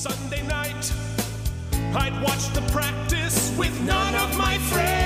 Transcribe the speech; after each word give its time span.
Sunday 0.00 0.40
night, 0.46 0.90
I'd 1.94 2.22
watch 2.22 2.48
the 2.54 2.62
practice 2.72 3.54
with 3.58 3.78
none 3.82 4.14
of 4.14 4.34
my 4.38 4.56
friends. 4.56 4.99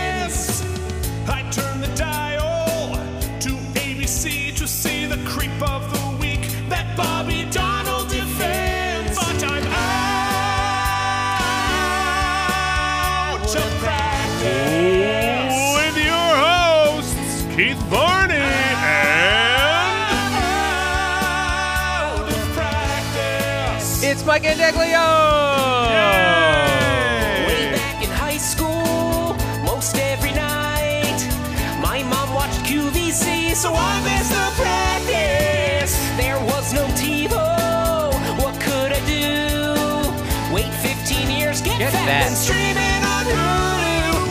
So 33.64 33.72
I 33.74 33.96
missed 34.04 34.28
the 34.30 34.50
practice. 34.60 35.96
There 36.18 36.38
was 36.52 36.74
no 36.74 36.84
TiVo. 37.00 38.12
What 38.42 38.60
could 38.60 38.92
I 38.92 39.00
do? 39.08 40.52
Wait 40.54 40.70
15 40.84 41.30
years, 41.30 41.62
get, 41.62 41.78
Get 41.78 41.92
fat, 41.92 42.04
fat. 42.04 42.26
and 42.28 42.36
streaming 42.36 43.02
on 43.14 43.24
Hulu. 43.24 44.28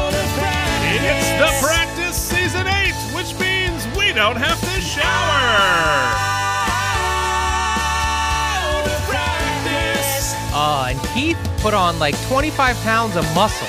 Out 0.00 0.14
of 0.16 0.26
practice. 0.40 1.04
it's 1.12 1.30
the 1.44 1.50
practice 1.66 2.16
season 2.16 2.66
eight, 2.66 2.96
which 3.14 3.38
means 3.38 3.86
we 3.98 4.14
don't 4.14 4.36
have 4.36 4.58
to 4.62 4.80
shower. 4.80 5.44
Out 8.64 8.86
of 8.86 9.00
practice. 9.12 10.32
Uh, 10.54 10.86
and 10.88 10.98
Keith 11.12 11.36
put 11.58 11.74
on 11.74 11.98
like 11.98 12.16
25 12.28 12.76
pounds 12.80 13.14
of 13.14 13.24
muscle. 13.34 13.68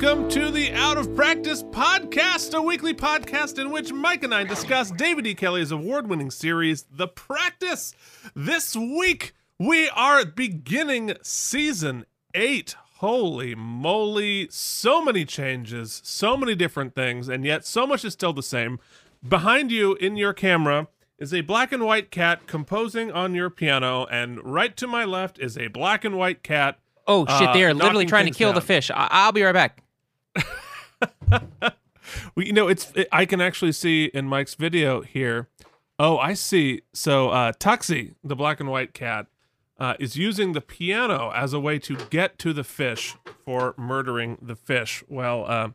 Welcome 0.00 0.30
to 0.30 0.50
the 0.50 0.72
Out 0.72 0.96
of 0.96 1.14
Practice 1.14 1.62
podcast, 1.62 2.54
a 2.54 2.62
weekly 2.62 2.94
podcast 2.94 3.58
in 3.58 3.70
which 3.70 3.92
Mike 3.92 4.22
and 4.24 4.34
I 4.34 4.44
discuss 4.44 4.90
David 4.90 5.26
E. 5.26 5.34
Kelley's 5.34 5.70
award 5.72 6.08
winning 6.08 6.30
series, 6.30 6.84
The 6.90 7.06
Practice. 7.06 7.94
This 8.34 8.74
week, 8.74 9.34
we 9.58 9.90
are 9.90 10.24
beginning 10.24 11.16
season 11.20 12.06
eight. 12.34 12.76
Holy 12.96 13.54
moly, 13.54 14.48
so 14.50 15.04
many 15.04 15.26
changes, 15.26 16.00
so 16.02 16.34
many 16.34 16.54
different 16.54 16.94
things, 16.94 17.28
and 17.28 17.44
yet 17.44 17.66
so 17.66 17.86
much 17.86 18.02
is 18.02 18.14
still 18.14 18.32
the 18.32 18.42
same. 18.42 18.78
Behind 19.28 19.70
you 19.70 19.96
in 19.96 20.16
your 20.16 20.32
camera 20.32 20.88
is 21.18 21.34
a 21.34 21.42
black 21.42 21.72
and 21.72 21.84
white 21.84 22.10
cat 22.10 22.46
composing 22.46 23.12
on 23.12 23.34
your 23.34 23.50
piano, 23.50 24.06
and 24.06 24.42
right 24.42 24.74
to 24.78 24.86
my 24.86 25.04
left 25.04 25.38
is 25.38 25.58
a 25.58 25.66
black 25.68 26.06
and 26.06 26.16
white 26.16 26.42
cat 26.42 26.78
Oh 27.06 27.26
shit, 27.26 27.48
Uh, 27.48 27.52
they're 27.52 27.74
literally 27.74 28.06
trying 28.06 28.26
to 28.26 28.30
kill 28.32 28.52
the 28.54 28.60
fish. 28.62 28.90
I- 28.90 29.08
I'll 29.10 29.32
be 29.32 29.42
right 29.42 29.52
back. 29.52 29.82
Well, 32.34 32.46
you 32.46 32.52
know, 32.52 32.68
it's 32.68 32.92
it, 32.94 33.08
I 33.12 33.24
can 33.24 33.40
actually 33.40 33.72
see 33.72 34.06
in 34.06 34.26
Mike's 34.26 34.54
video 34.54 35.02
here. 35.02 35.48
Oh, 35.98 36.18
I 36.18 36.34
see. 36.34 36.82
So 36.92 37.28
uh, 37.30 37.52
Tuxie, 37.52 38.14
the 38.24 38.36
black 38.36 38.60
and 38.60 38.70
white 38.70 38.94
cat, 38.94 39.26
uh, 39.78 39.94
is 39.98 40.16
using 40.16 40.52
the 40.52 40.60
piano 40.60 41.30
as 41.34 41.52
a 41.52 41.60
way 41.60 41.78
to 41.80 41.96
get 42.10 42.38
to 42.38 42.52
the 42.52 42.64
fish 42.64 43.16
for 43.44 43.74
murdering 43.76 44.38
the 44.40 44.56
fish. 44.56 45.04
Well, 45.08 45.44
uh, 45.46 45.68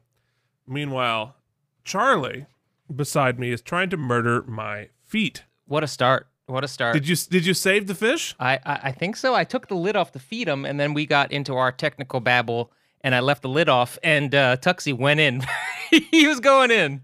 meanwhile, 0.68 1.36
Charlie, 1.84 2.46
beside 2.94 3.40
me, 3.40 3.52
is 3.52 3.62
trying 3.62 3.90
to 3.92 3.98
murder 3.98 4.44
my 4.44 4.90
feet. 5.04 5.44
What 5.66 5.84
a 5.84 5.88
start. 5.88 6.28
What 6.48 6.64
a 6.64 6.68
start. 6.68 6.94
Did 6.94 7.08
you 7.08 7.16
did 7.16 7.46
you 7.46 7.56
save 7.56 7.88
the 7.88 7.96
fish? 7.96 8.36
I, 8.40 8.60
I 8.66 8.80
I 8.84 8.92
think 8.92 9.16
so. 9.16 9.34
I 9.34 9.44
took 9.44 9.68
the 9.68 9.76
lid 9.76 9.96
off 9.96 10.12
to 10.12 10.20
feed 10.20 10.48
him, 10.48 10.64
and 10.64 10.80
then 10.80 10.94
we 10.94 11.08
got 11.08 11.32
into 11.32 11.56
our 11.56 11.72
technical 11.72 12.20
babble, 12.20 12.72
and 13.06 13.14
I 13.14 13.20
left 13.20 13.44
the 13.44 13.50
lid 13.50 13.70
off, 13.70 14.00
and 14.04 14.34
uh, 14.34 14.58
Tuxie 14.58 14.98
went 14.98 15.20
in. 15.20 15.44
he 15.92 16.28
was 16.28 16.40
going 16.40 16.72
in. 16.72 17.04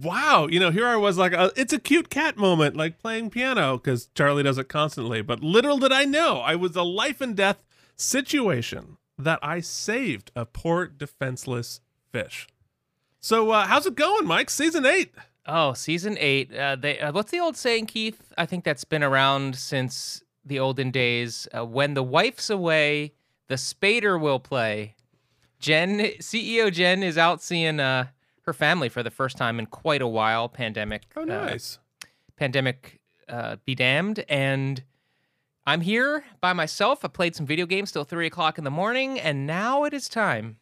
Wow, 0.00 0.46
you 0.48 0.60
know, 0.60 0.70
here 0.70 0.86
I 0.86 0.94
was 0.94 1.18
like, 1.18 1.32
uh, 1.32 1.50
it's 1.56 1.72
a 1.72 1.80
cute 1.80 2.10
cat 2.10 2.36
moment, 2.36 2.76
like 2.76 3.00
playing 3.00 3.30
piano, 3.30 3.76
because 3.76 4.08
Charlie 4.14 4.44
does 4.44 4.56
it 4.56 4.68
constantly. 4.68 5.20
But 5.20 5.42
little 5.42 5.78
did 5.78 5.90
I 5.90 6.04
know, 6.04 6.38
I 6.38 6.54
was 6.54 6.76
a 6.76 6.84
life 6.84 7.20
and 7.20 7.36
death 7.36 7.64
situation 7.96 8.96
that 9.18 9.40
I 9.42 9.58
saved 9.58 10.30
a 10.36 10.46
poor 10.46 10.86
defenseless 10.86 11.80
fish. 12.12 12.46
So, 13.18 13.50
uh, 13.50 13.66
how's 13.66 13.86
it 13.86 13.96
going, 13.96 14.26
Mike? 14.26 14.48
Season 14.48 14.86
eight. 14.86 15.12
Oh, 15.44 15.72
season 15.72 16.16
eight. 16.20 16.54
Uh, 16.54 16.76
they 16.76 17.00
uh, 17.00 17.10
what's 17.10 17.32
the 17.32 17.40
old 17.40 17.56
saying, 17.56 17.86
Keith? 17.86 18.32
I 18.38 18.46
think 18.46 18.62
that's 18.62 18.84
been 18.84 19.02
around 19.02 19.56
since 19.56 20.22
the 20.44 20.60
olden 20.60 20.92
days. 20.92 21.48
Uh, 21.52 21.64
when 21.66 21.94
the 21.94 22.02
wife's 22.04 22.48
away, 22.48 23.14
the 23.48 23.56
spader 23.56 24.20
will 24.20 24.40
play. 24.40 24.94
Jen, 25.58 26.00
CEO 26.20 26.72
Jen, 26.72 27.02
is 27.02 27.16
out 27.16 27.42
seeing 27.42 27.80
uh, 27.80 28.06
her 28.42 28.52
family 28.52 28.88
for 28.88 29.02
the 29.02 29.10
first 29.10 29.36
time 29.36 29.58
in 29.58 29.66
quite 29.66 30.02
a 30.02 30.08
while. 30.08 30.48
Pandemic. 30.48 31.02
Oh, 31.16 31.22
uh, 31.22 31.24
nice. 31.24 31.78
pandemic 32.36 33.00
uh, 33.28 33.56
be 33.64 33.74
damned 33.74 34.24
and 34.28 34.82
i'm 35.66 35.80
here 35.80 36.24
by 36.40 36.52
myself 36.52 37.04
i 37.04 37.08
played 37.08 37.34
some 37.34 37.46
video 37.46 37.66
games 37.66 37.90
till 37.90 38.04
three 38.04 38.26
o'clock 38.26 38.58
in 38.58 38.64
the 38.64 38.70
morning 38.70 39.18
and 39.18 39.46
now 39.46 39.84
it 39.84 39.94
is 39.94 40.08
time 40.08 40.56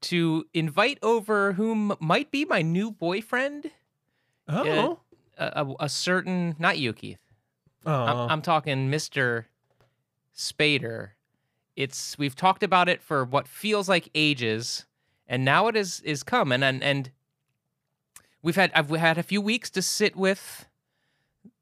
to 0.00 0.44
invite 0.54 0.98
over 1.02 1.52
whom 1.54 1.94
might 2.00 2.30
be 2.30 2.44
my 2.44 2.62
new 2.62 2.90
boyfriend 2.90 3.70
oh, 4.48 4.98
a, 5.38 5.44
a, 5.44 5.74
a 5.80 5.88
certain 5.88 6.56
not 6.58 6.78
you 6.78 6.92
keith 6.92 7.20
oh, 7.86 7.92
I'm, 7.92 8.30
I'm 8.30 8.42
talking 8.42 8.90
mr 8.90 9.44
spader 10.36 11.10
it's 11.78 12.18
we've 12.18 12.34
talked 12.34 12.62
about 12.64 12.88
it 12.88 13.00
for 13.00 13.24
what 13.24 13.46
feels 13.46 13.88
like 13.88 14.08
ages 14.14 14.84
and 15.28 15.44
now 15.44 15.68
it 15.68 15.76
is 15.76 16.00
is 16.00 16.22
come 16.24 16.50
and 16.52 16.64
and, 16.64 16.82
and 16.82 17.10
we've 18.42 18.56
had 18.56 18.70
i've 18.74 18.90
had 18.90 19.16
a 19.16 19.22
few 19.22 19.40
weeks 19.40 19.70
to 19.70 19.80
sit 19.80 20.16
with 20.16 20.66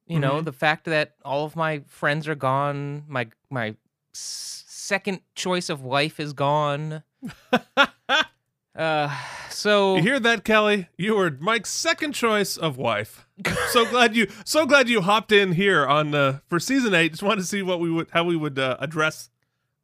you 0.07 0.19
know 0.19 0.41
Mhm. 0.41 0.45
the 0.47 0.53
fact 0.53 0.85
that 0.87 1.15
all 1.25 1.45
of 1.45 1.55
my 1.55 1.81
friends 1.87 2.27
are 2.27 2.35
gone 2.35 3.05
my 3.07 3.27
my 3.51 3.77
second 4.15 5.21
choice 5.35 5.69
of 5.69 5.83
wife 5.83 6.19
is 6.19 6.33
gone 6.33 7.03
uh 8.75 9.11
so 9.51 9.97
you 9.97 10.03
hear 10.03 10.21
that, 10.21 10.45
Kelly? 10.45 10.89
You 10.99 11.15
were 11.17 11.31
Mike's 11.31 11.71
second 11.71 12.13
choice 12.13 12.59
of 12.59 12.77
wife. 12.77 13.27
so 13.71 13.87
glad 13.87 14.15
you, 14.15 14.29
so 14.45 14.67
glad 14.67 14.87
you 14.87 15.01
hopped 15.01 15.33
in 15.33 15.53
here 15.53 15.87
on 15.87 16.15
uh, 16.15 16.41
for 16.47 16.61
season 16.61 16.93
eight. 16.95 17.13
Just 17.13 17.23
wanted 17.23 17.41
to 17.41 17.47
see 17.47 17.63
what 17.63 17.81
we 17.81 17.91
would, 17.91 18.09
how 18.11 18.23
we 18.25 18.37
would 18.37 18.59
uh, 18.59 18.77
address 18.81 19.31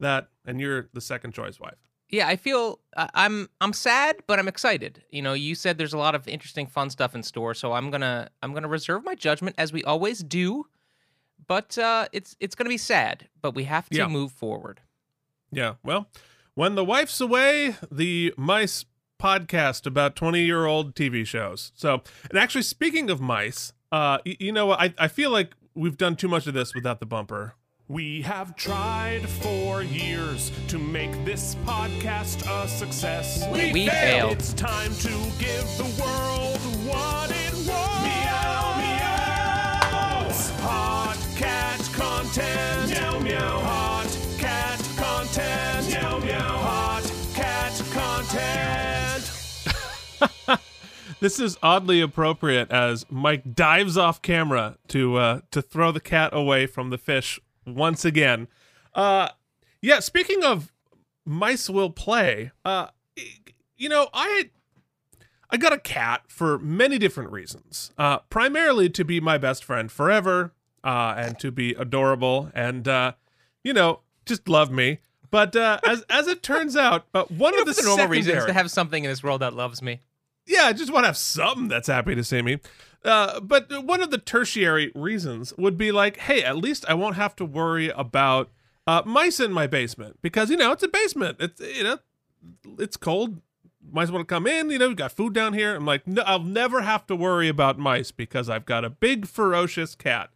that, 0.03 0.29
and 0.45 0.59
you're 0.61 0.89
the 0.93 1.01
second 1.01 1.33
choice 1.33 1.59
wife. 1.59 1.79
yeah 2.09 2.27
i 2.27 2.35
feel 2.35 2.79
uh, 2.95 3.07
i'm 3.15 3.49
i'm 3.61 3.73
sad 3.73 4.15
but 4.27 4.37
i'm 4.39 4.47
excited 4.47 5.03
you 5.09 5.21
know 5.21 5.33
you 5.33 5.55
said 5.55 5.77
there's 5.77 5.93
a 5.93 5.97
lot 5.97 6.13
of 6.15 6.27
interesting 6.27 6.67
fun 6.67 6.89
stuff 6.89 7.15
in 7.15 7.23
store 7.23 7.53
so 7.53 7.73
i'm 7.73 7.89
gonna 7.89 8.29
i'm 8.43 8.53
gonna 8.53 8.67
reserve 8.67 9.03
my 9.03 9.15
judgment 9.15 9.55
as 9.57 9.73
we 9.73 9.83
always 9.83 10.19
do 10.23 10.65
but 11.47 11.77
uh 11.77 12.07
it's 12.13 12.35
it's 12.39 12.55
gonna 12.55 12.69
be 12.69 12.77
sad 12.77 13.27
but 13.41 13.55
we 13.55 13.63
have 13.63 13.89
to 13.89 13.97
Yeah. 13.97 14.07
move 14.07 14.31
forward 14.31 14.81
Yeah. 15.51 15.75
Well, 15.83 16.07
when 16.55 16.75
the 16.75 16.83
wife's 16.85 17.19
away, 17.21 17.75
the 17.91 18.33
mice 18.37 18.85
podcast 19.21 19.85
about 19.85 20.15
20 20.15 20.43
year 20.43 20.65
old 20.65 20.95
TV 20.95 21.25
shows. 21.25 21.71
So, 21.75 22.01
and 22.29 22.37
actually, 22.39 22.63
speaking 22.63 23.09
of 23.11 23.21
mice, 23.21 23.71
uh, 23.91 24.17
y- 24.25 24.35
you 24.39 24.51
know. 24.51 24.71
I, 24.71 24.93
I 24.97 25.07
feel 25.07 25.29
like 25.29 25.53
we've 25.75 25.95
done 25.97 26.15
too 26.15 26.27
much 26.27 26.47
of 26.47 26.53
this 26.55 26.73
without 26.75 26.99
the 26.99 27.05
bumper. 27.05 27.53
We 27.93 28.23
have 28.23 28.55
tried 28.55 29.29
for 29.29 29.83
years 29.83 30.51
to 30.69 30.79
make 30.79 31.11
this 31.25 31.53
podcast 31.63 32.41
a 32.49 32.67
success. 32.67 33.47
We 33.51 33.87
failed. 33.87 34.31
It's 34.31 34.51
time 34.55 34.91
to 34.95 35.09
give 35.37 35.67
the 35.77 35.83
world 36.01 36.57
what 36.87 37.29
it 37.29 37.53
wants. 37.53 38.03
Meow, 38.03 38.77
meow. 38.79 40.27
Hot 40.63 41.17
cat 41.35 41.87
content. 41.93 42.89
Meow, 42.89 43.19
meow. 43.19 43.59
Hot 43.59 44.17
cat 44.39 44.79
content. 44.97 45.89
Meow, 45.91 46.17
meow. 46.17 46.57
Hot 46.57 47.03
cat 47.35 47.79
content. 47.91 49.29
This 51.19 51.39
is 51.39 51.57
oddly 51.63 52.01
appropriate 52.01 52.69
as 52.69 53.05
Mike 53.09 53.55
dives 53.55 53.97
off 53.97 54.21
camera 54.21 54.77
to 54.89 55.15
uh, 55.15 55.39
to 55.51 55.61
throw 55.61 55.93
the 55.93 56.01
cat 56.01 56.31
away 56.33 56.65
from 56.65 56.89
the 56.89 56.97
fish 56.97 57.39
once 57.65 58.05
again. 58.05 58.47
Uh, 58.93 59.29
yeah. 59.81 59.99
Speaking 59.99 60.43
of 60.43 60.71
mice 61.25 61.69
will 61.69 61.89
play, 61.89 62.51
uh, 62.65 62.87
you 63.77 63.89
know, 63.89 64.09
I 64.13 64.49
I 65.49 65.57
got 65.57 65.73
a 65.73 65.77
cat 65.77 66.23
for 66.27 66.57
many 66.59 66.97
different 66.97 67.31
reasons. 67.31 67.91
Uh, 67.97 68.19
primarily 68.29 68.89
to 68.89 69.05
be 69.05 69.19
my 69.19 69.37
best 69.37 69.63
friend 69.63 69.91
forever, 69.91 70.53
uh, 70.83 71.13
and 71.17 71.39
to 71.39 71.51
be 71.51 71.73
adorable, 71.73 72.51
and 72.55 72.87
uh, 72.87 73.13
you 73.63 73.73
know, 73.73 74.01
just 74.25 74.49
love 74.49 74.71
me. 74.71 74.99
But 75.29 75.55
uh, 75.55 75.79
as 75.85 76.03
as 76.09 76.27
it 76.27 76.43
turns 76.43 76.75
out, 76.75 77.05
but 77.11 77.31
one 77.31 77.57
of 77.59 77.65
the, 77.65 77.73
the 77.73 77.83
normal 77.83 78.07
reasons 78.07 78.45
to 78.45 78.53
have 78.53 78.71
something 78.71 79.03
in 79.03 79.09
this 79.09 79.23
world 79.23 79.41
that 79.41 79.53
loves 79.53 79.81
me. 79.81 79.99
yeah, 80.45 80.63
I 80.63 80.73
just 80.73 80.91
want 80.91 81.03
to 81.03 81.07
have 81.07 81.17
something 81.17 81.67
that's 81.67 81.87
happy 81.87 82.15
to 82.15 82.23
see 82.23 82.41
me. 82.41 82.59
Uh, 83.03 83.39
but 83.39 83.69
one 83.83 84.01
of 84.01 84.11
the 84.11 84.17
tertiary 84.17 84.91
reasons 84.95 85.53
would 85.57 85.77
be 85.77 85.91
like, 85.91 86.17
hey, 86.17 86.43
at 86.43 86.57
least 86.57 86.85
I 86.87 86.93
won't 86.93 87.15
have 87.15 87.35
to 87.37 87.45
worry 87.45 87.89
about 87.89 88.49
uh, 88.87 89.01
mice 89.05 89.39
in 89.39 89.51
my 89.51 89.67
basement 89.67 90.19
because 90.21 90.49
you 90.49 90.57
know 90.57 90.71
it's 90.71 90.83
a 90.83 90.87
basement. 90.87 91.37
It's 91.39 91.59
you 91.59 91.83
know 91.83 91.99
it's 92.79 92.97
cold. 92.97 93.41
Mice 93.91 94.09
want 94.09 94.27
to 94.27 94.33
come 94.33 94.47
in. 94.47 94.69
You 94.69 94.79
know, 94.79 94.89
we 94.89 94.95
got 94.95 95.11
food 95.11 95.33
down 95.33 95.53
here. 95.53 95.75
I'm 95.75 95.85
like, 95.85 96.07
no, 96.07 96.21
I'll 96.23 96.39
never 96.39 96.81
have 96.81 97.05
to 97.07 97.15
worry 97.15 97.49
about 97.49 97.77
mice 97.77 98.11
because 98.11 98.49
I've 98.49 98.65
got 98.65 98.85
a 98.85 98.89
big 98.89 99.27
ferocious 99.27 99.95
cat. 99.95 100.29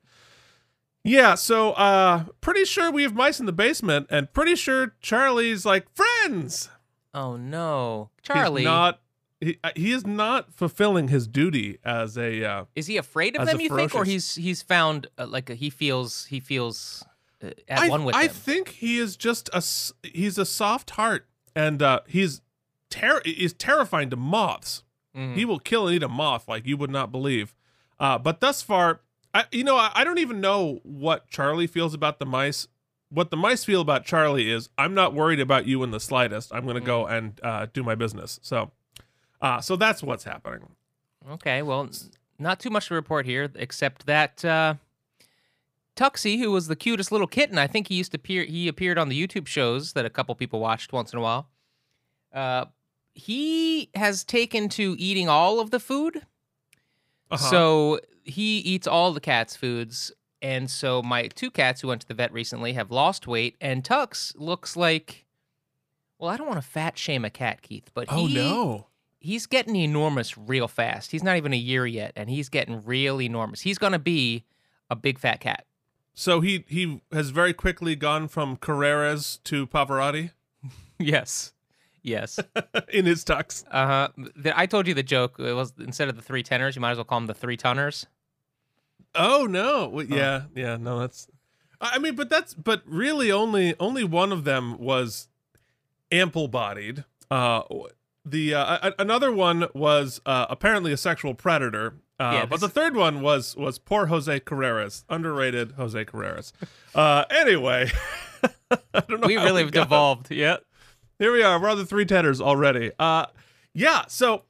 Yeah, 1.04 1.36
so 1.36 1.72
uh, 1.72 2.26
pretty 2.42 2.66
sure 2.66 2.92
we 2.92 3.04
have 3.04 3.16
mice 3.16 3.40
in 3.40 3.46
the 3.46 3.54
basement, 3.54 4.08
and 4.10 4.32
pretty 4.34 4.56
sure 4.56 4.96
Charlie's 5.00 5.66
like 5.66 5.88
friends. 5.96 6.70
Oh 7.14 7.38
no, 7.38 8.10
Charlie! 8.22 8.40
He's 8.42 8.44
Charlie! 8.44 8.64
not. 8.66 9.02
He, 9.40 9.60
uh, 9.64 9.70
he 9.76 9.92
is 9.92 10.06
not 10.06 10.52
fulfilling 10.54 11.10
his 11.10 11.28
duty 11.28 11.78
as 11.84 12.18
a. 12.18 12.44
Uh, 12.44 12.66
is 12.76 12.88
he 12.88 12.98
afraid 12.98 13.36
of 13.38 13.46
them? 13.46 13.60
You 13.60 13.70
think, 13.70 13.94
or 13.94 14.04
he's 14.04 14.36
he's 14.36 14.62
found 14.62 15.08
uh, 15.18 15.28
like 15.28 15.50
a, 15.50 15.56
he 15.56 15.70
feels 15.70 16.26
he 16.26 16.40
feels 16.40 17.06
uh, 17.44 17.52
at 17.68 17.80
I, 17.80 17.90
one 17.90 18.04
with 18.04 18.16
I 18.16 18.28
them? 18.28 18.36
think 18.36 18.70
he 18.70 18.98
is 18.98 19.16
just 19.16 19.50
a 19.54 19.64
He's 20.08 20.38
a 20.40 20.46
soft 20.46 20.92
heart, 20.92 21.28
and 21.56 21.82
uh, 21.84 22.00
he's 22.08 22.42
ter- 22.90 23.22
is 23.26 23.54
terrifying 23.54 24.10
to 24.10 24.16
moths. 24.16 24.84
Mhm. 25.16 25.36
He 25.36 25.46
will 25.46 25.60
kill 25.60 25.88
and 25.88 25.96
eat 25.96 26.04
a 26.04 26.08
moth 26.10 26.48
like 26.48 26.66
you 26.66 26.78
would 26.78 26.92
not 26.92 27.12
believe. 27.12 27.56
Uh, 28.00 28.18
but 28.18 28.40
thus 28.40 28.62
far, 28.62 29.02
I, 29.34 29.46
you 29.52 29.64
know, 29.64 29.76
I, 29.76 29.92
I 29.94 30.04
don't 30.04 30.20
even 30.20 30.42
know 30.42 30.80
what 30.84 31.28
Charlie 31.30 31.68
feels 31.68 31.94
about 31.94 32.18
the 32.20 32.26
mice. 32.26 32.68
What 33.10 33.32
the 33.32 33.38
mice 33.38 33.64
feel 33.64 33.82
about 33.82 34.04
Charlie 34.04 34.52
is, 34.52 34.70
I'm 34.78 34.94
not 34.94 35.14
worried 35.14 35.40
about 35.40 35.66
you 35.66 35.82
in 35.84 35.92
the 35.92 36.00
slightest. 36.00 36.54
I'm 36.54 36.64
going 36.66 36.76
to 36.76 36.82
go 36.82 37.06
and 37.08 37.40
uh, 37.42 37.68
do 37.72 37.82
my 37.84 37.96
business. 37.96 38.40
So, 38.44 38.72
uh, 39.42 39.62
so 39.62 39.76
that's 39.76 40.02
what's 40.04 40.24
happening. 40.24 40.68
Okay, 41.30 41.62
well, 41.62 41.90
not 42.40 42.60
too 42.60 42.70
much 42.70 42.88
to 42.88 42.94
report 42.94 43.26
here, 43.26 43.52
except 43.56 44.06
that 44.06 44.44
uh, 44.46 44.76
Tuxie, 45.96 46.40
who 46.40 46.52
was 46.52 46.68
the 46.68 46.76
cutest 46.76 47.12
little 47.12 47.28
kitten, 47.28 47.58
I 47.58 47.68
think 47.68 47.88
he 47.88 47.96
used 47.96 48.12
to 48.12 48.18
appear. 48.18 48.44
He 48.44 48.68
appeared 48.68 48.98
on 48.98 49.10
the 49.10 49.28
YouTube 49.28 49.48
shows 49.48 49.94
that 49.94 50.06
a 50.06 50.10
couple 50.10 50.34
people 50.36 50.60
watched 50.60 50.94
once 50.94 51.12
in 51.12 51.20
a 51.20 51.22
while. 51.22 51.50
Uh, 52.34 52.66
he 53.14 53.90
has 53.96 54.24
taken 54.24 54.70
to 54.70 54.96
eating 55.00 55.28
all 55.28 55.60
of 55.60 55.72
the 55.72 55.80
food, 55.80 56.18
Uh-huh. 57.32 57.38
so 57.38 58.00
he 58.24 58.60
eats 58.60 58.86
all 58.88 59.12
the 59.12 59.20
cat's 59.20 59.56
foods. 59.56 60.12
And 60.40 60.70
so 60.70 61.02
my 61.02 61.28
two 61.30 61.50
cats 61.50 61.82
who 61.82 61.88
went 61.88 62.02
to 62.02 62.08
the 62.08 62.14
vet 62.14 62.32
recently 62.32 62.74
have 62.74 62.92
lost 62.92 63.26
weight, 63.26 63.56
and 63.60 63.84
Tux 63.84 64.34
looks 64.38 64.78
like. 64.78 65.26
Well, 66.20 66.30
I 66.32 66.38
don't 66.38 66.48
want 66.48 66.62
to 66.62 66.68
fat 66.68 66.98
shame 66.98 67.26
a 67.26 67.30
cat, 67.32 67.62
Keith, 67.64 67.90
but 67.94 68.06
oh 68.10 68.26
he, 68.28 68.36
no. 68.36 68.88
He's 69.28 69.46
getting 69.46 69.76
enormous 69.76 70.38
real 70.38 70.70
fast. 70.70 71.12
He's 71.12 71.22
not 71.22 71.36
even 71.36 71.52
a 71.54 71.58
year 71.58 71.86
yet, 71.86 72.14
and 72.16 72.30
he's 72.30 72.48
getting 72.48 72.82
real 72.86 73.22
enormous. 73.22 73.62
He's 73.62 73.78
gonna 73.78 74.00
be 74.00 74.46
a 74.90 74.96
big 74.96 75.20
fat 75.20 75.42
cat. 75.42 75.66
So 76.14 76.40
he 76.40 76.64
he 76.68 77.02
has 77.12 77.30
very 77.30 77.54
quickly 77.54 77.96
gone 77.96 78.30
from 78.30 78.56
Carreras 78.58 79.44
to 79.44 79.68
Pavarotti 79.68 80.32
Yes, 80.98 81.54
yes. 82.02 82.40
in 82.94 83.06
his 83.06 83.24
tux. 83.26 83.66
Uh 83.70 83.86
huh. 83.86 84.30
I 84.56 84.66
told 84.66 84.88
you 84.88 84.94
the 84.94 85.04
joke. 85.04 85.36
It 85.40 85.54
was 85.54 85.74
instead 85.78 86.08
of 86.08 86.16
the 86.16 86.22
three 86.22 86.42
tenors, 86.42 86.76
you 86.76 86.82
might 86.82 86.92
as 86.92 86.98
well 86.98 87.06
call 87.06 87.20
them 87.20 87.28
the 87.28 87.34
three 87.34 87.58
tonners. 87.58 88.08
Oh 89.14 89.46
no! 89.46 89.90
Well, 89.90 90.06
yeah, 90.06 90.44
yeah. 90.56 90.78
No, 90.78 91.00
that's. 91.00 91.28
I 91.82 91.96
I 91.96 92.00
mean, 92.00 92.16
but 92.16 92.30
that's 92.30 92.54
but 92.54 92.82
really 92.86 93.30
only 93.32 93.76
only 93.80 94.06
one 94.06 94.32
of 94.32 94.46
them 94.46 94.78
was 94.78 95.28
ample 96.12 96.48
bodied. 96.48 97.04
Uh, 97.30 97.64
the 98.30 98.54
uh, 98.56 98.92
another 99.00 99.32
one 99.32 99.68
was 99.74 100.22
uh, 100.26 100.46
apparently 100.50 100.92
a 100.92 100.98
sexual 100.98 101.34
predator. 101.34 101.96
Uh, 102.20 102.32
Yeah, 102.34 102.46
but 102.46 102.60
the 102.60 102.70
third 102.70 102.96
one 102.96 103.22
was 103.22 103.56
was 103.56 103.78
poor 103.80 104.08
Jose 104.08 104.40
Carreras, 104.42 105.04
underrated 105.10 105.74
Jose 105.74 106.04
Carreras. 106.06 106.52
Uh, 106.96 107.26
anyway, 107.30 107.90
I 108.72 109.02
don't 109.08 109.22
know. 109.22 109.28
We 109.28 109.36
really 109.38 109.64
got- 109.66 109.84
devolved. 109.86 110.32
Yeah. 110.32 110.58
Here 111.20 111.32
we 111.34 111.42
are. 111.44 111.60
We're 111.60 111.70
on 111.70 111.78
the 111.78 111.86
three 111.86 112.06
tenors 112.06 112.40
already. 112.42 112.92
Uh, 113.00 113.26
yeah. 113.74 114.04
So 114.08 114.44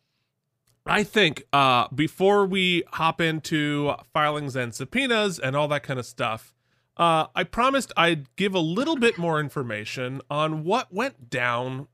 I 0.86 1.04
think 1.04 1.44
uh, 1.54 1.88
before 1.96 2.46
we 2.46 2.84
hop 2.94 3.22
into 3.22 3.94
filings 4.14 4.56
and 4.56 4.74
subpoenas 4.76 5.40
and 5.40 5.56
all 5.56 5.68
that 5.70 5.84
kind 5.84 6.00
of 6.00 6.06
stuff, 6.06 6.54
uh, 6.98 7.28
I 7.36 7.44
promised 7.44 7.92
I'd 7.96 8.34
give 8.36 8.54
a 8.56 8.60
little 8.60 8.96
bit 8.98 9.18
more 9.18 9.40
information 9.40 10.22
on 10.30 10.64
what 10.64 10.94
went 10.94 11.30
down 11.30 11.88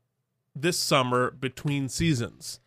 this 0.54 0.78
summer 0.78 1.30
between 1.30 1.88
seasons. 1.88 2.60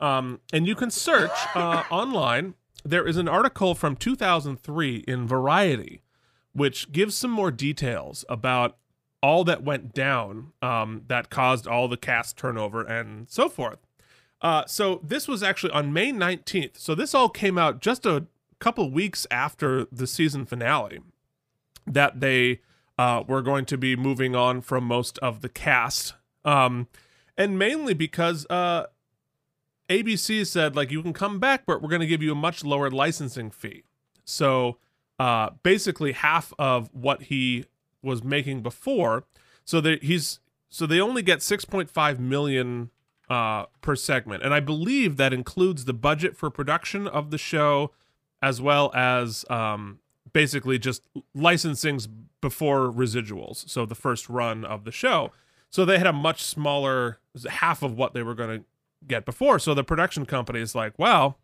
Um, 0.00 0.40
and 0.52 0.66
you 0.66 0.74
can 0.74 0.90
search 0.90 1.30
uh, 1.54 1.84
online. 1.90 2.54
There 2.84 3.06
is 3.06 3.16
an 3.16 3.28
article 3.28 3.74
from 3.74 3.96
2003 3.96 5.04
in 5.06 5.26
Variety, 5.26 6.02
which 6.52 6.90
gives 6.92 7.14
some 7.14 7.30
more 7.30 7.50
details 7.50 8.24
about 8.28 8.76
all 9.22 9.44
that 9.44 9.62
went 9.62 9.94
down 9.94 10.52
um, 10.60 11.02
that 11.06 11.30
caused 11.30 11.66
all 11.66 11.86
the 11.86 11.96
cast 11.96 12.36
turnover 12.36 12.82
and 12.82 13.30
so 13.30 13.48
forth. 13.48 13.78
Uh, 14.40 14.64
so 14.66 15.00
this 15.04 15.28
was 15.28 15.42
actually 15.42 15.72
on 15.72 15.92
May 15.92 16.10
19th. 16.10 16.76
So 16.76 16.96
this 16.96 17.14
all 17.14 17.28
came 17.28 17.56
out 17.56 17.80
just 17.80 18.04
a 18.04 18.26
couple 18.58 18.90
weeks 18.90 19.26
after 19.30 19.86
the 19.92 20.08
season 20.08 20.44
finale 20.44 21.00
that 21.86 22.18
they 22.20 22.60
uh, 22.98 23.22
were 23.26 23.42
going 23.42 23.64
to 23.66 23.78
be 23.78 23.94
moving 23.94 24.34
on 24.34 24.60
from 24.60 24.84
most 24.84 25.18
of 25.18 25.40
the 25.40 25.48
cast. 25.48 26.14
Um, 26.44 26.88
and 27.36 27.58
mainly 27.58 27.94
because 27.94 28.46
uh, 28.50 28.86
ABC 29.88 30.46
said, 30.46 30.76
like, 30.76 30.90
you 30.90 31.02
can 31.02 31.12
come 31.12 31.38
back, 31.38 31.64
but 31.66 31.82
we're 31.82 31.88
going 31.88 32.00
to 32.00 32.06
give 32.06 32.22
you 32.22 32.32
a 32.32 32.36
much 32.36 32.64
lower 32.64 32.90
licensing 32.90 33.50
fee. 33.50 33.84
So 34.24 34.78
uh, 35.18 35.50
basically 35.62 36.12
half 36.12 36.52
of 36.58 36.90
what 36.92 37.22
he 37.24 37.66
was 38.02 38.24
making 38.24 38.62
before. 38.62 39.24
So 39.64 39.80
that 39.80 40.02
he's 40.02 40.40
so 40.68 40.86
they 40.86 41.00
only 41.00 41.22
get 41.22 41.40
6.5 41.40 42.18
million 42.18 42.90
uh, 43.28 43.66
per 43.80 43.94
segment, 43.94 44.42
and 44.42 44.52
I 44.52 44.60
believe 44.60 45.18
that 45.18 45.32
includes 45.32 45.84
the 45.84 45.92
budget 45.92 46.36
for 46.36 46.50
production 46.50 47.06
of 47.06 47.30
the 47.30 47.38
show, 47.38 47.92
as 48.40 48.60
well 48.60 48.90
as 48.94 49.44
um, 49.48 50.00
basically 50.32 50.78
just 50.78 51.06
licensings 51.36 52.08
before 52.40 52.90
residuals. 52.90 53.68
So 53.68 53.86
the 53.86 53.94
first 53.94 54.28
run 54.28 54.64
of 54.64 54.84
the 54.84 54.92
show. 54.92 55.30
So 55.72 55.86
they 55.86 55.96
had 55.96 56.06
a 56.06 56.12
much 56.12 56.42
smaller 56.42 57.18
half 57.48 57.82
of 57.82 57.96
what 57.96 58.12
they 58.12 58.22
were 58.22 58.34
going 58.34 58.60
to 58.60 58.64
get 59.06 59.24
before. 59.24 59.58
So 59.58 59.72
the 59.72 59.82
production 59.82 60.26
company 60.26 60.60
is 60.60 60.74
like, 60.74 60.98
wow, 60.98 61.36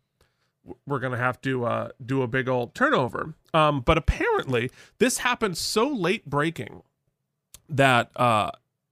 we're 0.87 0.99
going 0.99 1.13
to 1.13 1.19
have 1.19 1.41
to 1.41 1.65
uh, 1.65 1.89
do 2.05 2.21
a 2.21 2.27
big 2.27 2.47
old 2.47 2.75
turnover. 2.75 3.35
Um, 3.55 3.81
but 3.81 3.97
apparently, 3.97 4.71
this 4.99 5.19
happened 5.19 5.57
so 5.57 5.89
late 5.89 6.29
breaking 6.29 6.83
that 7.71 8.11
uh, 8.17 8.51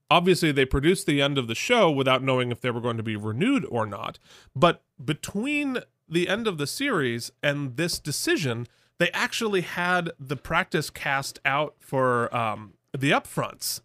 obviously 0.09 0.51
they 0.51 0.65
produced 0.65 1.05
the 1.05 1.21
end 1.21 1.37
of 1.37 1.47
the 1.47 1.55
show 1.55 1.91
without 1.91 2.23
knowing 2.23 2.51
if 2.51 2.59
they 2.59 2.71
were 2.71 2.81
going 2.81 2.97
to 2.97 3.03
be 3.03 3.15
renewed 3.15 3.63
or 3.69 3.85
not. 3.85 4.17
But 4.55 4.81
between 5.03 5.77
the 6.09 6.27
end 6.27 6.47
of 6.47 6.57
the 6.57 6.67
series 6.67 7.31
and 7.43 7.77
this 7.77 7.99
decision, 7.99 8.65
they 8.97 9.11
actually 9.11 9.61
had 9.61 10.09
the 10.19 10.35
practice 10.35 10.89
cast 10.89 11.39
out 11.45 11.75
for 11.79 12.35
um, 12.35 12.73
the 12.97 13.11
upfronts. 13.11 13.81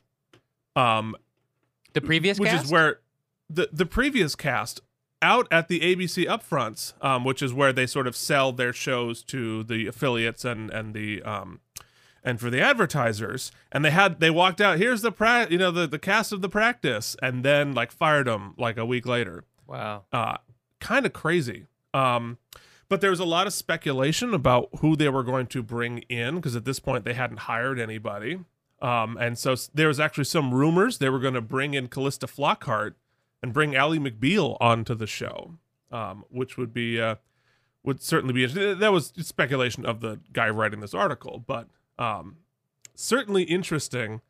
Um, 0.74 1.14
The 1.94 2.00
previous 2.00 2.38
which 2.38 2.50
cast? 2.50 2.66
is 2.66 2.70
where 2.72 3.00
the 3.48 3.68
the 3.72 3.86
previous 3.86 4.34
cast 4.34 4.80
out 5.20 5.46
at 5.52 5.68
the 5.68 5.80
ABC 5.80 6.26
upfronts, 6.26 6.94
um, 7.00 7.24
which 7.24 7.42
is 7.42 7.54
where 7.54 7.72
they 7.72 7.86
sort 7.86 8.06
of 8.06 8.16
sell 8.16 8.52
their 8.52 8.72
shows 8.72 9.22
to 9.24 9.62
the 9.64 9.86
affiliates 9.86 10.44
and 10.44 10.70
and 10.70 10.94
the 10.94 11.22
um, 11.22 11.60
and 12.24 12.40
for 12.40 12.50
the 12.50 12.60
advertisers. 12.60 13.52
And 13.70 13.84
they 13.84 13.90
had 13.90 14.20
they 14.20 14.30
walked 14.30 14.60
out. 14.60 14.78
Here's 14.78 15.02
the 15.02 15.12
pra- 15.12 15.48
you 15.50 15.58
know 15.58 15.70
the 15.70 15.86
the 15.86 15.98
cast 15.98 16.32
of 16.32 16.42
the 16.42 16.48
practice, 16.48 17.16
and 17.22 17.44
then 17.44 17.74
like 17.74 17.92
fired 17.92 18.26
them 18.26 18.54
like 18.58 18.76
a 18.76 18.86
week 18.86 19.06
later. 19.06 19.44
wow. 19.66 20.04
Uh, 20.12 20.38
kind 20.80 21.06
of 21.06 21.12
crazy. 21.12 21.66
Um, 21.94 22.38
but 22.88 23.00
there 23.00 23.10
was 23.10 23.20
a 23.20 23.24
lot 23.24 23.46
of 23.46 23.52
speculation 23.54 24.34
about 24.34 24.68
who 24.80 24.96
they 24.96 25.08
were 25.08 25.22
going 25.22 25.46
to 25.46 25.62
bring 25.62 25.98
in 26.10 26.36
because 26.36 26.56
at 26.56 26.64
this 26.64 26.78
point 26.78 27.04
they 27.04 27.14
hadn't 27.14 27.40
hired 27.40 27.78
anybody. 27.78 28.40
Um, 28.82 29.16
and 29.16 29.38
so 29.38 29.54
there 29.72 29.88
was 29.88 30.00
actually 30.00 30.24
some 30.24 30.52
rumors 30.52 30.98
they 30.98 31.08
were 31.08 31.20
going 31.20 31.34
to 31.34 31.40
bring 31.40 31.74
in 31.74 31.86
Calista 31.86 32.26
Flockhart 32.26 32.94
and 33.40 33.52
bring 33.52 33.76
Ally 33.76 33.98
McBeal 33.98 34.56
onto 34.60 34.94
the 34.94 35.06
show, 35.06 35.54
um, 35.92 36.24
which 36.30 36.58
would 36.58 36.74
be 36.74 37.00
uh, 37.00 37.14
would 37.84 38.02
certainly 38.02 38.34
be 38.34 38.42
interesting. 38.42 38.78
That 38.78 38.92
was 38.92 39.12
speculation 39.18 39.86
of 39.86 40.00
the 40.00 40.20
guy 40.32 40.50
writing 40.50 40.80
this 40.80 40.94
article, 40.94 41.44
but 41.46 41.68
um, 41.98 42.38
certainly 42.94 43.44
interesting. 43.44 44.20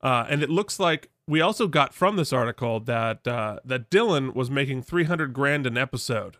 Uh, 0.00 0.24
and 0.28 0.42
it 0.42 0.48
looks 0.48 0.80
like 0.80 1.10
we 1.26 1.42
also 1.42 1.68
got 1.68 1.92
from 1.92 2.16
this 2.16 2.32
article 2.32 2.80
that 2.80 3.26
uh, 3.26 3.58
that 3.64 3.90
Dylan 3.90 4.34
was 4.34 4.50
making 4.50 4.82
300 4.82 5.34
grand 5.34 5.66
an 5.66 5.76
episode 5.76 6.38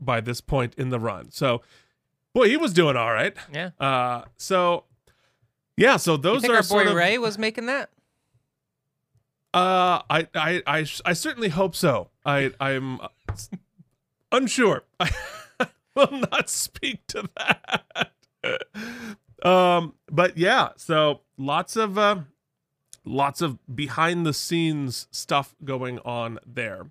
by 0.00 0.22
this 0.22 0.40
point 0.40 0.74
in 0.76 0.88
the 0.88 0.98
run. 0.98 1.30
So, 1.30 1.60
boy, 2.32 2.48
he 2.48 2.56
was 2.56 2.72
doing 2.72 2.96
all 2.96 3.12
right. 3.12 3.36
Yeah. 3.52 3.70
Uh, 3.78 4.24
so 4.38 4.84
yeah, 5.80 5.96
so 5.96 6.16
those 6.16 6.42
think 6.42 6.52
are 6.52 6.58
our 6.58 6.62
boy 6.62 6.86
of 6.86 6.94
Ray 6.94 7.16
was 7.16 7.38
making 7.38 7.66
that? 7.66 7.90
Uh, 9.54 10.02
I, 10.10 10.28
I, 10.34 10.62
I, 10.66 10.86
I 11.04 11.12
certainly 11.14 11.48
hope 11.48 11.74
so. 11.74 12.10
I, 12.24 12.52
I'm 12.60 13.00
unsure. 14.30 14.84
I 15.00 15.10
will 15.96 16.20
not 16.30 16.50
speak 16.50 17.06
to 17.08 17.28
that. 17.36 18.12
um, 19.42 19.94
but 20.10 20.36
yeah, 20.36 20.68
so 20.76 21.22
lots 21.38 21.76
of, 21.76 21.96
uh, 21.96 22.20
lots 23.04 23.40
of 23.40 23.58
behind 23.74 24.26
the 24.26 24.34
scenes 24.34 25.08
stuff 25.10 25.54
going 25.64 25.98
on 26.00 26.38
there. 26.46 26.90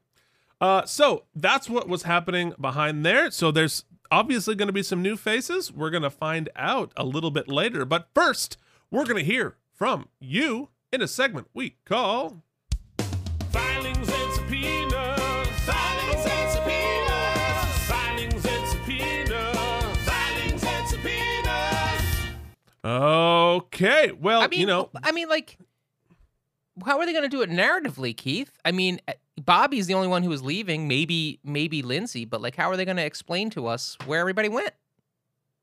Uh, 0.60 0.84
so 0.86 1.26
that's 1.36 1.70
what 1.70 1.88
was 1.88 2.04
happening 2.04 2.54
behind 2.60 3.06
there. 3.06 3.30
So 3.32 3.52
there's 3.52 3.86
obviously 4.12 4.56
going 4.56 4.68
to 4.68 4.74
be 4.74 4.84
some 4.84 5.02
new 5.02 5.16
faces. 5.16 5.72
We're 5.72 5.92
going 5.92 6.04
to 6.04 6.10
find 6.10 6.50
out 6.56 6.92
a 6.98 7.06
little 7.06 7.32
bit 7.32 7.48
later. 7.48 7.86
But 7.86 8.10
first, 8.14 8.58
we're 8.92 9.06
going 9.06 9.18
to 9.18 9.24
hear 9.24 9.56
from 9.74 10.08
you 10.20 10.70
in 10.92 11.02
a 11.02 11.08
segment 11.08 11.48
we 11.54 11.76
call 11.86 12.44
Filings 13.52 14.10
and 14.10 14.34
subpoenas. 14.34 15.50
Filings 15.62 16.26
and 16.26 16.52
subpoenas. 16.52 17.88
Filings 17.88 18.46
and 18.46 18.68
subpoenas. 18.68 19.98
Filings 19.98 20.64
and 20.64 20.88
subpoenas. 20.88 22.04
Okay. 22.84 24.12
Well, 24.12 24.42
I 24.42 24.48
mean, 24.48 24.60
you 24.60 24.66
know, 24.66 24.90
I 25.04 25.12
mean, 25.12 25.30
like, 25.30 25.58
how 26.86 27.00
are 27.00 27.06
they 27.06 27.14
going 27.14 27.24
to 27.24 27.30
do 27.30 27.42
it 27.42 27.50
narratively, 27.50 28.16
Keith? 28.16 28.52
I 28.66 28.72
mean, 28.72 29.00
uh, 29.08 29.14
Bobby's 29.42 29.88
the 29.88 29.94
only 29.94 30.08
one 30.08 30.24
who 30.24 30.30
was 30.30 30.44
leaving. 30.44 30.88
Maybe, 30.88 31.40
maybe 31.44 31.82
Lindsay, 31.82 32.26
but 32.26 32.42
like, 32.42 32.56
how 32.56 32.70
are 32.70 32.78
they 32.78 32.86
going 32.86 32.98
to 32.98 33.06
explain 33.06 33.50
to 33.52 33.68
us 33.68 33.98
where 34.06 34.20
everybody 34.20 34.50
went? 34.50 34.72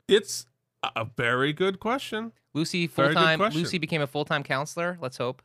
it's 0.08 0.46
a 0.94 1.04
very 1.04 1.52
good 1.52 1.80
question. 1.80 2.32
Lucy 2.56 2.86
full 2.86 3.12
time. 3.12 3.38
Lucy 3.38 3.78
became 3.78 4.00
a 4.00 4.06
full 4.06 4.24
time 4.24 4.42
counselor. 4.42 4.98
Let's 5.00 5.18
hope. 5.18 5.42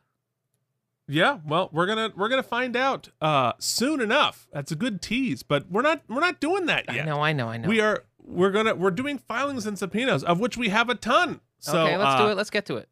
Yeah, 1.08 1.38
well, 1.46 1.68
we're 1.72 1.86
gonna 1.86 2.10
we're 2.16 2.28
gonna 2.28 2.42
find 2.42 2.74
out 2.74 3.08
uh 3.20 3.52
soon 3.58 4.00
enough. 4.00 4.48
That's 4.52 4.72
a 4.72 4.76
good 4.76 5.02
tease, 5.02 5.42
but 5.42 5.70
we're 5.70 5.82
not 5.82 6.02
we're 6.08 6.20
not 6.20 6.40
doing 6.40 6.66
that 6.66 6.86
I 6.88 6.94
yet. 6.94 7.06
know, 7.06 7.20
I 7.20 7.32
know, 7.32 7.48
I 7.48 7.58
know. 7.58 7.68
We 7.68 7.80
are 7.80 8.04
we're 8.18 8.50
gonna 8.50 8.74
we're 8.74 8.90
doing 8.92 9.18
filings 9.18 9.66
and 9.66 9.78
subpoenas, 9.78 10.24
of 10.24 10.40
which 10.40 10.56
we 10.56 10.70
have 10.70 10.88
a 10.88 10.94
ton. 10.94 11.40
So 11.58 11.82
okay, 11.82 11.96
let's 11.98 12.14
uh, 12.20 12.24
do 12.26 12.30
it. 12.32 12.36
Let's 12.36 12.50
get 12.50 12.64
to 12.66 12.76
it. 12.76 12.88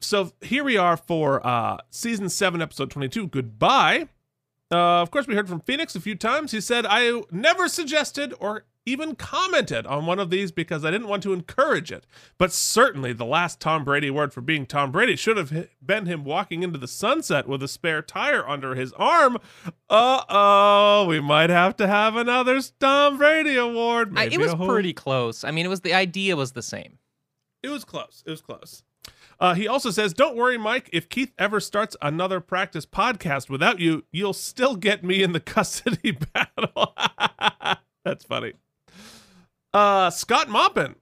so 0.00 0.32
here 0.42 0.62
we 0.62 0.76
are 0.76 0.96
for 0.96 1.44
uh 1.46 1.78
season 1.90 2.28
7 2.28 2.60
episode 2.62 2.90
22 2.90 3.26
goodbye 3.28 4.08
uh, 4.70 5.00
of 5.02 5.10
course 5.10 5.26
we 5.26 5.34
heard 5.34 5.48
from 5.48 5.60
phoenix 5.60 5.96
a 5.96 6.00
few 6.00 6.14
times 6.14 6.52
he 6.52 6.60
said 6.60 6.84
i 6.86 7.22
never 7.30 7.66
suggested 7.68 8.34
or 8.38 8.64
even 8.86 9.14
commented 9.16 9.84
on 9.86 10.06
one 10.06 10.18
of 10.18 10.30
these 10.30 10.52
because 10.52 10.84
i 10.84 10.90
didn't 10.90 11.08
want 11.08 11.22
to 11.22 11.32
encourage 11.32 11.90
it 11.92 12.06
but 12.38 12.52
certainly 12.52 13.12
the 13.12 13.24
last 13.24 13.60
tom 13.60 13.84
brady 13.84 14.08
word 14.10 14.32
for 14.32 14.40
being 14.40 14.64
tom 14.64 14.90
brady 14.92 15.16
should 15.16 15.36
have 15.36 15.68
been 15.84 16.06
him 16.06 16.24
walking 16.24 16.62
into 16.62 16.78
the 16.78 16.86
sunset 16.88 17.46
with 17.48 17.62
a 17.62 17.68
spare 17.68 18.00
tire 18.00 18.46
under 18.48 18.74
his 18.74 18.92
arm 18.94 19.36
uh-oh 19.90 21.06
we 21.08 21.20
might 21.20 21.50
have 21.50 21.76
to 21.76 21.86
have 21.86 22.16
another 22.16 22.60
tom 22.80 23.18
brady 23.18 23.56
award 23.56 24.12
Maybe 24.12 24.34
it 24.34 24.40
was 24.40 24.54
pretty 24.54 24.92
close. 24.92 25.44
I 25.44 25.50
mean, 25.50 25.66
it 25.66 25.68
was 25.68 25.80
the 25.80 25.94
idea 25.94 26.36
was 26.36 26.52
the 26.52 26.62
same. 26.62 26.98
it 27.62 27.68
was 27.68 27.84
close. 27.84 28.22
It 28.26 28.30
was 28.30 28.40
close. 28.40 28.82
Uh, 29.38 29.54
he 29.54 29.68
also 29.68 29.90
says, 29.90 30.14
"Don't 30.14 30.36
worry, 30.36 30.56
Mike. 30.56 30.88
If 30.92 31.08
Keith 31.08 31.32
ever 31.38 31.60
starts 31.60 31.94
another 32.00 32.40
practice 32.40 32.86
podcast 32.86 33.50
without 33.50 33.80
you, 33.80 34.04
you'll 34.10 34.32
still 34.32 34.76
get 34.76 35.04
me 35.04 35.22
in 35.22 35.32
the 35.32 35.40
custody 35.54 36.12
battle." 36.12 36.94
That's 38.04 38.24
funny. 38.24 38.54
Uh, 39.76 40.10
Scott 40.10 40.48
Moppin 40.48 40.94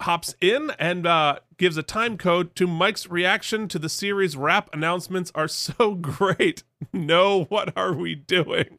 hops 0.00 0.34
in 0.40 0.70
and 0.78 1.06
uh, 1.06 1.38
gives 1.58 1.76
a 1.76 1.82
time 1.82 2.16
code 2.18 2.54
to 2.56 2.66
Mike's 2.66 3.06
reaction 3.08 3.68
to 3.68 3.78
the 3.78 3.88
series 3.88 4.36
wrap 4.36 4.68
announcements 4.74 5.30
are 5.34 5.48
so 5.48 5.94
great. 6.00 6.62
No, 6.92 7.44
what 7.44 7.72
are 7.76 7.94
we 7.94 8.14
doing? 8.14 8.78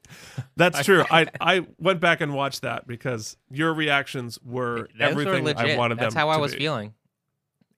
That's 0.56 0.84
true. 0.84 1.04
I 1.10 1.28
I 1.42 1.66
went 1.80 2.00
back 2.00 2.22
and 2.22 2.34
watched 2.36 2.62
that 2.62 2.86
because 2.88 3.38
your 3.50 3.74
reactions 3.74 4.40
were 4.44 4.90
Those 5.00 5.16
were 5.16 5.22
everything 5.24 5.48
I 5.58 5.76
wanted 5.78 5.98
That's 6.00 6.14
them 6.14 6.20
how 6.20 6.30
I 6.30 6.38
was 6.38 6.52
be. 6.54 6.60
feeling. 6.60 6.94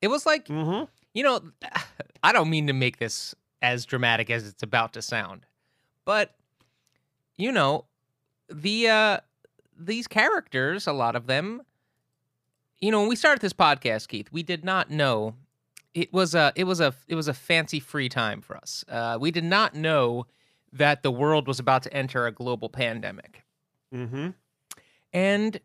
It 0.01 0.07
was 0.09 0.25
like 0.25 0.47
Mm-hmm. 0.47 0.85
you 1.13 1.23
know, 1.23 1.41
I 2.23 2.31
don't 2.33 2.49
mean 2.49 2.67
to 2.67 2.73
make 2.73 2.97
this 2.97 3.35
as 3.61 3.85
dramatic 3.85 4.29
as 4.29 4.45
it's 4.47 4.63
about 4.63 4.93
to 4.93 5.01
sound, 5.01 5.45
but 6.03 6.35
you 7.37 7.51
know, 7.53 7.85
the 8.49 8.89
uh 8.89 9.17
these 9.85 10.07
characters, 10.07 10.87
a 10.87 10.93
lot 10.93 11.15
of 11.15 11.27
them, 11.27 11.61
you 12.79 12.91
know, 12.91 12.99
when 12.99 13.09
we 13.09 13.15
started 13.15 13.41
this 13.41 13.53
podcast, 13.53 14.07
Keith, 14.07 14.29
we 14.31 14.43
did 14.43 14.63
not 14.65 14.89
know 14.89 15.35
it 15.93 16.11
was 16.11 16.33
a 16.35 16.51
it 16.55 16.63
was 16.65 16.79
a 16.81 16.93
it 17.07 17.15
was 17.15 17.27
a 17.27 17.33
fancy 17.33 17.79
free 17.79 18.09
time 18.09 18.41
for 18.41 18.57
us. 18.57 18.83
Uh, 18.89 19.17
we 19.19 19.31
did 19.31 19.43
not 19.43 19.75
know 19.75 20.25
that 20.71 21.03
the 21.03 21.11
world 21.11 21.47
was 21.47 21.59
about 21.59 21.83
to 21.83 21.93
enter 21.93 22.25
a 22.25 22.31
global 22.31 22.67
pandemic 22.69 23.43
Mm-hmm. 23.93 24.29
and 25.13 25.59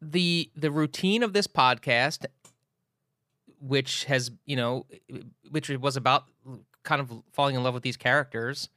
the 0.00 0.50
the 0.56 0.70
routine 0.70 1.22
of 1.22 1.34
this 1.34 1.46
podcast 1.46 2.24
which 3.60 4.04
has 4.04 4.30
you 4.46 4.56
know 4.56 4.86
which 5.50 5.68
was 5.68 5.96
about 5.98 6.24
kind 6.84 7.00
of 7.00 7.12
falling 7.32 7.56
in 7.56 7.62
love 7.62 7.74
with 7.74 7.82
these 7.82 7.96
characters 7.98 8.68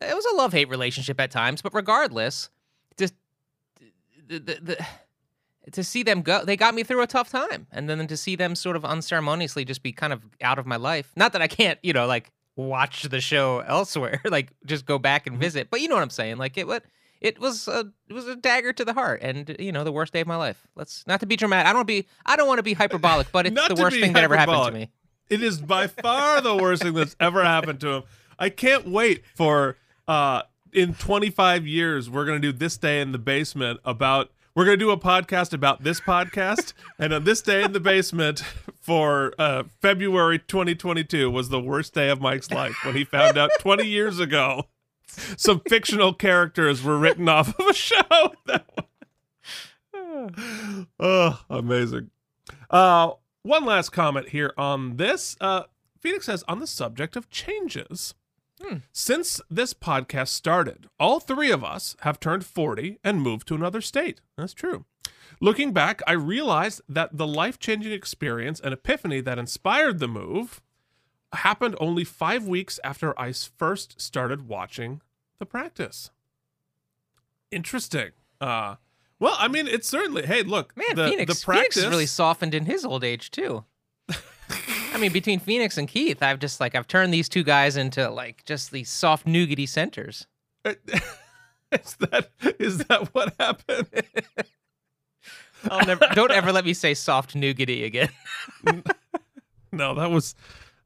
it 0.00 0.14
was 0.14 0.24
a 0.26 0.36
love 0.36 0.52
hate 0.52 0.68
relationship 0.68 1.18
at 1.20 1.30
times 1.32 1.60
but 1.62 1.74
regardless 1.74 2.50
the, 4.38 4.86
to 5.72 5.84
see 5.84 6.02
them 6.02 6.22
go 6.22 6.44
they 6.44 6.56
got 6.56 6.74
me 6.74 6.82
through 6.82 7.02
a 7.02 7.06
tough 7.06 7.30
time. 7.30 7.66
And 7.72 7.88
then 7.88 8.06
to 8.06 8.16
see 8.16 8.36
them 8.36 8.54
sort 8.54 8.76
of 8.76 8.84
unceremoniously 8.84 9.64
just 9.64 9.82
be 9.82 9.92
kind 9.92 10.12
of 10.12 10.22
out 10.40 10.58
of 10.58 10.66
my 10.66 10.76
life. 10.76 11.12
Not 11.16 11.32
that 11.32 11.42
i 11.42 11.48
can't 11.48 11.78
you 11.82 11.92
know 11.92 12.06
like 12.06 12.30
watch 12.56 13.04
the 13.04 13.20
show 13.20 13.58
elsewhere 13.66 14.20
like 14.24 14.52
just 14.64 14.86
go 14.86 14.98
back 14.98 15.26
and 15.26 15.38
visit. 15.38 15.68
But 15.70 15.80
you 15.80 15.88
know 15.88 15.96
what 15.96 16.02
i'm 16.02 16.10
saying? 16.10 16.38
Like 16.38 16.56
it 16.56 16.66
what 16.66 16.84
it 17.20 17.38
was 17.38 17.68
a 17.68 17.92
it 18.08 18.12
was 18.14 18.26
a 18.26 18.36
dagger 18.36 18.72
to 18.72 18.84
the 18.84 18.94
heart 18.94 19.20
and 19.22 19.54
you 19.58 19.72
know 19.72 19.84
the 19.84 19.92
worst 19.92 20.12
day 20.12 20.20
of 20.20 20.26
my 20.26 20.36
life. 20.36 20.66
Let's 20.74 21.04
not 21.06 21.20
to 21.20 21.26
be 21.26 21.36
dramatic 21.36 21.68
i 21.68 21.72
don't 21.72 21.86
be 21.86 22.06
i 22.24 22.36
don't 22.36 22.48
want 22.48 22.58
to 22.58 22.62
be 22.62 22.72
hyperbolic 22.74 23.30
but 23.32 23.46
it's 23.46 23.68
the 23.68 23.74
worst 23.74 23.98
thing 23.98 24.12
that 24.14 24.24
ever 24.24 24.36
happened 24.36 24.66
to 24.66 24.72
me. 24.72 24.90
It 25.28 25.42
is 25.42 25.60
by 25.60 25.86
far 25.86 26.40
the 26.40 26.56
worst 26.56 26.82
thing 26.82 26.94
that's 26.94 27.14
ever 27.20 27.44
happened 27.44 27.80
to 27.80 27.88
him. 27.88 28.02
I 28.38 28.48
can't 28.48 28.88
wait 28.88 29.24
for 29.34 29.76
uh 30.08 30.42
in 30.72 30.94
25 30.94 31.66
years 31.66 32.08
we're 32.08 32.24
going 32.24 32.40
to 32.40 32.52
do 32.52 32.56
this 32.56 32.76
day 32.76 33.00
in 33.00 33.12
the 33.12 33.18
basement 33.18 33.80
about 33.84 34.30
we're 34.54 34.64
going 34.64 34.78
to 34.78 34.84
do 34.84 34.90
a 34.90 34.98
podcast 34.98 35.52
about 35.52 35.82
this 35.82 36.00
podcast 36.00 36.72
and 36.98 37.12
on 37.12 37.24
this 37.24 37.40
day 37.42 37.62
in 37.62 37.72
the 37.72 37.80
basement 37.80 38.42
for 38.80 39.32
uh 39.38 39.62
February 39.80 40.38
2022 40.38 41.30
was 41.30 41.48
the 41.48 41.60
worst 41.60 41.94
day 41.94 42.08
of 42.08 42.20
Mike's 42.20 42.50
life 42.50 42.76
when 42.84 42.94
he 42.94 43.04
found 43.04 43.38
out 43.38 43.50
20 43.60 43.86
years 43.86 44.18
ago 44.18 44.68
some 45.36 45.60
fictional 45.68 46.14
characters 46.14 46.82
were 46.82 46.98
written 46.98 47.28
off 47.28 47.58
of 47.58 47.66
a 47.66 47.74
show 47.74 48.34
oh, 51.00 51.40
amazing. 51.48 52.10
Uh, 52.68 53.12
one 53.42 53.64
last 53.64 53.90
comment 53.90 54.30
here 54.30 54.52
on 54.56 54.96
this. 54.96 55.36
Uh, 55.40 55.64
Phoenix 56.00 56.26
says 56.26 56.44
on 56.48 56.60
the 56.60 56.66
subject 56.66 57.16
of 57.16 57.30
changes. 57.30 58.14
Since 58.92 59.40
this 59.50 59.74
podcast 59.74 60.28
started, 60.28 60.88
all 60.98 61.20
three 61.20 61.50
of 61.50 61.64
us 61.64 61.96
have 62.00 62.20
turned 62.20 62.44
40 62.44 62.98
and 63.02 63.20
moved 63.20 63.48
to 63.48 63.54
another 63.54 63.80
state. 63.80 64.20
That's 64.36 64.54
true. 64.54 64.84
Looking 65.40 65.72
back, 65.72 66.02
I 66.06 66.12
realized 66.12 66.82
that 66.88 67.16
the 67.16 67.26
life 67.26 67.58
changing 67.58 67.92
experience 67.92 68.60
and 68.60 68.74
epiphany 68.74 69.20
that 69.22 69.38
inspired 69.38 69.98
the 69.98 70.08
move 70.08 70.60
happened 71.32 71.76
only 71.80 72.04
five 72.04 72.46
weeks 72.46 72.78
after 72.84 73.18
I 73.18 73.32
first 73.32 74.00
started 74.00 74.48
watching 74.48 75.00
the 75.38 75.46
practice. 75.46 76.10
Interesting. 77.50 78.10
Uh, 78.40 78.76
well, 79.18 79.36
I 79.38 79.48
mean, 79.48 79.66
it's 79.66 79.88
certainly. 79.88 80.26
Hey, 80.26 80.42
look, 80.42 80.76
man 80.76 80.96
the, 80.96 81.08
phoenix 81.08 81.38
the 81.40 81.44
practice 81.44 81.74
phoenix 81.76 81.90
really 81.90 82.06
softened 82.06 82.54
in 82.54 82.66
his 82.66 82.84
old 82.84 83.04
age 83.04 83.30
too 83.30 83.64
mean 85.00 85.12
between 85.12 85.40
phoenix 85.40 85.78
and 85.78 85.88
keith 85.88 86.22
i've 86.22 86.38
just 86.38 86.60
like 86.60 86.74
i've 86.74 86.86
turned 86.86 87.12
these 87.12 87.28
two 87.28 87.42
guys 87.42 87.76
into 87.76 88.08
like 88.10 88.44
just 88.44 88.70
these 88.70 88.88
soft 88.88 89.26
nougaty 89.26 89.68
centers 89.68 90.26
is 90.64 91.96
that 92.00 92.30
is 92.58 92.78
that 92.78 93.14
what 93.14 93.32
happened? 93.40 93.88
I'll 95.70 95.86
never 95.86 96.06
don't 96.14 96.30
ever 96.30 96.52
let 96.52 96.64
me 96.64 96.74
say 96.74 96.92
soft 96.94 97.34
nougaty 97.34 97.84
again 97.84 98.10
no, 99.72 99.94
that 99.94 100.10
was 100.10 100.34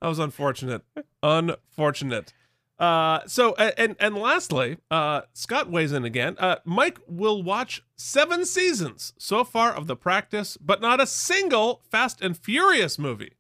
that 0.01 0.09
was 0.09 0.19
unfortunate. 0.19 0.83
Unfortunate. 1.23 2.33
Uh, 2.79 3.21
so 3.27 3.55
and 3.55 3.97
and 4.01 4.17
lastly, 4.17 4.79
uh, 4.91 5.23
Scott 5.33 5.71
weighs 5.71 5.93
in 5.93 6.05
again. 6.05 6.37
Uh, 6.39 6.57
Mike 6.65 6.99
will 7.07 7.43
watch 7.43 7.83
seven 7.97 8.45
seasons 8.45 9.15
so 9.17 9.45
far 9.45 9.73
of 9.73 9.87
the 9.87 9.97
practice, 9.97 10.57
but 10.57 10.81
not 10.81 11.01
a 11.01 11.07
single 11.07 11.83
Fast 11.91 12.21
and 12.21 12.37
Furious 12.37 12.99
movie. 12.99 13.35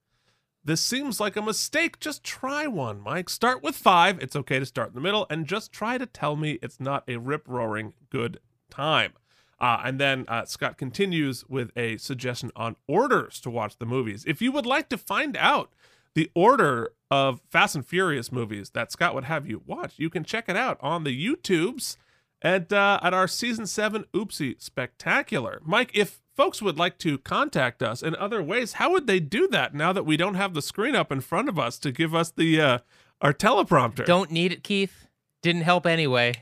This 0.64 0.80
seems 0.80 1.20
like 1.20 1.36
a 1.36 1.42
mistake. 1.42 2.00
Just 2.00 2.24
try 2.24 2.66
one, 2.66 3.00
Mike. 3.00 3.28
Start 3.28 3.62
with 3.62 3.76
five. 3.76 4.18
It's 4.22 4.36
okay 4.36 4.58
to 4.58 4.66
start 4.66 4.88
in 4.88 4.94
the 4.94 5.00
middle, 5.00 5.26
and 5.28 5.46
just 5.46 5.72
try 5.72 5.98
to 5.98 6.06
tell 6.06 6.36
me 6.36 6.58
it's 6.62 6.80
not 6.80 7.04
a 7.06 7.18
rip 7.18 7.46
roaring 7.46 7.92
good 8.10 8.40
time. 8.70 9.12
Uh, 9.60 9.80
and 9.84 10.00
then 10.00 10.24
uh, 10.26 10.44
Scott 10.46 10.78
continues 10.78 11.44
with 11.48 11.70
a 11.76 11.96
suggestion 11.98 12.50
on 12.56 12.76
orders 12.88 13.40
to 13.40 13.50
watch 13.50 13.78
the 13.78 13.86
movies. 13.86 14.24
If 14.26 14.42
you 14.42 14.52
would 14.52 14.66
like 14.66 14.88
to 14.88 14.98
find 14.98 15.36
out 15.36 15.70
the 16.14 16.30
order 16.34 16.92
of 17.10 17.40
Fast 17.50 17.74
and 17.74 17.86
Furious 17.86 18.32
movies 18.32 18.70
that 18.70 18.92
Scott 18.92 19.14
would 19.14 19.24
have 19.24 19.46
you 19.46 19.62
watch. 19.66 19.94
You 19.96 20.10
can 20.10 20.24
check 20.24 20.48
it 20.48 20.56
out 20.56 20.78
on 20.80 21.04
the 21.04 21.28
YouTubes 21.28 21.96
at 22.42 22.72
uh, 22.72 23.00
at 23.02 23.14
our 23.14 23.28
season 23.28 23.66
seven 23.66 24.04
Oopsie 24.12 24.60
Spectacular. 24.60 25.60
Mike, 25.64 25.90
if 25.94 26.20
folks 26.34 26.60
would 26.60 26.78
like 26.78 26.98
to 26.98 27.18
contact 27.18 27.82
us 27.82 28.02
in 28.02 28.14
other 28.16 28.42
ways, 28.42 28.74
how 28.74 28.90
would 28.92 29.06
they 29.06 29.20
do 29.20 29.48
that 29.48 29.74
now 29.74 29.92
that 29.92 30.04
we 30.04 30.16
don't 30.16 30.34
have 30.34 30.54
the 30.54 30.62
screen 30.62 30.94
up 30.94 31.10
in 31.12 31.20
front 31.20 31.48
of 31.48 31.58
us 31.58 31.78
to 31.78 31.92
give 31.92 32.14
us 32.14 32.30
the 32.30 32.60
uh, 32.60 32.78
our 33.20 33.32
teleprompter? 33.32 34.04
Don't 34.04 34.30
need 34.30 34.52
it, 34.52 34.64
Keith. 34.64 35.06
Didn't 35.42 35.62
help 35.62 35.86
anyway. 35.86 36.34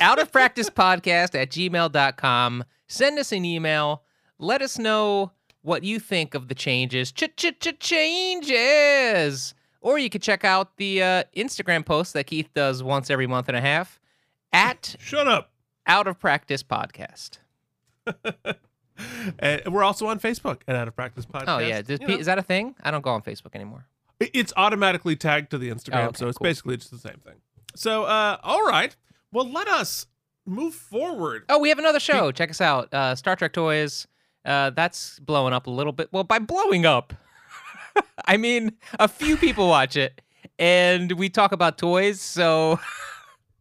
Out 0.00 0.18
of 0.18 0.32
practice 0.32 0.70
podcast 0.70 1.34
at 1.34 1.50
gmail.com. 1.50 2.64
Send 2.86 3.18
us 3.18 3.32
an 3.32 3.44
email. 3.44 4.02
Let 4.38 4.62
us 4.62 4.78
know 4.78 5.32
what 5.62 5.82
you 5.82 5.98
think 5.98 6.34
of 6.34 6.48
the 6.48 6.54
changes. 6.54 7.12
Ch 7.12 7.24
ch 7.36 7.52
ch 7.60 7.78
changes. 7.78 9.54
Or 9.80 9.98
you 9.98 10.10
could 10.10 10.22
check 10.22 10.44
out 10.44 10.76
the 10.76 11.02
uh, 11.02 11.24
Instagram 11.36 11.84
post 11.84 12.12
that 12.14 12.26
Keith 12.26 12.48
does 12.54 12.82
once 12.82 13.10
every 13.10 13.26
month 13.26 13.48
and 13.48 13.56
a 13.56 13.60
half 13.60 14.00
at 14.52 14.96
Shut 14.98 15.28
up. 15.28 15.52
Out 15.86 16.06
of 16.06 16.18
Practice 16.18 16.62
Podcast. 16.62 17.38
And 19.38 19.62
we're 19.72 19.84
also 19.84 20.06
on 20.08 20.18
Facebook 20.18 20.60
at 20.66 20.74
Out 20.76 20.88
of 20.88 20.96
Practice 20.96 21.24
Podcast. 21.26 21.44
Oh 21.46 21.58
yeah, 21.58 21.82
Does, 21.82 22.00
You 22.00 22.08
know, 22.08 22.16
is 22.16 22.26
that 22.26 22.38
a 22.38 22.42
thing? 22.42 22.74
I 22.82 22.90
don't 22.90 23.02
go 23.02 23.10
on 23.10 23.22
Facebook 23.22 23.54
anymore. 23.54 23.86
it's 24.20 24.52
automatically 24.56 25.14
tagged 25.16 25.50
to 25.52 25.58
the 25.58 25.70
Instagram, 25.70 26.04
Oh, 26.04 26.06
okay, 26.08 26.18
so 26.18 26.28
it's 26.28 26.38
cool. 26.38 26.44
basically 26.44 26.76
just 26.76 26.90
the 26.90 26.98
same 26.98 27.20
thing. 27.24 27.36
So, 27.76 28.04
uh, 28.04 28.38
all 28.42 28.64
right. 28.66 28.96
Well, 29.32 29.48
let 29.50 29.68
us 29.68 30.06
move 30.46 30.74
forward. 30.74 31.44
Oh, 31.48 31.58
we 31.58 31.68
have 31.68 31.78
another 31.78 32.00
show. 32.00 32.32
Check 32.32 32.50
us 32.50 32.60
out. 32.60 32.92
Uh, 32.92 33.14
Star 33.14 33.36
Trek 33.36 33.52
Toys. 33.52 34.06
Uh, 34.44 34.70
that's 34.70 35.18
blowing 35.20 35.52
up 35.52 35.66
a 35.66 35.70
little 35.70 35.92
bit. 35.92 36.08
Well, 36.10 36.24
by 36.24 36.38
blowing 36.38 36.86
up, 36.86 37.12
I 38.24 38.36
mean 38.36 38.72
a 38.98 39.06
few 39.08 39.36
people 39.36 39.68
watch 39.68 39.96
it, 39.96 40.20
and 40.58 41.12
we 41.12 41.28
talk 41.28 41.52
about 41.52 41.76
toys. 41.78 42.20
So 42.20 42.80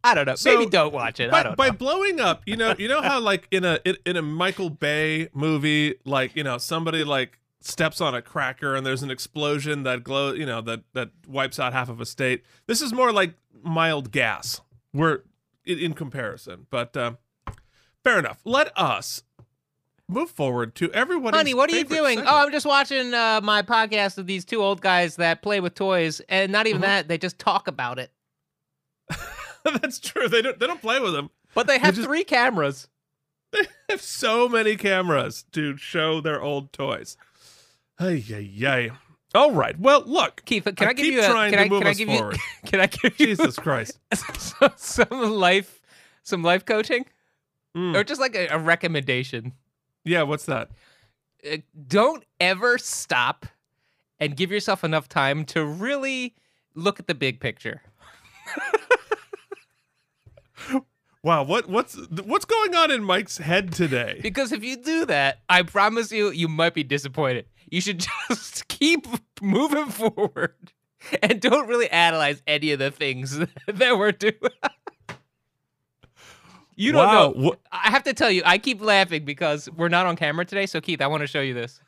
I 0.07 0.13
don't 0.15 0.25
know. 0.25 0.35
So, 0.35 0.51
Maybe 0.57 0.69
don't 0.69 0.93
watch 0.93 1.19
it. 1.19 1.27
I 1.29 1.31
by, 1.31 1.43
don't 1.43 1.57
by 1.57 1.67
know. 1.67 1.73
blowing 1.73 2.19
up, 2.19 2.41
you 2.45 2.55
know, 2.55 2.73
you 2.77 2.87
know 2.87 3.01
how 3.01 3.19
like 3.19 3.47
in 3.51 3.63
a 3.65 3.79
in, 4.05 4.15
a 4.17 4.21
Michael 4.21 4.69
Bay 4.69 5.29
movie, 5.33 5.95
like 6.05 6.35
you 6.35 6.43
know 6.43 6.57
somebody 6.57 7.03
like 7.03 7.39
steps 7.61 7.99
on 7.99 8.15
a 8.15 8.21
cracker 8.21 8.75
and 8.75 8.85
there's 8.85 9.03
an 9.03 9.11
explosion 9.11 9.83
that 9.83 10.03
glow, 10.03 10.33
you 10.33 10.45
know, 10.45 10.61
that 10.61 10.81
that 10.93 11.09
wipes 11.27 11.59
out 11.59 11.73
half 11.73 11.89
of 11.89 11.99
a 12.01 12.05
state. 12.05 12.43
This 12.67 12.81
is 12.81 12.93
more 12.93 13.11
like 13.11 13.33
mild 13.63 14.11
gas. 14.11 14.61
We're 14.93 15.23
in, 15.65 15.93
comparison, 15.93 16.67
but 16.69 16.95
uh, 16.95 17.13
fair 18.03 18.17
enough. 18.19 18.39
Let 18.45 18.71
us 18.77 19.23
move 20.07 20.29
forward 20.31 20.73
to 20.75 20.89
everyone. 20.93 21.33
Honey, 21.33 21.53
what 21.53 21.69
are 21.69 21.75
you 21.75 21.83
doing? 21.83 22.21
Oh, 22.21 22.45
I'm 22.45 22.51
just 22.53 22.65
watching 22.65 23.13
uh, 23.13 23.41
my 23.43 23.61
podcast 23.61 24.17
of 24.17 24.25
these 24.27 24.45
two 24.45 24.61
old 24.61 24.79
guys 24.79 25.17
that 25.17 25.41
play 25.41 25.59
with 25.59 25.75
toys, 25.75 26.21
and 26.29 26.51
not 26.51 26.67
even 26.67 26.81
Uh-huh. 26.81 26.91
that. 26.93 27.07
They 27.09 27.17
just 27.17 27.37
talk 27.37 27.67
about 27.67 27.99
it. 27.99 28.11
that's 29.81 29.99
true. 29.99 30.27
They 30.27 30.41
don't 30.41 30.59
they 30.59 30.67
don't 30.67 30.81
play 30.81 30.99
with 30.99 31.13
them. 31.13 31.29
But 31.53 31.67
they 31.67 31.77
have 31.79 31.95
just- 31.95 32.07
three 32.07 32.23
cameras. 32.23 32.87
They 33.53 33.65
have 33.89 34.01
so 34.01 34.49
many 34.49 34.75
cameras 34.75 35.45
to 35.53 35.77
show 35.77 36.19
their 36.19 36.41
old 36.41 36.73
toys. 36.73 37.15
Ay, 37.97 38.21
ay, 38.29 38.51
ay. 38.67 38.89
All 39.33 39.53
right. 39.53 39.79
Well, 39.79 40.03
look. 40.05 40.43
Keith, 40.43 40.65
can 40.65 40.87
I, 40.87 40.89
I 40.89 40.93
give 40.93 41.05
keep 41.05 41.13
you 41.13 41.21
a? 41.23 41.27
trying 41.27 41.51
Can 41.53 41.59
to 41.59 41.65
I, 41.65 41.69
move 41.69 41.79
can 41.79 41.87
I 41.87 41.91
us 41.91 41.97
give 41.97 42.09
forward. 42.09 42.35
you? 42.35 42.41
Can 42.69 42.79
I 42.81 42.87
give 42.87 43.17
you 43.19 43.27
Jesus 43.35 43.55
Christ. 43.57 43.99
some, 44.13 44.71
some 44.75 45.07
life, 45.31 45.79
some 46.23 46.43
life 46.43 46.65
coaching, 46.65 47.05
Mm. 47.75 47.95
or 47.95 48.03
just 48.03 48.19
like 48.19 48.35
a, 48.35 48.47
a 48.47 48.59
recommendation? 48.59 49.53
Yeah, 50.03 50.23
what's 50.23 50.45
that? 50.47 50.71
uh, 51.49 51.57
don't 51.87 52.25
ever 52.41 52.77
stop 52.77 53.45
and 54.19 54.35
give 54.35 54.51
yourself 54.51 54.83
enough 54.83 55.07
time 55.07 55.45
to 55.45 55.63
really 55.63 56.35
look 56.75 56.99
at 56.99 57.07
the 57.07 57.15
big 57.15 57.39
picture. 57.39 57.81
Wow, 61.23 61.43
what 61.43 61.67
what's 61.67 61.97
what's 62.23 62.45
going 62.45 62.75
on 62.75 62.89
in 62.91 63.03
Mike's 63.03 63.37
head 63.37 63.73
today? 63.73 64.19
Because 64.21 64.51
if 64.51 64.63
you 64.63 64.77
do 64.77 65.05
that, 65.07 65.39
I 65.49 65.63
promise 65.63 66.11
you, 66.11 66.29
you 66.29 66.47
might 66.47 66.73
be 66.73 66.83
disappointed. 66.83 67.47
You 67.69 67.81
should 67.81 67.99
just 68.29 68.67
keep 68.67 69.05
moving 69.41 69.87
forward 69.87 70.55
and 71.21 71.41
don't 71.41 71.67
really 71.67 71.89
analyze 71.89 72.41
any 72.47 72.71
of 72.71 72.79
the 72.79 72.91
things 72.91 73.37
that 73.67 73.97
we're 73.97 74.11
doing. 74.11 74.35
you 76.75 76.91
don't 76.91 77.05
wow. 77.05 77.33
know. 77.35 77.55
I 77.71 77.89
have 77.89 78.03
to 78.03 78.13
tell 78.13 78.31
you, 78.31 78.41
I 78.45 78.57
keep 78.57 78.81
laughing 78.81 79.25
because 79.25 79.69
we're 79.71 79.89
not 79.89 80.05
on 80.05 80.15
camera 80.15 80.45
today. 80.45 80.65
So, 80.65 80.79
Keith, 80.79 81.01
I 81.01 81.07
want 81.07 81.21
to 81.21 81.27
show 81.27 81.41
you 81.41 81.53
this. 81.53 81.81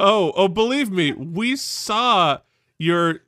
oh, 0.00 0.32
oh, 0.36 0.48
believe 0.48 0.90
me, 0.90 1.12
we 1.12 1.56
saw 1.56 2.38
your 2.78 3.20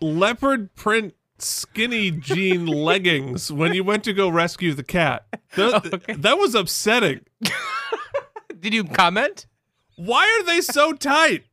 leopard 0.00 0.74
print 0.74 1.14
skinny 1.38 2.10
jean 2.10 2.66
leggings 2.84 3.50
when 3.52 3.74
you 3.74 3.84
went 3.84 4.04
to 4.04 4.12
go 4.12 4.28
rescue 4.28 4.72
the 4.74 4.82
cat. 4.84 5.26
Th- 5.54 5.72
Okay. 5.74 6.14
That 6.14 6.38
was 6.38 6.54
upsetting. 6.54 7.20
Did 8.60 8.72
you 8.74 8.84
comment? 8.84 9.46
Why 9.96 10.24
are 10.40 10.44
they 10.44 10.60
so 10.60 10.92
tight? 10.92 11.44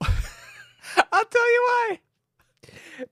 I'll 0.00 1.24
tell 1.24 1.52
you 1.52 1.62
why. 1.68 2.00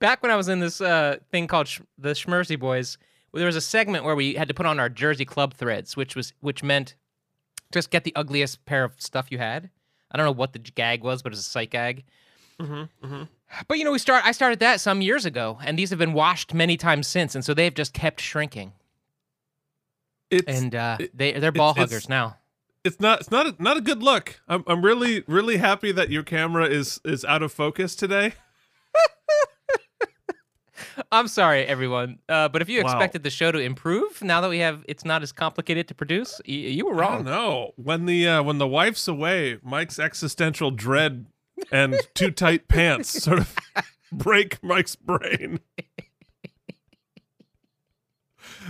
Back 0.00 0.22
when 0.22 0.30
I 0.32 0.36
was 0.36 0.48
in 0.48 0.58
this 0.60 0.80
uh, 0.80 1.16
thing 1.30 1.46
called 1.46 1.68
Sh- 1.68 1.80
the 1.98 2.10
Schmersey 2.10 2.58
Boys, 2.58 2.98
there 3.32 3.46
was 3.46 3.56
a 3.56 3.60
segment 3.60 4.04
where 4.04 4.16
we 4.16 4.34
had 4.34 4.48
to 4.48 4.54
put 4.54 4.66
on 4.66 4.80
our 4.80 4.88
Jersey 4.88 5.24
Club 5.24 5.54
threads, 5.54 5.96
which 5.96 6.16
was 6.16 6.32
which 6.40 6.62
meant 6.62 6.96
just 7.72 7.90
get 7.90 8.04
the 8.04 8.14
ugliest 8.16 8.64
pair 8.66 8.82
of 8.84 8.94
stuff 9.00 9.26
you 9.30 9.38
had. 9.38 9.70
I 10.10 10.16
don't 10.16 10.26
know 10.26 10.32
what 10.32 10.52
the 10.52 10.58
gag 10.58 11.02
was, 11.04 11.22
but 11.22 11.28
it 11.28 11.34
was 11.34 11.40
a 11.40 11.50
sight 11.50 11.70
gag. 11.70 12.04
Mm-hmm, 12.60 13.22
But 13.68 13.78
you 13.78 13.84
know, 13.84 13.92
we 13.92 13.98
start. 13.98 14.24
I 14.26 14.32
started 14.32 14.58
that 14.60 14.80
some 14.80 15.00
years 15.00 15.24
ago, 15.24 15.58
and 15.64 15.78
these 15.78 15.90
have 15.90 15.98
been 15.98 16.12
washed 16.12 16.52
many 16.52 16.76
times 16.76 17.06
since, 17.06 17.34
and 17.34 17.44
so 17.44 17.54
they've 17.54 17.72
just 17.74 17.92
kept 17.92 18.20
shrinking. 18.20 18.72
It's 20.30 20.46
And 20.48 20.74
uh, 20.74 20.96
it- 21.00 21.16
they 21.16 21.32
they're 21.32 21.52
ball 21.52 21.70
it's- 21.70 21.88
huggers 21.90 22.08
now. 22.08 22.36
it's 22.84 22.98
not 23.00 23.20
it's 23.20 23.30
not 23.30 23.46
a, 23.46 23.54
not 23.62 23.76
a 23.76 23.80
good 23.80 24.02
look. 24.02 24.40
I'm 24.48 24.64
I'm 24.66 24.84
really 24.84 25.22
really 25.28 25.58
happy 25.58 25.92
that 25.92 26.10
your 26.10 26.22
camera 26.24 26.66
is 26.66 27.00
is 27.04 27.24
out 27.24 27.42
of 27.42 27.52
focus 27.52 27.94
today. 27.94 28.32
I'm 31.12 31.28
sorry, 31.28 31.64
everyone. 31.64 32.18
Uh, 32.28 32.48
but 32.48 32.62
if 32.62 32.68
you 32.68 32.82
Wow. 32.82 32.90
expected 32.90 33.22
the 33.22 33.30
show 33.30 33.50
to 33.52 33.58
improve 33.58 34.22
now 34.22 34.40
that 34.40 34.48
we 34.50 34.58
have, 34.58 34.84
it's 34.88 35.04
not 35.04 35.22
as 35.22 35.30
complicated 35.32 35.88
to 35.88 35.94
produce. 35.94 36.40
Y- 36.46 36.54
you 36.54 36.86
were 36.86 36.94
wrong. 36.94 37.24
No, 37.24 37.72
When 37.76 38.06
the 38.06 38.26
uh, 38.28 38.42
when 38.42 38.58
the 38.58 38.66
wife's 38.66 39.06
away, 39.08 39.58
Mike's 39.62 39.98
existential 39.98 40.70
dread 40.70 41.26
and 41.72 41.96
too 42.14 42.30
tight 42.30 42.68
pants 42.68 43.22
sort 43.22 43.38
of 43.40 43.54
break 44.12 44.62
Mike's 44.62 44.96
brain. 44.96 45.60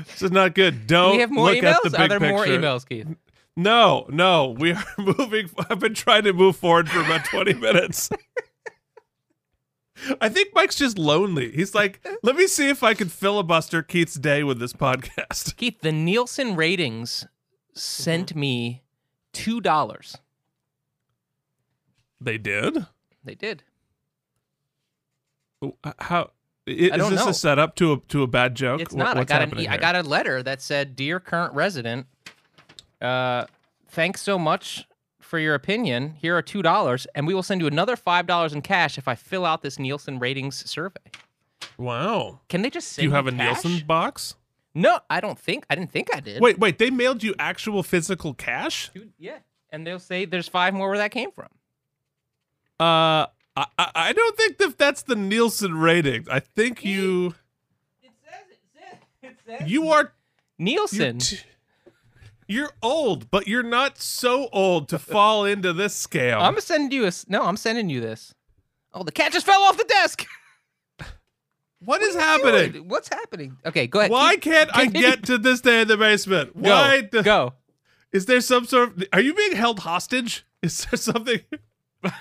This 0.06 0.22
is 0.22 0.30
not 0.30 0.54
good. 0.54 0.86
Don't 0.86 1.12
we 1.12 1.20
have 1.20 1.30
more 1.30 1.50
look 1.52 1.64
at 1.64 1.82
the 1.82 1.88
emails. 1.88 1.92
big 1.92 2.00
Are 2.00 2.08
there 2.08 2.20
picture. 2.20 2.32
more 2.34 2.46
emails, 2.46 2.86
Keith? 2.88 3.08
No, 3.56 4.06
no. 4.10 4.50
We 4.58 4.72
are 4.72 4.84
moving. 4.98 5.48
I've 5.70 5.78
been 5.80 5.94
trying 5.94 6.24
to 6.24 6.32
move 6.32 6.56
forward 6.56 6.90
for 6.90 7.00
about 7.00 7.24
20 7.24 7.54
minutes. 7.60 8.10
I 10.20 10.28
think 10.28 10.54
Mike's 10.54 10.76
just 10.76 10.98
lonely. 10.98 11.50
He's 11.52 11.74
like, 11.74 12.06
let 12.22 12.36
me 12.36 12.46
see 12.46 12.68
if 12.68 12.82
I 12.82 12.92
can 12.92 13.08
filibuster 13.08 13.82
Keith's 13.82 14.16
day 14.16 14.42
with 14.44 14.58
this 14.58 14.74
podcast. 14.74 15.56
Keith, 15.56 15.80
the 15.80 15.92
Nielsen 15.92 16.54
ratings 16.54 17.26
sent 17.74 18.30
Mm-hmm. 18.30 18.40
me 18.40 18.82
two 19.32 19.60
dollars. 19.62 20.18
They 22.20 22.38
did? 22.38 22.86
They 23.24 23.34
did. 23.34 23.62
How 25.98 26.30
is, 26.66 26.90
i- 26.92 26.94
Is 26.94 26.98
don't 26.98 27.10
this 27.12 27.24
know. 27.24 27.30
a 27.30 27.34
setup 27.34 27.74
to 27.76 27.92
a 27.94 28.00
to 28.08 28.22
a 28.22 28.26
bad 28.26 28.54
joke? 28.54 28.80
It's 28.80 28.94
not. 28.94 29.16
What's 29.16 29.30
I 29.32 29.38
got 29.38 29.52
an. 29.52 29.60
E- 29.60 29.68
I 29.68 29.76
got 29.78 29.96
a 29.96 30.02
letter 30.02 30.42
that 30.42 30.60
said, 30.60 30.94
"Dear 30.96 31.18
current 31.20 31.54
resident, 31.54 32.06
uh, 33.00 33.46
thanks 33.88 34.20
so 34.20 34.38
much 34.38 34.86
for 35.20 35.38
your 35.38 35.54
opinion. 35.54 36.10
Here 36.20 36.36
are 36.36 36.42
two 36.42 36.62
dollars, 36.62 37.06
and 37.14 37.26
we 37.26 37.34
will 37.34 37.42
send 37.42 37.60
you 37.60 37.66
another 37.66 37.96
five 37.96 38.26
dollars 38.26 38.52
in 38.52 38.62
cash 38.62 38.98
if 38.98 39.08
I 39.08 39.14
fill 39.14 39.44
out 39.44 39.62
this 39.62 39.78
Nielsen 39.78 40.18
ratings 40.18 40.68
survey." 40.70 41.00
Wow. 41.78 42.40
Can 42.48 42.62
they 42.62 42.70
just 42.70 42.88
Do 42.90 43.02
send 43.02 43.04
you 43.04 43.10
have 43.12 43.26
a 43.26 43.32
cash? 43.32 43.64
Nielsen 43.64 43.86
box? 43.86 44.34
No, 44.74 45.00
I 45.08 45.20
don't 45.20 45.38
think. 45.38 45.64
I 45.70 45.74
didn't 45.74 45.90
think 45.90 46.14
I 46.14 46.20
did. 46.20 46.40
Wait, 46.40 46.58
wait. 46.58 46.78
They 46.78 46.90
mailed 46.90 47.22
you 47.22 47.34
actual 47.38 47.82
physical 47.82 48.34
cash? 48.34 48.90
Dude, 48.94 49.12
yeah. 49.18 49.38
And 49.70 49.86
they'll 49.86 49.98
say 49.98 50.26
there's 50.26 50.48
five 50.48 50.74
more 50.74 50.88
where 50.90 50.98
that 50.98 51.10
came 51.12 51.30
from. 51.32 51.48
Uh, 52.78 53.26
I 53.56 53.66
I 53.78 53.90
I 53.94 54.12
don't 54.12 54.36
think 54.36 54.58
that 54.58 54.76
that's 54.78 55.02
the 55.02 55.16
Nielsen 55.16 55.74
rating. 55.78 56.26
I 56.30 56.40
think 56.40 56.84
you 56.84 57.34
It 58.02 58.10
says 58.24 58.42
it. 58.50 58.58
says 58.74 58.98
It 59.22 59.36
says 59.60 59.68
you 59.70 59.88
are 59.88 60.12
Nielsen. 60.58 61.00
You're, 61.16 61.20
t- 61.20 61.38
you're 62.48 62.70
old, 62.82 63.30
but 63.30 63.48
you're 63.48 63.62
not 63.62 63.98
so 63.98 64.48
old 64.52 64.88
to 64.90 64.98
fall 64.98 65.44
into 65.44 65.72
this 65.72 66.06
scam. 66.06 66.40
I'm 66.40 66.60
sending 66.60 66.90
you 66.92 67.04
a. 67.04 67.08
s- 67.08 67.24
No, 67.28 67.42
I'm 67.44 67.56
sending 67.56 67.88
you 67.88 68.00
this. 68.00 68.34
Oh, 68.94 69.02
the 69.02 69.12
cat 69.12 69.32
just 69.32 69.46
fell 69.46 69.62
off 69.62 69.76
the 69.76 69.84
desk. 69.84 70.26
what 71.84 72.02
is 72.02 72.12
Dude, 72.14 72.22
happening? 72.22 72.88
What's 72.88 73.08
happening? 73.08 73.56
Okay, 73.66 73.86
go 73.86 73.98
ahead. 74.00 74.10
Why 74.10 74.34
Keep- 74.34 74.42
can't 74.42 74.70
I 74.76 74.86
get 74.86 75.24
to 75.24 75.38
this 75.38 75.60
day 75.60 75.80
in 75.82 75.88
the 75.88 75.96
basement? 75.96 76.54
Go, 76.62 76.70
Why? 76.70 77.08
the- 77.10 77.22
go. 77.22 77.54
Is 78.12 78.26
there 78.26 78.40
some 78.40 78.64
sort 78.66 78.90
of? 78.96 79.04
Are 79.12 79.20
you 79.20 79.34
being 79.34 79.52
held 79.56 79.80
hostage? 79.80 80.44
Is 80.62 80.84
there 80.86 80.96
something? 80.98 81.40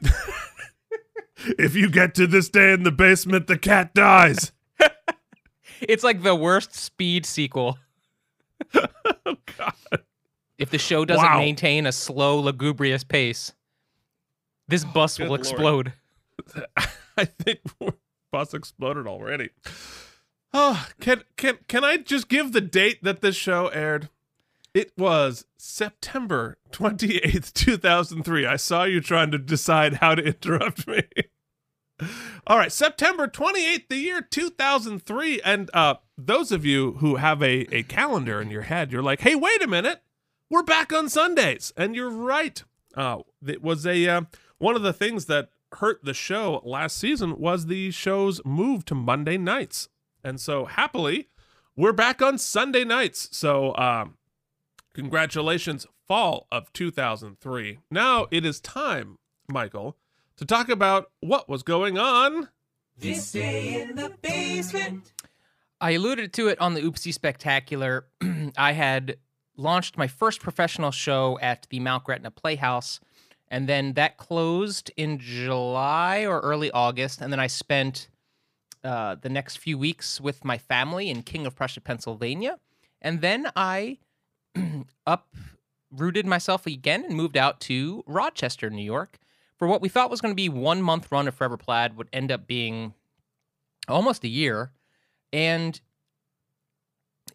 if 1.58 1.74
you 1.74 1.90
get 1.90 2.14
to 2.16 2.26
this 2.26 2.48
day 2.48 2.72
in 2.72 2.82
the 2.82 2.92
basement, 2.92 3.46
the 3.46 3.58
cat 3.58 3.94
dies. 3.94 4.52
It's 5.80 6.02
like 6.02 6.22
the 6.24 6.34
worst 6.34 6.74
speed 6.74 7.24
sequel. 7.24 7.78
oh 8.74 9.36
God. 9.56 9.74
If 10.58 10.70
the 10.70 10.78
show 10.78 11.04
doesn't 11.04 11.24
Wow. 11.24 11.38
maintain 11.38 11.86
a 11.86 11.92
slow, 11.92 12.40
lugubrious 12.40 13.04
pace, 13.04 13.52
this 14.66 14.84
bus 14.84 15.20
will 15.20 15.34
explode. 15.34 15.92
I 17.16 17.26
think 17.26 17.60
bus 18.32 18.54
exploded 18.54 19.06
already. 19.06 19.50
Oh, 20.52 20.84
can 21.00 21.22
can 21.36 21.58
can 21.68 21.84
I 21.84 21.96
just 21.98 22.28
give 22.28 22.52
the 22.52 22.60
date 22.60 23.04
that 23.04 23.20
this 23.20 23.36
show 23.36 23.68
aired? 23.68 24.08
It 24.78 24.92
was 24.96 25.44
September 25.56 26.56
28th, 26.70 27.52
2003. 27.52 28.46
I 28.46 28.54
saw 28.54 28.84
you 28.84 29.00
trying 29.00 29.32
to 29.32 29.38
decide 29.38 29.94
how 29.94 30.14
to 30.14 30.22
interrupt 30.22 30.86
me. 30.86 31.02
All 32.46 32.58
right, 32.58 32.70
September 32.70 33.26
28th, 33.26 33.88
the 33.88 33.96
year 33.96 34.20
2003. 34.22 35.40
And 35.40 35.68
uh, 35.74 35.96
those 36.16 36.52
of 36.52 36.64
you 36.64 36.92
who 37.00 37.16
have 37.16 37.42
a, 37.42 37.66
a 37.74 37.82
calendar 37.82 38.40
in 38.40 38.52
your 38.52 38.62
head, 38.62 38.92
you're 38.92 39.02
like, 39.02 39.22
hey, 39.22 39.34
wait 39.34 39.60
a 39.64 39.66
minute. 39.66 40.00
We're 40.48 40.62
back 40.62 40.92
on 40.92 41.08
Sundays. 41.08 41.72
And 41.76 41.96
you're 41.96 42.08
right. 42.08 42.62
Uh, 42.94 43.22
it 43.44 43.60
was 43.60 43.84
a 43.84 44.06
uh, 44.06 44.20
one 44.58 44.76
of 44.76 44.82
the 44.82 44.92
things 44.92 45.24
that 45.24 45.48
hurt 45.72 46.04
the 46.04 46.14
show 46.14 46.62
last 46.64 46.98
season 46.98 47.40
was 47.40 47.66
the 47.66 47.90
show's 47.90 48.40
move 48.44 48.84
to 48.84 48.94
Monday 48.94 49.38
nights. 49.38 49.88
And 50.22 50.40
so 50.40 50.66
happily, 50.66 51.30
we're 51.74 51.92
back 51.92 52.22
on 52.22 52.38
Sunday 52.38 52.84
nights. 52.84 53.28
So 53.36 53.74
um, 53.76 54.17
congratulations, 54.98 55.86
fall 56.08 56.48
of 56.50 56.72
2003. 56.72 57.78
Now 57.88 58.26
it 58.32 58.44
is 58.44 58.58
time, 58.60 59.16
Michael, 59.48 59.96
to 60.36 60.44
talk 60.44 60.68
about 60.68 61.12
what 61.20 61.48
was 61.48 61.62
going 61.62 61.96
on. 61.96 62.48
This 62.96 63.30
day 63.30 63.80
in 63.80 63.94
the 63.94 64.12
basement. 64.20 65.12
I 65.80 65.92
alluded 65.92 66.32
to 66.32 66.48
it 66.48 66.60
on 66.60 66.74
the 66.74 66.80
Oopsie 66.80 67.14
Spectacular. 67.14 68.06
I 68.56 68.72
had 68.72 69.18
launched 69.56 69.96
my 69.96 70.08
first 70.08 70.40
professional 70.40 70.90
show 70.90 71.38
at 71.40 71.68
the 71.70 71.78
Mount 71.78 72.02
Gretna 72.02 72.32
Playhouse, 72.32 72.98
and 73.46 73.68
then 73.68 73.92
that 73.92 74.16
closed 74.16 74.90
in 74.96 75.20
July 75.20 76.26
or 76.26 76.40
early 76.40 76.72
August. 76.72 77.20
And 77.20 77.32
then 77.32 77.38
I 77.38 77.46
spent 77.46 78.08
uh, 78.82 79.14
the 79.14 79.28
next 79.28 79.58
few 79.58 79.78
weeks 79.78 80.20
with 80.20 80.44
my 80.44 80.58
family 80.58 81.08
in 81.08 81.22
King 81.22 81.46
of 81.46 81.54
Prussia, 81.54 81.80
Pennsylvania. 81.80 82.58
And 83.00 83.20
then 83.20 83.52
I 83.54 83.98
uprooted 85.06 86.26
myself 86.26 86.66
again 86.66 87.04
and 87.04 87.14
moved 87.14 87.36
out 87.36 87.60
to 87.60 88.02
Rochester, 88.06 88.70
New 88.70 88.84
York, 88.84 89.18
for 89.56 89.66
what 89.66 89.80
we 89.80 89.88
thought 89.88 90.10
was 90.10 90.20
going 90.20 90.32
to 90.32 90.36
be 90.36 90.48
one 90.48 90.82
month 90.82 91.10
run 91.10 91.28
of 91.28 91.34
Forever 91.34 91.56
Plaid 91.56 91.96
would 91.96 92.08
end 92.12 92.30
up 92.30 92.46
being 92.46 92.94
almost 93.88 94.24
a 94.24 94.28
year 94.28 94.72
and 95.32 95.80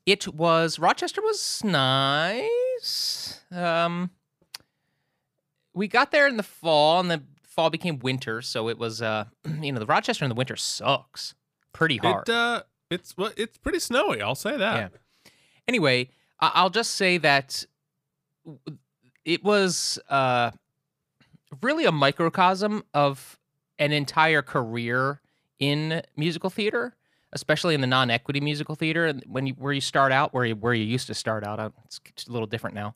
it 0.05 0.27
was 0.33 0.79
Rochester 0.79 1.21
was 1.21 1.63
nice. 1.63 3.41
Um, 3.51 4.11
we 5.73 5.87
got 5.87 6.11
there 6.11 6.27
in 6.27 6.37
the 6.37 6.43
fall, 6.43 6.99
and 6.99 7.09
the 7.09 7.23
fall 7.43 7.69
became 7.69 7.99
winter, 7.99 8.41
so 8.41 8.67
it 8.69 8.77
was 8.77 9.01
uh, 9.01 9.25
you 9.61 9.71
know, 9.71 9.79
the 9.79 9.85
Rochester 9.85 10.25
in 10.25 10.29
the 10.29 10.35
winter 10.35 10.55
sucks 10.55 11.35
pretty 11.71 11.97
hard. 11.97 12.27
It 12.27 12.35
uh, 12.35 12.63
it's 12.89 13.15
well, 13.17 13.31
it's 13.37 13.57
pretty 13.57 13.79
snowy. 13.79 14.21
I'll 14.21 14.35
say 14.35 14.57
that. 14.57 14.91
Yeah. 14.93 15.31
Anyway, 15.67 16.09
I'll 16.53 16.69
just 16.69 16.95
say 16.95 17.17
that 17.19 17.65
it 19.25 19.43
was 19.43 19.99
uh, 20.09 20.51
really 21.61 21.85
a 21.85 21.91
microcosm 21.91 22.83
of 22.93 23.39
an 23.79 23.91
entire 23.91 24.41
career 24.41 25.21
in 25.59 26.01
musical 26.17 26.49
theater, 26.49 26.95
especially 27.31 27.75
in 27.75 27.81
the 27.81 27.87
non-equity 27.87 28.41
musical 28.41 28.75
theater, 28.75 29.13
when 29.27 29.47
you 29.47 29.53
where 29.53 29.73
you 29.73 29.81
start 29.81 30.11
out, 30.11 30.33
where 30.33 30.45
you 30.45 30.55
where 30.55 30.73
you 30.73 30.83
used 30.83 31.07
to 31.07 31.13
start 31.13 31.43
out. 31.43 31.73
It's, 31.85 31.99
it's 32.05 32.27
a 32.27 32.31
little 32.31 32.47
different 32.47 32.75
now, 32.75 32.95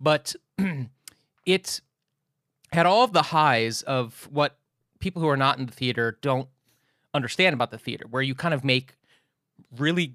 but 0.00 0.34
it 1.46 1.80
had 2.72 2.86
all 2.86 3.04
of 3.04 3.12
the 3.12 3.22
highs 3.22 3.82
of 3.82 4.28
what 4.30 4.58
people 4.98 5.22
who 5.22 5.28
are 5.28 5.36
not 5.36 5.58
in 5.58 5.66
the 5.66 5.72
theater 5.72 6.18
don't 6.20 6.48
understand 7.14 7.54
about 7.54 7.70
the 7.70 7.78
theater, 7.78 8.06
where 8.10 8.22
you 8.22 8.34
kind 8.34 8.54
of 8.54 8.64
make 8.64 8.94
really 9.76 10.14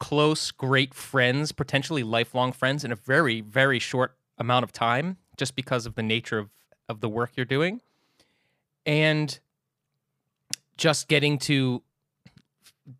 close, 0.00 0.50
great 0.50 0.92
friends, 0.92 1.52
potentially 1.52 2.02
lifelong 2.02 2.50
friends 2.50 2.84
in 2.84 2.90
a 2.90 2.96
very, 2.96 3.40
very 3.40 3.78
short 3.78 4.16
amount 4.38 4.64
of 4.64 4.72
time, 4.72 5.18
just 5.36 5.54
because 5.54 5.86
of 5.86 5.94
the 5.94 6.02
nature 6.02 6.38
of, 6.38 6.50
of 6.88 7.00
the 7.00 7.08
work 7.08 7.32
you're 7.36 7.46
doing. 7.46 7.80
And 8.84 9.38
just 10.76 11.06
getting 11.06 11.38
to 11.38 11.82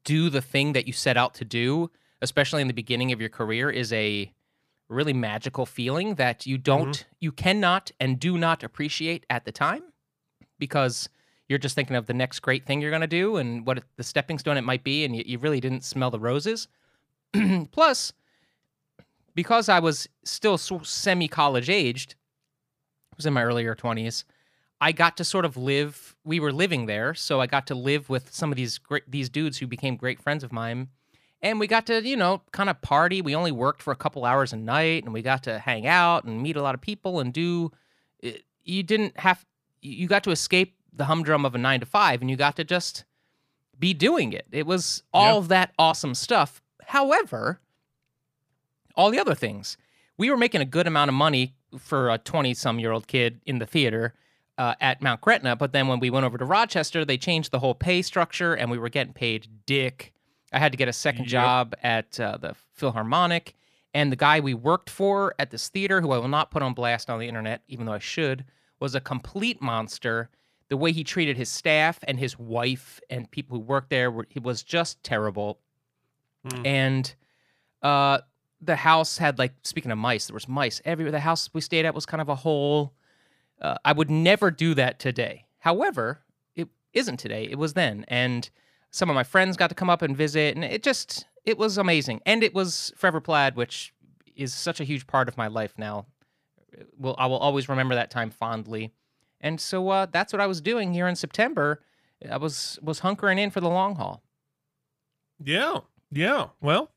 do 0.05 0.31
the 0.31 0.43
thing 0.43 0.75
that 0.75 0.87
you 0.87 0.93
set 0.93 1.17
out 1.17 1.35
to 1.35 1.45
do, 1.45 1.91
especially 2.23 2.61
in 2.61 2.69
the 2.69 2.75
beginning 2.75 3.11
of 3.11 3.21
your 3.21 3.31
career, 3.31 3.71
is 3.71 3.93
a 3.93 4.31
really 4.89 5.15
magical 5.15 5.65
feeling 5.65 6.17
that 6.17 6.47
you 6.47 6.59
don't, 6.59 6.99
mm-hmm. 6.99 7.15
you 7.21 7.33
cannot 7.33 7.91
and 7.99 8.21
do 8.21 8.37
not 8.37 8.63
appreciate 8.63 9.25
at 9.31 9.45
the 9.45 9.53
time 9.53 9.83
because 10.59 11.09
you're 11.49 11.59
just 11.59 11.75
thinking 11.75 11.97
of 11.97 12.07
the 12.07 12.15
next 12.15 12.41
great 12.41 12.67
thing 12.67 12.81
you're 12.81 12.91
going 12.91 13.01
to 13.01 13.07
do 13.07 13.37
and 13.37 13.67
what 13.67 13.83
the 13.97 14.05
stepping 14.05 14.39
stone 14.39 14.57
it 14.57 14.63
might 14.63 14.85
be, 14.85 15.05
and 15.05 15.17
you, 15.17 15.25
you 15.27 15.39
really 15.39 15.61
didn't 15.61 15.83
smell 15.83 16.11
the 16.11 16.21
roses. 16.21 16.69
Plus, 17.73 18.13
because 19.35 19.69
I 19.69 19.79
was 19.79 20.09
still 20.25 20.59
semi 20.59 21.29
college 21.29 21.71
aged, 21.71 22.15
I 23.13 23.17
was 23.17 23.27
in 23.27 23.33
my 23.33 23.43
earlier 23.43 23.75
20s, 23.75 24.25
I 24.81 24.93
got 24.93 25.17
to 25.19 25.25
sort 25.25 25.45
of 25.45 25.57
live. 25.57 26.17
We 26.25 26.41
were 26.41 26.53
living 26.53 26.87
there, 26.87 27.15
so 27.15 27.41
I 27.41 27.47
got 27.47 27.67
to 27.69 27.75
live 27.75 28.09
with 28.09 28.33
some 28.33 28.51
of 28.51 28.57
these 28.57 28.79
great 28.79 29.11
these 29.11 29.29
dudes 29.29 29.59
who 29.59 29.67
became 29.67 29.97
great 29.97 30.21
friends 30.21 30.43
of 30.43 30.53
mine, 30.53 30.89
and 31.43 31.61
we 31.61 31.67
got 31.67 31.87
to 31.87 32.03
you 32.07 32.17
know 32.17 32.43
kind 32.53 32.71
of 32.71 32.81
party. 32.81 33.21
We 33.21 33.37
only 33.37 33.53
worked 33.53 33.83
for 33.83 33.93
a 33.93 33.97
couple 33.97 34.25
hours 34.25 34.53
a 34.53 34.57
night, 34.57 35.05
and 35.05 35.13
we 35.13 35.21
got 35.21 35.43
to 35.45 35.59
hang 35.59 35.87
out 35.87 36.25
and 36.25 36.43
meet 36.43 36.57
a 36.57 36.63
lot 36.63 36.75
of 36.75 36.81
people 36.81 37.21
and 37.21 37.33
do. 37.33 37.71
You 38.65 38.83
didn't 38.83 39.19
have. 39.19 39.45
You 39.83 40.09
got 40.09 40.25
to 40.25 40.31
escape 40.31 40.77
the 40.93 41.05
humdrum 41.05 41.45
of 41.45 41.55
a 41.55 41.59
nine 41.59 41.81
to 41.81 41.87
five, 41.87 42.23
and 42.23 42.31
you 42.31 42.37
got 42.37 42.57
to 42.57 42.65
just 42.65 43.05
be 43.79 43.93
doing 43.93 44.33
it. 44.33 44.47
It 44.51 44.67
was 44.67 45.03
all 45.13 45.39
of 45.39 45.49
that 45.49 45.73
awesome 45.79 46.15
stuff. 46.15 46.63
However, 46.91 47.61
all 48.97 49.11
the 49.13 49.19
other 49.21 49.37
things. 49.37 49.77
We 50.19 50.29
were 50.29 50.37
making 50.37 50.61
a 50.61 50.65
good 50.65 50.89
amount 50.89 51.09
of 51.09 51.15
money 51.15 51.55
for 51.79 52.11
a 52.11 52.19
20 52.19 52.53
some 52.55 52.81
year 52.81 52.91
old 52.91 53.07
kid 53.07 53.41
in 53.47 53.61
the 53.61 53.65
theater 53.67 54.15
uh, 54.59 54.75
at 54.81 55.01
Mount 55.01 55.21
Gretna. 55.21 55.55
But 55.55 55.73
then 55.73 55.87
when 55.87 56.01
we 56.01 56.11
went 56.11 56.27
over 56.27 56.37
to 56.37 56.45
Rochester, 56.45 57.05
they 57.05 57.17
changed 57.17 57.53
the 57.53 57.61
whole 57.61 57.75
pay 57.77 58.03
structure 58.03 58.55
and 58.55 58.73
we 58.73 58.77
were 58.77 58.89
getting 58.89 59.13
paid 59.13 59.47
dick. 59.67 60.13
I 60.53 60.59
had 60.59 60.73
to 60.73 60.79
get 60.79 60.89
a 60.89 60.93
second 60.93 61.27
Yep. 61.27 61.31
job 61.31 61.75
at 61.81 62.19
uh, 62.19 62.39
the 62.39 62.57
Philharmonic. 62.73 63.55
And 63.95 64.11
the 64.11 64.17
guy 64.17 64.41
we 64.41 64.55
worked 64.55 64.91
for 64.91 65.33
at 65.39 65.51
this 65.51 65.69
theater, 65.69 66.01
who 66.01 66.11
I 66.11 66.19
will 66.19 66.27
not 66.27 66.51
put 66.51 66.61
on 66.63 66.75
blast 66.75 67.09
on 67.09 67.21
the 67.21 67.29
internet, 67.29 67.63
even 67.69 67.87
though 67.87 67.93
I 67.93 67.99
should, 68.01 68.45
was 68.81 68.97
a 68.97 69.01
complete 69.01 69.63
monster. 69.63 70.29
The 70.69 70.77
way 70.77 70.91
he 70.91 71.05
treated 71.05 71.37
his 71.37 71.49
staff 71.51 72.01
and 72.09 72.19
his 72.19 72.37
wife 72.37 73.01
and 73.09 73.31
people 73.31 73.57
who 73.59 73.63
worked 73.63 73.91
there 73.91 74.11
were, 74.11 74.27
was 74.43 74.65
just 74.65 75.03
terrible. 75.05 75.61
Hmm. 76.49 76.67
And 76.67 77.15
uh, 77.83 78.19
the 78.61 78.77
house 78.77 79.19
had 79.19 79.39
like 79.39 79.55
speaking 79.63 79.91
of 79.91 79.99
mice, 79.99 80.27
there 80.27 80.35
was 80.35 80.49
mice 80.49 80.81
everywhere. 80.85 81.13
The 81.13 81.21
house 81.21 81.51
we 81.53 81.61
stayed 81.61 81.85
at 81.85 81.95
was 81.95 82.07
kind 82.07 82.21
of 82.21 82.29
a 82.29 82.35
hole. 82.35 82.95
Uh, 83.61 83.77
I 83.85 83.93
would 83.93 84.11
never 84.11 84.51
do 84.51 84.75
that 84.75 84.99
today. 84.99 85.47
However, 85.59 86.21
it 86.55 86.69
isn't 86.93 87.19
today. 87.19 87.47
It 87.51 87.59
was 87.59 87.75
then, 87.75 88.05
and 88.09 88.49
some 88.91 89.11
of 89.11 89.15
my 89.15 89.23
friends 89.23 89.57
got 89.57 89.69
to 89.69 89.75
come 89.75 89.91
up 89.91 90.03
and 90.03 90.17
visit, 90.17 90.55
and 90.55 90.65
it 90.65 90.83
just 90.83 91.27
it 91.45 91.59
was 91.59 91.79
amazing. 91.79 92.21
And 92.27 92.43
it 92.43 92.55
was 92.55 92.93
Forever 92.97 93.21
Plaid, 93.21 93.57
which 93.57 93.93
is 94.35 94.55
such 94.55 94.81
a 94.81 94.85
huge 94.85 95.07
part 95.07 95.29
of 95.29 95.37
my 95.37 95.47
life 95.49 95.75
now. 95.77 96.07
Well, 96.97 97.15
I 97.19 97.27
will 97.27 97.39
always 97.39 97.69
remember 97.69 97.95
that 97.95 98.11
time 98.11 98.31
fondly. 98.31 98.93
And 99.41 99.61
so 99.61 99.89
uh, 99.89 100.07
that's 100.07 100.33
what 100.33 100.41
I 100.41 100.47
was 100.47 100.61
doing 100.61 100.93
here 100.93 101.09
in 101.09 101.17
September. 101.17 101.83
I 102.31 102.37
was 102.37 102.79
was 102.83 103.01
hunkering 103.01 103.39
in 103.39 103.51
for 103.51 103.61
the 103.61 103.69
long 103.69 103.97
haul. 103.97 104.23
Yeah, 105.43 105.81
yeah. 106.11 106.49
Well, 106.61 106.91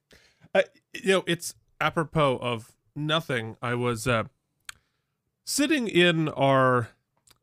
you 0.93 1.13
know, 1.13 1.23
it's 1.27 1.55
apropos 1.81 2.37
of 2.37 2.71
nothing. 2.95 3.57
I 3.61 3.75
was 3.75 4.07
uh, 4.07 4.23
sitting 5.45 5.87
in 5.87 6.29
our 6.29 6.89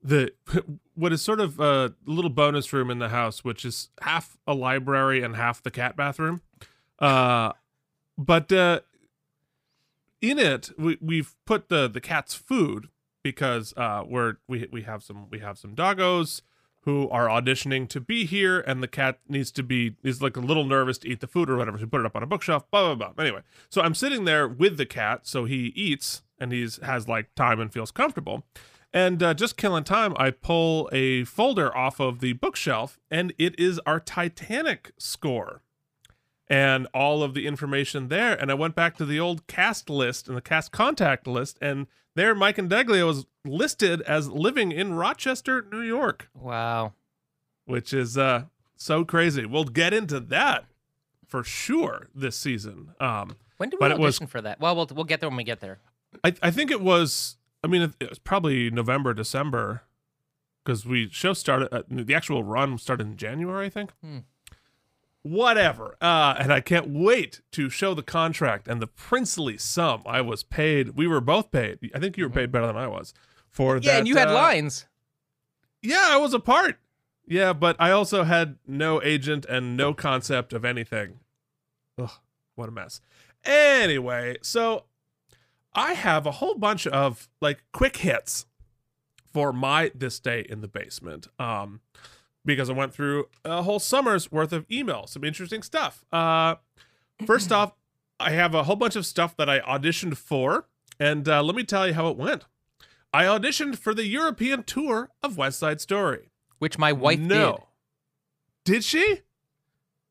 the 0.03 0.33
what 0.95 1.13
is 1.13 1.23
sort 1.23 1.41
of 1.41 1.59
a 1.61 1.95
little 2.05 2.31
bonus 2.31 2.73
room 2.73 2.91
in 2.91 2.99
the 2.99 3.09
house, 3.09 3.45
which 3.45 3.65
is 3.65 3.89
half 4.03 4.37
a 4.47 4.55
library 4.55 5.23
and 5.23 5.37
half 5.37 5.63
the 5.63 5.71
cat 5.71 5.97
bathroom. 5.97 6.43
Uh, 6.99 7.53
but 8.17 8.53
uh, 8.53 8.81
in 10.21 10.39
it, 10.39 10.71
we 10.79 10.99
we've 11.01 11.35
put 11.45 11.69
the 11.69 11.89
the 11.89 12.01
cat's 12.01 12.35
food 12.35 12.89
because 13.23 13.75
uh, 13.77 14.05
we're 14.07 14.37
we 14.49 14.69
we 14.71 14.83
have 14.83 15.03
some 15.03 15.29
we 15.31 15.41
have 15.41 15.59
some 15.59 15.75
doggos 15.75 16.43
who 16.85 17.09
are 17.11 17.29
auditioning 17.29 17.89
to 17.89 18.01
be 18.01 18.25
here, 18.25 18.61
and 18.61 18.83
the 18.83 18.89
cat 18.89 19.19
needs 19.29 19.51
to 19.53 19.63
be 19.63 19.97
is 20.03 20.23
like 20.23 20.37
a 20.37 20.41
little 20.41 20.65
nervous 20.65 20.99
to 20.99 21.09
eat 21.09 21.21
the 21.21 21.27
food 21.27 21.51
or 21.51 21.57
whatever. 21.57 21.79
So 21.79 21.87
put 21.87 22.01
it 22.01 22.07
up 22.07 22.17
on 22.17 22.23
a 22.23 22.27
bookshelf. 22.27 22.71
Blah 22.71 22.95
blah 22.95 23.13
blah. 23.13 23.25
Anyway, 23.25 23.43
so 23.69 23.83
I'm 23.83 23.95
sitting 23.95 24.25
there 24.25 24.49
with 24.49 24.77
the 24.77 24.87
cat, 24.87 25.27
so 25.27 25.45
he 25.45 25.73
eats 25.77 26.23
and 26.39 26.53
he's 26.53 26.79
has 26.79 27.07
like 27.07 27.35
time 27.35 27.61
and 27.61 27.73
feels 27.73 27.91
comfortable. 27.91 28.45
And 28.93 29.23
uh, 29.23 29.35
just 29.35 29.57
killing 29.57 29.85
time, 29.85 30.15
I 30.17 30.31
pull 30.31 30.89
a 30.93 31.25
folder 31.25 31.75
off 31.77 32.01
of 32.01 32.21
the 32.21 32.33
bookshelf, 32.33 32.99
and 33.11 33.33
it 33.39 33.59
is 33.59 33.79
our 33.87 34.01
Titanic 34.01 34.93
score 34.99 35.63
and 36.49 36.89
all 36.93 37.23
of 37.23 37.35
the 37.35 37.47
information 37.47 38.09
there. 38.09 38.35
And 38.35 38.51
I 38.51 38.55
went 38.55 38.75
back 38.75 38.97
to 38.97 39.05
the 39.05 39.21
old 39.21 39.47
cast 39.47 39.89
list 39.89 40.27
and 40.27 40.37
the 40.37 40.43
cast 40.43 40.73
contact 40.73 41.29
list, 41.29 41.57
and 41.61 41.87
there 42.15 42.35
Mike 42.35 42.59
and 42.59 42.71
Deglio 42.71 43.07
was 43.07 43.27
listed 43.45 44.03
as 44.03 44.29
living 44.29 44.73
in 44.73 44.95
Rochester, 44.95 45.67
New 45.71 45.81
York, 45.83 46.29
Wow. 46.35 46.93
which 47.65 47.93
is 47.93 48.19
uh, 48.19 48.45
so 48.77 49.05
crazy. 49.05 49.47
We'll 49.47 49.65
get 49.65 49.93
into 49.95 50.21
that 50.21 50.67
for 51.27 51.45
sure 51.45 52.09
this 52.15 52.37
season. 52.37 52.91
Um, 53.01 53.37
When 53.59 53.71
did 53.71 53.79
we 53.81 53.87
it 53.87 53.99
was- 53.99 54.17
audition 54.17 54.27
for 54.27 54.41
that? 54.43 54.61
Well, 54.61 54.75
we'll 54.77 54.89
we'll 54.93 55.05
get 55.05 55.21
there 55.21 55.29
when 55.29 55.37
we 55.37 55.45
get 55.45 55.61
there. 55.61 55.79
I, 56.25 56.35
I 56.43 56.51
think 56.51 56.71
it 56.71 56.81
was. 56.81 57.37
I 57.63 57.67
mean, 57.69 57.83
it, 57.83 57.93
it 58.01 58.09
was 58.11 58.19
probably 58.19 58.71
November, 58.71 59.15
December, 59.15 59.83
because 60.65 60.85
we 60.85 61.09
show 61.11 61.33
started. 61.35 61.73
Uh, 61.73 61.83
the 61.89 62.15
actual 62.15 62.43
run 62.43 62.79
started 62.79 63.07
in 63.07 63.17
January, 63.17 63.67
I 63.67 63.71
think. 63.71 63.93
Hmm. 64.03 64.19
Whatever. 65.23 65.97
Uh, 66.01 66.35
and 66.39 66.53
I 66.53 66.61
can't 66.61 66.89
wait 66.89 67.43
to 67.53 67.69
show 67.69 67.93
the 67.95 68.03
contract 68.03 68.67
and 68.67 68.81
the 68.81 68.87
princely 68.87 69.59
sum 69.59 70.03
I 70.07 70.21
was 70.23 70.43
paid. 70.43 70.97
We 70.97 71.07
were 71.07 71.21
both 71.21 71.51
paid. 71.51 71.79
I 71.95 71.99
think 71.99 72.17
you 72.17 72.25
were 72.25 72.31
paid 72.31 72.51
better 72.51 72.67
than 72.67 72.77
I 72.77 72.87
was 72.87 73.13
for 73.49 73.75
that. 73.75 73.85
Yeah, 73.85 73.99
and 73.99 74.09
you 74.09 74.17
had 74.17 74.29
uh, 74.29 74.35
lines. 74.35 74.87
Yeah, 75.83 76.07
I 76.09 76.17
was 76.17 76.33
a 76.33 76.41
part. 76.41 76.79
Yeah, 77.27 77.53
but 77.53 77.77
I 77.79 77.91
also 77.91 78.25
had 78.25 78.57
no 78.67 79.03
agent 79.03 79.45
and 79.47 79.77
no 79.77 79.95
concept 79.95 80.53
of 80.53 80.65
anything. 80.65 81.21
Ugh, 81.99 82.11
what 82.55 82.69
a 82.69 82.73
mess. 82.73 83.01
Anyway, 83.45 84.37
so 84.43 84.85
I 85.75 85.93
have 85.93 86.27
a 86.27 86.33
whole 86.33 86.55
bunch 86.57 86.87
of 86.87 87.29
like 87.41 87.63
quick 87.73 87.99
hits 87.99 88.47
for 89.33 89.53
my 89.53 89.93
this 89.95 90.19
day 90.19 90.45
in 90.49 90.61
the 90.61 90.69
basement. 90.69 91.29
Um 91.39 91.81
because 92.45 92.71
I 92.71 92.73
went 92.73 92.95
through 92.95 93.27
a 93.45 93.63
whole 93.63 93.79
summer's 93.79 94.31
worth 94.33 94.53
of 94.53 94.67
email, 94.71 95.07
some 95.07 95.25
interesting 95.25 95.63
stuff. 95.63 96.05
Uh 96.13 96.57
first 97.27 97.53
off, 97.53 97.75
I 98.19 98.31
have 98.31 98.55
a 98.55 98.65
whole 98.65 98.77
bunch 98.77 98.97
of 98.97 99.07
stuff 99.07 99.37
that 99.37 99.49
I 99.49 99.61
auditioned 99.61 100.17
for, 100.17 100.69
and 100.99 101.29
uh, 101.29 101.43
let 101.43 101.57
me 101.57 101.65
tell 101.65 101.87
you 101.87 101.95
how 101.95 102.09
it 102.09 102.17
went. 102.17 102.45
I 103.13 103.25
auditioned 103.25 103.77
for 103.77 103.95
the 103.95 104.07
European 104.07 104.63
tour 104.63 105.11
of 105.23 105.37
West 105.37 105.59
Side 105.59 105.81
Story. 105.81 106.31
Which 106.59 106.79
my 106.79 106.93
wife 106.93 107.19
no. 107.19 107.69
Did 108.65 108.85
she? 108.85 109.23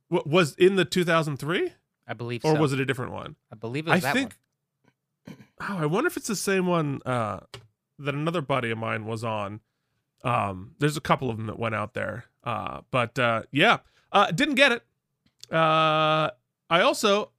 What 0.09 0.27
was 0.27 0.55
in 0.55 0.75
the 0.75 0.85
2003. 0.85 1.73
I 2.07 2.13
believe 2.13 2.43
or 2.43 2.55
so. 2.55 2.59
was 2.61 2.73
it 2.73 2.79
a 2.79 2.85
different 2.85 3.11
one? 3.11 3.35
I 3.51 3.55
believe 3.55 3.87
it 3.87 3.91
I 3.91 3.95
was 3.95 4.03
that 4.03 4.13
think 4.13 4.37
Oh, 5.61 5.77
I 5.77 5.85
wonder 5.85 6.07
if 6.07 6.17
it's 6.17 6.27
the 6.27 6.35
same 6.35 6.65
one 6.65 7.01
uh 7.05 7.41
that 7.99 8.15
another 8.15 8.41
buddy 8.41 8.71
of 8.71 8.79
mine 8.79 9.05
was 9.05 9.23
on. 9.23 9.59
Um 10.23 10.75
there's 10.79 10.97
a 10.97 11.01
couple 11.01 11.29
of 11.29 11.37
them 11.37 11.47
that 11.47 11.59
went 11.59 11.75
out 11.75 11.93
there. 11.93 12.25
Uh 12.43 12.81
but 12.91 13.17
uh 13.17 13.43
yeah, 13.51 13.77
uh 14.11 14.31
didn't 14.31 14.55
get 14.55 14.71
it. 14.71 14.83
Uh 15.53 16.31
I 16.69 16.81
also 16.81 17.31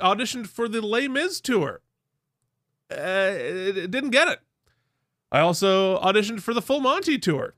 auditioned 0.00 0.46
for 0.46 0.68
the 0.68 0.80
Les 0.82 1.08
Mis 1.08 1.40
tour. 1.40 1.80
Uh 2.90 3.32
didn't 3.86 4.10
get 4.10 4.28
it. 4.28 4.40
I 5.32 5.40
also 5.40 5.98
auditioned 6.00 6.40
for 6.40 6.52
the 6.52 6.62
Full 6.62 6.80
Monty 6.80 7.18
tour. 7.18 7.54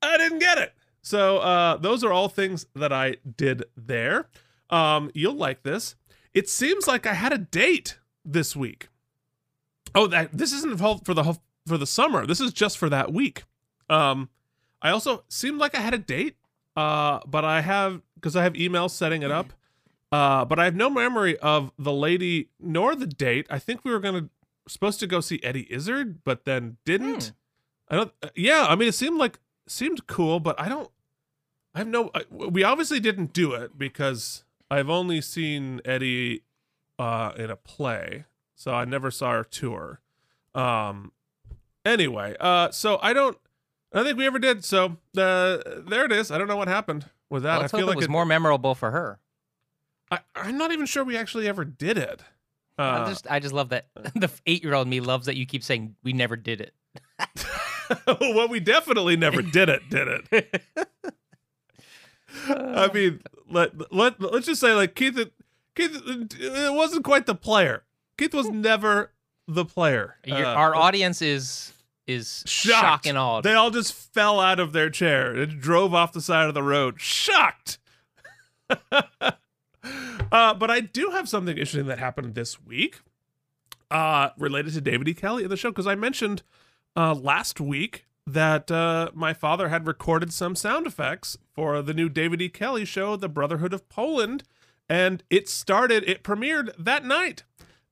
I 0.00 0.16
didn't 0.18 0.38
get 0.38 0.58
it. 0.58 0.72
So 1.02 1.38
uh, 1.38 1.76
those 1.76 2.04
are 2.04 2.12
all 2.12 2.28
things 2.28 2.66
that 2.74 2.92
I 2.92 3.16
did 3.36 3.64
there. 3.76 4.28
Um, 4.70 5.10
you'll 5.14 5.34
like 5.34 5.62
this. 5.62 5.96
It 6.34 6.48
seems 6.48 6.86
like 6.86 7.06
I 7.06 7.14
had 7.14 7.32
a 7.32 7.38
date 7.38 7.98
this 8.24 8.54
week. 8.54 8.88
Oh, 9.94 10.06
that 10.06 10.36
this 10.36 10.52
isn't 10.52 10.78
for 10.78 11.14
the 11.14 11.38
for 11.68 11.78
the 11.78 11.86
summer. 11.86 12.26
This 12.26 12.40
is 12.40 12.52
just 12.52 12.78
for 12.78 12.88
that 12.88 13.12
week. 13.12 13.44
Um, 13.88 14.28
I 14.82 14.90
also 14.90 15.24
seemed 15.28 15.58
like 15.58 15.74
I 15.76 15.80
had 15.80 15.94
a 15.94 15.98
date, 15.98 16.36
uh, 16.76 17.20
but 17.26 17.44
I 17.44 17.60
have 17.60 18.02
because 18.14 18.36
I 18.36 18.42
have 18.42 18.54
emails 18.54 18.90
setting 18.90 19.22
it 19.22 19.30
up. 19.30 19.52
Uh, 20.10 20.44
but 20.44 20.58
I 20.58 20.64
have 20.64 20.74
no 20.74 20.88
memory 20.88 21.36
of 21.38 21.70
the 21.78 21.92
lady 21.92 22.48
nor 22.58 22.94
the 22.94 23.06
date. 23.06 23.46
I 23.50 23.58
think 23.58 23.84
we 23.84 23.90
were 23.90 24.00
gonna 24.00 24.30
supposed 24.66 25.00
to 25.00 25.06
go 25.06 25.20
see 25.20 25.40
Eddie 25.42 25.66
Izzard, 25.70 26.24
but 26.24 26.44
then 26.44 26.76
didn't. 26.84 27.32
I 27.88 27.96
don't. 27.96 28.12
uh, 28.22 28.28
yeah, 28.34 28.66
I 28.68 28.76
mean, 28.76 28.88
it 28.88 28.94
seemed 28.94 29.18
like 29.18 29.38
seemed 29.66 30.06
cool, 30.06 30.40
but 30.40 30.58
I 30.60 30.68
don't. 30.68 30.90
I 31.74 31.78
have 31.78 31.88
no. 31.88 32.10
I, 32.14 32.22
we 32.30 32.62
obviously 32.64 33.00
didn't 33.00 33.32
do 33.32 33.52
it 33.52 33.78
because 33.78 34.44
I've 34.70 34.90
only 34.90 35.20
seen 35.20 35.80
Eddie 35.84 36.44
uh, 36.98 37.32
in 37.36 37.50
a 37.50 37.56
play, 37.56 38.24
so 38.54 38.72
I 38.72 38.84
never 38.84 39.10
saw 39.10 39.32
her 39.32 39.44
tour. 39.44 40.00
Um. 40.54 41.12
Anyway, 41.88 42.36
uh, 42.38 42.70
so 42.70 42.98
I 43.02 43.12
don't. 43.12 43.38
I 43.92 44.02
think 44.04 44.18
we 44.18 44.26
ever 44.26 44.38
did. 44.38 44.64
So 44.64 44.96
uh, 45.16 45.58
there 45.86 46.04
it 46.04 46.12
is. 46.12 46.30
I 46.30 46.36
don't 46.38 46.48
know 46.48 46.56
what 46.56 46.68
happened 46.68 47.06
with 47.30 47.44
that. 47.44 47.56
Well, 47.56 47.64
I 47.64 47.68
feel 47.68 47.86
like 47.86 47.94
it 47.94 47.96
was 47.96 48.04
it- 48.04 48.10
more 48.10 48.26
memorable 48.26 48.74
for 48.74 48.90
her. 48.90 49.18
I, 50.10 50.20
I'm 50.34 50.56
not 50.58 50.72
even 50.72 50.86
sure 50.86 51.04
we 51.04 51.16
actually 51.16 51.46
ever 51.48 51.64
did 51.64 51.98
it. 51.98 52.22
I 52.78 52.82
Uh, 52.98 53.08
just 53.08 53.26
I 53.30 53.40
just 53.40 53.54
love 53.54 53.70
that 53.70 53.88
the 54.14 54.30
eight 54.46 54.62
year 54.62 54.74
old 54.74 54.88
me 54.88 55.00
loves 55.00 55.26
that 55.26 55.36
you 55.36 55.46
keep 55.46 55.62
saying 55.64 55.96
we 56.02 56.12
never 56.12 56.36
did 56.36 56.60
it. 56.60 56.74
well, 58.20 58.48
we 58.48 58.60
definitely 58.60 59.16
never 59.16 59.42
did 59.42 59.68
it, 59.68 59.82
did 59.90 60.08
it? 60.30 60.88
I 62.48 62.90
mean, 62.94 63.20
let 63.50 63.92
let 63.92 64.20
let's 64.20 64.46
just 64.46 64.60
say 64.60 64.72
like 64.74 64.94
Keith, 64.94 65.16
Keith, 65.74 66.02
it 66.06 66.74
wasn't 66.74 67.04
quite 67.04 67.26
the 67.26 67.34
player. 67.34 67.84
Keith 68.16 68.34
was 68.34 68.48
never 68.48 69.12
the 69.46 69.64
player. 69.64 70.16
Your, 70.24 70.44
Uh, 70.44 70.54
our 70.54 70.74
audience 70.74 71.22
is 71.22 71.72
is 72.08 72.42
shocked. 72.46 72.80
shock 72.80 73.06
and 73.06 73.18
awed. 73.18 73.44
They 73.44 73.52
all 73.52 73.70
just 73.70 73.92
fell 73.92 74.40
out 74.40 74.58
of 74.58 74.72
their 74.72 74.90
chair 74.90 75.32
and 75.34 75.60
drove 75.60 75.94
off 75.94 76.12
the 76.12 76.22
side 76.22 76.48
of 76.48 76.54
the 76.54 76.62
road, 76.62 77.00
shocked. 77.00 77.78
uh, 78.90 80.54
but 80.54 80.70
I 80.70 80.80
do 80.80 81.10
have 81.10 81.28
something 81.28 81.56
interesting 81.56 81.86
that 81.86 81.98
happened 81.98 82.34
this 82.34 82.64
week, 82.64 83.00
uh, 83.90 84.30
related 84.38 84.72
to 84.74 84.80
David 84.80 85.06
E. 85.08 85.14
Kelley 85.14 85.44
in 85.44 85.50
the 85.50 85.56
show 85.56 85.70
because 85.70 85.86
I 85.86 85.94
mentioned 85.94 86.42
uh, 86.96 87.14
last 87.14 87.60
week 87.60 88.06
that 88.26 88.70
uh, 88.70 89.10
my 89.14 89.32
father 89.32 89.68
had 89.68 89.86
recorded 89.86 90.32
some 90.32 90.54
sound 90.56 90.86
effects 90.86 91.36
for 91.52 91.80
the 91.82 91.94
new 91.94 92.08
David 92.08 92.42
E. 92.42 92.48
Kelley 92.48 92.84
show, 92.84 93.16
The 93.16 93.28
Brotherhood 93.28 93.72
of 93.72 93.88
Poland, 93.88 94.44
and 94.88 95.22
it 95.28 95.48
started. 95.48 96.04
It 96.08 96.22
premiered 96.22 96.72
that 96.78 97.04
night, 97.04 97.44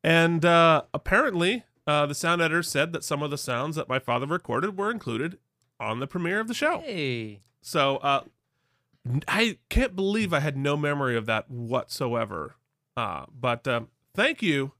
and 0.03 0.45
uh, 0.45 0.83
apparently 0.95 1.65
uh, 1.87 2.07
the 2.07 2.15
sound 2.15 2.41
editor 2.43 2.63
said 2.63 2.93
that 2.93 3.05
some 3.05 3.23
of 3.23 3.31
the 3.31 3.39
sounds 3.39 3.77
that 3.77 3.89
my 3.89 3.99
father 3.99 4.27
recorded 4.27 4.77
were 4.79 4.91
included 4.91 5.39
on 5.79 6.01
the 6.01 6.07
premiere 6.07 6.41
of 6.41 6.49
the 6.49 6.55
show. 6.55 6.81
hey, 6.81 7.41
So 7.61 7.97
uh, 7.99 8.23
I 9.29 9.59
can't 9.69 9.95
believe 9.95 10.33
I 10.33 10.41
had 10.41 10.57
no 10.57 10.77
memory 10.77 11.17
of 11.17 11.27
that 11.27 11.51
whatsoever. 11.51 12.57
Uh, 12.97 13.27
but 13.39 13.69
um, 13.69 13.89
thank 14.15 14.43
you, 14.43 14.73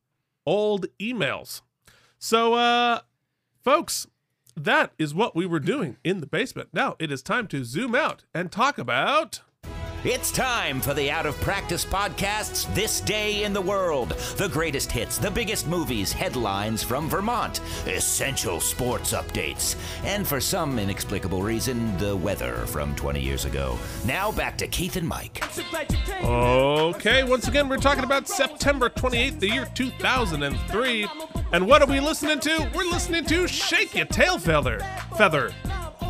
old 0.47 0.87
emails. 0.99 1.63
So, 2.19 2.55
uh, 2.55 3.01
folks, 3.63 4.07
that 4.57 4.93
is 4.99 5.15
what 5.15 5.37
we 5.37 5.45
were 5.47 5.61
doing 5.61 5.99
in 6.03 6.21
the 6.21 6.27
basement. 6.27 6.71
Now 6.73 6.97
it 6.99 7.13
is 7.13 7.23
time 7.23 7.47
to 7.49 7.65
zoom 7.65 7.95
out 7.95 8.25
and 8.35 8.51
talk 8.51 8.79
about. 8.79 9.43
It's 10.09 10.31
time 10.31 10.81
for 10.81 10.95
the 10.95 11.11
Out 11.11 11.27
of 11.27 11.35
Practice 11.41 11.85
Podcast's 11.85 12.67
This 12.77 13.01
Day 13.01 13.43
in 13.43 13.53
the 13.53 13.61
World. 13.61 14.11
The 14.37 14.49
greatest 14.49 14.93
hits, 14.93 15.19
the 15.19 15.33
biggest 15.33 15.67
movies, 15.67 16.13
headlines 16.13 16.81
from 16.81 17.09
Vermont, 17.09 17.61
essential 17.87 18.61
sports 18.61 19.13
updates, 19.13 19.75
and 20.05 20.25
for 20.25 20.41
some 20.41 20.79
inexplicable 20.79 21.43
reason, 21.43 21.99
the 21.99 22.17
weather 22.17 22.55
from 22.67 22.95
20 22.95 23.21
years 23.21 23.47
ago. 23.47 23.77
Now 24.05 24.31
back 24.31 24.57
to 24.59 24.69
Keith 24.69 24.95
and 24.95 25.09
Mike. 25.09 25.43
Okay, 26.23 27.25
once 27.25 27.49
again, 27.49 27.69
we're 27.69 27.77
talking 27.77 28.05
about 28.05 28.29
September 28.29 28.89
28th, 28.89 29.41
the 29.41 29.51
year 29.51 29.67
2003. 29.75 31.09
And 31.51 31.67
what 31.67 31.83
are 31.83 31.89
we 31.89 31.99
listening 31.99 32.39
to? 32.39 32.71
We're 32.77 32.89
listening 32.89 33.25
to 33.25 33.49
Shake 33.49 33.97
Your 33.97 34.07
Tail 34.07 34.39
Feather, 34.39 34.79
Feather 35.19 35.53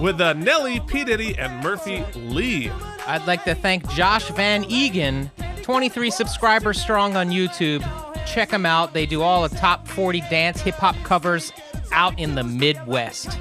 with 0.01 0.21
uh, 0.21 0.35
Nelly, 0.35 0.81
P. 0.81 1.05
Diddy, 1.05 1.37
and 1.39 1.63
Murphy 1.63 2.05
Lee. 2.15 2.71
I'd 3.07 3.27
like 3.27 3.45
to 3.45 3.55
thank 3.55 3.89
Josh 3.91 4.29
Van 4.31 4.65
Egan, 4.65 5.31
23 5.63 6.11
subscribers 6.11 6.81
strong 6.81 7.17
on 7.17 7.31
YouTube. 7.31 7.83
Check 8.27 8.51
them 8.51 8.67
out. 8.67 8.93
They 8.93 9.07
do 9.07 9.23
all 9.23 9.49
the 9.49 9.57
top 9.57 9.87
40 9.89 10.21
dance 10.23 10.61
hip 10.61 10.75
hop 10.75 10.97
covers 11.05 11.53
out 11.93 12.19
in 12.19 12.35
the 12.35 12.45
Midwest. 12.45 13.39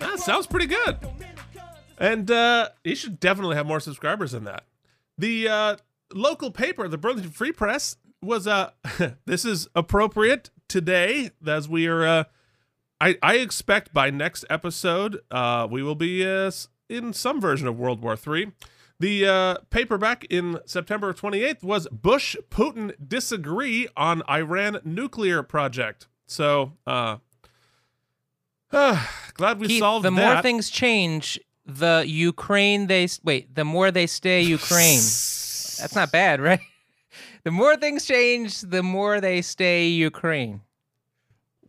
That 0.00 0.18
sounds 0.18 0.46
pretty 0.46 0.66
good. 0.66 0.98
And 1.98 2.30
uh, 2.30 2.70
he 2.82 2.94
should 2.94 3.20
definitely 3.20 3.56
have 3.56 3.66
more 3.66 3.80
subscribers 3.80 4.32
than 4.32 4.44
that. 4.44 4.64
The 5.18 5.48
uh, 5.48 5.76
local 6.12 6.50
paper, 6.50 6.88
the 6.88 6.98
Burlington 6.98 7.30
Free 7.30 7.52
Press, 7.52 7.96
was 8.20 8.46
uh, 8.46 8.70
this 9.26 9.44
is 9.44 9.68
appropriate 9.74 10.50
today 10.68 11.30
as 11.46 11.68
we 11.68 11.86
are. 11.86 12.26
Uh, 13.02 13.08
I 13.08 13.18
I 13.22 13.34
expect 13.36 13.92
by 13.92 14.10
next 14.10 14.44
episode 14.48 15.20
uh, 15.30 15.66
we 15.70 15.82
will 15.82 15.94
be 15.94 16.26
uh, 16.26 16.50
in 16.88 17.12
some 17.12 17.40
version 17.40 17.66
of 17.68 17.78
World 17.78 18.02
War 18.02 18.16
III. 18.16 18.52
The 19.00 19.26
uh, 19.26 19.54
paperback 19.70 20.24
in 20.30 20.60
September 20.64 21.12
28th 21.12 21.64
was 21.64 21.88
Bush 21.88 22.36
Putin 22.50 22.94
disagree 23.04 23.88
on 23.96 24.22
Iran 24.30 24.78
nuclear 24.84 25.42
project. 25.42 26.06
So 26.26 26.74
uh, 26.86 27.16
Glad 29.34 29.58
we 29.58 29.66
Keith, 29.66 29.80
solved 29.80 30.04
the 30.04 30.10
that. 30.10 30.16
The 30.16 30.34
more 30.34 30.42
things 30.42 30.70
change, 30.70 31.40
the 31.66 32.04
Ukraine 32.06 32.86
they 32.86 33.08
wait, 33.24 33.54
the 33.54 33.64
more 33.64 33.90
they 33.90 34.06
stay 34.06 34.42
Ukraine. 34.42 35.00
That's 35.80 35.94
not 35.94 36.12
bad, 36.12 36.40
right? 36.40 36.60
The 37.44 37.50
more 37.50 37.76
things 37.76 38.04
change, 38.04 38.60
the 38.60 38.84
more 38.84 39.20
they 39.20 39.42
stay 39.42 39.88
Ukraine. 39.88 40.60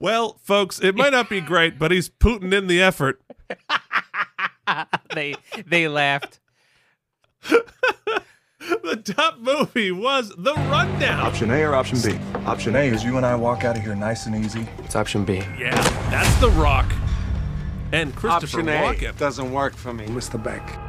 Well, 0.03 0.37
folks, 0.43 0.81
it 0.81 0.97
might 0.97 1.13
not 1.13 1.29
be 1.29 1.39
great, 1.39 1.79
but 1.79 1.89
he's 1.89 2.09
putting 2.09 2.51
in 2.51 2.67
the 2.67 2.81
effort. 2.81 3.21
they 5.15 5.35
they 5.65 5.87
laughed. 5.87 6.41
The 8.81 8.95
top 8.95 9.39
movie 9.39 9.91
was 9.91 10.29
The 10.37 10.53
Rundown. 10.53 11.19
Option 11.19 11.51
A 11.51 11.63
or 11.63 11.75
option 11.75 11.99
B? 12.01 12.17
Option 12.45 12.77
A 12.77 12.83
is 12.83 13.03
you 13.03 13.17
and 13.17 13.25
I 13.25 13.35
walk 13.35 13.65
out 13.65 13.75
of 13.75 13.83
here 13.83 13.93
nice 13.93 14.25
and 14.25 14.33
easy. 14.33 14.65
It's 14.79 14.95
option 14.95 15.25
B. 15.25 15.35
Yeah, 15.59 15.75
that's 16.09 16.33
The 16.39 16.49
Rock. 16.51 16.89
And 17.91 18.15
Christopher 18.15 18.61
Option 18.61 18.69
A 18.69 18.81
Walken. 18.81 19.17
doesn't 19.17 19.51
work 19.51 19.75
for 19.75 19.93
me. 19.93 20.05
Mr. 20.05 20.41
Beck. 20.41 20.79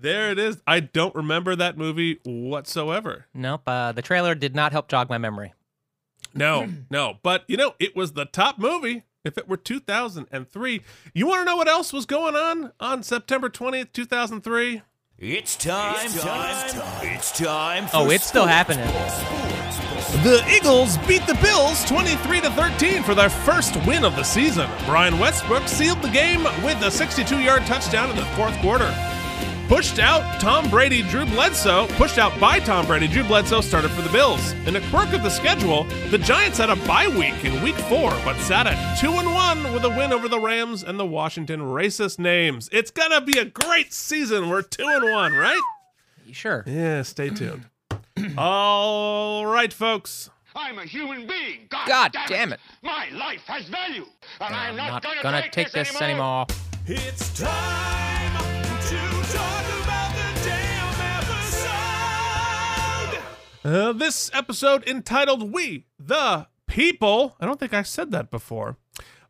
There 0.00 0.30
it 0.30 0.38
is. 0.38 0.62
I 0.66 0.80
don't 0.80 1.14
remember 1.14 1.56
that 1.56 1.76
movie 1.76 2.20
whatsoever. 2.24 3.26
Nope. 3.34 3.62
Uh, 3.66 3.92
the 3.92 4.02
trailer 4.02 4.34
did 4.34 4.54
not 4.54 4.72
help 4.72 4.88
jog 4.88 5.08
my 5.08 5.18
memory. 5.18 5.54
No, 6.34 6.68
no. 6.90 7.18
But, 7.22 7.44
you 7.48 7.56
know, 7.56 7.74
it 7.78 7.96
was 7.96 8.12
the 8.12 8.24
top 8.24 8.58
movie 8.58 9.04
if 9.24 9.36
it 9.36 9.48
were 9.48 9.56
2003. 9.56 10.82
You 11.14 11.26
want 11.26 11.40
to 11.40 11.44
know 11.44 11.56
what 11.56 11.68
else 11.68 11.92
was 11.92 12.06
going 12.06 12.36
on 12.36 12.72
on 12.80 13.02
September 13.02 13.48
20th, 13.48 13.92
2003? 13.92 14.82
It's 15.18 15.56
time, 15.56 15.96
It's 16.06 16.22
time, 16.22 16.80
It's 17.02 17.36
time 17.36 17.86
for 17.88 17.96
Oh, 17.96 18.10
it's 18.10 18.24
still 18.24 18.46
happening. 18.46 18.86
The 20.22 20.44
Eagles 20.56 20.96
beat 21.08 21.26
the 21.26 21.34
Bills 21.42 21.84
23 21.86 22.40
to 22.42 22.50
13 22.52 23.02
for 23.02 23.16
their 23.16 23.28
first 23.28 23.74
win 23.84 24.04
of 24.04 24.14
the 24.14 24.22
season. 24.22 24.70
Brian 24.86 25.18
Westbrook 25.18 25.66
sealed 25.66 26.00
the 26.02 26.08
game 26.08 26.44
with 26.64 26.80
a 26.82 26.86
62-yard 26.88 27.66
touchdown 27.66 28.10
in 28.10 28.16
the 28.16 28.24
fourth 28.36 28.56
quarter. 28.60 28.94
Pushed 29.68 29.98
out 29.98 30.40
Tom 30.40 30.70
Brady, 30.70 31.02
Drew 31.02 31.26
Bledsoe, 31.26 31.86
pushed 31.88 32.16
out 32.16 32.40
by 32.40 32.58
Tom 32.58 32.86
Brady, 32.86 33.06
Drew 33.06 33.22
Bledsoe 33.22 33.60
started 33.60 33.90
for 33.90 34.00
the 34.00 34.08
Bills. 34.08 34.52
In 34.66 34.76
a 34.76 34.80
quirk 34.88 35.12
of 35.12 35.22
the 35.22 35.28
schedule, 35.28 35.84
the 36.08 36.16
Giants 36.16 36.56
had 36.56 36.70
a 36.70 36.76
bye 36.86 37.06
week 37.06 37.44
in 37.44 37.62
week 37.62 37.74
4, 37.74 38.10
but 38.24 38.34
sat 38.38 38.66
at 38.66 38.98
2 38.98 39.12
and 39.12 39.34
1 39.34 39.74
with 39.74 39.84
a 39.84 39.90
win 39.90 40.10
over 40.10 40.26
the 40.26 40.40
Rams 40.40 40.82
and 40.82 40.98
the 40.98 41.04
Washington 41.04 41.60
racist 41.60 42.18
names. 42.18 42.70
It's 42.72 42.90
going 42.90 43.10
to 43.10 43.20
be 43.20 43.38
a 43.38 43.44
great 43.44 43.92
season. 43.92 44.48
We're 44.48 44.62
2 44.62 44.86
and 44.86 45.12
1, 45.12 45.34
right? 45.34 45.60
You 46.24 46.32
sure. 46.32 46.64
Yeah, 46.66 47.02
stay 47.02 47.28
tuned. 47.28 47.66
All 48.38 49.44
right, 49.44 49.70
folks. 49.70 50.30
I'm 50.56 50.78
a 50.78 50.86
human 50.86 51.26
being. 51.26 51.68
God, 51.68 51.88
God 51.88 52.12
damn 52.26 52.54
it. 52.54 52.60
My 52.82 53.08
life 53.12 53.42
has 53.44 53.68
value, 53.68 54.06
and 54.40 54.54
I'm 54.54 54.70
I'm 54.70 54.76
not, 54.76 54.90
not 54.90 55.02
gonna, 55.02 55.22
gonna 55.22 55.42
take, 55.42 55.52
take 55.52 55.72
this 55.72 56.00
anymore. 56.00 56.46
It's 56.86 57.38
time 57.38 58.47
Uh, 63.68 63.92
this 63.92 64.30
episode 64.32 64.82
entitled 64.88 65.52
We 65.52 65.84
the 65.98 66.46
People, 66.66 67.36
I 67.38 67.44
don't 67.44 67.60
think 67.60 67.74
I 67.74 67.82
said 67.82 68.10
that 68.12 68.30
before, 68.30 68.78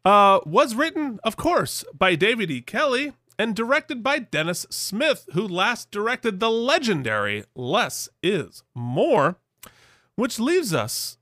uh, 0.05 0.39
was 0.47 0.77
written, 0.77 1.19
of 1.25 1.37
course, 1.37 1.85
by 1.93 2.15
David 2.15 2.49
E. 2.49 2.61
Kelley 2.61 3.15
and 3.37 3.57
directed 3.57 4.01
by 4.01 4.21
Dennis 4.21 4.65
Smith, 4.71 5.27
who 5.33 5.43
last 5.49 5.91
directed 5.91 6.39
the 6.39 6.53
legendary 6.53 7.47
Less 7.57 8.09
is 8.23 8.63
More, 8.77 9.39
which 10.15 10.39
leaves 10.39 10.73
us 10.73 11.19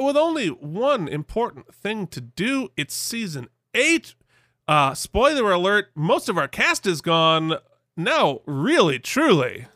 with 0.00 0.16
only 0.16 0.48
one 0.48 1.06
important 1.06 1.74
thing 1.74 2.06
to 2.06 2.20
do. 2.22 2.70
It's 2.78 2.94
season 2.94 3.48
eight. 3.74 4.14
Uh, 4.66 4.94
spoiler 4.94 5.52
alert, 5.52 5.88
most 5.94 6.30
of 6.30 6.38
our 6.38 6.48
cast 6.48 6.86
is 6.86 7.02
gone. 7.02 7.58
No, 7.94 8.40
really, 8.46 8.98
truly. 8.98 9.66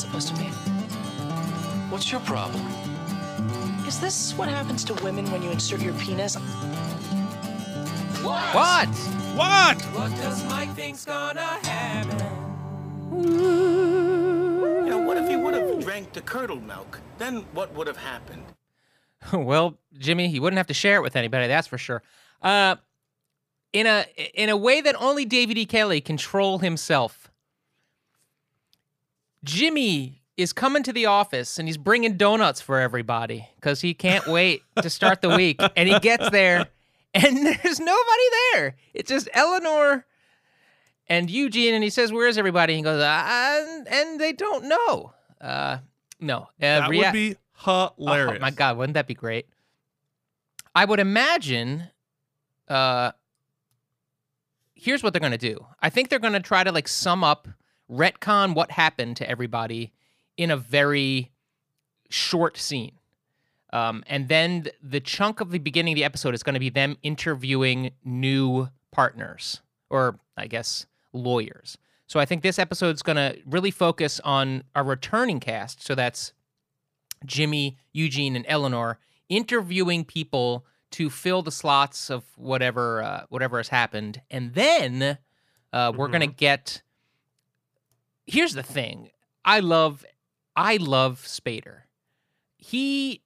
That 0.00 0.06
supposed 0.06 0.28
to 0.28 0.40
mean? 0.40 0.52
What's 1.90 2.10
your 2.10 2.22
problem? 2.22 2.64
Is 3.86 4.00
this 4.00 4.32
what 4.32 4.48
happens 4.48 4.82
to 4.84 4.94
women 5.04 5.30
when 5.30 5.42
you 5.42 5.50
insert 5.50 5.82
your 5.82 5.92
penis? 5.94 6.36
What? 8.24 8.88
What? 9.36 9.82
What 9.82 10.10
does 10.16 10.42
Mike 10.44 10.70
think's 10.70 11.04
gonna 11.04 11.42
happen? 11.42 12.18
You 13.12 14.86
know, 14.86 15.02
what 15.06 15.18
if 15.18 15.28
he 15.28 15.36
would 15.36 15.52
have 15.52 15.84
drank 15.84 16.14
the 16.14 16.22
curdled 16.22 16.66
milk? 16.66 16.98
Then 17.18 17.44
what 17.52 17.74
would 17.74 17.86
have 17.86 17.98
happened? 17.98 18.44
well, 19.34 19.76
Jimmy, 19.98 20.28
he 20.28 20.40
wouldn't 20.40 20.56
have 20.56 20.68
to 20.68 20.74
share 20.74 20.96
it 20.96 21.02
with 21.02 21.14
anybody. 21.14 21.46
That's 21.46 21.66
for 21.66 21.76
sure. 21.76 22.02
Uh, 22.40 22.76
in 23.74 23.86
a 23.86 24.06
in 24.32 24.48
a 24.48 24.56
way 24.56 24.80
that 24.80 24.96
only 24.98 25.26
David 25.26 25.58
E. 25.58 25.66
Kelley 25.66 26.00
control 26.00 26.58
himself. 26.58 27.19
Jimmy 29.44 30.22
is 30.36 30.52
coming 30.52 30.82
to 30.82 30.92
the 30.92 31.06
office 31.06 31.58
and 31.58 31.68
he's 31.68 31.76
bringing 31.76 32.16
donuts 32.16 32.60
for 32.60 32.78
everybody 32.80 33.48
because 33.56 33.80
he 33.80 33.94
can't 33.94 34.26
wait 34.26 34.62
to 34.80 34.88
start 34.90 35.20
the 35.22 35.28
week. 35.30 35.60
And 35.76 35.88
he 35.88 35.98
gets 35.98 36.30
there 36.30 36.66
and 37.14 37.46
there's 37.46 37.80
nobody 37.80 38.22
there. 38.52 38.76
It's 38.94 39.08
just 39.08 39.28
Eleanor 39.32 40.06
and 41.08 41.28
Eugene. 41.30 41.74
And 41.74 41.82
he 41.84 41.90
says, 41.90 42.12
"Where's 42.12 42.38
everybody?" 42.38 42.76
He 42.76 42.82
goes, 42.82 43.02
uh, 43.02 43.82
"And 43.90 44.20
they 44.20 44.32
don't 44.32 44.64
know." 44.66 45.12
Uh, 45.40 45.78
no, 46.20 46.42
uh, 46.42 46.46
That 46.60 46.88
rea- 46.90 46.98
would 47.00 47.12
be 47.12 47.36
hilarious. 47.64 48.36
Oh 48.38 48.40
my 48.40 48.50
god, 48.50 48.76
wouldn't 48.76 48.94
that 48.94 49.06
be 49.06 49.14
great? 49.14 49.46
I 50.74 50.84
would 50.84 51.00
imagine 51.00 51.84
uh 52.68 53.10
here's 54.74 55.02
what 55.02 55.12
they're 55.12 55.20
going 55.20 55.32
to 55.32 55.38
do. 55.38 55.66
I 55.80 55.90
think 55.90 56.08
they're 56.08 56.18
going 56.18 56.32
to 56.32 56.40
try 56.40 56.62
to 56.64 56.72
like 56.72 56.88
sum 56.88 57.22
up 57.24 57.48
retcon 57.90 58.54
what 58.54 58.70
happened 58.70 59.16
to 59.16 59.28
everybody 59.28 59.92
in 60.36 60.50
a 60.50 60.56
very 60.56 61.30
short 62.08 62.56
scene. 62.56 62.92
Um, 63.72 64.02
and 64.06 64.28
then 64.28 64.66
the 64.82 65.00
chunk 65.00 65.40
of 65.40 65.50
the 65.50 65.58
beginning 65.58 65.94
of 65.94 65.96
the 65.96 66.04
episode 66.04 66.34
is 66.34 66.42
going 66.42 66.54
to 66.54 66.60
be 66.60 66.70
them 66.70 66.96
interviewing 67.02 67.92
new 68.04 68.68
partners, 68.90 69.60
or 69.88 70.18
I 70.36 70.46
guess 70.46 70.86
lawyers. 71.12 71.78
So 72.06 72.18
I 72.18 72.24
think 72.24 72.42
this 72.42 72.58
episode 72.58 72.96
is 72.96 73.02
going 73.02 73.16
to 73.16 73.38
really 73.46 73.70
focus 73.70 74.20
on 74.24 74.64
a 74.74 74.82
returning 74.82 75.38
cast. 75.38 75.84
So 75.84 75.94
that's 75.94 76.32
Jimmy, 77.24 77.78
Eugene, 77.92 78.34
and 78.34 78.44
Eleanor 78.48 78.98
interviewing 79.28 80.04
people 80.04 80.66
to 80.90 81.08
fill 81.08 81.42
the 81.42 81.52
slots 81.52 82.10
of 82.10 82.24
whatever 82.36 83.02
uh, 83.02 83.24
whatever 83.28 83.58
has 83.58 83.68
happened, 83.68 84.20
and 84.30 84.54
then 84.54 85.18
uh, 85.72 85.92
we're 85.94 86.08
gonna 86.08 86.26
get. 86.26 86.82
Here's 88.26 88.54
the 88.54 88.62
thing: 88.62 89.10
I 89.44 89.60
love, 89.60 90.04
I 90.56 90.76
love 90.76 91.22
Spader. 91.26 91.82
He 92.56 93.22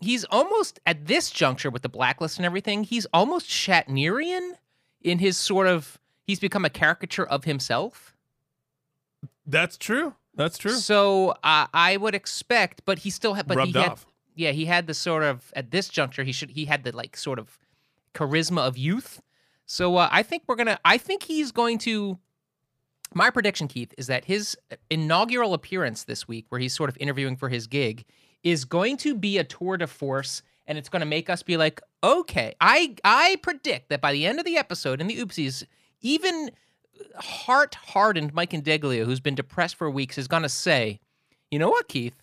he's 0.00 0.24
almost 0.24 0.80
at 0.86 1.06
this 1.06 1.30
juncture 1.30 1.70
with 1.70 1.82
the 1.82 1.88
blacklist 1.88 2.38
and 2.38 2.46
everything. 2.46 2.84
He's 2.84 3.06
almost 3.12 3.48
Shatnerian 3.48 4.52
in 5.02 5.18
his 5.18 5.36
sort 5.36 5.66
of. 5.66 5.98
He's 6.22 6.40
become 6.40 6.64
a 6.64 6.70
caricature 6.70 7.26
of 7.26 7.44
himself. 7.44 8.14
That's 9.46 9.78
true. 9.78 10.14
That's 10.34 10.58
true. 10.58 10.72
So 10.72 11.30
uh, 11.42 11.66
I 11.72 11.96
would 11.96 12.14
expect, 12.14 12.82
but 12.84 13.00
he 13.00 13.10
still 13.10 13.34
had, 13.34 13.48
but 13.48 13.56
Rubbed 13.56 13.74
he 13.74 13.80
had, 13.80 13.92
off. 13.92 14.06
yeah, 14.36 14.52
he 14.52 14.66
had 14.66 14.86
the 14.86 14.94
sort 14.94 15.22
of 15.24 15.52
at 15.56 15.70
this 15.70 15.88
juncture 15.88 16.22
he 16.22 16.32
should 16.32 16.50
he 16.50 16.66
had 16.66 16.84
the 16.84 16.94
like 16.94 17.16
sort 17.16 17.38
of 17.38 17.58
charisma 18.14 18.66
of 18.66 18.76
youth. 18.78 19.20
So 19.66 19.96
uh, 19.96 20.08
I 20.10 20.22
think 20.22 20.44
we're 20.46 20.56
gonna. 20.56 20.78
I 20.84 20.98
think 20.98 21.24
he's 21.24 21.52
going 21.52 21.78
to. 21.78 22.18
My 23.14 23.30
prediction, 23.30 23.68
Keith, 23.68 23.94
is 23.96 24.06
that 24.08 24.26
his 24.26 24.56
inaugural 24.90 25.54
appearance 25.54 26.04
this 26.04 26.28
week, 26.28 26.46
where 26.48 26.60
he's 26.60 26.74
sort 26.74 26.90
of 26.90 26.96
interviewing 27.00 27.36
for 27.36 27.48
his 27.48 27.66
gig, 27.66 28.04
is 28.42 28.64
going 28.64 28.96
to 28.98 29.14
be 29.14 29.38
a 29.38 29.44
tour 29.44 29.76
de 29.76 29.86
force, 29.86 30.42
and 30.66 30.76
it's 30.78 30.88
going 30.88 31.00
to 31.00 31.06
make 31.06 31.30
us 31.30 31.42
be 31.42 31.56
like, 31.56 31.80
okay, 32.04 32.54
I 32.60 32.96
I 33.04 33.36
predict 33.42 33.88
that 33.88 34.00
by 34.00 34.12
the 34.12 34.26
end 34.26 34.38
of 34.38 34.44
the 34.44 34.56
episode 34.56 35.00
in 35.00 35.06
the 35.06 35.16
oopsies, 35.16 35.64
even 36.00 36.50
heart 37.16 37.74
hardened 37.74 38.34
Mike 38.34 38.52
and 38.52 38.64
Deglio, 38.64 39.04
who's 39.04 39.20
been 39.20 39.34
depressed 39.34 39.76
for 39.76 39.90
weeks, 39.90 40.18
is 40.18 40.28
going 40.28 40.42
to 40.42 40.48
say, 40.48 41.00
you 41.50 41.58
know 41.58 41.70
what, 41.70 41.88
Keith? 41.88 42.22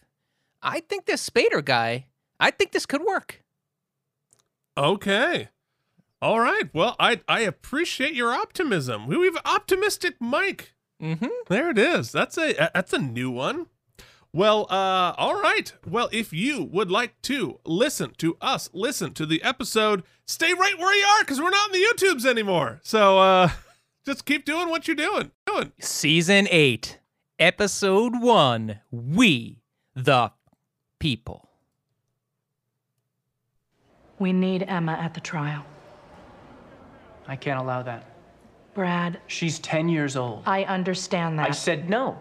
I 0.61 0.81
think 0.81 1.05
this 1.05 1.27
Spader 1.27 1.63
guy, 1.63 2.05
I 2.39 2.51
think 2.51 2.71
this 2.71 2.85
could 2.85 3.03
work. 3.03 3.43
Okay. 4.77 5.49
All 6.21 6.39
right. 6.39 6.73
Well, 6.73 6.95
I 6.99 7.21
I 7.27 7.41
appreciate 7.41 8.13
your 8.13 8.33
optimism. 8.33 9.07
We 9.07 9.25
have 9.25 9.37
optimistic 9.45 10.15
Mike. 10.19 10.74
Mm-hmm. 11.01 11.27
There 11.49 11.69
it 11.69 11.77
is. 11.77 12.11
That's 12.11 12.37
a 12.37 12.53
that's 12.73 12.93
a 12.93 12.97
new 12.99 13.29
one. 13.29 13.67
Well, 14.35 14.67
uh, 14.69 15.13
all 15.17 15.41
right. 15.41 15.71
Well, 15.89 16.09
if 16.11 16.33
you 16.33 16.63
would 16.63 16.91
like 16.91 17.21
to 17.21 17.59
listen 17.65 18.11
to 18.17 18.35
us, 18.41 18.69
listen 18.73 19.13
to 19.13 19.25
the 19.25 19.41
episode, 19.41 20.03
stay 20.25 20.53
right 20.53 20.77
where 20.77 20.93
you 20.93 21.05
are 21.05 21.21
because 21.21 21.39
we're 21.39 21.49
not 21.51 21.73
in 21.73 21.79
the 21.79 21.87
YouTubes 21.87 22.25
anymore. 22.25 22.81
So 22.83 23.17
uh, 23.19 23.49
just 24.05 24.25
keep 24.25 24.43
doing 24.43 24.67
what 24.67 24.89
you're 24.89 24.95
doing. 24.95 25.31
Doing. 25.45 25.71
Season 25.79 26.49
eight, 26.51 26.99
Episode 27.39 28.21
1 28.21 28.79
We 28.91 29.61
the 29.95 30.31
People. 30.99 31.49
We 34.19 34.33
need 34.33 34.63
Emma 34.67 34.93
at 34.93 35.13
the 35.13 35.21
trial. 35.21 35.65
I 37.25 37.35
can't 37.37 37.59
allow 37.59 37.83
that. 37.83 38.14
Brad, 38.75 39.19
She's 39.27 39.57
10 39.59 39.89
years 39.89 40.15
old. 40.15 40.43
I 40.45 40.63
understand 40.65 41.39
that. 41.39 41.47
I 41.47 41.51
said 41.51 41.89
no. 41.89 42.17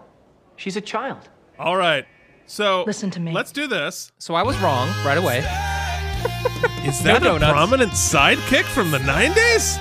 She's 0.56 0.76
a 0.76 0.80
child. 0.80 1.28
All 1.58 1.76
right. 1.76 2.06
So 2.46 2.84
Listen 2.86 3.10
to 3.10 3.20
me. 3.20 3.32
Let's 3.32 3.52
do 3.52 3.66
this. 3.66 4.12
So 4.18 4.34
I 4.34 4.42
was 4.42 4.56
wrong 4.60 4.88
right 5.04 5.18
away. 5.18 5.38
Is 6.86 7.02
that 7.02 7.22
No 7.22 7.36
a 7.36 7.38
donuts. 7.40 7.52
prominent 7.52 7.92
sidekick 7.92 8.64
from 8.64 8.90
the 8.90 8.98
90s? 8.98 9.78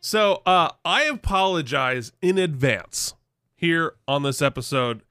So, 0.00 0.42
uh, 0.46 0.70
I 0.84 1.02
apologize 1.04 2.12
in 2.22 2.38
advance 2.38 3.14
here 3.56 3.94
on 4.06 4.22
this 4.22 4.40
episode. 4.40 5.02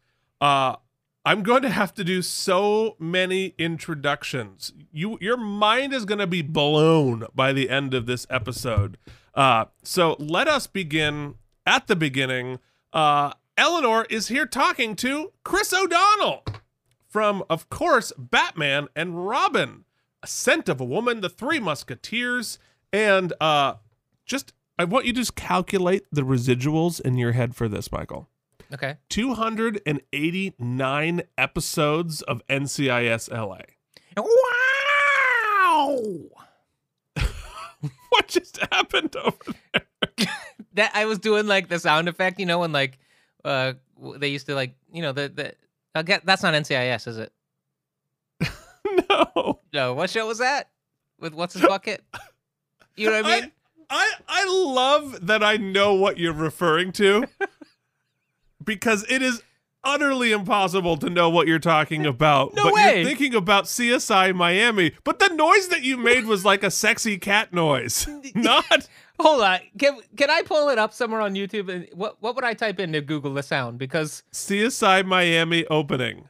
Uh, 0.42 0.78
I'm 1.28 1.44
going 1.44 1.62
to 1.64 1.70
have 1.70 1.94
to 1.96 2.06
do 2.06 2.22
so 2.22 2.96
many 3.00 3.48
introductions. 3.58 4.72
You, 4.94 5.18
your 5.20 5.36
mind 5.36 5.92
is 5.92 6.06
going 6.06 6.20
to 6.20 6.26
be 6.26 6.42
blown 6.42 7.26
by 7.36 7.52
the 7.52 7.70
end 7.70 7.94
of 7.94 8.06
this 8.06 8.26
episode. 8.30 8.98
Uh, 9.36 9.66
so 9.84 10.16
let 10.20 10.48
us 10.48 10.68
begin 10.68 11.36
at 11.66 11.88
the 11.88 11.98
beginning. 11.98 12.60
Uh, 12.94 13.34
Eleanor 13.58 14.06
is 14.10 14.30
here 14.30 14.46
talking 14.46 14.96
to 14.96 15.34
Chris 15.44 15.74
O'Donnell 15.74 16.46
from, 17.10 17.44
of 17.50 17.68
course, 17.68 18.14
Batman 18.18 18.88
and 18.96 19.28
Robin, 19.28 19.84
A 20.24 20.28
Scent 20.28 20.70
of 20.70 20.80
a 20.80 20.86
Woman, 20.86 21.20
The 21.20 21.28
Three 21.28 21.60
Musketeers, 21.60 22.58
and 22.94 23.34
uh, 23.42 23.74
just 24.26 24.54
I 24.80 24.86
want 24.86 25.06
you 25.06 25.12
to 25.12 25.20
just 25.20 25.36
calculate 25.36 26.06
the 26.10 26.22
residuals 26.22 27.02
in 27.02 27.18
your 27.18 27.34
head 27.34 27.54
for 27.54 27.68
this, 27.68 27.92
Michael. 27.92 28.30
Okay. 28.74 28.98
289 29.10 31.22
episodes 31.38 32.22
of 32.24 32.46
NCIS 32.48 33.32
LA. 33.32 33.60
Wow! 34.18 36.04
What 38.10 38.28
just 38.28 38.58
happened 38.72 39.16
over 39.16 39.38
there? 39.74 39.86
that 40.74 40.92
I 40.96 41.06
was 41.06 41.20
doing 41.20 41.46
like 41.46 41.68
the 41.68 41.80
sound 41.80 42.10
effect, 42.10 42.40
you 42.40 42.46
know, 42.46 42.60
when 42.60 42.72
like 42.72 42.98
uh 43.46 43.74
they 44.18 44.30
used 44.30 44.48
to 44.48 44.56
like, 44.56 44.74
you 44.92 45.04
know, 45.04 45.12
the 45.12 45.30
the 45.30 45.54
I 45.94 46.02
get 46.02 46.26
that's 46.26 46.42
not 46.42 46.54
NCIS, 46.54 47.08
is 47.08 47.18
it? 47.20 47.32
No. 49.10 49.60
No, 49.74 49.94
what 49.94 50.10
show 50.10 50.26
was 50.26 50.40
that? 50.40 50.70
With 51.20 51.34
what's 51.34 51.54
his 51.54 51.62
bucket? 51.62 52.04
You 52.96 53.12
know 53.12 53.22
what 53.22 53.32
I 53.32 53.42
mean? 53.42 53.52
I, 53.90 54.12
I 54.28 54.46
love 54.48 55.28
that 55.28 55.44
I 55.44 55.58
know 55.58 55.94
what 55.94 56.18
you're 56.18 56.34
referring 56.34 56.92
to 56.94 57.26
because 58.68 59.04
it 59.10 59.24
is 59.24 59.42
utterly 59.84 60.32
impossible 60.32 60.98
to 60.98 61.10
know 61.10 61.30
what 61.30 61.48
you're 61.48 61.58
talking 61.58 62.06
about. 62.06 62.54
No 62.54 62.66
but 62.66 62.74
way. 62.74 62.98
you're 62.98 63.06
thinking 63.06 63.34
about 63.34 63.64
CSI 63.66 64.36
Miami, 64.36 64.92
but 65.04 65.18
the 65.20 65.30
noise 65.30 65.70
that 65.70 65.82
you 65.84 65.98
made 65.98 66.26
was 66.26 66.44
like 66.46 66.62
a 66.62 66.70
sexy 66.70 67.18
cat 67.18 67.52
noise. 67.54 68.08
Not 68.36 68.88
Hold 69.20 69.42
on. 69.42 69.60
Can 69.80 69.98
can 70.16 70.30
I 70.30 70.44
pull 70.44 70.70
it 70.70 70.78
up 70.78 70.94
somewhere 70.94 71.22
on 71.22 71.34
YouTube 71.34 71.74
and 71.74 71.88
what 71.94 72.18
what 72.22 72.36
would 72.36 72.44
I 72.44 72.54
type 72.54 72.80
in 72.80 72.92
to 72.94 73.02
Google 73.02 73.34
the 73.34 73.42
sound? 73.42 73.80
Because 73.80 74.22
CSI 74.32 75.04
Miami 75.06 75.66
opening. 75.68 76.30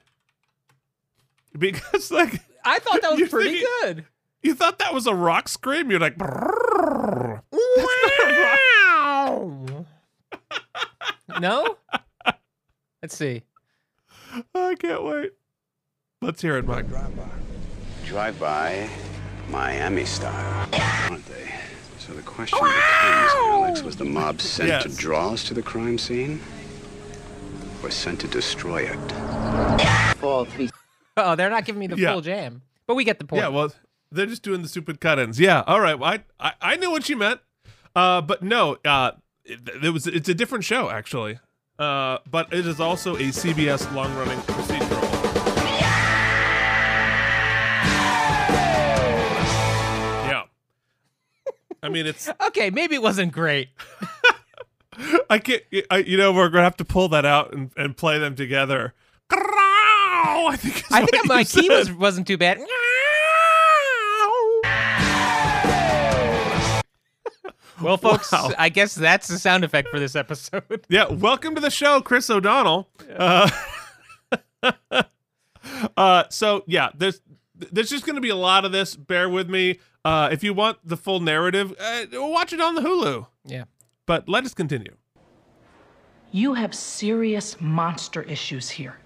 Because 1.57 2.11
like 2.11 2.39
I 2.63 2.79
thought 2.79 3.01
that 3.01 3.17
was 3.19 3.27
pretty 3.29 3.49
thinking- 3.59 3.67
good. 3.81 4.05
you 4.41 4.53
thought 4.55 4.79
that 4.79 4.93
was 4.93 5.05
a 5.07 5.13
rock 5.15 5.49
scream, 5.49 5.89
you're 5.91 5.99
like 5.99 6.17
"Brrrr." 6.17 7.41
no? 11.39 11.77
Let's 13.01 13.15
see. 13.15 13.43
I 14.55 14.75
can't 14.75 15.03
wait. 15.03 15.31
Let's 16.21 16.41
hear 16.41 16.57
it, 16.57 16.65
Mike. 16.65 16.87
Drive 16.89 17.15
by 17.15 17.29
Drive 18.05 18.39
by 18.39 18.89
Miami 19.49 20.05
style, 20.05 20.67
aren't 21.09 21.25
they? 21.27 21.51
So 21.99 22.13
the 22.13 22.21
question 22.21 22.57
becomes, 22.59 23.31
Alex, 23.35 23.83
was 23.83 23.97
the 23.97 24.05
mob 24.05 24.41
sent 24.41 24.83
to 24.89 24.97
draw 24.97 25.31
us 25.33 25.43
to 25.45 25.53
the 25.53 25.61
crime 25.61 25.97
scene? 25.97 26.39
Or 27.83 27.91
sent 27.91 28.19
to 28.21 28.27
destroy 28.27 28.83
it? 28.83 28.97
Oh, 30.23 31.35
they're 31.35 31.49
not 31.49 31.65
giving 31.65 31.79
me 31.79 31.87
the 31.87 31.97
Yeah. 31.97 32.13
full 32.13 32.21
jam. 32.21 32.61
But 32.87 32.95
we 32.95 33.03
get 33.03 33.19
the 33.19 33.25
point. 33.25 33.41
Yeah, 33.41 33.49
well, 33.49 33.73
they're 34.11 34.25
just 34.25 34.41
doing 34.41 34.61
the 34.61 34.67
stupid 34.69 34.99
cut-ins. 35.01 35.39
Yeah, 35.39 35.63
all 35.67 35.81
right. 35.81 35.97
Well, 35.99 36.11
I, 36.13 36.23
I 36.39 36.53
I 36.73 36.75
knew 36.77 36.89
what 36.91 37.09
you 37.09 37.17
meant, 37.17 37.41
uh, 37.95 38.21
but 38.21 38.41
no, 38.41 38.77
uh, 38.85 39.11
it, 39.43 39.59
it 39.83 39.89
was 39.89 40.07
it's 40.07 40.29
a 40.29 40.33
different 40.33 40.63
show 40.63 40.89
actually, 40.89 41.39
uh, 41.79 42.19
but 42.29 42.51
it 42.53 42.65
is 42.65 42.79
also 42.79 43.15
a 43.15 43.19
CBS 43.29 43.91
long-running 43.93 44.39
procedural. 44.39 45.03
Yeah, 50.27 50.43
I 51.83 51.89
mean 51.89 52.05
it's 52.07 52.29
Okay, 52.47 52.69
maybe 52.69 52.95
it 52.95 53.01
wasn't 53.01 53.31
great. 53.31 53.69
I 55.29 55.37
can't 55.39 55.61
I, 55.91 55.97
you 55.97 56.17
know 56.17 56.33
we're 56.33 56.49
gonna 56.49 56.63
have 56.63 56.77
to 56.77 56.85
pull 56.85 57.09
that 57.09 57.25
out 57.25 57.53
and, 57.53 57.71
and 57.77 57.95
play 57.95 58.17
them 58.17 58.35
together. 58.35 58.93
I 60.49 60.55
think 60.57 60.83
I 60.91 61.05
think 61.05 61.27
my 61.27 61.43
key 61.43 61.69
was 61.69 61.91
wasn't 61.91 62.27
too 62.27 62.37
bad. 62.37 62.59
Well, 67.81 67.97
folks, 68.07 68.31
Wow. 68.31 68.51
I 68.57 68.69
guess 68.69 68.95
that's 68.95 69.27
the 69.27 69.37
sound 69.39 69.63
effect 69.63 69.89
for 69.89 69.99
this 69.99 70.15
episode. 70.15 70.85
Yeah, 70.89 71.07
welcome 71.11 71.55
to 71.55 71.61
the 71.61 71.69
show, 71.69 72.01
Chris 72.01 72.29
O'Donnell. 72.29 72.89
Uh, 73.15 73.49
uh, 75.97 76.23
so 76.29 76.63
yeah, 76.67 76.89
there's 76.95 77.21
there's 77.55 77.89
just 77.89 78.05
going 78.05 78.15
to 78.15 78.21
be 78.21 78.29
a 78.29 78.35
lot 78.35 78.65
of 78.65 78.71
this. 78.71 78.95
Bear 78.95 79.29
with 79.29 79.49
me. 79.49 79.79
Uh, 80.05 80.29
if 80.31 80.43
you 80.43 80.53
want 80.53 80.77
the 80.83 80.95
full 80.97 81.19
narrative, 81.19 81.73
uh, 81.79 82.05
watch 82.13 82.53
it 82.53 82.61
on 82.61 82.75
the 82.75 82.81
Hulu. 82.81 83.27
Yeah. 83.45 83.65
But 84.05 84.29
let 84.29 84.45
us 84.45 84.53
continue. 84.53 84.95
you 86.31 86.53
have 86.53 86.73
serious 86.73 87.59
monster 87.59 88.21
issues 88.23 88.69
here. 88.69 88.97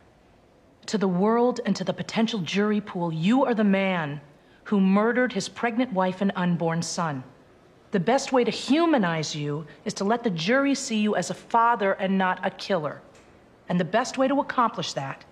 To 0.87 0.97
the 0.97 1.07
world 1.07 1.59
and 1.65 1.75
to 1.75 1.83
the 1.83 1.93
potential 1.93 2.39
jury 2.39 2.81
pool, 2.81 3.11
you 3.13 3.45
are 3.45 3.53
the 3.55 3.63
man 3.63 4.19
who 4.65 4.79
murdered 4.79 5.33
his 5.33 5.47
pregnant 5.49 5.93
wife 5.93 6.21
and 6.21 6.31
unborn 6.35 6.81
son. 6.81 7.23
The 7.91 7.99
best 7.99 8.31
way 8.31 8.43
to 8.43 8.51
humanize 8.51 9.35
you 9.35 9.65
is 9.83 9.93
to 9.95 10.05
let 10.05 10.23
the 10.23 10.29
jury 10.29 10.75
see 10.75 10.99
you 10.99 11.15
as 11.15 11.29
a 11.29 11.33
father 11.33 11.93
and 11.93 12.17
not 12.17 12.39
a 12.45 12.49
killer. 12.49 13.01
And 13.67 13.79
the 13.79 13.85
best 13.85 14.17
way 14.17 14.27
to 14.27 14.39
accomplish 14.39 14.93
that 14.93 15.23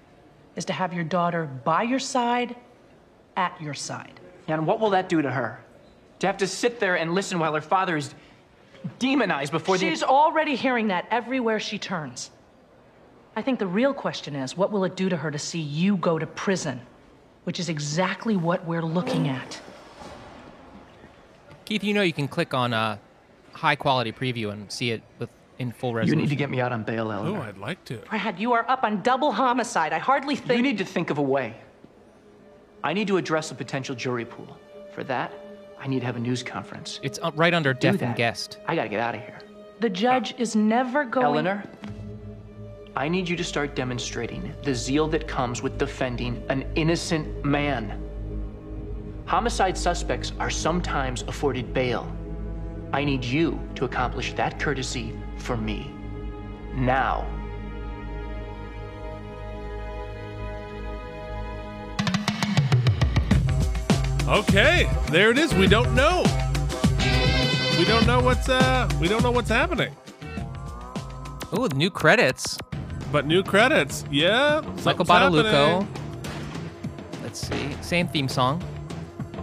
is 0.55 0.65
to 0.65 0.73
have 0.73 0.93
your 0.93 1.05
daughter 1.05 1.45
by 1.63 1.83
your 1.83 1.99
side, 1.99 2.55
at 3.37 3.59
your 3.61 3.73
side. 3.73 4.19
And 4.47 4.67
what 4.67 4.79
will 4.79 4.89
that 4.89 5.07
do 5.07 5.21
to 5.21 5.31
her? 5.31 5.63
To 6.19 6.27
have 6.27 6.37
to 6.37 6.47
sit 6.47 6.79
there 6.79 6.97
and 6.97 7.13
listen 7.13 7.39
while 7.39 7.53
her 7.53 7.61
father 7.61 7.95
is 7.95 8.13
demonized 8.97 9.51
before 9.51 9.77
the. 9.77 9.89
She's 9.89 10.03
already 10.03 10.55
hearing 10.55 10.87
that 10.87 11.07
everywhere 11.11 11.59
she 11.59 11.77
turns. 11.77 12.31
I 13.35 13.41
think 13.41 13.59
the 13.59 13.67
real 13.67 13.93
question 13.93 14.35
is 14.35 14.57
what 14.57 14.71
will 14.71 14.83
it 14.83 14.97
do 14.97 15.07
to 15.07 15.15
her 15.15 15.31
to 15.31 15.39
see 15.39 15.61
you 15.61 15.95
go 15.95 16.19
to 16.19 16.27
prison? 16.27 16.81
Which 17.45 17.59
is 17.59 17.69
exactly 17.69 18.35
what 18.35 18.65
we're 18.65 18.81
looking 18.81 19.29
at. 19.29 19.61
Keith, 21.69 21.83
you 21.83 21.93
know 21.93 22.01
you 22.01 22.13
can 22.13 22.27
click 22.27 22.55
on 22.55 22.73
uh, 22.73 22.97
high 23.53 23.75
quality 23.75 24.11
preview 24.11 24.51
and 24.51 24.71
see 24.71 24.89
it 24.89 25.03
with 25.19 25.29
in 25.59 25.71
full 25.71 25.93
resolution. 25.93 26.17
You 26.17 26.23
need 26.23 26.29
to 26.29 26.35
get 26.35 26.49
me 26.49 26.59
out 26.59 26.71
on 26.71 26.81
bail, 26.81 27.11
Eleanor. 27.11 27.37
Oh, 27.37 27.41
I'd 27.43 27.59
like 27.59 27.85
to. 27.85 27.97
Brad, 28.09 28.39
you 28.39 28.53
are 28.53 28.67
up 28.67 28.83
on 28.83 29.03
double 29.03 29.31
homicide. 29.31 29.93
I 29.93 29.99
hardly 29.99 30.35
think. 30.35 30.57
You 30.57 30.63
need 30.63 30.79
to 30.79 30.85
think 30.85 31.11
of 31.11 31.19
a 31.19 31.21
way. 31.21 31.55
I 32.83 32.93
need 32.93 33.07
to 33.09 33.17
address 33.17 33.51
a 33.51 33.55
potential 33.55 33.93
jury 33.93 34.25
pool. 34.25 34.57
For 34.95 35.03
that, 35.03 35.31
I 35.79 35.85
need 35.87 35.99
to 35.99 36.07
have 36.07 36.15
a 36.15 36.19
news 36.19 36.41
conference. 36.41 36.99
It's 37.03 37.19
uh, 37.21 37.29
right 37.35 37.53
under 37.53 37.75
Do 37.75 37.81
death 37.81 37.99
that. 37.99 38.05
and 38.05 38.15
guest. 38.15 38.57
I 38.67 38.75
gotta 38.75 38.89
get 38.89 38.99
out 38.99 39.13
of 39.13 39.21
here. 39.21 39.37
The 39.79 39.89
judge 39.91 40.33
is 40.39 40.55
never 40.55 41.05
going. 41.05 41.25
Eleanor, 41.27 41.63
I 42.95 43.07
need 43.09 43.29
you 43.29 43.35
to 43.35 43.43
start 43.43 43.75
demonstrating 43.75 44.55
the 44.63 44.73
zeal 44.73 45.07
that 45.09 45.27
comes 45.27 45.61
with 45.61 45.77
defending 45.77 46.43
an 46.49 46.65
innocent 46.73 47.45
man. 47.45 48.08
Homicide 49.29 49.77
suspects 49.77 50.31
are 50.39 50.49
sometimes 50.49 51.21
afforded 51.27 51.71
bail. 51.71 52.11
I 52.91 53.03
need 53.03 53.23
you 53.23 53.59
to 53.75 53.85
accomplish 53.85 54.33
that 54.33 54.59
courtesy 54.59 55.13
for 55.37 55.55
me. 55.55 55.91
Now. 56.73 57.27
Okay, 64.27 64.89
there 65.11 65.29
it 65.29 65.37
is. 65.37 65.53
We 65.53 65.67
don't 65.67 65.93
know. 65.93 66.23
We 67.77 67.85
don't 67.85 68.07
know 68.07 68.21
what's 68.21 68.49
uh 68.49 68.89
we 68.99 69.07
don't 69.07 69.21
know 69.21 69.29
what's 69.29 69.49
happening. 69.49 69.95
Ooh, 71.55 71.67
new 71.75 71.91
credits. 71.91 72.57
But 73.11 73.27
new 73.27 73.43
credits. 73.43 74.05
Yeah. 74.09 74.61
Michael 74.83 75.05
something's 75.05 75.45
happening. 75.45 75.87
Let's 77.21 77.47
see. 77.47 77.77
Same 77.83 78.07
theme 78.07 78.27
song. 78.27 78.63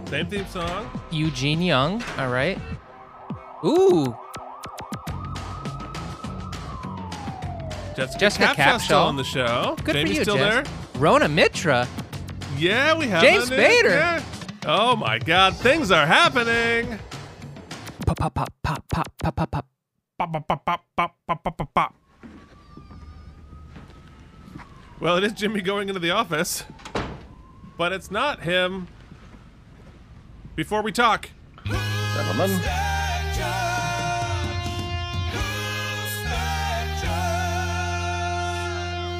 Same 0.09 0.27
theme 0.27 0.45
song. 0.47 0.89
Eugene 1.11 1.61
Young. 1.61 2.01
All 2.17 2.29
right. 2.29 2.57
Ooh. 3.65 4.15
Jessica, 7.95 8.19
Jessica 8.19 8.45
Capshaw's 8.45 8.83
still 8.83 8.99
Capshaw. 8.99 9.05
on 9.07 9.15
the 9.17 9.23
show. 9.23 9.75
Good 9.83 9.93
Jamie's 9.95 10.11
for 10.11 10.17
you, 10.17 10.23
still 10.23 10.37
Jess. 10.37 10.67
there. 10.67 11.01
Rona 11.01 11.27
Mitra. 11.27 11.87
Yeah, 12.57 12.95
we 12.97 13.07
have 13.07 13.21
James 13.21 13.49
Spader. 13.49 13.83
yeah. 13.89 14.23
Oh 14.65 14.95
my 14.95 15.17
God, 15.19 15.55
things 15.55 15.91
are 15.91 16.05
happening. 16.05 16.99
Pop, 18.05 18.17
pop, 18.17 18.33
pop, 18.35 18.53
pop, 18.63 18.83
pop, 18.89 19.35
pop. 19.35 19.65
Pop, 20.17 20.31
pop, 20.31 20.47
pop, 20.47 20.65
pop, 20.65 20.85
pop, 20.95 21.15
pop, 21.27 21.43
pop, 21.43 21.57
pop, 21.57 21.73
pop. 21.73 21.95
Well, 24.99 25.17
it 25.17 25.23
is 25.23 25.33
Jimmy 25.33 25.61
going 25.61 25.89
into 25.89 25.99
the 25.99 26.11
office, 26.11 26.63
but 27.77 27.91
it's 27.91 28.09
not 28.09 28.41
him. 28.43 28.87
Before 30.57 30.81
we 30.81 30.91
talk, 30.91 31.29
Gentlemen, 31.67 32.49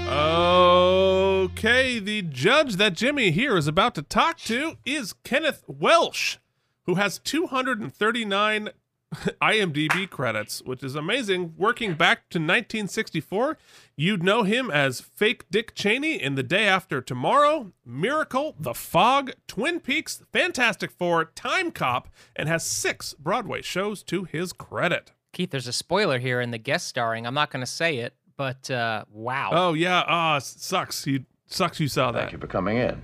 Okay, 0.10 2.00
the 2.00 2.24
judge 2.24 2.78
that 2.78 2.94
Jimmy 2.94 3.30
here 3.30 3.56
is 3.56 3.68
about 3.68 3.94
to 3.94 4.02
talk 4.02 4.40
to 4.40 4.78
is 4.84 5.14
Kenneth 5.24 5.64
Welsh, 5.68 6.38
who 6.88 6.96
has 6.96 7.20
239 7.20 8.70
IMDb 9.40 10.10
credits, 10.10 10.64
which 10.64 10.82
is 10.82 10.96
amazing. 10.96 11.54
Working 11.56 11.94
back 11.94 12.30
to 12.30 12.40
1964, 12.40 13.60
you'd 13.98 14.24
know 14.24 14.44
him 14.44 14.70
as 14.72 15.02
Fake 15.02 15.46
Dick 15.50 15.74
Cheney 15.76 16.22
in 16.22 16.36
The 16.36 16.44
Day 16.44 16.66
After 16.66 17.02
Tomorrow, 17.02 17.74
Miracle, 17.84 18.56
The 18.58 18.76
Fog, 18.76 19.32
Twin 19.48 19.80
Peaks, 19.80 20.22
Fantastic 20.32 20.92
Four, 20.92 21.26
Time 21.26 21.72
Cop, 21.72 22.08
and 22.36 22.48
has 22.48 22.64
six 22.64 23.16
Broadway 23.16 23.62
shows 23.62 24.04
to 24.04 24.24
his 24.24 24.54
credit. 24.54 25.12
Keith, 25.34 25.50
there's 25.50 25.68
a 25.68 25.74
spoiler 25.74 26.20
here 26.20 26.40
in 26.40 26.52
the 26.52 26.58
guest 26.58 26.88
starring. 26.88 27.26
I'm 27.26 27.34
not 27.34 27.52
going 27.52 27.62
to 27.62 27.72
say 27.72 27.98
it, 27.98 28.14
but 28.38 28.70
uh, 28.70 29.04
wow. 29.12 29.50
Oh 29.52 29.74
yeah, 29.74 30.04
ah, 30.08 30.40
sucks. 30.40 31.06
You 31.06 31.26
sucks. 31.48 31.80
You 31.80 31.88
saw 31.88 32.12
that. 32.12 32.22
thank 32.22 32.32
you 32.34 32.38
for 32.38 32.48
coming 32.48 32.78
in. 32.78 33.02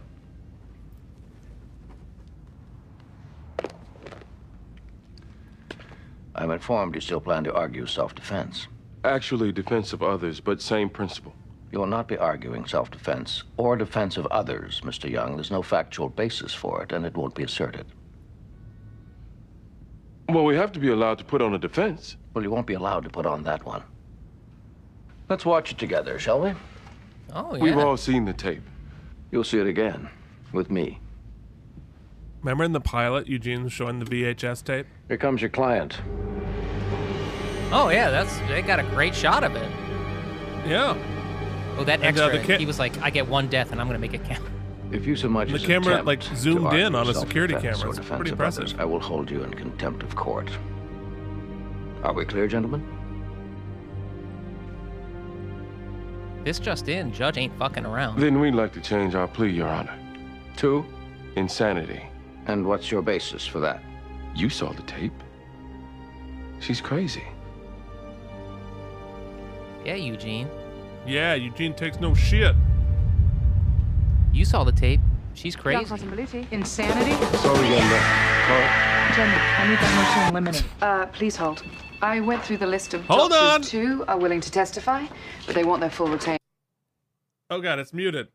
I'm 6.36 6.50
informed 6.50 6.96
you 6.96 7.02
still 7.02 7.22
plan 7.22 7.44
to 7.44 7.54
argue 7.54 7.86
self-defense. 7.86 8.68
Actually, 9.06 9.52
defense 9.52 9.92
of 9.92 10.02
others, 10.02 10.40
but 10.40 10.62
same 10.62 10.90
principle. 10.90 11.34
You 11.72 11.80
will 11.80 11.88
not 11.88 12.08
be 12.08 12.18
arguing 12.18 12.66
self-defense 12.66 13.44
or 13.58 13.76
defense 13.76 14.16
of 14.18 14.28
others, 14.28 14.82
Mr. 14.82 15.10
Young. 15.10 15.36
There's 15.36 15.52
no 15.52 15.62
factual 15.62 16.08
basis 16.08 16.54
for 16.54 16.84
it, 16.84 16.92
and 16.92 17.06
it 17.06 17.18
won't 17.18 17.36
be 17.36 17.44
asserted. 17.44 17.86
Well, 20.30 20.46
we 20.46 20.56
have 20.56 20.72
to 20.74 20.80
be 20.80 20.90
allowed 20.90 21.18
to 21.18 21.26
put 21.26 21.42
on 21.42 21.54
a 21.54 21.58
defense. 21.58 22.16
Well, 22.34 22.44
you 22.44 22.52
won't 22.52 22.68
be 22.68 22.76
allowed 22.76 23.04
to 23.04 23.10
put 23.10 23.26
on 23.26 23.44
that 23.44 23.66
one. 23.66 23.84
Let's 25.30 25.46
watch 25.46 25.72
it 25.72 25.78
together, 25.78 26.18
shall 26.20 26.42
we? 26.42 26.54
Oh, 27.34 27.56
yeah. 27.56 27.62
We've 27.62 27.78
all 27.78 27.98
seen 27.98 28.26
the 28.26 28.34
tape. 28.34 28.64
You'll 29.32 29.44
see 29.44 29.60
it 29.60 29.68
again 29.68 30.10
with 30.52 30.70
me. 30.70 31.00
Remember 32.42 32.64
in 32.64 32.72
the 32.72 32.82
pilot, 32.82 33.28
Eugene 33.28 33.64
was 33.64 33.74
showing 33.74 34.00
the 34.00 34.06
VHS 34.06 34.64
tape? 34.64 34.86
Here 35.08 35.18
comes 35.18 35.42
your 35.42 35.50
client. 35.50 36.00
Oh 37.76 37.90
yeah, 37.90 38.10
that's 38.12 38.38
they 38.48 38.62
got 38.62 38.80
a 38.80 38.84
great 38.84 39.16
shot 39.16 39.44
of 39.44 39.56
it. 39.56 39.70
Yeah. 40.66 40.96
Oh, 41.78 41.84
that 41.84 42.02
And, 42.02 42.18
uh, 42.20 42.26
extra. 42.28 42.44
ca- 42.46 42.58
he 42.60 42.66
was 42.68 42.78
like, 42.78 42.96
I 43.02 43.10
get 43.10 43.28
one 43.28 43.48
death, 43.48 43.72
and 43.72 43.82
I'm 43.82 43.88
going 43.88 44.00
to 44.00 44.08
make 44.08 44.14
it 44.14 44.24
count. 44.24 44.48
If 44.92 45.08
you 45.08 45.16
so 45.16 45.28
much 45.28 45.50
The 45.50 45.56
as 45.56 45.66
camera, 45.66 46.04
like, 46.04 46.22
zoomed 46.22 46.72
in 46.74 46.94
on 46.94 47.10
a 47.10 47.14
security 47.16 47.54
self-defense 47.56 47.80
camera. 47.80 47.96
or 47.96 48.00
It's 48.00 48.08
pretty 48.08 48.30
of 48.30 48.34
impressive. 48.34 48.64
others, 48.66 48.76
I 48.78 48.86
will 48.86 49.00
hold 49.00 49.32
you 49.32 49.44
in 49.44 49.52
contempt 49.56 50.04
of 50.04 50.16
court. 50.16 50.52
Are 52.04 52.14
we 52.14 52.26
clear, 52.26 52.48
gentlemen? 52.48 52.86
This 56.44 56.60
just 56.60 56.90
in, 56.90 57.12
judge 57.12 57.38
ain't 57.40 57.58
fucking 57.58 57.86
around. 57.86 58.20
Then 58.20 58.40
we'd 58.40 58.54
like 58.54 58.72
to 58.74 58.82
change 58.82 59.16
our 59.16 59.28
plea, 59.28 59.50
Your 59.50 59.68
Honor. 59.70 59.98
Two. 60.58 60.86
Insanity. 61.36 62.04
And 62.46 62.66
what's 62.66 62.92
your 62.92 63.02
basis 63.02 63.48
for 63.48 63.60
that? 63.62 63.82
You 64.36 64.50
saw 64.50 64.74
the 64.74 64.84
tape. 64.84 65.14
She's 66.60 66.82
crazy. 66.82 67.24
Yeah, 69.86 69.96
Eugene. 69.96 70.50
Yeah, 71.06 71.34
Eugene 71.34 71.74
takes 71.74 72.00
no 72.00 72.14
shit. 72.14 72.56
You 74.32 74.46
saw 74.46 74.64
the 74.64 74.72
tape. 74.72 75.02
She's 75.34 75.56
crazy. 75.56 75.84
Insanity? 76.52 77.12
Sorry, 77.38 77.70
Linda. 77.70 78.94
Jenny, 79.16 79.32
I 79.32 79.68
need 79.68 79.78
that 79.78 79.96
motion 79.96 80.32
eliminated. 80.32 80.66
Uh, 80.82 81.06
please 81.08 81.36
hold. 81.36 81.64
I 82.02 82.20
went 82.20 82.44
through 82.44 82.58
the 82.58 82.68
list 82.68 82.94
of 82.94 83.06
Hold 83.06 83.32
doctors 83.32 83.70
too 83.70 84.04
are 84.08 84.18
willing 84.18 84.42
to 84.42 84.52
testify, 84.52 85.06
but 85.46 85.56
they 85.56 85.64
want 85.64 85.82
their 85.82 85.90
full 85.90 86.08
retain. 86.08 86.38
Oh 87.50 87.62
god, 87.62 87.80
it's 87.80 87.94
muted. 87.94 88.28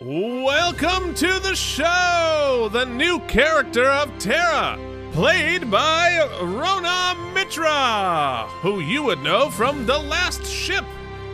Welcome 0.00 1.14
to 1.16 1.38
the 1.40 1.54
show! 1.54 2.70
The 2.72 2.86
new 2.86 3.18
character 3.20 3.86
of 3.86 4.16
Terra, 4.18 4.78
played 5.12 5.70
by 5.70 6.24
Rona 6.40 7.16
Mitra, 7.34 8.46
who 8.60 8.80
you 8.80 9.02
would 9.02 9.20
know 9.20 9.50
from 9.50 9.84
The 9.84 9.98
Last 9.98 10.46
Ship, 10.46 10.84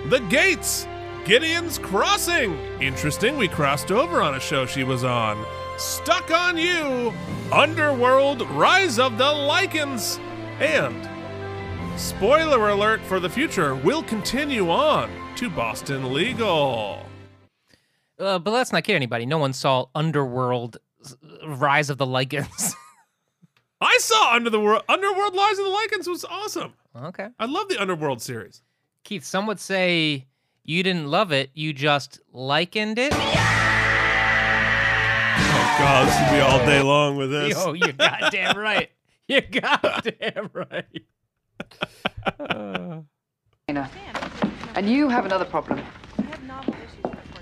The 0.06 0.20
Gates, 0.20 0.86
Gideon's 1.24 1.78
Crossing. 1.78 2.56
Interesting, 2.80 3.36
we 3.36 3.48
crossed 3.48 3.90
over 3.90 4.22
on 4.22 4.34
a 4.34 4.40
show 4.40 4.64
she 4.64 4.82
was 4.82 5.04
on. 5.04 5.44
Stuck 5.76 6.30
on 6.30 6.56
You, 6.56 7.12
Underworld, 7.52 8.42
Rise 8.50 8.98
of 8.98 9.18
the 9.18 9.24
Lycans, 9.24 10.18
and 10.58 11.06
spoiler 12.00 12.70
alert 12.70 13.02
for 13.02 13.20
the 13.20 13.28
future, 13.28 13.74
we'll 13.74 14.02
continue 14.04 14.70
on 14.70 15.10
to 15.36 15.50
Boston 15.50 16.14
Legal. 16.14 17.04
Uh, 18.18 18.38
but 18.38 18.52
let's 18.52 18.72
not 18.72 18.84
kid 18.84 18.94
anybody. 18.94 19.26
No 19.26 19.36
one 19.36 19.52
saw 19.52 19.84
Underworld 19.94 20.78
Rise 21.46 21.90
of 21.90 21.98
the 21.98 22.06
Lycans. 22.06 22.72
I 23.80 23.96
saw 24.00 24.34
Under 24.34 24.50
the 24.50 24.60
World, 24.60 24.82
Underworld 24.88 25.34
Lies 25.34 25.58
of 25.58 25.64
the 25.66 25.70
Lycans 25.70 26.08
was 26.08 26.24
awesome. 26.24 26.72
okay. 26.96 27.28
I 27.38 27.44
love 27.46 27.68
the 27.68 27.80
Underworld 27.80 28.22
series. 28.22 28.62
Keith, 29.04 29.24
some 29.24 29.46
would 29.46 29.60
say 29.60 30.26
you 30.64 30.82
didn't 30.82 31.08
love 31.10 31.30
it, 31.32 31.50
you 31.54 31.72
just 31.72 32.20
likened 32.32 32.98
it. 32.98 33.12
Oh 33.12 33.16
God, 35.78 36.08
this 36.08 36.18
would 36.20 36.30
be 36.36 36.40
all 36.40 36.58
day 36.66 36.80
long 36.80 37.16
with 37.16 37.30
this. 37.30 37.50
Yo, 37.50 37.72
you're 37.74 37.92
goddamn 37.92 38.56
right. 38.58 38.90
You're 39.28 39.42
goddamn 39.42 40.50
right. 40.54 41.04
And 44.74 44.90
you 44.90 45.08
have 45.08 45.24
another 45.26 45.44
problem. 45.44 45.80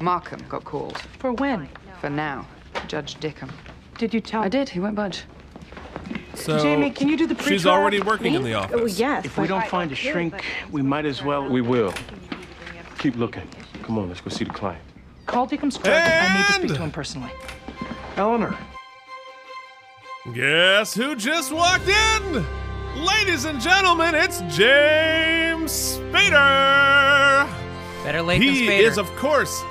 Markham 0.01 0.41
got 0.49 0.65
called. 0.65 0.99
For 1.19 1.33
when? 1.33 1.69
For 2.01 2.11
now. 2.11 2.47
Judge 2.89 3.15
Dickham. 3.17 3.51
Did 3.99 4.13
you 4.13 4.21
tell? 4.21 4.43
I 4.43 4.49
did. 4.49 4.69
He 4.69 4.81
won't 4.81 4.97
budge. 4.97 5.23
So 6.37 6.59
Jamie, 6.59 6.91
can 6.91 7.09
you 7.09 7.17
do 7.17 7.27
the 7.27 7.35
she's 7.37 7.45
pre-trial, 7.63 7.75
already 7.75 8.01
working 8.01 8.35
in 8.35 8.43
the 8.43 8.55
oh, 8.55 8.61
office. 8.61 8.81
Oh, 8.81 8.87
yes. 8.87 9.25
If 9.25 9.39
we 9.39 9.47
don't 9.47 9.67
find 9.67 9.91
a 9.93 9.95
shrink, 9.95 10.45
we 10.71 10.83
might 10.83 11.07
as 11.07 11.23
well. 11.23 11.49
We 11.49 11.61
will. 11.61 11.95
Keep 12.99 13.17
looking. 13.17 13.49
Come 13.83 13.99
on, 13.99 14.09
let's 14.09 14.21
go 14.21 14.31
see 14.31 14.45
the 14.45 14.51
client. 14.51 14.83
Call 15.27 15.47
Dickham's 15.47 15.77
clerk. 15.77 15.95
I 15.97 16.37
need 16.37 16.47
to 16.47 16.53
speak 16.53 16.73
to 16.75 16.83
him 16.83 16.91
personally. 16.91 17.31
Eleanor. 18.17 18.57
Guess 20.33 20.95
who 20.95 21.15
just 21.15 21.53
walked 21.53 21.89
in? 21.89 22.45
Ladies 23.05 23.45
and 23.45 23.61
gentlemen, 23.61 24.15
it's 24.15 24.41
James 24.57 25.99
Spader. 25.99 27.47
Better 28.05 28.23
late 28.23 28.39
than 28.39 28.55
He 28.55 28.69
is, 28.69 28.97
of 28.97 29.11
course, 29.17 29.63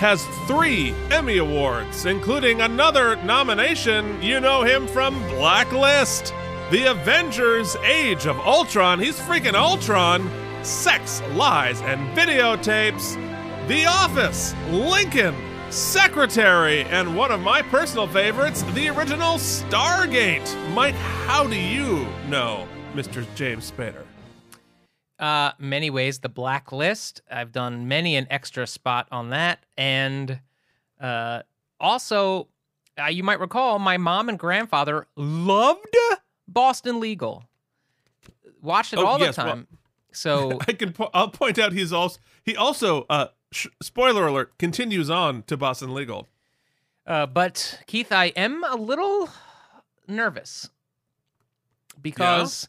has 0.00 0.24
three 0.46 0.94
Emmy 1.10 1.36
Awards, 1.36 2.06
including 2.06 2.62
another 2.62 3.16
nomination. 3.16 4.20
You 4.22 4.40
know 4.40 4.62
him 4.62 4.86
from 4.88 5.20
Blacklist, 5.28 6.32
The 6.70 6.90
Avengers 6.90 7.76
Age 7.84 8.26
of 8.26 8.38
Ultron. 8.40 8.98
He's 8.98 9.20
freaking 9.20 9.54
Ultron. 9.54 10.28
Sex, 10.62 11.22
Lies, 11.32 11.80
and 11.82 12.00
Videotapes. 12.16 13.16
The 13.68 13.86
Office, 13.86 14.54
Lincoln, 14.70 15.34
Secretary, 15.70 16.82
and 16.84 17.16
one 17.16 17.30
of 17.30 17.40
my 17.40 17.62
personal 17.62 18.06
favorites, 18.06 18.62
the 18.74 18.88
original 18.88 19.34
Stargate. 19.34 20.74
Mike, 20.74 20.94
how 20.94 21.46
do 21.46 21.56
you 21.56 22.06
know 22.28 22.66
Mr. 22.94 23.26
James 23.34 23.70
Spader? 23.70 24.04
Uh, 25.20 25.52
many 25.58 25.90
ways 25.90 26.18
the 26.18 26.28
blacklist. 26.28 27.20
I've 27.30 27.52
done 27.52 27.86
many 27.86 28.16
an 28.16 28.26
extra 28.30 28.66
spot 28.66 29.06
on 29.12 29.30
that, 29.30 29.64
and 29.76 30.40
uh, 31.00 31.42
also 31.78 32.48
uh, 32.98 33.06
you 33.06 33.22
might 33.22 33.38
recall 33.38 33.78
my 33.78 33.96
mom 33.98 34.28
and 34.28 34.38
grandfather 34.38 35.06
loved 35.16 35.96
Boston 36.48 36.98
Legal. 37.00 37.44
Watched 38.62 38.92
it 38.94 38.98
Oh, 38.98 39.06
all 39.06 39.18
yes, 39.20 39.36
the 39.36 39.42
well- 39.44 39.52
time. 39.52 39.66
so 40.12 40.58
I 40.68 40.72
can. 40.72 40.92
Po- 40.92 41.10
I'll 41.14 41.28
point 41.30 41.58
out 41.58 41.72
he's 41.72 41.92
also 41.92 42.18
he 42.44 42.56
also 42.56 43.06
uh 43.08 43.26
sh- 43.52 43.68
spoiler 43.82 44.26
alert 44.26 44.58
continues 44.58 45.08
on 45.10 45.42
to 45.44 45.56
Boston 45.56 45.94
Legal. 45.94 46.26
Uh, 47.06 47.26
but 47.26 47.80
Keith, 47.86 48.12
I 48.12 48.26
am 48.36 48.62
a 48.64 48.74
little 48.76 49.28
nervous 50.06 50.68
because 52.00 52.68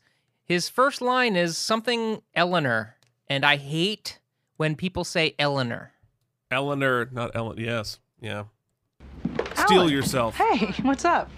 his 0.51 0.67
first 0.67 1.01
line 1.01 1.37
is 1.37 1.57
something 1.57 2.21
Eleanor, 2.35 2.97
and 3.29 3.45
I 3.45 3.55
hate 3.55 4.19
when 4.57 4.75
people 4.75 5.05
say 5.05 5.33
Eleanor. 5.39 5.93
Eleanor, 6.51 7.07
not 7.09 7.33
Ellen. 7.33 7.57
Yes, 7.57 7.99
yeah. 8.19 8.43
Steal 9.55 9.83
Alan. 9.83 9.93
yourself. 9.93 10.35
Hey, 10.35 10.73
what's 10.81 11.05
up? 11.05 11.29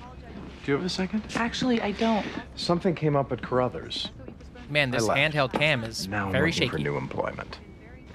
Do 0.65 0.71
you 0.71 0.77
have 0.77 0.85
a 0.85 0.89
second? 0.89 1.21
Actually, 1.35 1.79
I 1.79 1.91
don't. 1.91 2.25
Something 2.55 2.95
came 2.95 3.15
up 3.15 3.31
at 3.31 3.43
Carruthers. 3.43 4.09
Man, 4.67 4.89
this 4.89 5.07
I 5.07 5.19
handheld 5.19 5.53
cam 5.53 5.83
is 5.83 6.07
Now 6.07 6.27
I'm 6.27 6.31
very 6.31 6.51
looking 6.51 6.69
for 6.71 6.79
new 6.79 6.97
employment. 6.97 7.59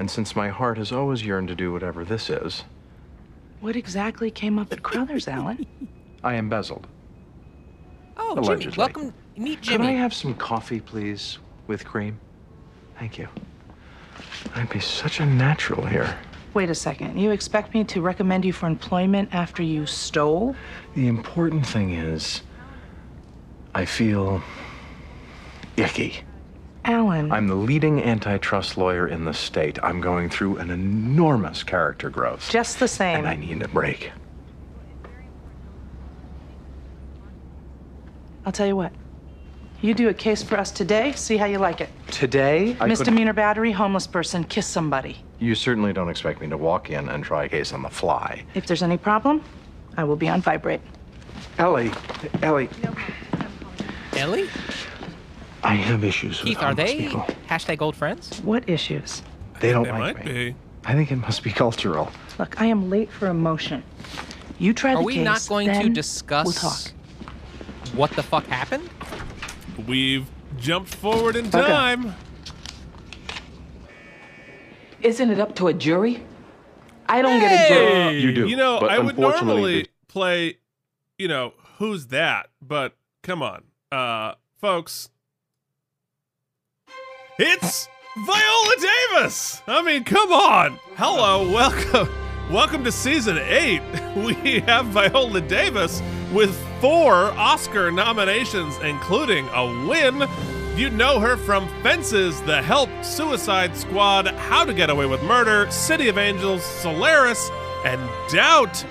And 0.00 0.10
since 0.10 0.34
my 0.34 0.48
heart 0.48 0.78
has 0.78 0.90
always 0.90 1.24
yearned 1.24 1.46
to 1.48 1.54
do 1.54 1.70
whatever 1.72 2.04
this 2.04 2.28
is, 2.28 2.64
What 3.60 3.76
exactly 3.76 4.32
came 4.32 4.58
up 4.58 4.72
at 4.72 4.82
Crothers, 4.82 5.28
Alan? 5.28 5.64
I 6.24 6.34
embezzled. 6.34 6.88
Oh, 8.16 8.34
Jimmy, 8.34 8.46
Allegedly. 8.48 8.76
welcome. 8.78 9.14
Meet 9.38 9.68
Could 9.68 9.80
I 9.82 9.92
have 9.92 10.12
some 10.12 10.34
coffee, 10.34 10.80
please, 10.80 11.38
with 11.68 11.84
cream? 11.84 12.18
Thank 12.98 13.18
you. 13.18 13.28
I'd 14.56 14.68
be 14.68 14.80
such 14.80 15.20
a 15.20 15.26
natural 15.26 15.86
here. 15.86 16.18
Wait 16.54 16.70
a 16.70 16.74
second. 16.74 17.16
You 17.16 17.30
expect 17.30 17.72
me 17.72 17.84
to 17.84 18.00
recommend 18.00 18.44
you 18.44 18.52
for 18.52 18.66
employment 18.66 19.28
after 19.32 19.62
you 19.62 19.86
stole? 19.86 20.56
The 20.94 21.06
important 21.06 21.64
thing 21.64 21.92
is, 21.92 22.42
I 23.76 23.84
feel 23.84 24.42
icky. 25.76 26.24
Alan. 26.84 27.30
I'm 27.30 27.46
the 27.46 27.54
leading 27.54 28.02
antitrust 28.02 28.76
lawyer 28.76 29.06
in 29.06 29.24
the 29.24 29.34
state. 29.34 29.78
I'm 29.84 30.00
going 30.00 30.30
through 30.30 30.56
an 30.56 30.70
enormous 30.70 31.62
character 31.62 32.10
growth. 32.10 32.48
Just 32.50 32.80
the 32.80 32.88
same. 32.88 33.18
And 33.18 33.28
I 33.28 33.36
need 33.36 33.62
a 33.62 33.68
break. 33.68 34.10
I'll 38.44 38.52
tell 38.52 38.66
you 38.66 38.74
what. 38.74 38.92
You 39.80 39.94
do 39.94 40.08
a 40.08 40.14
case 40.14 40.42
for 40.42 40.58
us 40.58 40.72
today, 40.72 41.12
see 41.12 41.36
how 41.36 41.46
you 41.46 41.58
like 41.58 41.80
it. 41.80 41.88
Today, 42.10 42.70
I 42.72 42.74
could- 42.74 42.88
Misdemeanor 42.88 43.32
battery, 43.32 43.70
homeless 43.70 44.08
person, 44.08 44.42
kiss 44.44 44.66
somebody. 44.66 45.18
You 45.38 45.54
certainly 45.54 45.92
don't 45.92 46.08
expect 46.08 46.40
me 46.40 46.48
to 46.48 46.56
walk 46.56 46.90
in 46.90 47.08
and 47.08 47.22
try 47.22 47.44
a 47.44 47.48
case 47.48 47.72
on 47.72 47.82
the 47.82 47.88
fly. 47.88 48.42
If 48.54 48.66
there's 48.66 48.82
any 48.82 48.96
problem, 48.96 49.40
I 49.96 50.02
will 50.02 50.16
be 50.16 50.28
on 50.28 50.40
vibrate. 50.42 50.80
Ellie, 51.58 51.92
Ellie, 52.42 52.68
Ellie? 54.16 54.48
I 55.62 55.74
have 55.74 56.02
issues 56.02 56.40
with 56.40 56.48
Keith, 56.48 56.58
are 56.58 56.66
homeless 56.68 56.90
they 56.90 56.98
people. 56.98 57.26
hashtag 57.48 57.80
old 57.80 57.94
friends? 57.94 58.40
What 58.42 58.68
issues? 58.68 59.22
They 59.60 59.70
don't 59.70 59.84
They 59.84 59.90
like 59.92 60.16
might 60.16 60.24
me. 60.26 60.32
be. 60.32 60.54
I 60.86 60.94
think 60.94 61.12
it 61.12 61.16
must 61.16 61.44
be 61.44 61.50
cultural. 61.50 62.10
Look, 62.38 62.60
I 62.60 62.66
am 62.66 62.90
late 62.90 63.10
for 63.12 63.28
a 63.28 63.34
motion. 63.34 63.84
You 64.58 64.72
try 64.72 64.92
Are 64.94 64.96
the 64.98 65.02
we 65.02 65.14
case, 65.16 65.24
not 65.24 65.46
going 65.48 65.68
to 65.68 65.72
then 65.74 65.92
discuss 65.92 66.46
We'll 66.46 66.52
talk. 66.54 66.78
what 67.94 68.10
the 68.12 68.22
fuck 68.24 68.44
happened? 68.48 68.88
We've 69.86 70.26
jumped 70.58 70.94
forward 70.94 71.36
in 71.36 71.46
Okay. 71.46 71.60
time. 71.60 72.14
Isn't 75.00 75.30
it 75.30 75.38
up 75.38 75.54
to 75.56 75.68
a 75.68 75.74
jury? 75.74 76.22
I 77.08 77.22
don't 77.22 77.38
get 77.40 77.52
a 77.52 77.68
jury. 77.72 77.86
Hey! 77.86 78.18
You 78.18 78.32
do, 78.34 78.48
You 78.48 78.56
know, 78.56 78.80
but 78.80 78.90
I 78.90 78.98
would 78.98 79.16
normally 79.18 79.86
play, 80.08 80.58
you 81.18 81.28
know, 81.28 81.54
who's 81.78 82.08
that? 82.08 82.48
But 82.60 82.96
come 83.22 83.42
on, 83.42 83.62
uh, 83.92 84.34
folks. 84.60 85.08
It's 87.38 87.88
Viola 88.16 88.74
Davis. 89.12 89.62
I 89.68 89.80
mean, 89.82 90.02
come 90.02 90.32
on. 90.32 90.78
Hello, 90.96 91.48
welcome, 91.50 92.08
welcome 92.50 92.82
to 92.84 92.92
season 92.92 93.38
eight. 93.38 93.82
We 94.16 94.60
have 94.60 94.86
Viola 94.86 95.40
Davis 95.40 96.02
with 96.32 96.52
four 96.80 97.30
Oscar 97.32 97.92
nominations, 97.92 98.76
including 98.78 99.48
a 99.54 99.86
win. 99.86 100.28
You 100.76 100.90
know 100.90 101.20
her 101.20 101.36
from 101.36 101.68
Fences, 101.82 102.40
The 102.42 102.60
Help, 102.60 102.90
Suicide 103.04 103.76
Squad, 103.76 104.26
How 104.26 104.64
to 104.64 104.74
Get 104.74 104.90
Away 104.90 105.06
with 105.06 105.22
Murder, 105.22 105.70
City 105.70 106.08
of 106.08 106.18
Angels, 106.18 106.64
Solaris, 106.64 107.48
and 107.84 108.00
Doubt. 108.28 108.84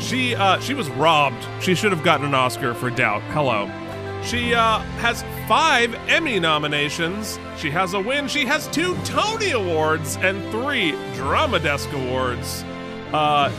She 0.00 0.34
uh, 0.34 0.58
she 0.60 0.72
was 0.72 0.88
robbed. 0.90 1.46
She 1.60 1.74
should 1.74 1.92
have 1.92 2.02
gotten 2.02 2.26
an 2.26 2.34
Oscar 2.34 2.72
for 2.72 2.88
Doubt. 2.88 3.22
Hello. 3.24 3.70
She 4.24 4.54
uh, 4.54 4.78
has 5.00 5.22
five 5.46 5.94
Emmy 6.08 6.40
nominations. 6.40 7.38
She 7.58 7.70
has 7.70 7.92
a 7.92 8.00
win. 8.00 8.26
She 8.28 8.46
has 8.46 8.68
two 8.68 8.96
Tony 9.04 9.50
Awards 9.50 10.16
and 10.16 10.42
three 10.50 10.92
Drama 11.14 11.58
Desk 11.58 11.92
Awards. 11.92 12.64
Uh, 13.12 13.52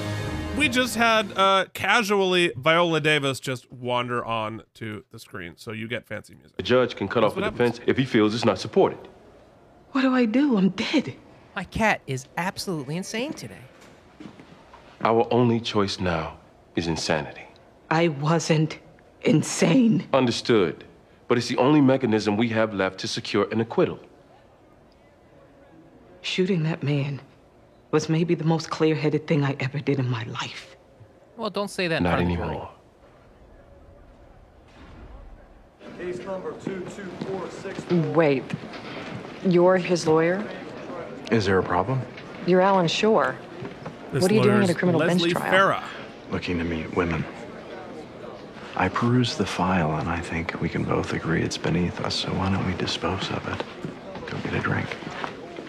we 0.57 0.67
just 0.67 0.95
had 0.95 1.31
uh, 1.37 1.65
casually 1.73 2.51
Viola 2.57 2.99
Davis 2.99 3.39
just 3.39 3.71
wander 3.71 4.25
on 4.25 4.63
to 4.73 5.03
the 5.11 5.19
screen, 5.19 5.53
so 5.57 5.71
you 5.71 5.87
get 5.87 6.07
fancy 6.07 6.33
music. 6.33 6.57
The 6.57 6.63
judge 6.63 6.95
can 6.95 7.07
cut 7.07 7.21
That's 7.21 7.33
off 7.33 7.37
a 7.37 7.41
what 7.41 7.51
defense 7.51 7.79
if 7.85 7.95
he 7.95 8.03
feels 8.03 8.33
it's 8.33 8.45
not 8.45 8.57
supported. 8.57 8.97
What 9.91 10.01
do 10.01 10.13
I 10.15 10.25
do? 10.25 10.57
I'm 10.57 10.69
dead. 10.69 11.15
My 11.55 11.65
cat 11.65 12.01
is 12.07 12.25
absolutely 12.35 12.97
insane 12.97 13.33
today. 13.33 13.61
Our 15.01 15.27
only 15.29 15.59
choice 15.59 15.99
now 15.99 16.39
is 16.75 16.87
insanity. 16.87 17.45
I 17.91 18.07
wasn't 18.07 18.79
insane. 19.21 20.07
Understood. 20.13 20.83
But 21.27 21.37
it's 21.37 21.47
the 21.47 21.57
only 21.57 21.79
mechanism 21.79 22.37
we 22.37 22.49
have 22.49 22.73
left 22.73 22.99
to 23.01 23.07
secure 23.07 23.47
an 23.51 23.61
acquittal. 23.61 23.99
Shooting 26.21 26.63
that 26.63 26.81
man 26.81 27.21
was 27.93 28.09
maybe 28.09 28.33
the 28.33 28.43
most 28.43 28.71
clear 28.71 28.95
headed 28.95 29.27
thing 29.27 29.43
I 29.43 29.55
ever 29.59 29.79
did 29.79 29.99
in 29.99 30.09
my 30.09 30.23
life. 30.23 30.75
Well, 31.37 31.51
don't 31.51 31.69
say 31.69 31.87
that 31.87 31.97
in 31.97 32.03
Not 32.03 32.17
front 32.17 32.23
of 32.23 32.27
the 32.27 32.35
jury. 32.35 32.47
anymore. 32.49 32.69
Case 35.99 36.17
number 36.25 36.51
22466. 36.53 38.15
Wait, 38.15 38.43
you're 39.47 39.77
his 39.77 40.07
lawyer? 40.07 40.43
Is 41.31 41.45
there 41.45 41.59
a 41.59 41.63
problem? 41.63 42.01
You're 42.47 42.61
Alan 42.61 42.87
Shore. 42.87 43.35
This 44.11 44.23
what 44.23 44.31
are 44.31 44.35
you 44.35 44.41
doing 44.41 44.63
at 44.63 44.69
a 44.71 44.73
criminal 44.73 44.99
Leslie 44.99 45.31
bench 45.33 45.45
trial? 45.45 45.81
Farah. 45.81 45.83
Looking 46.31 46.57
to 46.57 46.63
meet 46.63 46.95
women. 46.95 47.23
I 48.75 48.89
perused 48.89 49.37
the 49.37 49.45
file 49.45 49.97
and 49.97 50.09
I 50.09 50.19
think 50.19 50.59
we 50.59 50.67
can 50.67 50.83
both 50.83 51.13
agree 51.13 51.43
it's 51.43 51.59
beneath 51.59 52.01
us, 52.01 52.15
so 52.15 52.29
why 52.29 52.49
don't 52.51 52.65
we 52.65 52.73
dispose 52.73 53.29
of 53.29 53.47
it? 53.47 53.63
Go 54.25 54.37
get 54.39 54.55
a 54.55 54.59
drink. 54.59 54.87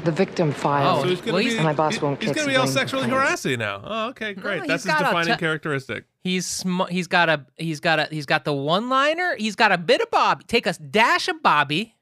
The 0.05 0.13
victim 0.13 0.53
filed. 0.53 0.99
Oh, 0.99 1.03
so 1.03 1.09
he's 1.09 1.21
gonna 1.21 1.33
Well, 1.33 1.43
be, 1.45 1.55
and 1.57 1.65
my 1.65 1.73
boss 1.73 1.95
he- 1.95 2.01
won't 2.01 2.23
he's 2.23 2.33
gonna 2.33 2.47
be 2.47 2.57
all 2.57 2.67
sexually 2.67 3.05
complaints. 3.05 3.29
harassing 3.29 3.59
now. 3.59 3.81
Oh, 3.83 4.09
okay, 4.09 4.35
great. 4.35 4.61
he's 4.61 4.69
That's 4.69 4.85
his 4.85 4.93
defining 4.95 5.35
te- 5.35 5.39
characteristic. 5.41 6.05
He's 6.23 6.47
sm- 6.47 6.83
he's 6.91 7.07
got 7.07 7.29
a 7.31 7.47
he's 7.57 7.81
got 7.81 7.99
a 7.99 8.09
he's 8.11 8.27
got 8.27 8.45
the 8.45 8.53
one 8.53 8.89
liner. 8.91 9.35
He's 9.39 9.57
got 9.57 9.73
a 9.73 9.79
bit 9.79 10.01
of 10.03 10.11
Bobby. 10.11 10.45
Take 10.47 10.67
a 10.67 10.73
dash 10.75 11.29
of 11.29 11.43
Bobby, 11.43 11.95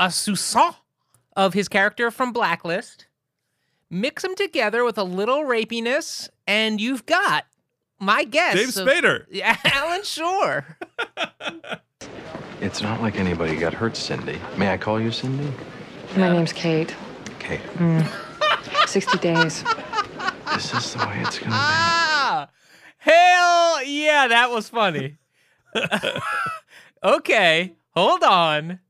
a 0.00 0.06
soupçon 0.06 0.74
of 1.36 1.54
his 1.54 1.68
character 1.68 2.10
from 2.10 2.32
Blacklist, 2.32 3.06
mix 3.88 4.22
them 4.22 4.34
together 4.34 4.84
with 4.84 4.98
a 4.98 5.04
little 5.04 5.44
rapiness, 5.44 6.28
and 6.46 6.80
you've 6.80 7.06
got 7.06 7.44
my 8.00 8.24
guess. 8.24 8.54
Dave 8.54 8.68
Spader. 8.70 9.26
Yeah, 9.30 9.56
Alan 9.64 10.02
Shore. 10.02 10.76
It's 12.60 12.80
not 12.80 13.02
like 13.02 13.16
anybody 13.16 13.54
got 13.56 13.74
hurt, 13.74 13.96
Cindy. 13.96 14.38
May 14.56 14.72
I 14.72 14.78
call 14.78 14.98
you 14.98 15.12
Cindy? 15.12 15.52
My 16.16 16.32
name's 16.32 16.52
Kate. 16.52 16.94
Okay. 17.36 17.58
Mm. 17.74 18.88
60 18.88 19.18
days. 19.18 19.62
This 20.54 20.72
is 20.72 20.94
the 20.94 20.98
way 21.06 21.18
it's 21.20 21.38
gonna 21.38 21.50
be? 21.50 21.56
Ah, 21.56 22.48
hell 22.98 23.84
yeah, 23.84 24.26
that 24.28 24.50
was 24.50 24.68
funny. 24.70 25.16
okay, 27.04 27.74
hold 27.90 28.22
on. 28.22 28.80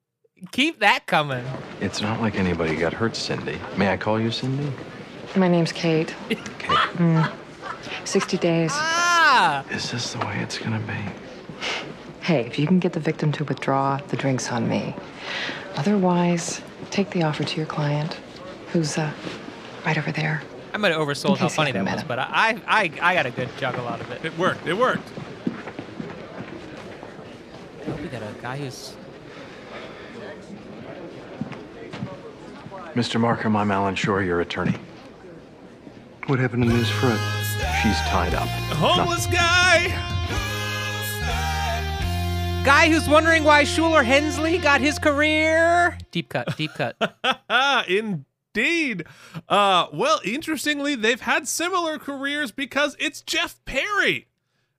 Keep 0.52 0.78
that 0.80 1.06
coming. 1.06 1.44
It's 1.80 2.00
not 2.00 2.20
like 2.20 2.36
anybody 2.36 2.76
got 2.76 2.92
hurt, 2.92 3.16
Cindy. 3.16 3.58
May 3.76 3.88
I 3.92 3.96
call 3.96 4.20
you 4.20 4.30
Cindy? 4.30 4.70
My 5.34 5.48
name's 5.48 5.72
Kate. 5.72 6.14
Okay. 6.30 6.74
Mm. 6.94 7.32
60 8.04 8.36
days. 8.38 8.70
Ah, 8.74 9.64
Is 9.70 9.90
this 9.90 10.12
the 10.12 10.18
way 10.20 10.38
it's 10.40 10.58
gonna 10.58 10.80
be? 10.80 10.94
Hey, 12.20 12.46
if 12.46 12.58
you 12.58 12.66
can 12.66 12.78
get 12.78 12.92
the 12.92 13.00
victim 13.00 13.32
to 13.32 13.44
withdraw, 13.44 13.98
the 14.08 14.16
drink's 14.16 14.50
on 14.52 14.68
me. 14.68 14.94
Otherwise, 15.76 16.60
take 16.90 17.10
the 17.10 17.22
offer 17.22 17.44
to 17.44 17.56
your 17.56 17.66
client, 17.66 18.18
who's 18.72 18.98
uh, 18.98 19.12
right 19.84 19.96
over 19.98 20.12
there. 20.12 20.42
I 20.72 20.78
might 20.78 20.92
have 20.92 21.00
oversold 21.00 21.38
how 21.38 21.48
funny 21.48 21.72
that 21.72 21.84
was, 21.84 21.94
met 21.96 22.08
but 22.08 22.18
I, 22.18 22.60
I 22.66 22.90
I 23.00 23.14
got 23.14 23.26
a 23.26 23.30
good 23.30 23.48
juggle 23.56 23.88
out 23.88 24.00
of 24.00 24.10
it. 24.10 24.24
It 24.24 24.36
worked. 24.38 24.66
It 24.66 24.74
worked. 24.74 25.08
Oh, 27.88 27.92
we 28.02 28.08
got 28.08 28.22
a 28.22 28.34
guy 28.42 28.58
who's 28.58 28.94
Mr. 32.94 33.20
Markham, 33.20 33.56
I'm 33.56 33.70
Alan 33.70 33.94
Shore, 33.94 34.22
your 34.22 34.40
attorney. 34.40 34.74
What 36.28 36.38
happened 36.38 36.62
to 36.62 36.68
Ms. 36.70 36.88
Frutt? 36.88 37.20
She's 37.82 37.98
tied 38.08 38.32
up. 38.34 38.44
A 38.44 38.74
Homeless 38.74 39.26
guy. 39.26 40.15
Guy 42.66 42.88
who's 42.88 43.08
wondering 43.08 43.44
why 43.44 43.62
Shuler 43.62 44.04
Hensley 44.04 44.58
got 44.58 44.80
his 44.80 44.98
career. 44.98 45.96
Deep 46.10 46.28
cut, 46.28 46.56
deep 46.56 46.72
cut. 46.74 46.96
Indeed. 47.88 49.04
Uh, 49.48 49.86
well, 49.92 50.18
interestingly, 50.24 50.96
they've 50.96 51.20
had 51.20 51.46
similar 51.46 51.96
careers 51.96 52.50
because 52.50 52.96
it's 52.98 53.20
Jeff 53.20 53.64
Perry 53.66 54.26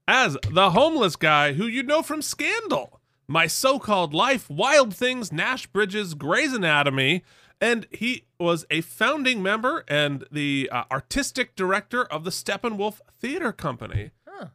as 0.06 0.36
the 0.52 0.72
homeless 0.72 1.16
guy 1.16 1.54
who 1.54 1.66
you 1.66 1.82
know 1.82 2.02
from 2.02 2.22
Scandal, 2.22 3.00
My 3.26 3.48
So 3.48 3.80
Called 3.80 4.14
Life, 4.14 4.50
Wild 4.50 4.94
Things, 4.94 5.32
Nash 5.32 5.66
Bridges, 5.68 6.14
Grey's 6.14 6.52
Anatomy, 6.52 7.24
and 7.62 7.88
he 7.90 8.26
was 8.38 8.66
a 8.70 8.82
founding 8.82 9.42
member 9.42 9.86
and 9.88 10.26
the 10.30 10.70
uh, 10.74 10.84
artistic 10.92 11.56
director 11.56 12.04
of 12.04 12.26
the 12.26 12.32
Steppenwolf 12.32 13.00
Theater 13.18 13.54
Company. 13.54 14.12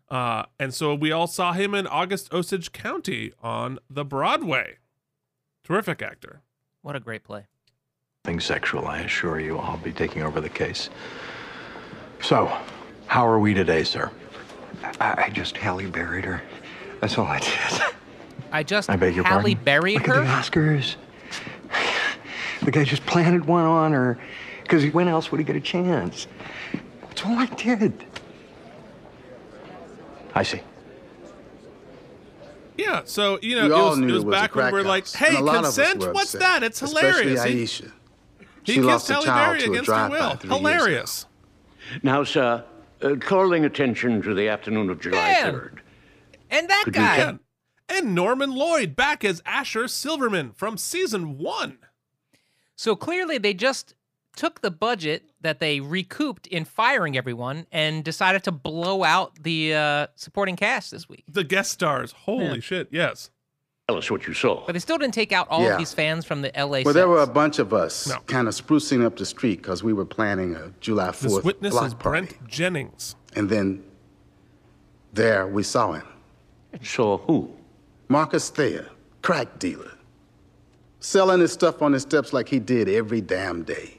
Uh, 0.08 0.44
and 0.58 0.72
so 0.74 0.94
we 0.94 1.10
all 1.12 1.26
saw 1.26 1.52
him 1.52 1.74
in 1.74 1.86
August 1.86 2.32
Osage 2.32 2.72
County 2.72 3.32
on 3.42 3.78
the 3.90 4.04
Broadway. 4.04 4.78
Terrific 5.64 6.02
actor. 6.02 6.42
What 6.82 6.96
a 6.96 7.00
great 7.00 7.24
play. 7.24 7.46
Nothing 8.24 8.40
sexual, 8.40 8.86
I 8.86 8.98
assure 9.00 9.40
you. 9.40 9.58
I'll 9.58 9.76
be 9.78 9.92
taking 9.92 10.22
over 10.22 10.40
the 10.40 10.48
case. 10.48 10.90
So, 12.20 12.56
how 13.06 13.26
are 13.26 13.38
we 13.38 13.54
today, 13.54 13.82
sir? 13.84 14.10
I, 15.00 15.24
I 15.26 15.30
just 15.30 15.56
Halle 15.56 15.86
buried 15.86 16.24
her. 16.24 16.42
That's 17.00 17.18
all 17.18 17.26
I 17.26 17.38
did. 17.40 17.82
I 18.52 18.62
just 18.62 18.90
I 18.90 18.96
beg 18.96 19.14
your 19.16 19.24
Halle 19.24 19.42
pardon? 19.54 19.64
buried 19.64 19.94
Look 19.98 20.06
her. 20.06 20.22
at 20.22 20.24
the 20.44 20.58
Oscars. 20.60 20.96
The 22.64 22.70
guy 22.70 22.84
just 22.84 23.04
planted 23.06 23.44
one 23.46 23.64
on 23.64 23.92
her. 23.92 24.18
Because 24.62 24.84
when 24.92 25.08
else 25.08 25.30
would 25.32 25.38
he 25.38 25.44
get 25.44 25.56
a 25.56 25.60
chance? 25.60 26.26
That's 27.02 27.24
all 27.24 27.36
I 27.38 27.46
did. 27.46 28.04
I 30.34 30.42
see. 30.42 30.60
Yeah, 32.78 33.02
so 33.04 33.38
you 33.42 33.54
know, 33.54 33.66
We 33.68 33.72
it 33.72 33.76
was, 33.76 33.98
it 33.98 34.04
was 34.04 34.12
it 34.22 34.26
was 34.26 34.34
back 34.34 34.54
when 34.54 34.66
we 34.66 34.72
were 34.72 34.82
crack 34.82 34.86
like, 34.88 35.12
"Hey, 35.12 35.28
and 35.28 35.36
a 35.36 35.40
lot 35.42 35.56
of 35.58 35.64
us 35.66 35.76
consent? 35.76 36.14
What's 36.14 36.34
upset, 36.34 36.40
that? 36.40 36.62
It's 36.62 36.80
hilarious." 36.80 37.44
He- 37.44 37.64
Aisha. 37.64 37.92
He, 38.64 38.72
She 38.74 38.78
kissed 38.78 38.86
lost 38.86 39.10
a 39.10 39.14
Halle 39.14 39.24
Berry 39.58 39.64
against 39.64 39.90
her 39.90 40.08
will. 40.08 40.36
three 40.36 40.38
years 40.38 40.44
ago. 40.44 40.56
Hilarious. 40.56 41.26
Now, 42.02 42.22
sir, 42.24 42.64
uh, 43.02 43.16
calling 43.20 43.64
attention 43.64 44.22
to 44.22 44.34
the 44.34 44.48
afternoon 44.48 44.88
of 44.88 45.00
July 45.00 45.34
3rd. 45.42 45.78
And 46.48 46.70
that 46.70 46.82
Could 46.84 46.94
guy. 46.94 47.16
tell- 47.16 47.38
And 47.88 48.14
Norman 48.14 48.52
Lloyd 48.54 48.94
back 48.96 49.24
as 49.24 49.42
Asher 49.44 49.88
Silverman 49.88 50.52
from 50.52 50.78
season 50.78 51.38
one. 51.38 51.78
So 52.76 52.94
clearly, 52.96 53.36
they 53.36 53.52
just 53.52 53.94
took 54.36 54.60
the 54.60 54.70
budget 54.70 55.28
that 55.42 55.58
they 55.60 55.80
recouped 55.80 56.46
in 56.46 56.64
firing 56.64 57.16
everyone 57.16 57.66
and 57.72 58.02
decided 58.04 58.42
to 58.44 58.52
blow 58.52 59.04
out 59.04 59.42
the 59.42 59.74
uh, 59.74 60.06
supporting 60.14 60.56
cast 60.56 60.90
this 60.90 61.08
week. 61.08 61.24
The 61.28 61.44
guest 61.44 61.70
stars. 61.72 62.12
Holy 62.12 62.54
Yeah. 62.56 62.60
shit! 62.60 62.88
Yes. 62.90 63.30
Tell 63.88 63.98
us 63.98 64.10
what 64.10 64.26
you 64.28 64.32
saw. 64.34 64.64
But 64.64 64.72
they 64.74 64.78
still 64.78 64.96
didn't 64.96 65.14
take 65.14 65.32
out 65.32 65.48
all 65.50 65.62
Yeah. 65.62 65.72
of 65.72 65.78
these 65.78 65.92
fans 65.92 66.24
from 66.24 66.40
the 66.42 66.52
LA. 66.56 66.82
Well, 66.84 66.94
there 66.94 67.08
were 67.08 67.20
a 67.22 67.26
bunch 67.26 67.58
of 67.58 67.72
us 67.74 68.10
kind 68.26 68.46
of 68.46 68.54
sprucing 68.54 69.04
up 69.04 69.16
the 69.16 69.26
street 69.26 69.60
because 69.60 69.82
we 69.82 69.92
were 69.92 70.04
planning 70.04 70.54
a 70.54 70.72
July 70.80 71.08
4th 71.08 71.20
This 71.20 71.44
witness 71.44 71.72
block 71.72 71.86
is 71.86 71.94
party. 71.94 72.26
Brent 72.26 72.48
Jennings. 72.48 73.16
And 73.34 73.50
then 73.50 73.82
there 75.12 75.46
we 75.48 75.62
saw 75.64 75.92
him. 75.92 76.06
Saw 76.82 77.18
who? 77.18 77.52
Marcus 78.08 78.48
Thayer, 78.50 78.88
crack 79.20 79.58
dealer. 79.58 79.90
Selling 81.00 81.40
his 81.40 81.52
stuff 81.52 81.82
on 81.82 81.92
the 81.92 82.00
steps 82.00 82.32
like 82.32 82.48
he 82.48 82.60
did 82.60 82.88
every 82.88 83.20
damn 83.20 83.64
day. 83.64 83.98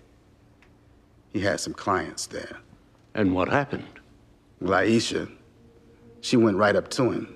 He 1.34 1.40
had 1.42 1.60
some 1.60 1.74
clients 1.74 2.28
there. 2.28 2.58
And 3.16 3.34
what 3.34 3.50
happened? 3.50 3.86
Laisha, 4.62 5.30
she 6.22 6.38
went 6.38 6.58
right 6.58 6.76
up 6.76 6.90
to 6.92 7.12
him. 7.12 7.36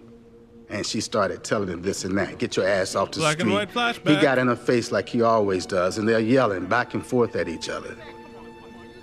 And 0.70 0.86
she 0.86 1.00
started 1.00 1.43
telling 1.45 1.70
him 1.70 1.82
this 1.82 2.04
and 2.04 2.18
that. 2.18 2.39
Get 2.39 2.58
your 2.58 2.68
ass 2.68 2.93
off 2.93 3.12
the 3.12 3.20
Black 3.20 3.39
and 3.39 3.50
street. 3.50 3.54
white 3.54 3.70
flashback. 3.72 4.16
He 4.16 4.22
got 4.22 4.38
in 4.38 4.48
her 4.48 4.56
face 4.56 4.91
like 4.91 5.08
he 5.08 5.22
always 5.22 5.66
does, 5.66 5.98
and 5.98 6.08
they're 6.08 6.20
yelling 6.20 6.66
back 6.66 6.93
and 6.93 7.06
forth 7.06 7.38
at 7.38 7.48
each 7.48 7.70
other. 7.70 7.95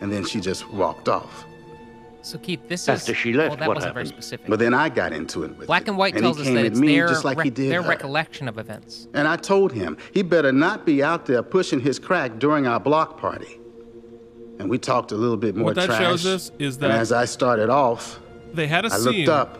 And 0.03 0.13
then 0.13 0.27
she 0.27 0.41
just 0.41 0.69
walked 0.71 1.09
off. 1.09 1.47
So 2.21 2.37
Keith, 2.39 2.61
this 2.69 2.87
After 2.87 3.13
is 3.13 3.19
she 3.19 3.33
left, 3.33 3.51
well, 3.51 3.57
that 3.61 3.69
what 3.69 3.77
wasn't 3.77 3.95
very 3.95 4.07
happened? 4.07 4.23
specific. 4.25 4.47
But 4.47 4.59
then 4.59 4.75
I 4.75 4.91
got 4.91 5.13
into 5.15 5.45
it 5.45 5.57
with 5.57 5.67
Black 5.67 5.83
it. 5.83 5.89
and 5.89 5.97
white 5.99 6.15
and 6.15 6.23
tells 6.23 6.37
he 6.37 6.43
us 6.43 6.47
came 6.49 6.55
that 6.57 6.61
at 6.67 6.73
it's 6.73 6.81
me 6.81 6.97
their 6.97 7.09
just 7.09 7.25
like 7.25 7.37
he 7.39 7.49
rec- 7.49 7.55
did 7.55 7.71
their 7.71 7.83
her. 7.83 7.89
recollection 7.89 8.47
of 8.49 8.59
events. 8.59 9.09
And 9.15 9.27
I 9.27 9.37
told 9.37 9.73
him 9.73 9.97
he 10.13 10.23
better 10.23 10.53
not 10.53 10.85
be 10.85 11.03
out 11.03 11.25
there 11.27 11.43
pushing 11.43 11.81
his 11.81 11.99
crack 11.99 12.39
during 12.39 12.67
our 12.67 12.79
block 12.81 13.19
party. 13.19 13.59
And 14.59 14.71
we 14.71 14.79
talked 14.79 15.13
a 15.13 15.17
little 15.17 15.37
bit 15.37 15.57
more 15.57 15.67
What 15.67 15.75
that 15.77 15.87
trash. 15.87 16.01
shows 16.01 16.27
us 16.27 16.53
is 16.59 16.77
and 16.77 16.85
that 16.85 16.91
as 16.93 17.11
I 17.13 17.25
started 17.25 17.71
off, 17.71 18.21
They 18.53 18.67
had 18.67 18.85
a 18.85 18.93
I 18.93 18.99
scene 18.99 19.05
looked 19.27 19.29
up, 19.29 19.59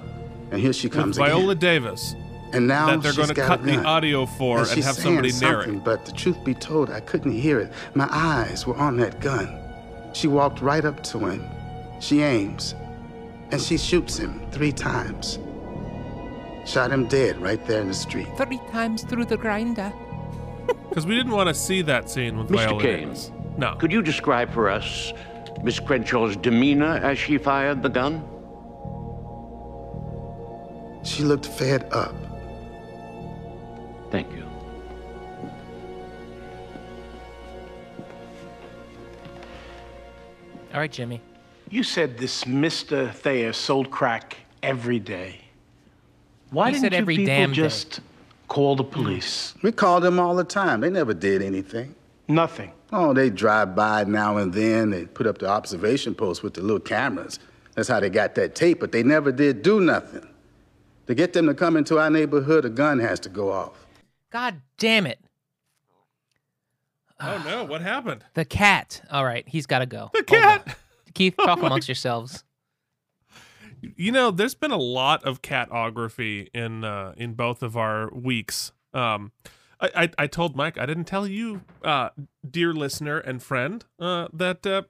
and 0.51 0.61
here 0.61 0.73
she 0.73 0.87
with 0.87 0.97
comes 0.97 1.17
Viola 1.19 1.51
again. 1.51 1.59
Davis 1.59 2.15
And 2.53 2.69
now 2.69 2.87
that 2.87 3.03
they're 3.03 3.13
going 3.13 3.29
to 3.29 3.35
cut 3.35 3.65
the 3.65 3.83
audio 3.85 4.25
for 4.27 4.59
and, 4.59 4.67
and, 4.69 4.75
she's 4.75 4.85
have 4.85 4.95
saying 4.95 5.07
somebody 5.07 5.33
narrate. 5.41 5.65
something, 5.65 5.81
But 5.85 6.05
the 6.07 6.13
truth 6.13 6.43
be 6.45 6.55
told, 6.55 6.91
I 6.91 7.01
couldn't 7.01 7.33
hear 7.33 7.59
it. 7.59 7.73
My 7.95 8.09
eyes 8.11 8.67
were 8.67 8.77
on 8.77 8.97
that 8.99 9.21
gun. 9.21 9.59
She 10.13 10.29
walked 10.29 10.61
right 10.61 10.85
up 10.85 11.03
to 11.05 11.19
him. 11.27 11.45
She 12.01 12.23
aims, 12.23 12.75
and 13.51 13.61
she 13.61 13.77
shoots 13.77 14.17
him 14.19 14.41
three 14.53 14.71
times. 14.73 15.39
Shot 16.65 16.93
him 16.93 17.07
dead 17.09 17.41
right 17.43 17.65
there 17.67 17.81
in 17.83 17.89
the 17.89 17.95
street. 17.95 18.29
Three 18.37 18.61
times 18.71 19.03
through 19.03 19.25
the 19.27 19.37
grinder. 19.37 19.93
Because 20.89 21.07
we 21.07 21.15
didn't 21.17 21.33
want 21.33 21.49
to 21.49 21.55
see 21.55 21.83
that 21.83 22.09
scene 22.09 22.39
with 22.39 22.49
Mr. 22.49 22.55
Viola 22.69 22.81
Kane, 22.83 23.01
Davis. 23.09 23.33
No. 23.57 23.75
Could 23.77 23.93
you 23.93 24.03
describe 24.03 24.53
for 24.53 24.69
us 24.69 25.13
Miss 25.63 25.79
Crenshaw's 25.79 26.37
demeanor 26.37 26.97
as 26.97 27.19
she 27.19 27.39
fired 27.39 27.83
the 27.83 27.89
gun? 27.89 28.23
She 31.05 31.23
looked 31.23 31.47
fed 31.47 31.87
up. 31.93 32.15
Thank 34.11 34.31
you. 34.33 34.45
All 40.73 40.81
right, 40.81 40.91
Jimmy. 40.91 41.21
You 41.71 41.83
said 41.83 42.19
this 42.19 42.45
Mr. 42.45 43.13
Thayer 43.13 43.53
sold 43.53 43.91
crack 43.91 44.37
every 44.63 44.99
day. 44.99 45.41
Why 46.51 46.69
He 46.69 46.73
didn't 46.75 46.83
said 46.85 46.93
you 46.93 46.99
every 46.99 47.17
people 47.17 47.35
damn 47.35 47.51
day. 47.51 47.55
just 47.57 48.01
call 48.49 48.77
the 48.77 48.85
police? 48.85 49.55
We 49.63 49.73
called 49.73 50.03
them 50.03 50.19
all 50.19 50.35
the 50.35 50.45
time. 50.45 50.81
They 50.81 50.91
never 50.91 51.15
did 51.15 51.43
anything. 51.43 51.95
Nothing. 52.29 52.73
Oh, 52.93 53.13
they 53.13 53.31
drive 53.31 53.75
by 53.75 54.05
now 54.05 54.37
and 54.37 54.53
then. 54.53 54.91
They 54.91 55.07
put 55.07 55.27
up 55.27 55.39
the 55.39 55.49
observation 55.49 56.15
post 56.15 56.43
with 56.43 56.55
the 56.55 56.63
little 56.63 56.81
cameras. 56.81 57.39
That's 57.75 57.89
how 57.89 58.01
they 58.01 58.09
got 58.11 58.35
that 58.37 58.55
tape, 58.55 58.81
but 58.81 58.93
they 58.93 59.03
never 59.03 59.33
did 59.33 59.63
do 59.63 59.81
nothing. 59.81 60.27
To 61.07 61.15
get 61.15 61.33
them 61.33 61.47
to 61.47 61.55
come 61.55 61.77
into 61.77 61.99
our 61.99 62.09
neighborhood, 62.09 62.65
a 62.65 62.71
gun 62.71 62.99
has 62.99 63.21
to 63.21 63.29
go 63.29 63.53
off. 63.53 63.87
God 64.31 64.63
damn 64.79 65.07
it. 65.07 65.19
Oh 67.21 67.43
no! 67.45 67.65
What 67.65 67.81
happened? 67.81 68.25
The 68.35 68.45
cat. 68.45 69.03
All 69.11 69.25
right, 69.25 69.47
he's 69.47 69.67
got 69.67 69.79
to 69.81 69.87
go. 69.87 70.11
The 70.13 70.23
cat. 70.23 70.77
Keith, 71.15 71.35
Oh 71.39 71.47
talk 71.47 71.61
my 71.61 71.67
amongst 71.67 71.89
yourselves. 71.89 72.43
You 73.97 74.13
know, 74.13 74.31
there's 74.31 74.55
been 74.55 74.71
a 74.71 74.79
lot 74.79 75.25
of 75.25 75.43
catography 75.43 76.49
in 76.55 76.85
uh, 76.85 77.15
in 77.17 77.35
both 77.35 77.63
of 77.63 77.77
our 77.77 78.11
weeks. 78.13 78.73
Um, 78.93 79.33
I, 79.85 80.05
I 80.05 80.11
I 80.19 80.27
told 80.27 80.57
Mike 80.57 80.79
I 80.79 80.87
didn't 80.87 81.05
tell 81.05 81.27
you, 81.27 81.63
uh, 81.83 82.11
dear 82.49 82.73
listener 82.73 83.19
and 83.19 83.43
friend, 83.43 83.85
uh, 83.99 84.29
that 84.33 84.67
uh, 84.67 84.83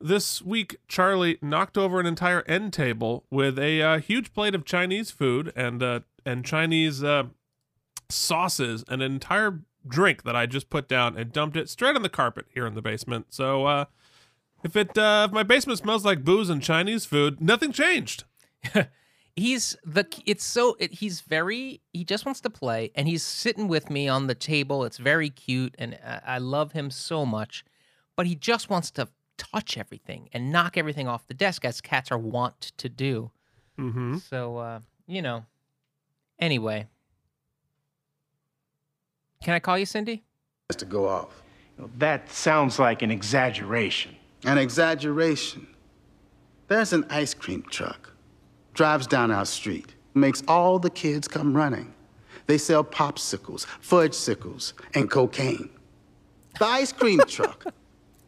this 0.00 0.42
week 0.42 0.76
Charlie 0.88 1.38
knocked 1.40 1.78
over 1.78 2.00
an 2.00 2.06
entire 2.06 2.42
end 2.42 2.72
table 2.72 3.24
with 3.30 3.58
a 3.58 3.82
uh, 3.82 3.98
huge 3.98 4.32
plate 4.32 4.54
of 4.54 4.64
Chinese 4.64 5.10
food 5.10 5.52
and 5.56 5.82
uh, 5.82 6.00
and 6.26 6.44
Chinese 6.44 7.02
uh, 7.02 7.24
sauces 8.08 8.84
and 8.88 9.02
an 9.02 9.12
entire 9.12 9.60
drink 9.86 10.24
that 10.24 10.36
I 10.36 10.46
just 10.46 10.70
put 10.70 10.88
down 10.88 11.16
and 11.16 11.32
dumped 11.32 11.56
it 11.56 11.68
straight 11.68 11.96
on 11.96 12.02
the 12.02 12.08
carpet 12.08 12.46
here 12.52 12.66
in 12.66 12.74
the 12.74 12.82
basement. 12.82 13.26
So 13.30 13.86
if 14.62 14.76
it 14.76 14.90
if 14.96 15.32
my 15.32 15.42
basement 15.42 15.78
smells 15.78 16.04
like 16.04 16.24
booze 16.24 16.50
and 16.50 16.62
Chinese 16.62 17.06
food, 17.06 17.40
nothing 17.40 17.72
changed. 17.72 18.24
he's 19.36 19.76
the 19.84 20.06
it's 20.26 20.44
so 20.44 20.76
it, 20.78 20.94
he's 20.94 21.20
very 21.20 21.80
he 21.92 22.04
just 22.04 22.24
wants 22.24 22.40
to 22.40 22.50
play 22.50 22.90
and 22.94 23.08
he's 23.08 23.22
sitting 23.22 23.66
with 23.68 23.90
me 23.90 24.08
on 24.08 24.26
the 24.26 24.34
table 24.34 24.84
it's 24.84 24.98
very 24.98 25.28
cute 25.30 25.74
and 25.78 25.98
I, 26.04 26.20
I 26.26 26.38
love 26.38 26.72
him 26.72 26.90
so 26.90 27.26
much 27.26 27.64
but 28.16 28.26
he 28.26 28.34
just 28.34 28.70
wants 28.70 28.90
to 28.92 29.08
touch 29.36 29.76
everything 29.76 30.28
and 30.32 30.52
knock 30.52 30.76
everything 30.76 31.08
off 31.08 31.26
the 31.26 31.34
desk 31.34 31.64
as 31.64 31.80
cats 31.80 32.12
are 32.12 32.18
wont 32.18 32.72
to 32.76 32.88
do 32.88 33.32
mm-hmm. 33.78 34.18
so 34.18 34.58
uh 34.58 34.80
you 35.06 35.20
know 35.20 35.44
anyway 36.38 36.86
can 39.42 39.54
i 39.54 39.58
call 39.58 39.76
you 39.76 39.86
cindy 39.86 40.22
Has 40.70 40.76
to 40.76 40.86
go 40.86 41.08
off. 41.08 41.42
That 41.98 42.30
sounds 42.30 42.78
like 42.78 43.02
an 43.02 43.10
exaggeration. 43.10 44.14
An 44.44 44.58
exaggeration. 44.58 45.66
There's 46.68 46.92
an 46.92 47.04
ice 47.10 47.34
cream 47.34 47.64
truck. 47.68 48.13
Drives 48.74 49.06
down 49.06 49.30
our 49.30 49.46
street. 49.46 49.94
Makes 50.14 50.42
all 50.46 50.78
the 50.78 50.90
kids 50.90 51.26
come 51.28 51.56
running. 51.56 51.92
They 52.46 52.58
sell 52.58 52.84
popsicles, 52.84 53.66
fudgesicles, 53.82 54.74
and 54.94 55.10
cocaine. 55.10 55.70
The 56.58 56.66
ice 56.66 56.92
cream 56.92 57.20
truck. 57.28 57.64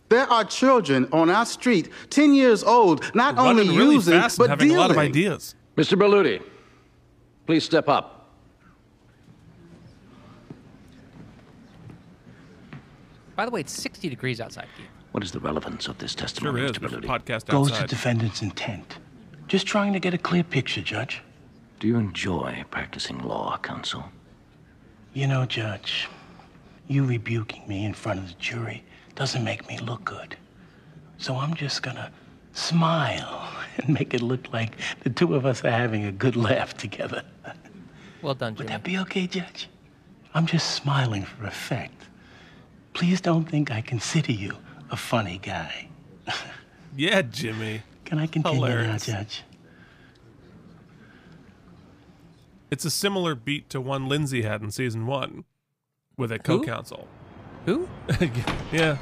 There 0.08 0.26
are 0.30 0.44
children 0.44 1.08
on 1.12 1.30
our 1.30 1.44
street, 1.44 1.90
10 2.10 2.32
years 2.34 2.62
old, 2.62 3.12
not 3.14 3.36
only 3.38 3.68
really 3.68 3.96
using, 3.96 4.14
fast 4.14 4.38
and 4.38 4.44
but 4.44 4.50
having 4.50 4.68
dealing. 4.68 4.78
a 4.78 4.80
lot 4.80 4.90
of 4.92 4.98
ideas. 4.98 5.56
Mr. 5.76 5.98
Berluti, 5.98 6.40
please 7.46 7.64
step 7.64 7.88
up. 7.88 8.12
by 13.34 13.44
the 13.44 13.50
way 13.50 13.60
it's 13.60 13.72
60 13.72 14.08
degrees 14.08 14.40
outside 14.40 14.66
Keith. 14.78 14.86
What 15.12 15.22
is 15.22 15.30
the 15.32 15.40
relevance 15.40 15.88
of 15.88 15.98
this 15.98 16.14
testimony, 16.14 16.60
Sure 16.60 16.66
is. 16.66 16.72
Mr. 16.72 16.80
There's 16.80 16.92
a 16.92 16.96
Berluti? 16.96 17.06
podcast 17.06 17.46
Goes 17.46 17.70
to 17.72 17.86
defendant's 17.86 18.40
intent. 18.42 18.98
Just 19.48 19.66
trying 19.66 19.92
to 19.92 20.00
get 20.00 20.12
a 20.12 20.18
clear 20.18 20.42
picture, 20.42 20.82
Judge. 20.82 21.22
Do 21.78 21.86
you 21.86 21.96
enjoy 21.96 22.64
practicing 22.70 23.18
law, 23.18 23.58
counsel? 23.58 24.04
You 25.12 25.26
know, 25.28 25.46
Judge, 25.46 26.08
you 26.88 27.04
rebuking 27.04 27.66
me 27.68 27.84
in 27.84 27.94
front 27.94 28.18
of 28.20 28.28
the 28.28 28.34
jury, 28.34 28.82
doesn't 29.14 29.44
make 29.44 29.68
me 29.68 29.78
look 29.78 30.04
good. 30.04 30.36
So 31.18 31.36
I'm 31.36 31.54
just 31.54 31.82
gonna 31.82 32.10
smile 32.52 33.48
and 33.76 33.88
make 33.94 34.14
it 34.14 34.22
look 34.22 34.52
like 34.52 34.76
the 35.04 35.10
two 35.10 35.34
of 35.34 35.46
us 35.46 35.64
are 35.64 35.70
having 35.70 36.04
a 36.04 36.12
good 36.12 36.36
laugh 36.36 36.76
together. 36.76 37.22
Well 38.22 38.34
done, 38.34 38.56
Would 38.56 38.68
that 38.68 38.82
be 38.82 38.98
okay, 38.98 39.26
Judge? 39.26 39.68
I'm 40.34 40.46
just 40.46 40.74
smiling 40.74 41.24
for 41.24 41.46
effect. 41.46 42.02
Please 42.94 43.20
don't 43.20 43.44
think 43.44 43.70
I 43.70 43.80
consider 43.80 44.32
you 44.32 44.56
a 44.90 44.96
funny 44.96 45.38
guy. 45.38 45.88
Yeah, 46.98 47.20
Jimmy. 47.20 47.82
Can 48.06 48.20
I 48.20 48.26
continue 48.26 48.60
Hilarious. 48.60 49.08
now, 49.08 49.18
Judge? 49.18 49.42
It's 52.70 52.84
a 52.84 52.90
similar 52.90 53.34
beat 53.34 53.68
to 53.70 53.80
one 53.80 54.08
Lindsay 54.08 54.42
had 54.42 54.62
in 54.62 54.70
season 54.70 55.06
one 55.06 55.44
with 56.16 56.32
a 56.32 56.38
co-counsel. 56.38 57.08
Who? 57.66 57.88
yeah, 58.08 58.18
yeah. 58.72 58.96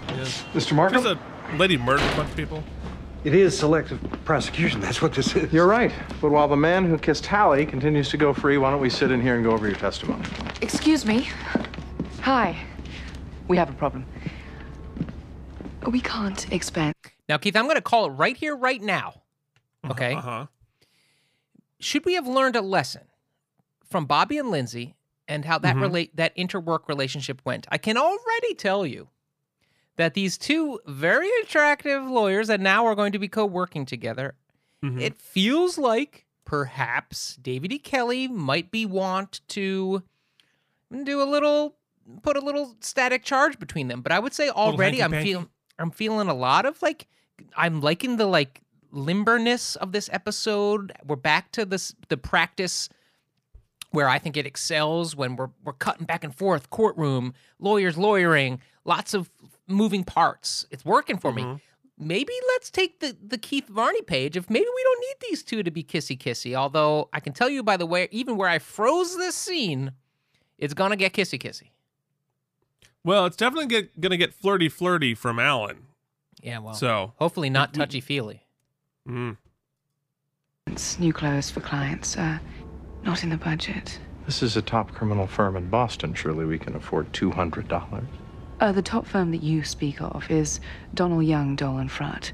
Mr. 0.54 0.74
Markham? 0.74 1.02
There's 1.02 1.16
a 1.16 1.56
lady 1.56 1.76
murdered 1.76 2.10
a 2.12 2.16
bunch 2.16 2.30
of 2.30 2.36
people. 2.36 2.64
It 3.24 3.34
is 3.34 3.56
selective 3.56 4.00
prosecution. 4.24 4.80
That's 4.80 5.00
what 5.00 5.12
this 5.14 5.34
is. 5.36 5.52
You're 5.52 5.66
right. 5.66 5.92
But 6.20 6.30
while 6.30 6.48
the 6.48 6.56
man 6.56 6.86
who 6.86 6.96
kissed 6.98 7.26
Halle 7.26 7.64
continues 7.66 8.08
to 8.10 8.16
go 8.16 8.32
free, 8.32 8.58
why 8.58 8.70
don't 8.70 8.80
we 8.80 8.90
sit 8.90 9.10
in 9.10 9.20
here 9.20 9.34
and 9.34 9.44
go 9.44 9.50
over 9.52 9.66
your 9.66 9.76
testimony? 9.76 10.24
Excuse 10.62 11.04
me. 11.04 11.28
Hi. 12.20 12.56
We 13.48 13.56
have 13.58 13.68
a 13.68 13.74
problem. 13.74 14.06
We 15.90 16.00
can't 16.00 16.50
expand. 16.52 16.94
Now, 17.28 17.38
Keith, 17.38 17.56
I'm 17.56 17.64
going 17.64 17.76
to 17.76 17.80
call 17.82 18.06
it 18.06 18.10
right 18.10 18.36
here, 18.36 18.54
right 18.56 18.80
now. 18.82 19.22
Okay. 19.90 20.14
Uh-huh. 20.14 20.46
Should 21.80 22.04
we 22.04 22.14
have 22.14 22.26
learned 22.26 22.56
a 22.56 22.60
lesson 22.62 23.02
from 23.84 24.06
Bobby 24.06 24.38
and 24.38 24.50
Lindsay 24.50 24.94
and 25.28 25.44
how 25.44 25.58
that 25.58 25.76
Mhm. 25.76 25.80
relate 25.82 26.16
that 26.16 26.36
interwork 26.36 26.88
relationship 26.88 27.40
went? 27.44 27.66
I 27.70 27.78
can 27.78 27.96
already 27.96 28.54
tell 28.54 28.86
you 28.86 29.08
that 29.96 30.14
these 30.14 30.36
two 30.38 30.80
very 30.86 31.28
attractive 31.42 32.04
lawyers 32.04 32.48
that 32.48 32.60
now 32.60 32.86
are 32.86 32.94
going 32.94 33.12
to 33.12 33.18
be 33.18 33.28
co-working 33.28 33.84
together. 33.86 34.34
Mhm. 34.82 35.00
It 35.00 35.16
feels 35.16 35.78
like 35.78 36.26
perhaps 36.44 37.36
David 37.36 37.72
E. 37.72 37.78
Kelley 37.78 38.28
might 38.28 38.70
be 38.70 38.84
want 38.86 39.40
to 39.48 40.02
do 41.04 41.22
a 41.22 41.24
little 41.24 41.76
put 42.22 42.36
a 42.36 42.40
little 42.40 42.76
static 42.80 43.24
charge 43.24 43.58
between 43.58 43.88
them. 43.88 44.02
But 44.02 44.12
I 44.12 44.18
would 44.18 44.34
say 44.34 44.50
already 44.50 45.02
I'm 45.02 45.10
feeling 45.10 45.48
I'm 45.78 45.90
feeling 45.90 46.28
a 46.28 46.34
lot 46.34 46.66
of 46.66 46.80
like 46.82 47.06
I'm 47.56 47.80
liking 47.80 48.16
the 48.16 48.26
like 48.26 48.62
limberness 48.92 49.76
of 49.76 49.92
this 49.92 50.08
episode. 50.12 50.92
We're 51.06 51.16
back 51.16 51.52
to 51.52 51.64
this 51.64 51.94
the 52.08 52.16
practice 52.16 52.88
where 53.90 54.08
I 54.08 54.18
think 54.18 54.36
it 54.36 54.46
excels 54.46 55.14
when 55.14 55.36
we're 55.36 55.50
we're 55.64 55.72
cutting 55.72 56.06
back 56.06 56.24
and 56.24 56.34
forth, 56.34 56.70
courtroom, 56.70 57.34
lawyers 57.58 57.96
lawyering, 57.96 58.60
lots 58.84 59.14
of 59.14 59.30
moving 59.66 60.04
parts. 60.04 60.66
It's 60.70 60.84
working 60.84 61.18
for 61.18 61.32
me. 61.32 61.42
Mm-hmm. 61.42 61.56
Maybe 61.96 62.32
let's 62.48 62.70
take 62.70 63.00
the 63.00 63.16
the 63.24 63.38
Keith 63.38 63.68
Varney 63.68 64.02
page. 64.02 64.36
If 64.36 64.50
maybe 64.50 64.66
we 64.74 64.82
don't 64.82 65.00
need 65.00 65.30
these 65.30 65.42
two 65.42 65.62
to 65.62 65.70
be 65.70 65.82
kissy 65.84 66.18
kissy. 66.18 66.54
Although 66.54 67.08
I 67.12 67.20
can 67.20 67.32
tell 67.32 67.48
you 67.48 67.62
by 67.62 67.76
the 67.76 67.86
way, 67.86 68.08
even 68.10 68.36
where 68.36 68.48
I 68.48 68.58
froze 68.58 69.16
this 69.16 69.34
scene, 69.34 69.92
it's 70.58 70.74
gonna 70.74 70.96
get 70.96 71.12
kissy 71.12 71.40
kissy. 71.40 71.70
Well, 73.04 73.26
it's 73.26 73.36
definitely 73.36 73.66
get, 73.66 74.00
gonna 74.00 74.16
get 74.16 74.32
flirty 74.32 74.68
flirty 74.68 75.14
from 75.14 75.38
Alan. 75.38 75.86
Yeah, 76.42 76.58
well, 76.58 76.74
So 76.74 77.12
hopefully 77.16 77.50
not 77.50 77.74
touchy 77.74 78.00
feely. 78.00 78.46
Mm. 79.08 79.36
New 80.98 81.12
clothes 81.12 81.50
for 81.50 81.60
clients. 81.60 82.16
Uh, 82.16 82.38
not 83.02 83.22
in 83.22 83.30
the 83.30 83.36
budget. 83.36 83.98
This 84.24 84.42
is 84.42 84.56
a 84.56 84.62
top 84.62 84.92
criminal 84.92 85.26
firm 85.26 85.56
in 85.56 85.68
Boston. 85.68 86.14
Surely 86.14 86.46
we 86.46 86.58
can 86.58 86.74
afford 86.74 87.12
$200. 87.12 88.06
Uh, 88.60 88.72
the 88.72 88.80
top 88.82 89.06
firm 89.06 89.30
that 89.32 89.42
you 89.42 89.62
speak 89.62 90.00
of 90.00 90.30
is 90.30 90.60
Donnell 90.94 91.22
Young, 91.22 91.56
Dole 91.56 91.76
and 91.78 91.90
Frutt. 91.90 92.32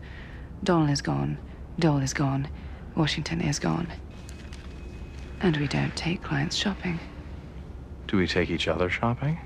Donnell 0.62 0.92
is 0.92 1.02
gone. 1.02 1.38
Dole 1.78 1.98
is 1.98 2.14
gone. 2.14 2.46
Washington 2.94 3.40
is 3.40 3.58
gone. 3.58 3.88
And 5.40 5.56
we 5.56 5.66
don't 5.66 5.94
take 5.96 6.22
clients 6.22 6.54
shopping. 6.54 7.00
Do 8.06 8.16
we 8.16 8.28
take 8.28 8.50
each 8.50 8.68
other 8.68 8.88
shopping? 8.88 9.38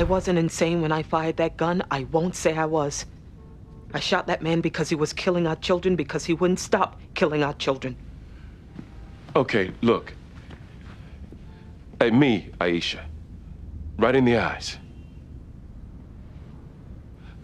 I 0.00 0.02
wasn't 0.04 0.38
insane 0.38 0.80
when 0.80 0.92
I 0.92 1.02
fired 1.02 1.36
that 1.36 1.58
gun. 1.58 1.82
I 1.90 2.04
won't 2.04 2.34
say 2.34 2.56
I 2.56 2.64
was. 2.64 3.04
I 3.92 4.00
shot 4.00 4.28
that 4.28 4.40
man 4.40 4.62
because 4.62 4.88
he 4.88 4.94
was 4.94 5.12
killing 5.12 5.46
our 5.46 5.56
children, 5.56 5.94
because 5.94 6.24
he 6.24 6.32
wouldn't 6.32 6.58
stop 6.58 6.98
killing 7.12 7.42
our 7.42 7.52
children. 7.52 7.98
Okay, 9.36 9.72
look. 9.82 10.14
At 12.00 12.14
me, 12.14 12.48
Aisha. 12.62 13.00
Right 13.98 14.16
in 14.16 14.24
the 14.24 14.38
eyes. 14.38 14.78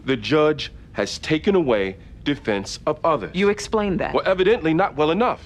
The 0.05 0.17
judge 0.17 0.71
has 0.93 1.19
taken 1.19 1.53
away 1.53 1.97
defense 2.23 2.79
of 2.87 2.99
others. 3.05 3.35
You 3.35 3.49
explained 3.49 3.99
that. 3.99 4.15
Well, 4.15 4.23
evidently 4.25 4.73
not 4.73 4.95
well 4.95 5.11
enough. 5.11 5.45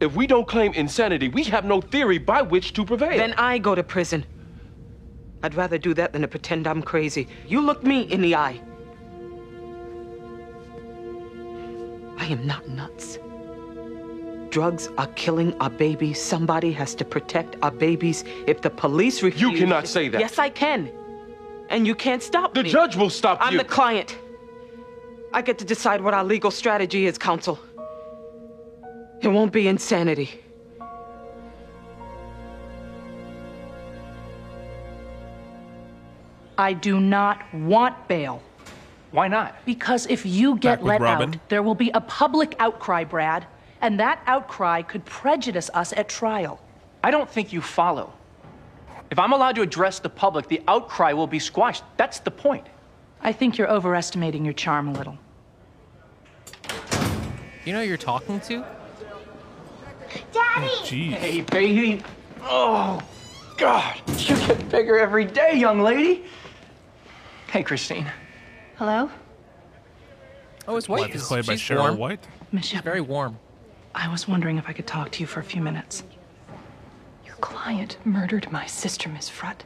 If 0.00 0.14
we 0.14 0.26
don't 0.26 0.46
claim 0.46 0.74
insanity, 0.74 1.28
we 1.28 1.44
have 1.44 1.64
no 1.64 1.80
theory 1.80 2.18
by 2.18 2.42
which 2.42 2.74
to 2.74 2.84
prevail. 2.84 3.16
Then 3.16 3.32
I 3.38 3.56
go 3.56 3.74
to 3.74 3.82
prison. 3.82 4.26
I'd 5.42 5.54
rather 5.54 5.78
do 5.78 5.92
that 5.94 6.12
than 6.12 6.22
to 6.22 6.28
pretend 6.28 6.66
I'm 6.66 6.82
crazy. 6.82 7.26
You 7.46 7.60
look 7.60 7.82
me 7.82 8.02
in 8.02 8.20
the 8.20 8.36
eye. 8.36 8.60
I 12.18 12.26
am 12.26 12.46
not 12.46 12.68
nuts. 12.68 13.18
Drugs 14.50 14.88
are 14.98 15.08
killing 15.08 15.54
our 15.60 15.70
babies. 15.70 16.22
Somebody 16.22 16.70
has 16.72 16.94
to 16.96 17.04
protect 17.04 17.56
our 17.62 17.70
babies. 17.70 18.22
If 18.46 18.60
the 18.60 18.70
police 18.70 19.22
refuse... 19.22 19.52
You 19.52 19.58
cannot 19.58 19.88
say 19.88 20.08
that. 20.08 20.20
Yes, 20.20 20.38
I 20.38 20.50
can. 20.50 20.90
And 21.70 21.86
you 21.86 21.94
can't 21.94 22.22
stop 22.22 22.54
The 22.54 22.62
me. 22.62 22.68
The 22.68 22.72
judge 22.72 22.96
will 22.96 23.10
stop 23.10 23.40
you! 23.40 23.46
I'm 23.46 23.56
the 23.56 23.64
client. 23.64 24.18
I 25.32 25.40
get 25.42 25.58
to 25.58 25.64
decide 25.64 26.02
what 26.02 26.12
our 26.12 26.22
legal 26.22 26.50
strategy 26.50 27.06
is, 27.06 27.16
counsel. 27.16 27.58
It 29.22 29.28
won't 29.28 29.52
be 29.52 29.66
insanity. 29.66 30.30
I 36.58 36.72
do 36.72 37.00
not 37.00 37.42
want 37.54 38.08
bail. 38.08 38.42
Why 39.10 39.28
not? 39.28 39.54
Because 39.66 40.06
if 40.06 40.24
you 40.24 40.56
get 40.56 40.82
let 40.82 41.00
Robin. 41.00 41.34
out, 41.34 41.48
there 41.48 41.62
will 41.62 41.74
be 41.74 41.90
a 41.90 42.00
public 42.00 42.56
outcry, 42.58 43.04
Brad, 43.04 43.46
and 43.80 44.00
that 44.00 44.22
outcry 44.26 44.82
could 44.82 45.04
prejudice 45.04 45.70
us 45.74 45.92
at 45.92 46.08
trial. 46.08 46.60
I 47.04 47.10
don't 47.10 47.28
think 47.28 47.52
you 47.52 47.60
follow. 47.60 48.12
If 49.10 49.18
I'm 49.18 49.32
allowed 49.32 49.56
to 49.56 49.62
address 49.62 49.98
the 49.98 50.08
public, 50.08 50.48
the 50.48 50.62
outcry 50.66 51.12
will 51.12 51.26
be 51.26 51.38
squashed. 51.38 51.84
That's 51.98 52.20
the 52.20 52.30
point. 52.30 52.66
I 53.20 53.32
think 53.32 53.58
you're 53.58 53.70
overestimating 53.70 54.44
your 54.44 54.54
charm 54.54 54.88
a 54.88 54.92
little. 54.92 55.18
You 57.64 57.72
know 57.74 57.82
who 57.82 57.88
you're 57.88 57.96
talking 57.96 58.40
to? 58.40 58.64
Daddy. 60.32 60.68
Oh, 60.68 60.82
jeez. 60.84 61.12
Hey, 61.12 61.40
baby. 61.42 62.02
Oh, 62.42 63.00
God. 63.56 64.00
You 64.18 64.36
get 64.36 64.68
bigger 64.70 64.98
every 64.98 65.24
day, 65.24 65.54
young 65.54 65.80
lady. 65.80 66.24
Hey, 67.52 67.62
Christine. 67.62 68.10
Hello? 68.76 69.10
Oh, 70.66 70.76
his 70.76 70.88
What, 70.88 71.00
wife 71.02 71.14
is 71.14 71.20
is 71.20 71.28
played 71.28 71.46
by 71.46 71.56
she's 71.56 71.68
Cheryl 71.68 71.80
warm. 71.80 71.98
White? 71.98 72.26
Miss 72.50 72.64
She's 72.64 72.80
very 72.80 73.02
warm. 73.02 73.38
I 73.94 74.08
was 74.08 74.26
wondering 74.26 74.56
if 74.56 74.66
I 74.70 74.72
could 74.72 74.86
talk 74.86 75.10
to 75.12 75.20
you 75.20 75.26
for 75.26 75.40
a 75.40 75.44
few 75.44 75.60
minutes. 75.60 76.02
Your 77.26 77.34
client 77.36 77.98
murdered 78.06 78.50
my 78.50 78.64
sister, 78.64 79.10
Miss 79.10 79.28
Frutt. 79.28 79.64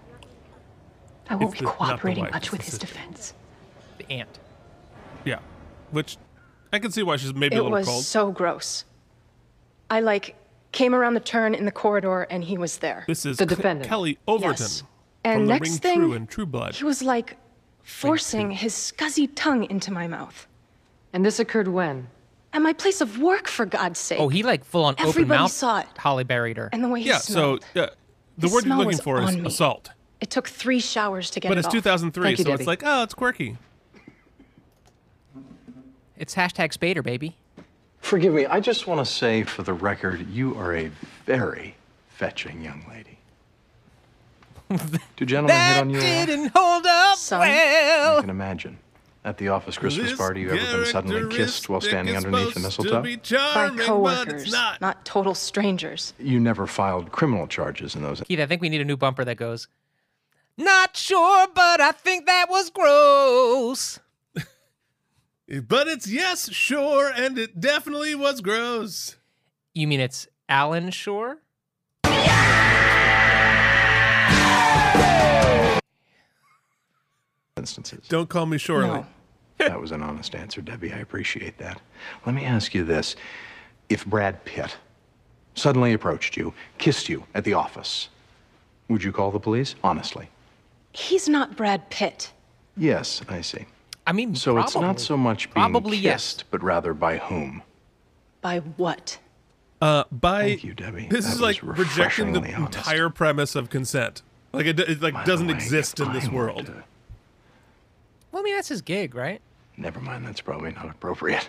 I 1.31 1.37
won't 1.37 1.53
It's 1.53 1.61
be 1.61 1.65
the- 1.65 1.71
cooperating 1.71 2.25
wife, 2.25 2.33
much 2.33 2.51
with 2.51 2.63
his 2.63 2.73
sister. 2.75 2.87
defense. 2.89 3.35
The 3.99 4.11
aunt. 4.11 4.39
Yeah. 5.25 5.39
Which 5.93 6.17
I 6.73 6.81
can 6.81 6.91
see 6.91 7.05
why 7.05 7.19
she's 7.19 7.35
maybe 7.35 7.55
a 7.55 7.63
little 7.63 7.71
cold. 7.71 7.83
it 7.83 7.87
little 7.87 7.97
was 7.99 8.07
so 8.09 8.33
gross. 8.33 8.85
I 9.89 10.01
like 10.01 10.35
came 10.73 10.93
around 10.93 11.15
the 11.15 11.21
turn 11.21 11.55
in 11.55 11.67
the 11.67 11.73
corridor 11.73 12.23
and 12.31 12.43
he 12.43 12.59
was 12.59 12.79
there. 12.79 13.05
This 13.07 13.25
is 13.25 13.37
Ke- 13.37 13.83
Kelly 13.85 14.19
Overton 14.27 14.51
Yes. 14.51 14.81
from 14.81 14.89
And 15.25 15.43
The 15.43 15.47
next 15.55 15.71
Ring 15.71 15.79
thing, 15.79 15.99
True 16.01 16.13
and 16.15 16.29
True 16.29 16.47
Blood. 16.47 16.75
he 16.75 16.83
was 16.85 17.01
like 17.03 17.37
forcing 17.87 18.51
his 18.51 18.75
scuzzy 18.75 19.31
tongue 19.35 19.65
into 19.71 19.93
my 19.93 20.07
mouth. 20.09 20.47
And 21.13 21.25
this 21.25 21.39
occurred 21.39 21.69
when? 21.69 22.09
At 22.53 22.61
my 22.61 22.73
place 22.73 23.01
of 23.01 23.19
work, 23.19 23.47
for 23.49 23.65
God's 23.65 23.99
sake. 23.99 24.19
Oh, 24.19 24.29
he 24.29 24.43
like 24.43 24.65
full 24.65 24.85
on 24.85 24.95
open 24.95 25.07
Everybody 25.09 25.39
mouth. 25.43 25.51
saw 25.53 25.79
it. 25.81 25.87
Holly 25.97 26.25
buried 26.25 26.57
her. 26.57 26.69
And 26.73 26.83
the 26.83 26.89
way 26.89 27.01
he 27.03 27.09
yeah. 27.09 27.19
So 27.19 27.55
uh, 27.55 27.59
the 27.77 27.93
His 28.41 28.53
word 28.53 28.65
you're 28.67 28.77
looking 28.77 28.99
for 28.99 29.23
is 29.23 29.37
me. 29.37 29.47
assault. 29.47 29.91
It 30.21 30.31
took 30.31 30.49
three 30.49 30.81
showers 30.81 31.31
to 31.31 31.41
get 31.41 31.49
But 31.49 31.59
it 31.59 31.61
it's 31.61 31.67
off. 31.69 31.73
2003, 31.75 32.23
Thank 32.25 32.39
you, 32.39 32.45
so 32.45 32.51
Debbie. 32.51 32.63
it's 32.63 32.67
like, 32.67 32.83
oh, 32.85 33.03
it's 33.03 33.15
quirky. 33.15 33.57
It's 36.17 36.35
hashtag 36.35 36.73
Spader, 36.73 37.03
baby. 37.05 37.37
Forgive 38.01 38.33
me, 38.33 38.47
I 38.47 38.61
just 38.61 38.87
want 38.87 39.05
to 39.07 39.11
say 39.11 39.43
for 39.43 39.63
the 39.63 39.75
record, 39.75 40.29
you 40.31 40.57
are 40.59 40.75
a 40.75 40.91
very 41.27 41.75
fetching 42.09 42.63
young 42.63 42.85
lady. 42.89 43.16
Do 45.17 45.25
gentlemen 45.25 45.57
hit 45.57 45.81
on 45.81 45.91
you? 45.91 46.01
a 46.01 46.19
lot? 46.19 46.27
didn't 46.27 46.53
hold 46.55 46.87
up 46.87 47.19
I 47.33 47.39
well. 47.39 48.21
can 48.21 48.31
imagine. 48.31 48.79
At 49.25 49.39
the 49.39 49.49
office 49.49 49.77
Christmas 49.77 50.11
This 50.11 50.19
party, 50.19 50.43
you 50.43 50.51
ever 50.51 50.77
been 50.83 50.87
suddenly 50.87 51.35
kissed 51.37 51.69
while 51.69 51.81
standing 51.81 52.17
underneath 52.17 52.55
the 52.55 52.61
mistletoe? 52.61 53.03
be 53.03 53.17
By 53.17 53.23
charming, 53.23 53.77
but 53.79 53.87
coworkers, 53.87 54.53
not. 54.53 54.81
not 54.81 55.05
total 55.05 55.35
strangers. 55.35 56.15
You 56.17 56.39
never 56.39 56.69
filed 56.69 57.11
criminal 57.11 57.49
charges 57.49 57.97
in 57.97 58.03
those. 58.03 58.21
Keith, 58.21 58.39
I 58.39 58.47
think 58.47 58.63
we 58.63 58.69
need 58.69 58.81
a 58.81 58.85
new 58.85 58.97
bumper 58.97 59.25
that 59.25 59.35
goes, 59.37 59.67
Not 60.57 60.97
sure, 60.97 61.49
but 61.53 61.81
I 61.81 61.91
think 61.91 62.27
that 62.27 62.47
was 62.49 62.71
gross. 62.71 63.99
But 65.69 65.87
it's 65.87 66.09
yes, 66.09 66.51
sure, 66.53 67.13
and 67.15 67.39
it 67.39 67.61
definitely 67.61 68.15
was 68.17 68.41
gross. 68.41 69.17
You 69.75 69.87
mean 69.87 70.01
it's 70.01 70.27
Alan 70.49 70.91
Shore? 70.91 71.39
Instances. 77.67 78.07
Don't 78.09 78.29
call 78.29 78.47
me 78.47 78.59
Shorely. 78.59 78.87
No. 78.89 79.07
that 79.59 79.81
was 79.81 79.91
an 79.91 80.03
honest 80.03 80.35
answer, 80.35 80.61
Debbie. 80.63 80.93
I 80.93 80.99
appreciate 80.99 81.59
that. 81.59 81.81
Let 82.25 82.35
me 82.35 82.45
ask 82.45 82.75
you 82.75 82.85
this. 82.85 83.17
If 83.89 84.07
Brad 84.07 84.45
Pitt 84.45 84.77
suddenly 85.55 85.93
approached 85.93 86.37
you, 86.37 86.53
kissed 86.79 87.09
you 87.09 87.25
at 87.35 87.45
the 87.45 87.55
office, 87.55 88.09
would 88.89 89.03
you 89.03 89.11
call 89.13 89.31
the 89.31 89.41
police? 89.41 89.75
Honestly. 89.83 90.29
He's 90.93 91.29
not 91.29 91.57
Brad 91.57 91.91
Pitt. 91.91 92.33
Yes, 92.77 93.23
I 93.29 93.41
see. 93.41 93.67
I 94.07 94.13
mean, 94.13 94.35
So 94.37 94.59
it's 94.59 94.77
not 94.77 95.01
so 95.01 95.17
much 95.17 95.53
being 95.53 95.71
Probably 95.71 95.97
yes. 95.97 96.15
kissed, 96.35 96.45
but 96.51 96.63
rather 96.63 96.95
by 96.95 97.19
whom? 97.19 97.63
By 98.41 98.59
what? 98.61 99.19
Uh, 99.81 100.05
by 100.13 100.43
Thank 100.43 100.65
you, 100.65 100.75
Debbie. 100.75 101.09
this 101.11 101.25
That 101.27 101.33
is 101.35 101.41
like 101.41 101.63
was 101.63 101.79
rejecting 101.79 102.33
the 102.33 102.41
honest. 102.55 102.79
entire 102.79 103.11
premise 103.11 103.55
of 103.57 103.69
consent. 103.71 104.23
Like 104.53 104.67
it, 104.67 104.79
it 104.81 105.03
like 105.03 105.13
By 105.15 105.25
doesn't 105.25 105.49
way, 105.49 105.55
exist 105.55 106.01
in 106.01 106.13
this 106.13 106.27
I 106.27 106.31
were 106.31 106.47
world. 106.47 106.71
To- 108.37 108.39
Well, 108.39 108.43
I 108.43 108.45
mean, 108.45 108.55
that's 108.55 108.69
his 108.69 108.83
gig, 108.83 109.15
right? 109.15 109.41
Never 109.77 110.01
mind, 110.01 110.27
that's 110.27 110.41
probably 110.41 110.73
not 110.73 110.89
appropriate. 110.91 111.49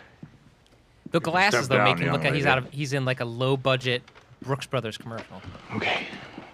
The 1.11 1.19
glasses, 1.21 1.65
step 1.65 1.77
though, 1.79 1.83
make 1.85 1.99
him 1.99 2.11
look 2.11 2.23
like 2.23 2.33
he's 2.33 2.45
out 2.45 2.57
of 2.57 2.69
he's 2.71 2.91
in 2.93 3.05
like 3.05 3.21
a 3.21 3.25
low 3.25 3.55
budget 3.55 4.01
Brooks 4.41 4.65
Brothers 4.65 4.97
commercial. 4.97 5.41
Okay. 5.75 6.05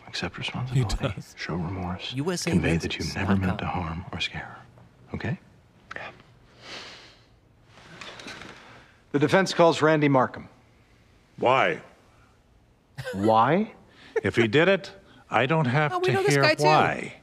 Accept 0.08 0.38
responsibility. 0.38 1.22
Show 1.36 1.56
remorse. 1.56 2.14
USA 2.14 2.52
Convey 2.52 2.78
that 2.78 2.98
you 3.00 3.06
never 3.16 3.34
dot 3.34 3.42
meant 3.42 3.58
to 3.60 3.66
harm 3.66 4.06
or 4.12 4.20
scare 4.20 4.42
her. 4.42 5.16
Okay? 5.16 5.40
The 9.12 9.20
defense 9.20 9.54
calls 9.54 9.82
Randy 9.82 10.08
Markham. 10.10 10.50
Why? 11.38 11.82
Why? 13.14 13.72
If 14.24 14.36
he 14.36 14.48
did 14.48 14.68
it, 14.68 14.92
I 15.30 15.46
don't 15.46 15.66
have 15.66 15.94
Oh, 15.94 16.00
to 16.00 16.12
hear 16.24 16.42
guy, 16.42 16.56
too. 16.56 16.64
why. 16.64 17.14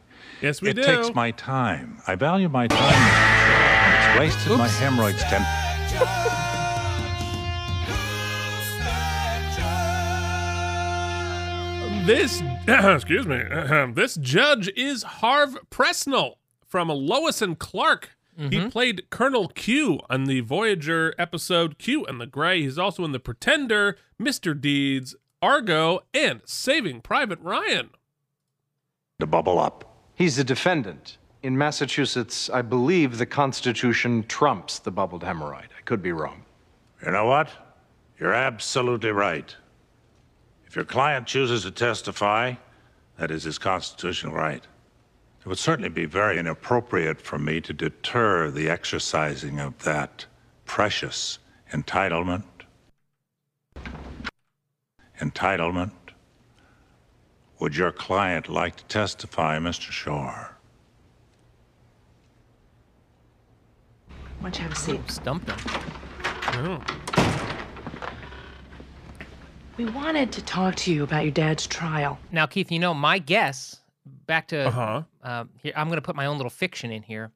Yes, 0.41 0.63
we 0.63 0.71
it 0.71 0.77
do. 0.77 0.83
takes 0.83 1.15
my 1.15 1.33
time. 1.33 1.99
I 2.07 2.15
value 2.15 2.49
my 2.49 2.67
time, 2.67 2.79
Mr. 2.79 3.47
Shore, 3.47 3.57
and 3.57 3.95
it's 3.95 4.37
wasted 4.37 4.59
my 4.59 4.69
hemorrhoids 4.69 5.23
ten. 5.25 5.43
This, 12.07 12.43
excuse 12.69 13.27
me, 13.27 13.43
this 13.93 14.17
judge 14.17 14.71
is 14.71 15.03
Harve 15.03 15.59
Presnell 15.71 16.37
from 16.67 16.89
Lois 16.89 17.43
and 17.43 17.59
Clark. 17.59 18.17
He 18.37 18.45
mm-hmm. 18.45 18.69
played 18.71 19.11
Colonel 19.11 19.49
Q 19.49 20.01
on 20.09 20.25
the 20.25 20.41
Voyager 20.41 21.15
episode 21.19 21.77
Q 21.77 22.07
and 22.07 22.19
the 22.19 22.27
Gray. 22.27 22.63
He's 22.63 22.79
also 22.79 23.05
in 23.05 23.13
The 23.13 23.21
Pretender, 23.21 23.99
Mr. 24.19 24.59
Deeds, 24.59 25.15
Argo, 25.43 26.01
and 26.15 26.41
Saving 26.47 27.03
Private 27.03 27.39
Ryan. 27.41 27.91
To 29.19 29.27
bubble 29.27 29.59
up. 29.59 29.90
He's 30.21 30.39
a 30.39 30.45
defendant. 30.45 31.17
In 31.43 31.57
Massachusetts, 31.57 32.51
I 32.51 32.61
believe 32.61 33.17
the 33.17 33.25
Constitution 33.25 34.23
trumps 34.29 34.79
the 34.79 34.91
bubbled 34.91 35.23
hemorrhoid. 35.23 35.69
I 35.79 35.81
could 35.87 36.03
be 36.03 36.13
wrong. 36.13 36.45
You 37.03 37.13
know 37.13 37.25
what? 37.25 37.49
You're 38.19 38.35
absolutely 38.35 39.13
right. 39.13 39.57
If 40.67 40.77
your 40.77 40.85
client 40.85 41.27
chooses 41.27 41.63
to 41.63 41.71
testify, 41.71 42.53
that 43.19 43.31
is 43.31 43.45
his 43.45 43.57
constitutional 43.57 44.35
right. 44.35 44.63
It 45.41 45.47
would 45.47 45.57
certainly 45.57 45.89
be 45.89 46.05
very 46.05 46.39
inappropriate 46.39 47.19
for 47.19 47.39
me 47.39 47.63
to 47.63 47.73
deter 47.73 48.51
the 48.51 48.69
exercising 48.69 49.59
of 49.59 49.79
that 49.85 50.27
precious 50.67 51.39
entitlement. 51.73 52.45
Entitlement. 55.19 55.93
Would 57.61 57.77
your 57.77 57.93
client 57.93 58.49
like 58.49 58.77
to 58.77 58.85
testify, 58.85 59.59
Mr. 59.59 59.91
Shore? 59.91 60.57
Why 64.41 64.49
don't 64.49 64.57
you 64.57 64.63
have 64.63 64.73
a 64.73 64.77
seat? 64.77 65.11
Stumped 65.11 65.51
him. 65.51 66.81
We 69.77 69.85
wanted 69.87 70.33
to 70.33 70.43
talk 70.43 70.75
to 70.77 70.93
you 70.93 71.05
about 71.05 71.23
your 71.25 71.33
dad's 71.33 71.67
trial. 71.67 72.19
Now, 72.33 72.47
Keith, 72.47 72.71
you 72.73 72.79
know 72.79 72.95
my 72.95 73.19
guess. 73.19 73.77
Back 74.27 74.49
to 74.49 74.67
Uh-huh. 74.69 75.03
uh, 75.23 75.45
here, 75.63 75.73
I'm 75.77 75.89
going 75.89 75.97
to 75.99 76.03
put 76.03 76.17
my 76.17 76.27
own 76.27 76.37
little 76.39 76.51
fiction 76.51 76.91
in 76.91 77.03
here. 77.03 77.31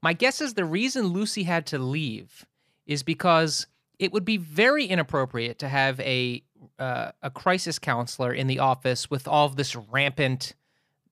My 0.00 0.12
guess 0.12 0.40
is 0.40 0.54
the 0.54 0.64
reason 0.64 1.06
Lucy 1.06 1.44
had 1.44 1.66
to 1.66 1.78
leave 1.78 2.44
is 2.86 3.02
because 3.04 3.66
it 4.00 4.12
would 4.12 4.24
be 4.24 4.36
very 4.36 4.84
inappropriate 4.86 5.58
to 5.60 5.68
have 5.68 6.00
a 6.00 6.42
uh, 6.78 7.12
a 7.22 7.30
crisis 7.30 7.78
counselor 7.78 8.32
in 8.32 8.46
the 8.46 8.58
office 8.58 9.10
with 9.10 9.26
all 9.28 9.46
of 9.46 9.56
this 9.56 9.74
rampant, 9.76 10.54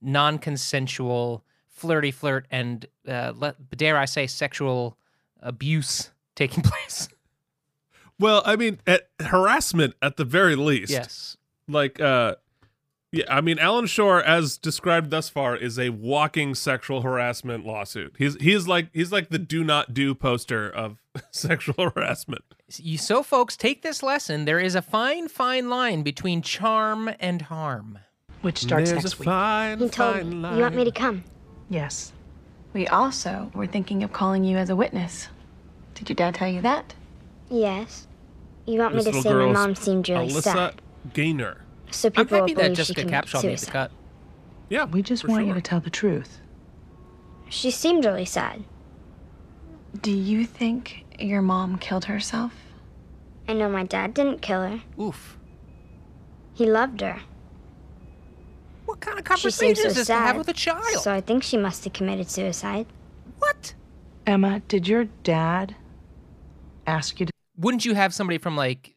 non-consensual 0.01 1.45
flirty 1.69 2.11
flirt 2.11 2.47
and 2.51 2.87
uh, 3.09 3.33
let, 3.37 3.77
dare 3.77 3.97
I 3.97 4.05
say 4.05 4.27
sexual 4.27 4.97
abuse 5.41 6.11
taking 6.35 6.63
place. 6.63 7.09
Well, 8.19 8.43
I 8.45 8.57
mean, 8.57 8.81
at 8.87 9.09
harassment 9.19 9.95
at 10.03 10.17
the 10.17 10.25
very 10.25 10.57
least. 10.57 10.93
Yes. 10.93 11.37
Like, 11.67 12.01
uh, 12.01 12.37
yeah, 13.13 13.25
I 13.29 13.41
mean, 13.41 13.59
Alan 13.59 13.87
Shore, 13.87 14.23
as 14.23 14.57
described 14.57 15.11
thus 15.11 15.29
far, 15.29 15.57
is 15.57 15.79
a 15.79 15.91
walking 15.91 16.55
sexual 16.55 17.03
harassment 17.03 17.65
lawsuit. 17.67 18.15
He's 18.19 18.37
he's 18.37 18.69
like 18.69 18.89
he's 18.93 19.11
like 19.13 19.31
the 19.31 19.39
do 19.39 19.65
not 19.65 19.93
do 19.95 20.15
poster 20.15 20.69
of 20.71 20.99
sexual 21.33 21.91
harassment. 21.91 22.43
You, 22.77 22.99
so, 22.99 23.23
folks, 23.25 23.57
take 23.57 23.83
this 23.83 24.01
lesson. 24.03 24.45
There 24.45 24.61
is 24.61 24.77
a 24.77 24.83
fine, 24.83 25.27
fine 25.27 25.69
line 25.69 26.03
between 26.05 26.41
charm 26.41 27.11
and 27.19 27.43
harm. 27.43 27.99
Which 28.43 28.59
starts 28.59 28.91
There's 28.91 29.03
next 29.03 29.15
a 29.15 29.19
week. 29.19 29.25
fine, 29.25 29.79
He 29.81 29.89
told 29.89 30.15
fine 30.17 30.31
me. 30.31 30.37
line. 30.37 30.57
You 30.57 30.63
want 30.63 30.77
me 30.77 30.85
to 30.85 30.93
come? 30.93 31.25
Yes. 31.69 32.13
We 32.73 32.87
also 32.87 33.51
were 33.55 33.67
thinking 33.67 34.05
of 34.05 34.13
calling 34.13 34.45
you 34.45 34.57
as 34.57 34.71
a 34.71 34.77
witness. 34.77 35.27
Did 35.95 36.09
your 36.09 36.15
dad 36.15 36.37
tell 36.37 36.49
you 36.49 36.63
that? 36.63 36.95
Yes. 37.51 38.07
You 38.67 38.79
want 38.79 38.95
This 38.95 39.07
me 39.07 39.13
to 39.13 39.21
say 39.23 39.33
my 39.33 39.51
mom 39.53 39.75
seemed 39.75 40.09
really 40.09 40.29
Alyssa 40.29 40.43
sad, 40.43 40.83
Gaynor. 41.13 41.65
So 41.91 42.09
I'm 42.09 42.13
people 42.13 42.39
will 42.39 42.45
happy 42.45 42.55
that 42.55 42.63
believe 42.63 42.77
she 42.77 42.83
Jessica 42.83 43.01
committed 43.03 43.31
Capshaw 43.31 43.45
made 43.45 43.59
the 43.59 43.67
cut. 43.67 43.91
Yeah, 44.69 44.85
We 44.85 45.03
just 45.03 45.27
want 45.27 45.47
you 45.47 45.55
to 45.55 45.61
tell 45.61 45.81
the 45.81 45.91
truth. 45.91 46.41
She 47.49 47.71
seemed 47.71 48.05
really 48.05 48.25
sad. 48.25 48.63
Do 50.01 50.13
you 50.13 50.47
think 50.47 51.05
your 51.19 51.43
mom 51.43 51.79
killed 51.79 52.05
herself? 52.05 52.53
I 53.49 53.55
know 53.55 53.69
my 53.69 53.85
dad 53.85 54.15
didn't 54.15 54.41
kill 54.41 54.63
her. 54.63 54.81
Oof. 55.01 55.37
He 56.55 56.67
loved 56.67 57.01
her. 57.01 57.21
What 58.85 59.01
kind 59.01 59.19
of 59.19 59.25
She 59.25 59.29
conversation 59.29 59.83
so 59.83 59.89
is 59.89 59.95
this 59.97 60.07
sad, 60.07 60.19
to 60.19 60.27
have 60.27 60.37
with 60.37 60.49
a 60.49 60.53
child? 60.53 60.85
So 61.01 61.13
I 61.13 61.21
think 61.21 61.43
she 61.43 61.57
must 61.57 61.83
have 61.85 61.93
committed 61.93 62.31
suicide. 62.31 62.87
What? 63.39 63.75
Emma, 64.27 64.61
did 64.69 64.87
your 64.87 65.07
dad 65.25 65.75
ask 66.87 67.19
you 67.19 67.27
to? 67.27 67.33
Wouldn't 67.57 67.85
you 67.85 67.95
have 67.95 68.15
somebody 68.15 68.39
from 68.39 68.57
like 68.57 68.95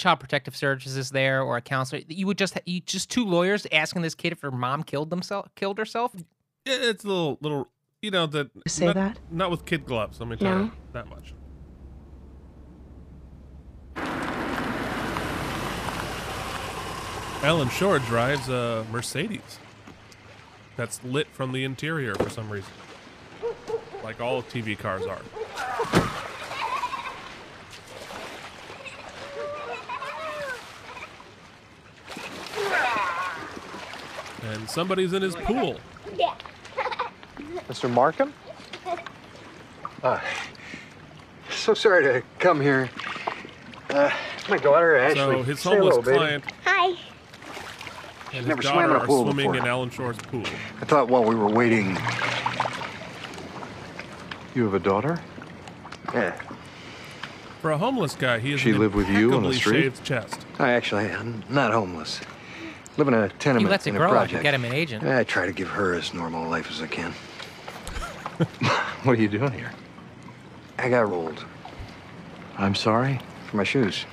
Child 0.00 0.18
Protective 0.18 0.56
Services 0.56 1.10
there 1.10 1.42
or 1.42 1.56
a 1.56 1.60
counselor? 1.60 2.02
You 2.08 2.26
would 2.26 2.38
just 2.38 2.58
you 2.66 2.80
just 2.80 3.10
two 3.10 3.24
lawyers 3.24 3.66
asking 3.70 4.02
this 4.02 4.14
kid 4.14 4.32
if 4.32 4.40
her 4.40 4.50
mom 4.50 4.82
killed 4.82 5.10
themself 5.10 5.48
killed 5.54 5.78
herself. 5.78 6.12
Yeah, 6.64 6.74
It's 6.80 7.04
a 7.04 7.08
little 7.08 7.38
little, 7.40 7.68
you 8.02 8.10
know 8.10 8.26
that. 8.26 8.50
Say 8.66 8.86
not, 8.86 8.94
that? 8.96 9.18
Not 9.30 9.50
with 9.50 9.64
kid 9.66 9.84
gloves. 9.86 10.18
Let 10.18 10.28
me 10.28 10.36
tell 10.36 10.56
No. 10.58 10.64
you 10.64 10.72
that 10.92 11.06
much. 11.08 11.34
Alan 17.42 17.70
Shore 17.70 17.98
drives 18.00 18.48
a 18.50 18.84
Mercedes 18.92 19.58
that's 20.76 21.02
lit 21.02 21.26
from 21.28 21.52
the 21.52 21.64
interior 21.64 22.14
for 22.14 22.28
some 22.28 22.50
reason, 22.50 22.70
like 24.04 24.20
all 24.20 24.42
TV 24.42 24.78
cars 24.78 25.06
are. 25.06 25.22
And 34.44 34.68
somebody's 34.68 35.12
in 35.12 35.22
his 35.22 35.34
pool. 35.36 35.78
Yeah. 36.16 36.34
Mr. 37.68 37.90
Markham? 37.90 38.32
Uh, 40.02 40.18
so 41.50 41.74
sorry 41.74 42.02
to 42.04 42.22
come 42.38 42.60
here. 42.60 42.88
Uh, 43.90 44.10
my 44.48 44.56
daughter, 44.56 44.96
Ashley. 44.96 45.16
So 45.18 45.42
his 45.42 45.62
homeless 45.62 45.96
hello, 45.96 46.02
baby. 46.02 46.16
client 46.18 46.44
Hi. 46.64 46.96
and 48.32 48.46
Never 48.46 48.62
his 48.62 48.70
swam 48.70 48.84
in 48.84 48.88
daughter 48.90 48.98
a 49.00 49.02
are 49.02 49.06
pool 49.06 49.24
swimming 49.24 49.50
before. 49.52 49.56
in 49.56 49.66
Alan 49.66 49.90
Shore's 49.90 50.16
pool. 50.18 50.44
I 50.80 50.84
thought 50.86 51.08
while 51.08 51.24
we 51.24 51.34
were 51.34 51.48
waiting. 51.48 51.96
You 54.54 54.64
have 54.64 54.74
a 54.74 54.78
daughter? 54.78 55.20
Yeah. 56.14 56.40
For 57.60 57.72
a 57.72 57.78
homeless 57.78 58.14
guy, 58.16 58.38
he 58.38 58.52
has 58.52 58.60
She 58.60 58.70
an 58.70 58.78
live 58.78 58.94
with 58.94 59.08
you 59.08 59.34
on 59.34 59.42
the 59.42 59.48
impeccably 59.50 59.56
street? 59.58 59.82
shaved 59.82 60.04
chest. 60.04 60.46
I 60.58 60.72
actually 60.72 61.06
am 61.08 61.44
not 61.48 61.72
homeless. 61.72 62.20
Live 62.96 63.08
in 63.08 63.14
a 63.14 63.28
tenement 63.28 63.70
lets 63.70 63.86
it 63.86 63.90
in 63.90 63.96
a 63.96 63.98
grow, 63.98 64.08
I 64.08 64.10
could 64.10 64.16
project. 64.18 64.42
get 64.42 64.54
him 64.54 64.64
an 64.64 64.72
agent. 64.72 65.04
I 65.04 65.24
try 65.24 65.46
to 65.46 65.52
give 65.52 65.68
her 65.68 65.94
as 65.94 66.12
normal 66.12 66.46
a 66.46 66.48
life 66.48 66.70
as 66.70 66.80
I 66.80 66.86
can. 66.86 67.14
What 69.02 69.18
are 69.18 69.22
you 69.22 69.28
doing 69.28 69.52
here? 69.52 69.72
I 70.78 70.90
got 70.90 71.08
rolled. 71.08 71.42
I'm 72.58 72.74
sorry? 72.74 73.18
For 73.46 73.56
my 73.56 73.64
shoes. 73.64 74.04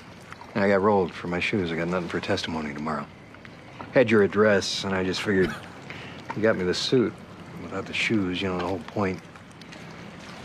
I 0.56 0.70
got 0.70 0.82
rolled 0.82 1.14
for 1.14 1.28
my 1.28 1.42
shoes. 1.42 1.74
I 1.74 1.76
got 1.76 1.90
nothing 1.90 2.08
for 2.08 2.22
testimony 2.22 2.74
tomorrow. 2.74 3.06
Had 3.94 4.10
your 4.10 4.24
address, 4.24 4.86
and 4.86 4.96
I 4.96 5.04
just 5.04 5.22
figured 5.22 5.54
you 6.36 6.42
got 6.42 6.56
me 6.58 6.64
the 6.64 6.74
suit. 6.74 7.14
Without 7.64 7.86
the 7.86 7.94
shoes, 7.94 8.42
you 8.42 8.48
know, 8.48 8.58
the 8.58 8.66
whole 8.66 8.80
point. 8.80 9.20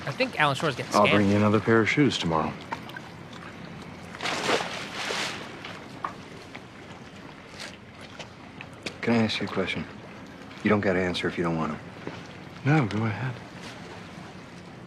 I 0.07 0.11
think 0.11 0.41
Alan 0.41 0.57
Shore's 0.57 0.75
getting 0.75 0.93
I'll 0.95 1.09
bring 1.09 1.31
you 1.31 1.37
another 1.37 1.61
pair 1.61 1.81
of 1.81 1.89
shoes 1.89 2.19
tomorrow. 2.19 2.53
Can 9.03 9.15
I 9.15 9.25
ask 9.25 9.41
you 9.41 9.47
a 9.49 9.51
question? 9.51 9.85
You 10.63 10.71
don't 10.71 10.81
got 10.81 10.93
to 10.93 11.01
answer 11.01 11.27
if 11.27 11.37
you 11.37 11.43
don't 11.43 11.57
want 11.57 11.77
to. 11.77 12.71
No, 12.71 12.87
go 12.87 13.05
ahead. 13.05 13.35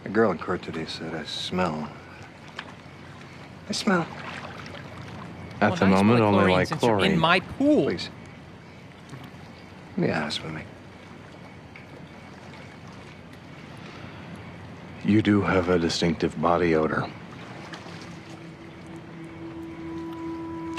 A 0.06 0.08
girl 0.08 0.30
in 0.30 0.38
court 0.38 0.62
today 0.62 0.86
said 0.86 1.14
I 1.14 1.24
smell. 1.24 1.86
I 3.68 3.72
smell. 3.72 4.06
At 5.60 5.70
Well, 5.70 5.76
the 5.76 5.86
nice 5.86 5.96
moment, 5.96 6.20
only 6.22 6.52
like 6.52 6.70
chlorine. 6.70 7.12
in 7.12 7.18
my 7.18 7.40
pool. 7.40 7.84
Please. 7.84 8.08
Be 10.00 10.10
honest 10.10 10.42
with 10.42 10.52
me. 10.52 10.62
You 15.04 15.20
do 15.20 15.42
have 15.42 15.68
a 15.68 15.78
distinctive 15.78 16.40
body 16.40 16.74
odor. 16.74 17.06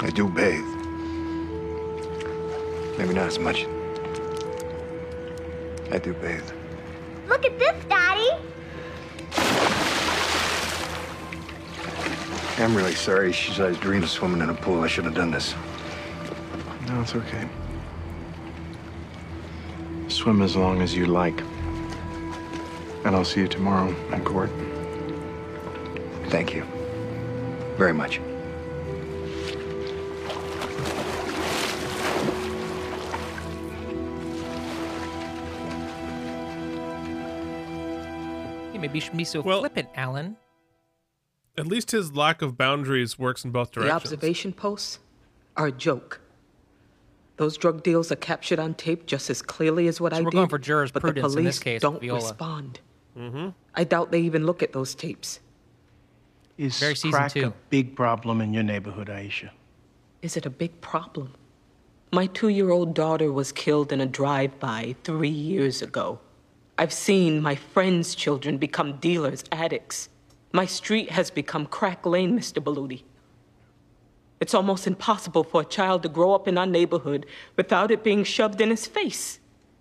I 0.00 0.10
do 0.10 0.28
bathe. 0.28 0.77
Maybe 2.98 3.14
not 3.14 3.28
as 3.28 3.38
much. 3.38 3.64
I 5.92 5.98
do 5.98 6.12
bathe. 6.14 6.50
Look 7.28 7.46
at 7.46 7.56
this, 7.56 7.84
Daddy. 7.88 8.28
I'm 12.58 12.74
really 12.74 12.96
sorry. 12.96 13.32
She 13.32 13.52
said 13.52 13.66
I 13.66 13.68
was 13.68 13.78
dreaming 13.78 14.02
of 14.02 14.10
swimming 14.10 14.42
in 14.42 14.50
a 14.50 14.54
pool. 14.54 14.82
I 14.82 14.88
should 14.88 15.04
have 15.04 15.14
done 15.14 15.30
this. 15.30 15.54
No, 16.88 17.00
it's 17.00 17.14
okay. 17.14 17.48
Swim 20.08 20.42
as 20.42 20.56
long 20.56 20.82
as 20.82 20.96
you 20.96 21.06
like. 21.06 21.40
And 23.04 23.14
I'll 23.14 23.24
see 23.24 23.42
you 23.42 23.48
tomorrow 23.48 23.94
in 24.12 24.24
court. 24.24 24.50
Thank 26.30 26.52
you. 26.52 26.64
Very 27.76 27.94
much. 27.94 28.20
Hey, 38.78 38.82
maybe 38.82 38.98
you 38.98 39.00
shouldn't 39.00 39.18
be 39.18 39.24
so 39.24 39.40
well, 39.40 39.58
flippant, 39.58 39.88
Alan. 39.96 40.36
At 41.56 41.66
least 41.66 41.90
his 41.90 42.12
lack 42.14 42.42
of 42.42 42.56
boundaries 42.56 43.18
works 43.18 43.44
in 43.44 43.50
both 43.50 43.72
directions. 43.72 43.90
The 43.90 44.14
observation 44.14 44.52
posts 44.52 45.00
are 45.56 45.66
a 45.66 45.72
joke. 45.72 46.20
Those 47.38 47.56
drug 47.56 47.82
deals 47.82 48.12
are 48.12 48.16
captured 48.16 48.60
on 48.60 48.74
tape 48.74 49.06
just 49.06 49.30
as 49.30 49.42
clearly 49.42 49.88
as 49.88 50.00
what 50.00 50.12
So 50.12 50.18
I 50.18 50.20
we're 50.22 50.30
did. 50.30 50.36
going 50.36 50.48
for 50.48 50.58
jurors' 50.60 50.92
but 50.92 51.02
the 51.02 51.12
police 51.12 51.34
in 51.36 51.42
this 51.44 51.58
case, 51.58 51.80
don't 51.82 52.00
Viola. 52.00 52.20
respond. 52.20 52.78
Mm-hmm. 53.18 53.48
I 53.74 53.82
doubt 53.82 54.12
they 54.12 54.20
even 54.20 54.46
look 54.46 54.62
at 54.62 54.72
those 54.72 54.94
tapes. 54.94 55.40
Is 56.56 56.78
Very 56.78 56.94
crack 56.94 57.32
two. 57.32 57.46
a 57.48 57.52
big 57.70 57.96
problem 57.96 58.40
in 58.40 58.54
your 58.54 58.62
neighborhood, 58.62 59.08
Aisha? 59.08 59.50
Is 60.22 60.36
it 60.36 60.46
a 60.46 60.50
big 60.50 60.80
problem? 60.80 61.34
My 62.12 62.26
two 62.26 62.48
year 62.48 62.70
old 62.70 62.94
daughter 62.94 63.32
was 63.32 63.50
killed 63.50 63.90
in 63.92 64.00
a 64.00 64.06
drive 64.06 64.60
by 64.60 64.94
three 65.02 65.28
years 65.28 65.82
ago. 65.82 66.20
I've 66.80 66.92
seen 66.92 67.42
my 67.42 67.56
friends' 67.56 68.14
children 68.14 68.56
become 68.56 68.98
dealers, 68.98 69.42
addicts. 69.50 70.08
My 70.52 70.64
street 70.64 71.10
has 71.10 71.28
become 71.28 71.66
crack 71.66 72.06
lane, 72.06 72.38
Mr. 72.38 72.62
Berluti. 72.62 73.02
It's 74.40 74.54
almost 74.54 74.86
impossible 74.86 75.42
for 75.42 75.62
a 75.62 75.64
child 75.64 76.04
to 76.04 76.08
grow 76.08 76.34
up 76.34 76.46
in 76.46 76.56
our 76.56 76.66
neighborhood 76.66 77.26
without 77.56 77.90
it 77.90 78.04
being 78.04 78.22
shoved 78.22 78.60
in 78.60 78.70
his 78.70 78.86
face. 78.86 79.40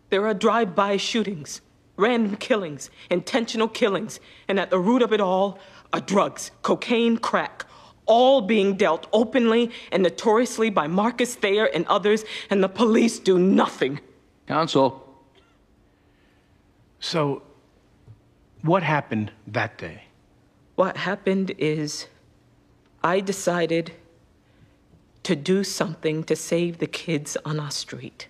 There 0.09 0.25
are 0.25 0.33
drive 0.33 0.73
by 0.73 0.97
shootings, 0.97 1.61
random 1.97 2.35
killings, 2.37 2.89
intentional 3.11 3.67
killings, 3.67 4.19
and 4.47 4.59
at 4.59 4.71
the 4.71 4.79
root 4.79 5.03
of 5.03 5.13
it 5.13 5.21
all 5.21 5.59
are 5.93 6.01
drugs, 6.01 6.49
cocaine, 6.63 7.17
crack, 7.17 7.65
all 8.07 8.41
being 8.41 8.75
dealt 8.75 9.05
openly 9.13 9.69
and 9.91 10.01
notoriously 10.01 10.71
by 10.71 10.87
Marcus 10.87 11.35
Thayer 11.35 11.65
and 11.65 11.85
others, 11.85 12.25
and 12.49 12.63
the 12.63 12.69
police 12.69 13.19
do 13.19 13.37
nothing. 13.37 13.99
Counsel. 14.47 15.07
So, 16.99 17.43
what 18.61 18.83
happened 18.83 19.31
that 19.47 19.77
day? 19.77 20.03
What 20.75 20.97
happened 20.97 21.53
is 21.57 22.07
I 23.03 23.19
decided 23.19 23.93
to 25.23 25.35
do 25.35 25.63
something 25.63 26.23
to 26.23 26.35
save 26.35 26.77
the 26.77 26.87
kids 26.87 27.37
on 27.43 27.59
our 27.59 27.71
street. 27.71 28.27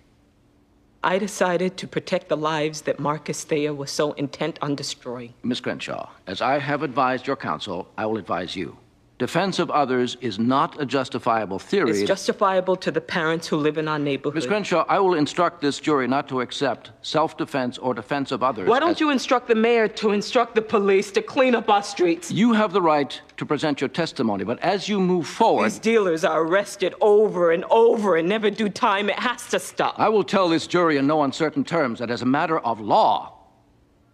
I 1.02 1.18
decided 1.18 1.76
to 1.76 1.86
protect 1.86 2.28
the 2.28 2.36
lives 2.36 2.82
that 2.82 2.98
Marcus 2.98 3.44
Thayer 3.44 3.72
was 3.72 3.90
so 3.90 4.12
intent 4.12 4.58
on 4.60 4.74
destroying. 4.74 5.32
Miss 5.44 5.60
Crenshaw, 5.60 6.10
as 6.26 6.42
I 6.42 6.58
have 6.58 6.82
advised 6.82 7.26
your 7.26 7.36
counsel, 7.36 7.88
I 7.96 8.06
will 8.06 8.16
advise 8.16 8.56
you. 8.56 8.76
Defense 9.18 9.58
of 9.58 9.68
others 9.72 10.16
is 10.20 10.38
not 10.38 10.80
a 10.80 10.86
justifiable 10.86 11.58
theory. 11.58 11.90
It's 11.90 12.06
justifiable 12.06 12.76
to 12.76 12.92
the 12.92 13.00
parents 13.00 13.48
who 13.48 13.56
live 13.56 13.76
in 13.76 13.88
our 13.88 13.98
neighborhood. 13.98 14.36
Miss 14.36 14.46
Crenshaw, 14.46 14.84
I 14.88 15.00
will 15.00 15.14
instruct 15.14 15.60
this 15.60 15.80
jury 15.80 16.06
not 16.06 16.28
to 16.28 16.40
accept 16.40 16.92
self 17.02 17.36
defense 17.36 17.78
or 17.78 17.94
defense 17.94 18.30
of 18.30 18.44
others. 18.44 18.68
Why 18.68 18.78
don't 18.78 19.00
you 19.00 19.10
instruct 19.10 19.48
the 19.48 19.56
mayor 19.56 19.88
to 19.88 20.12
instruct 20.12 20.54
the 20.54 20.62
police 20.62 21.10
to 21.10 21.22
clean 21.22 21.56
up 21.56 21.68
our 21.68 21.82
streets? 21.82 22.30
You 22.30 22.52
have 22.52 22.72
the 22.72 22.80
right 22.80 23.20
to 23.38 23.44
present 23.44 23.80
your 23.80 23.88
testimony, 23.88 24.44
but 24.44 24.60
as 24.60 24.88
you 24.88 25.00
move 25.00 25.26
forward. 25.26 25.64
These 25.64 25.80
dealers 25.80 26.24
are 26.24 26.40
arrested 26.42 26.94
over 27.00 27.50
and 27.50 27.64
over 27.70 28.14
and 28.14 28.28
never 28.28 28.50
do 28.50 28.68
time. 28.68 29.10
It 29.10 29.18
has 29.18 29.48
to 29.48 29.58
stop. 29.58 29.98
I 29.98 30.08
will 30.08 30.22
tell 30.22 30.48
this 30.48 30.68
jury 30.68 30.96
in 30.96 31.08
no 31.08 31.24
uncertain 31.24 31.64
terms 31.64 31.98
that 31.98 32.10
as 32.12 32.22
a 32.22 32.26
matter 32.26 32.60
of 32.60 32.78
law, 32.78 33.32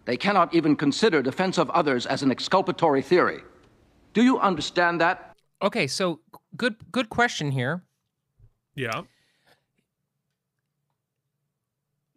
they 0.05 0.17
cannot 0.17 0.55
even 0.55 0.75
consider 0.75 1.21
defense 1.21 1.59
of 1.59 1.69
others 1.69 2.07
as 2.07 2.23
an 2.23 2.31
exculpatory 2.31 3.03
theory. 3.03 3.43
Do 4.15 4.23
you 4.23 4.39
understand 4.39 4.99
that? 5.01 5.35
Okay, 5.61 5.85
so 5.87 6.21
good 6.57 6.75
good 6.91 7.09
question 7.09 7.51
here. 7.51 7.83
Yeah. 8.73 9.01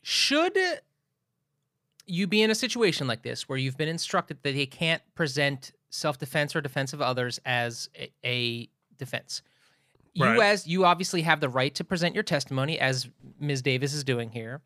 Should 0.02 0.56
you 2.06 2.26
be 2.26 2.40
in 2.42 2.50
a 2.50 2.54
situation 2.54 3.06
like 3.06 3.22
this 3.22 3.48
where 3.48 3.58
you've 3.58 3.76
been 3.76 3.88
instructed 3.88 4.38
that 4.42 4.52
they 4.54 4.64
can't 4.64 5.02
present 5.14 5.72
self-defense 5.90 6.54
or 6.56 6.60
defense 6.60 6.92
of 6.92 7.02
others 7.02 7.38
as 7.44 7.90
a, 7.96 8.10
a 8.24 8.68
defense? 8.96 9.42
You 10.14 10.24
Right. 10.24 10.40
as 10.40 10.66
you 10.66 10.84
obviously 10.84 11.22
have 11.22 11.40
the 11.40 11.48
right 11.48 11.74
to 11.74 11.84
present 11.84 12.14
your 12.14 12.24
testimony 12.24 12.78
as 12.78 13.08
Ms. 13.40 13.60
Davis 13.62 13.92
is 13.92 14.04
doing 14.04 14.30
here. 14.30 14.62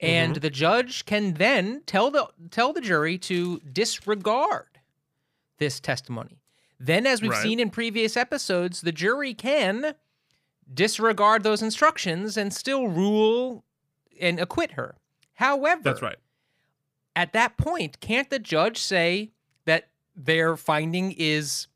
And 0.00 0.36
Mhm. 0.36 0.40
the 0.40 0.50
judge 0.50 1.04
can 1.04 1.34
then 1.34 1.82
tell 1.86 2.10
the 2.10 2.26
tell 2.50 2.72
the 2.72 2.80
jury 2.80 3.18
to 3.18 3.60
disregard 3.60 4.66
this 5.58 5.78
testimony. 5.80 6.41
Then 6.84 7.06
as 7.06 7.22
we've 7.22 7.30
Right. 7.30 7.42
seen 7.42 7.60
in 7.60 7.70
previous 7.70 8.16
episodes, 8.16 8.80
the 8.80 8.90
jury 8.90 9.34
can 9.34 9.94
disregard 10.72 11.44
those 11.44 11.62
instructions 11.62 12.36
and 12.36 12.52
still 12.52 12.88
rule 12.88 13.64
and 14.20 14.40
acquit 14.40 14.72
her. 14.72 14.96
However, 15.34 15.82
That's 15.84 16.02
right. 16.02 16.18
At 17.14 17.32
that 17.34 17.56
point, 17.56 18.00
can't 18.00 18.30
the 18.30 18.38
judge 18.40 18.78
say 18.78 19.30
that 19.64 19.90
their 20.16 20.56
finding 20.56 21.12
is 21.12 21.68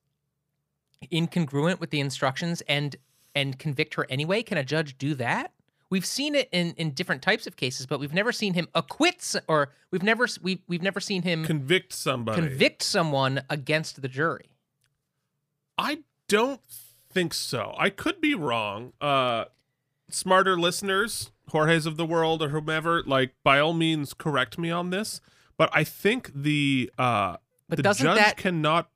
incongruent 1.12 1.78
with 1.78 1.90
the 1.90 2.00
instructions 2.00 2.62
and 2.62 2.96
and 3.34 3.58
convict 3.58 3.94
her 3.94 4.06
anyway? 4.10 4.42
Can 4.42 4.56
a 4.58 4.64
judge 4.64 4.96
do 4.98 5.14
that? 5.16 5.52
We've 5.88 6.06
seen 6.06 6.34
it 6.34 6.48
in, 6.50 6.72
in 6.78 6.92
different 6.92 7.22
types 7.22 7.46
of 7.46 7.54
cases, 7.54 7.86
but 7.86 8.00
we've 8.00 8.14
never 8.14 8.32
seen 8.32 8.54
him 8.54 8.66
acquit 8.74 9.34
or 9.46 9.70
we've 9.92 10.02
never 10.02 10.26
we've, 10.42 10.58
we've 10.66 10.82
never 10.82 10.98
seen 11.00 11.22
him 11.22 11.44
Convict 11.44 11.92
somebody. 11.92 12.40
convict 12.40 12.82
someone 12.82 13.42
against 13.50 14.02
the 14.02 14.08
jury. 14.08 14.46
I 15.78 15.98
don't 16.28 16.60
think 17.10 17.34
so. 17.34 17.74
I 17.78 17.90
could 17.90 18.20
be 18.20 18.34
wrong. 18.34 18.92
Uh 19.00 19.46
smarter 20.10 20.58
listeners, 20.58 21.30
Jorge's 21.48 21.86
of 21.86 21.96
the 21.96 22.06
world 22.06 22.42
or 22.42 22.50
whomever, 22.50 23.02
like 23.04 23.34
by 23.42 23.58
all 23.58 23.72
means 23.74 24.14
correct 24.14 24.58
me 24.58 24.70
on 24.70 24.90
this. 24.90 25.20
But 25.56 25.70
I 25.72 25.84
think 25.84 26.30
the 26.34 26.90
uh 26.98 27.36
But 27.68 27.76
the 27.76 27.82
judge 27.82 27.98
that- 28.02 28.36
cannot 28.36 28.90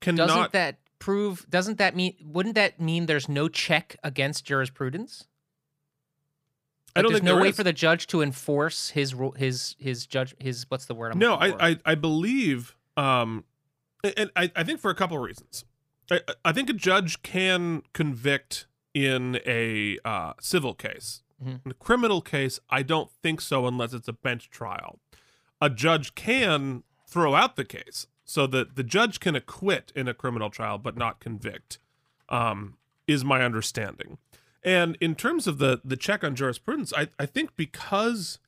cannot 0.00 0.26
Doesn't 0.28 0.52
that 0.52 0.78
prove 0.98 1.46
doesn't 1.50 1.78
that 1.78 1.96
mean 1.96 2.14
wouldn't 2.24 2.54
that 2.54 2.80
mean 2.80 3.06
there's 3.06 3.28
no 3.28 3.48
check 3.48 3.96
against 4.04 4.44
jurisprudence? 4.44 5.26
I 6.94 7.00
don't 7.02 7.12
there's 7.12 7.22
no 7.22 7.34
there 7.34 7.42
way 7.42 7.48
is. 7.48 7.56
for 7.56 7.62
the 7.64 7.72
judge 7.72 8.06
to 8.08 8.20
enforce 8.22 8.90
his 8.90 9.14
his 9.36 9.74
his 9.78 10.06
judge 10.06 10.34
his 10.38 10.66
what's 10.68 10.84
the 10.86 10.94
word 10.94 11.12
I'm 11.12 11.18
No? 11.18 11.34
I, 11.34 11.70
I 11.70 11.78
I 11.86 11.94
believe 11.94 12.76
Um, 12.96 13.44
and 14.16 14.30
I, 14.36 14.50
I 14.54 14.62
think 14.64 14.78
for 14.80 14.90
a 14.90 14.94
couple 14.94 15.16
of 15.16 15.22
reasons. 15.22 15.64
I, 16.10 16.20
I 16.44 16.52
think 16.52 16.68
a 16.68 16.74
judge 16.74 17.22
can 17.22 17.82
convict 17.92 18.66
in 18.94 19.40
a 19.46 19.98
uh, 20.04 20.34
civil 20.40 20.74
case. 20.74 21.22
Mhm. 21.42 21.64
In 21.64 21.70
a 21.70 21.74
criminal 21.74 22.20
case, 22.20 22.60
I 22.70 22.82
don't 22.82 23.10
think 23.10 23.40
so 23.40 23.66
unless 23.66 23.92
it's 23.92 24.08
a 24.08 24.12
bench 24.12 24.50
trial. 24.50 25.00
A 25.60 25.70
judge 25.70 26.14
can 26.14 26.82
throw 27.06 27.34
out 27.34 27.56
the 27.56 27.64
case 27.64 28.06
so 28.24 28.46
that 28.48 28.76
the 28.76 28.82
judge 28.84 29.20
can 29.20 29.34
acquit 29.34 29.92
in 29.94 30.08
a 30.08 30.14
criminal 30.14 30.50
trial 30.50 30.78
but 30.78 30.96
not 30.96 31.20
convict, 31.20 31.78
um, 32.28 32.76
is 33.06 33.24
my 33.24 33.42
understanding. 33.42 34.18
And 34.62 34.96
in 35.00 35.14
terms 35.14 35.46
of 35.46 35.58
the 35.58 35.80
the 35.84 35.96
check 35.96 36.22
on 36.22 36.36
jurisprudence, 36.36 36.92
I, 36.96 37.08
I 37.18 37.26
think 37.26 37.56
because 37.56 38.38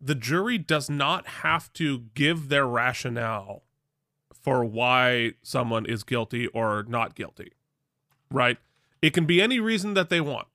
the 0.00 0.14
jury 0.14 0.58
does 0.58 0.90
not 0.90 1.26
have 1.26 1.72
to 1.74 2.00
give 2.14 2.48
their 2.48 2.66
rationale 2.66 3.62
for 4.44 4.64
why 4.64 5.32
someone 5.42 5.86
is 5.86 6.04
guilty 6.04 6.46
or 6.48 6.84
not 6.86 7.16
guilty 7.16 7.50
right? 8.34 8.58
It 9.00 9.14
can 9.14 9.24
be 9.24 9.40
any 9.40 9.60
reason 9.60 9.94
that 9.94 10.10
they 10.10 10.20
want. 10.20 10.48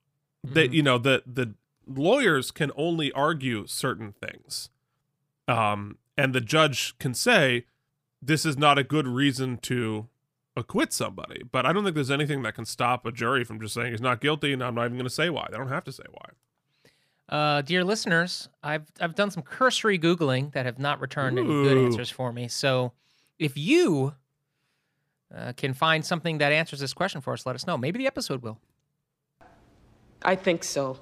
That 0.43 0.71
you 0.71 0.83
know 0.83 0.97
the 0.97 1.23
the 1.25 1.53
lawyers 1.85 2.51
can 2.51 2.71
only 2.77 3.11
argue 3.11 3.65
certain 3.67 4.13
things. 4.13 4.69
Um 5.47 5.97
and 6.17 6.33
the 6.33 6.41
judge 6.41 6.97
can 6.97 7.13
say 7.13 7.65
this 8.21 8.45
is 8.45 8.57
not 8.57 8.77
a 8.77 8.83
good 8.83 9.07
reason 9.07 9.57
to 9.57 10.07
acquit 10.55 10.93
somebody. 10.93 11.43
But 11.49 11.65
i 11.65 11.73
don't 11.73 11.83
think 11.83 11.95
there's 11.95 12.11
anything 12.11 12.41
that 12.43 12.55
can 12.55 12.65
stop 12.65 13.05
a 13.05 13.11
jury 13.11 13.43
from 13.43 13.59
just 13.59 13.73
saying 13.73 13.91
he's 13.91 14.01
not 14.01 14.21
guilty 14.21 14.53
and 14.53 14.63
i'm 14.63 14.75
not 14.75 14.85
even 14.85 14.97
going 14.97 15.03
to 15.03 15.09
say 15.09 15.29
why. 15.29 15.47
They 15.51 15.57
don't 15.57 15.67
have 15.69 15.83
to 15.85 15.91
say 15.91 16.03
why. 16.09 16.29
Uh, 17.27 17.61
dear 17.61 17.83
listeners, 17.83 18.49
I've 18.63 18.87
I've 19.01 19.13
done 19.15 19.29
some 19.29 19.43
cursory 19.43 19.99
googling 19.99 20.53
that 20.53 20.65
have 20.65 20.79
not 20.79 21.01
returned 21.01 21.37
any 21.37 21.47
good 21.47 21.77
answers 21.77 22.09
for 22.09 22.31
me. 22.31 22.47
So, 22.47 22.93
if 23.39 23.57
you 23.57 24.13
uh, 25.35 25.53
can 25.55 25.73
find 25.73 26.05
something 26.05 26.37
that 26.39 26.51
answers 26.51 26.79
this 26.79 26.93
question 26.93 27.21
for 27.21 27.33
us, 27.33 27.45
let 27.45 27.55
us 27.55 27.65
know. 27.65 27.77
Maybe 27.77 27.97
the 27.97 28.07
episode 28.07 28.43
will. 28.43 28.59
I 30.21 30.35
think 30.35 30.63
so. 30.63 30.99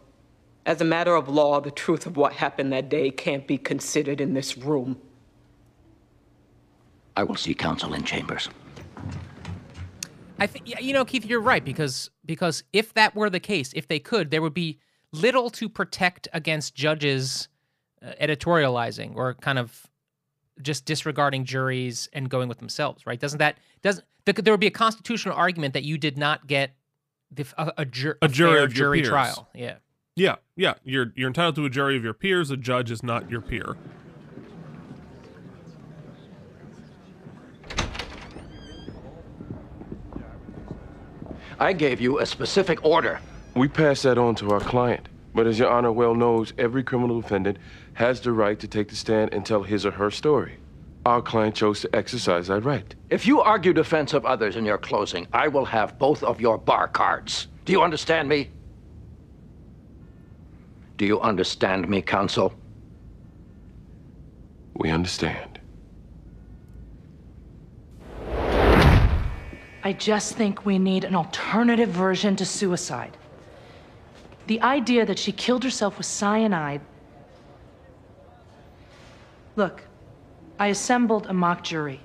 As 0.66 0.80
a 0.82 0.86
matter 0.86 1.16
of 1.16 1.28
law, 1.28 1.60
the 1.60 1.72
truth 1.72 2.06
of 2.06 2.18
what 2.18 2.34
happened 2.34 2.72
that 2.74 2.90
day 2.90 3.10
can't 3.10 3.48
be 3.48 3.58
considered 3.58 4.22
in 4.22 4.34
this 4.34 4.58
room. 4.58 5.02
I 7.16 7.24
will 7.24 7.36
see 7.36 7.56
counsel 7.56 7.94
in 7.94 8.04
chambers. 8.04 8.50
I 10.40 10.46
think 10.46 10.80
you 10.82 10.94
know, 10.94 11.04
Keith, 11.04 11.26
you're 11.26 11.42
right 11.42 11.66
because 11.66 12.12
because 12.26 12.64
if 12.74 12.94
that 12.94 13.16
were 13.16 13.30
the 13.30 13.40
case, 13.40 13.74
if 13.76 13.88
they 13.88 13.98
could, 13.98 14.30
there 14.30 14.42
would 14.42 14.54
be 14.54 14.78
little 15.12 15.50
to 15.52 15.68
protect 15.68 16.28
against 16.34 16.76
judges 16.76 17.48
uh, 18.04 18.12
editorializing 18.22 19.16
or 19.16 19.34
kind 19.36 19.58
of 19.58 19.88
just 20.62 20.86
disregarding 20.86 21.46
juries 21.46 22.10
and 22.14 22.30
going 22.30 22.50
with 22.50 22.60
themselves, 22.60 23.06
right? 23.06 23.20
Doesn't 23.20 23.40
that 23.40 23.58
doesn't 23.82 24.06
th- 24.26 24.38
there 24.38 24.54
would 24.54 24.60
be 24.60 24.68
a 24.68 24.72
constitutional 24.72 25.36
argument 25.36 25.74
that 25.74 25.84
you 25.84 25.98
did 25.98 26.18
not 26.18 26.48
get 26.48 26.72
the, 27.32 27.42
f- 27.42 27.54
a, 27.58 27.74
a, 27.78 27.86
jur- 27.86 28.18
a 28.22 28.28
jury 28.28 28.56
fair 28.56 28.64
of 28.64 28.72
your 28.72 28.86
jury 28.86 29.00
peers. 29.00 29.10
trial? 29.10 29.50
Yeah. 29.54 29.76
yeah 30.16 30.36
yeah 30.56 30.74
you're 30.84 31.14
you're 31.16 31.28
entitled 31.28 31.56
to 31.56 31.66
a 31.66 31.70
jury 31.70 31.98
of 31.98 32.04
your 32.04 32.14
peers 32.14 32.50
a 32.52 32.58
judge 32.58 32.90
is 32.90 33.04
not 33.04 33.30
your 33.30 33.42
peer 33.42 33.76
I 41.60 41.74
gave 41.74 42.00
you 42.00 42.20
a 42.20 42.26
specific 42.26 42.84
order. 42.86 43.20
We 43.56 43.68
pass 43.68 44.04
that 44.04 44.18
on 44.18 44.36
to 44.36 44.52
our 44.52 44.60
client. 44.60 45.10
But 45.34 45.48
as 45.48 45.60
Your 45.60 45.70
Honor 45.70 45.92
well 45.92 46.16
knows, 46.16 46.54
every 46.58 46.84
criminal 46.84 47.22
defendant 47.22 47.58
has 47.98 48.22
the 48.22 48.32
right 48.32 48.60
to 48.60 48.68
take 48.68 48.90
the 48.90 48.96
stand 48.96 49.34
and 49.34 49.44
tell 49.44 49.64
his 49.64 49.84
or 49.84 49.90
her 49.90 50.12
story. 50.12 50.56
Our 51.04 51.20
client 51.20 51.56
chose 51.56 51.82
to 51.82 51.96
exercise 51.96 52.46
that 52.46 52.62
right. 52.62 52.94
If 53.10 53.26
you 53.26 53.42
argue 53.42 53.74
defense 53.74 54.14
of 54.14 54.24
others 54.24 54.56
in 54.56 54.66
your 54.66 54.78
closing, 54.78 55.26
I 55.34 55.48
will 55.48 55.66
have 55.66 55.98
both 55.98 56.22
of 56.22 56.40
your 56.40 56.60
bar 56.60 56.88
cards. 56.90 57.48
Do 57.66 57.74
you 57.74 57.82
understand 57.82 58.30
me? 58.30 58.52
Do 60.98 61.08
you 61.08 61.20
understand 61.22 61.90
me, 61.90 62.04
counsel? 62.04 62.54
We 64.76 64.92
understand. 64.92 65.60
I 69.84 69.94
just 69.98 70.36
think 70.36 70.68
we 70.68 70.78
need 70.78 71.04
an 71.04 71.16
alternative 71.16 71.90
version 71.90 72.36
to 72.36 72.46
suicide. 72.46 73.18
The 74.46 74.62
idea 74.62 75.04
that 75.04 75.18
she 75.18 75.32
killed 75.32 75.64
herself 75.64 75.98
with 75.98 76.06
cyanide. 76.06 76.82
Look, 79.58 79.82
I 80.60 80.68
assembled 80.68 81.26
a 81.26 81.34
mock 81.34 81.64
jury. 81.64 82.00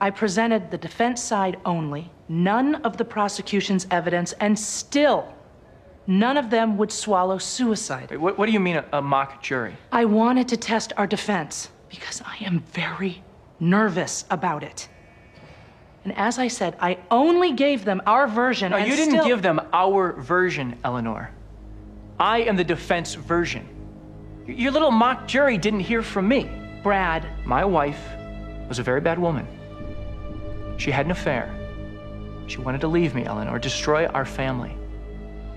I 0.00 0.10
presented 0.10 0.70
the 0.70 0.78
defense 0.78 1.20
side 1.20 1.58
only, 1.64 2.12
none 2.28 2.76
of 2.76 2.96
the 2.96 3.04
prosecution's 3.04 3.88
evidence, 3.90 4.32
and 4.34 4.56
still, 4.56 5.34
none 6.06 6.36
of 6.36 6.48
them 6.48 6.78
would 6.78 6.92
swallow 6.92 7.38
suicide. 7.38 8.08
Wait, 8.10 8.18
what, 8.18 8.38
what 8.38 8.46
do 8.46 8.52
you 8.52 8.60
mean 8.60 8.76
a, 8.76 8.84
a 8.92 9.02
mock 9.02 9.42
jury? 9.42 9.76
I 9.90 10.04
wanted 10.04 10.46
to 10.48 10.56
test 10.56 10.92
our 10.96 11.08
defense 11.08 11.70
because 11.88 12.22
I 12.24 12.36
am 12.44 12.60
very 12.72 13.22
nervous 13.58 14.24
about 14.30 14.62
it. 14.62 14.88
And 16.04 16.16
as 16.16 16.38
I 16.38 16.46
said, 16.46 16.76
I 16.80 16.98
only 17.10 17.52
gave 17.52 17.84
them 17.84 18.00
our 18.06 18.28
version. 18.28 18.70
No, 18.70 18.76
you 18.76 18.94
didn't 18.94 19.14
still- 19.14 19.26
give 19.26 19.42
them 19.42 19.60
our 19.72 20.12
version, 20.12 20.78
Eleanor. 20.84 21.30
I 22.20 22.42
am 22.42 22.54
the 22.54 22.64
defense 22.64 23.14
version. 23.14 23.68
Your 24.46 24.70
little 24.70 24.92
mock 24.92 25.26
jury 25.26 25.58
didn't 25.58 25.80
hear 25.80 26.02
from 26.02 26.28
me. 26.28 26.61
Brad. 26.82 27.26
My 27.46 27.64
wife 27.64 28.00
was 28.68 28.78
a 28.78 28.82
very 28.82 29.00
bad 29.00 29.18
woman. 29.18 29.46
She 30.78 30.90
had 30.90 31.06
an 31.06 31.12
affair. 31.12 31.54
She 32.46 32.58
wanted 32.58 32.80
to 32.80 32.88
leave 32.88 33.14
me, 33.14 33.24
Eleanor, 33.24 33.58
destroy 33.58 34.06
our 34.06 34.24
family. 34.24 34.76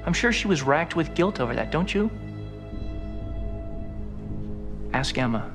I'm 0.06 0.14
sure 0.14 0.31
she 0.31 0.47
was 0.47 0.61
racked 0.61 0.95
with 0.95 1.15
guilt 1.15 1.39
over 1.39 1.56
that, 1.56 1.72
don't 1.72 1.93
you? 1.93 2.11
Ask 4.93 5.18
Emma. 5.18 5.52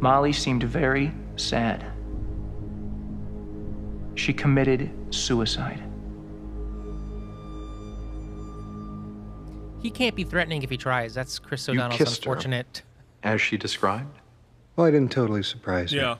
Molly 0.00 0.32
seemed 0.32 0.62
very 0.62 1.12
sad. 1.36 1.84
She 4.14 4.32
committed 4.32 4.90
suicide. 5.14 5.82
He 9.82 9.90
can't 9.90 10.14
be 10.14 10.24
threatening 10.24 10.62
if 10.62 10.70
he 10.70 10.76
tries. 10.76 11.14
That's 11.14 11.38
Chris 11.38 11.66
You 11.68 11.74
O'Donnell's 11.74 11.98
kissed 11.98 12.24
her. 12.24 12.30
unfortunate. 12.30 12.82
As 13.22 13.40
she 13.40 13.56
described? 13.56 14.18
Well, 14.80 14.88
I 14.88 14.92
didn't 14.92 15.12
totally 15.12 15.42
surprise 15.42 15.92
her. 15.92 15.98
Yeah. 15.98 16.16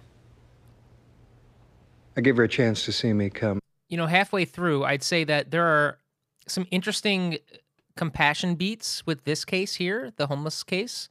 I 2.15 2.21
gave 2.21 2.37
her 2.37 2.43
a 2.45 2.49
chance 2.49 2.85
to 2.85 2.93
see 2.93 3.15
me 3.15 3.31
come. 3.31 3.59
you 3.89 3.97
know, 3.97 4.07
halfway 4.07 4.45
through, 4.45 4.85
I'd 4.85 5.03
say 5.03 5.25
that 5.25 5.51
there 5.51 5.65
are 5.65 5.99
some 6.47 6.67
interesting 6.71 7.39
uh, 7.55 7.57
compassion 7.97 8.57
beats 8.57 9.07
with 9.07 9.25
this 9.25 9.47
case 9.47 9.77
here, 9.77 10.13
the 10.17 10.27
homeless 10.27 10.63
case. 10.63 11.09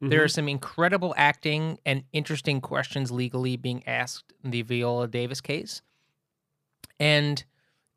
There 0.00 0.08
mm-hmm. 0.08 0.24
are 0.24 0.28
some 0.28 0.48
incredible 0.48 1.12
acting 1.18 1.78
and 1.84 2.04
interesting 2.14 2.62
questions 2.62 3.10
legally 3.10 3.58
being 3.58 3.86
asked 3.86 4.32
in 4.42 4.50
the 4.50 4.62
Viola 4.62 5.06
Davis 5.06 5.42
case. 5.42 5.82
And 6.98 7.44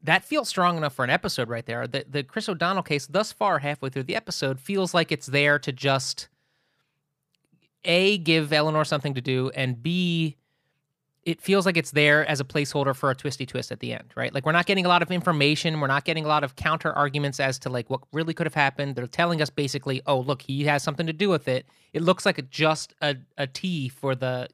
that 0.01 0.25
feels 0.25 0.49
strong 0.49 0.75
enough 0.75 0.93
for 0.93 1.05
an 1.05 1.09
episode 1.09 1.47
right 1.47 1.65
there. 1.65 1.87
The 1.87 2.05
the 2.09 2.23
Chris 2.23 2.49
O'Donnell 2.49 2.83
case 2.83 3.07
thus 3.07 3.31
far 3.31 3.59
halfway 3.59 3.91
through 3.91 4.03
the 4.03 4.17
episode 4.17 4.59
feels 4.59 4.93
like 4.93 5.09
it's 5.09 5.27
there 5.27 5.57
to 5.59 5.71
just 5.71 6.27
A 7.85 8.17
give 8.17 8.53
Eleanor 8.53 8.85
something 8.85 9.13
to 9.13 9.21
do 9.21 9.49
and 9.55 9.81
B 9.81 10.37
it 11.25 11.41
feels 11.41 11.65
like 11.65 11.77
it's 11.77 11.91
there 11.91 12.25
as 12.27 12.39
a 12.39 12.43
placeholder 12.43 12.95
for 12.95 13.09
a 13.09 13.15
twisty 13.15 13.45
twist 13.45 13.71
at 13.71 13.79
the 13.79 13.93
end, 13.93 14.11
right? 14.15 14.33
Like 14.33 14.45
we're 14.45 14.51
not 14.51 14.65
getting 14.65 14.85
a 14.85 14.89
lot 14.89 15.01
of 15.01 15.11
information, 15.11 15.79
we're 15.79 15.87
not 15.87 16.05
getting 16.05 16.25
a 16.25 16.27
lot 16.27 16.43
of 16.43 16.55
counter 16.55 16.91
arguments 16.91 17.39
as 17.39 17.57
to 17.59 17.69
like 17.69 17.89
what 17.89 18.01
really 18.11 18.33
could 18.33 18.45
have 18.45 18.53
happened. 18.53 18.95
They're 18.95 19.07
telling 19.07 19.41
us 19.41 19.49
basically, 19.49 20.01
oh 20.05 20.19
look, 20.19 20.41
he 20.41 20.65
has 20.65 20.83
something 20.83 21.07
to 21.07 21.13
do 21.13 21.29
with 21.29 21.47
it. 21.47 21.65
It 21.93 22.01
looks 22.01 22.25
like 22.25 22.37
a, 22.37 22.41
just 22.41 22.93
a 23.01 23.15
a 23.37 23.47
T 23.47 23.89
for 23.89 24.15
the 24.15 24.49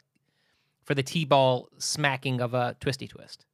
for 0.84 0.94
the 0.94 1.04
T 1.04 1.26
ball 1.26 1.70
smacking 1.78 2.42
of 2.42 2.54
a 2.54 2.76
twisty 2.80 3.08
twist. 3.08 3.46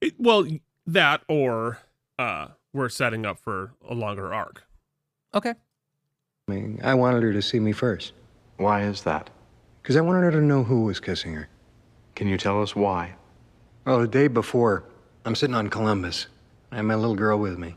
It, 0.00 0.14
well, 0.18 0.46
that 0.86 1.22
or 1.28 1.78
uh, 2.18 2.48
we're 2.72 2.88
setting 2.88 3.26
up 3.26 3.38
for 3.38 3.72
a 3.88 3.94
longer 3.94 4.32
arc. 4.32 4.64
Okay. 5.34 5.54
I 6.46 6.52
mean, 6.52 6.80
I 6.84 6.94
wanted 6.94 7.22
her 7.22 7.32
to 7.32 7.42
see 7.42 7.58
me 7.58 7.72
first. 7.72 8.12
Why 8.56 8.82
is 8.82 9.02
that? 9.02 9.30
Because 9.82 9.96
I 9.96 10.00
wanted 10.00 10.22
her 10.24 10.30
to 10.32 10.40
know 10.40 10.64
who 10.64 10.84
was 10.84 11.00
kissing 11.00 11.34
her. 11.34 11.48
Can 12.14 12.28
you 12.28 12.38
tell 12.38 12.62
us 12.62 12.76
why? 12.76 13.14
Well, 13.84 14.00
the 14.00 14.08
day 14.08 14.28
before, 14.28 14.84
I'm 15.24 15.34
sitting 15.34 15.56
on 15.56 15.68
Columbus. 15.68 16.26
I 16.70 16.76
have 16.76 16.84
my 16.84 16.94
little 16.94 17.16
girl 17.16 17.38
with 17.38 17.58
me. 17.58 17.76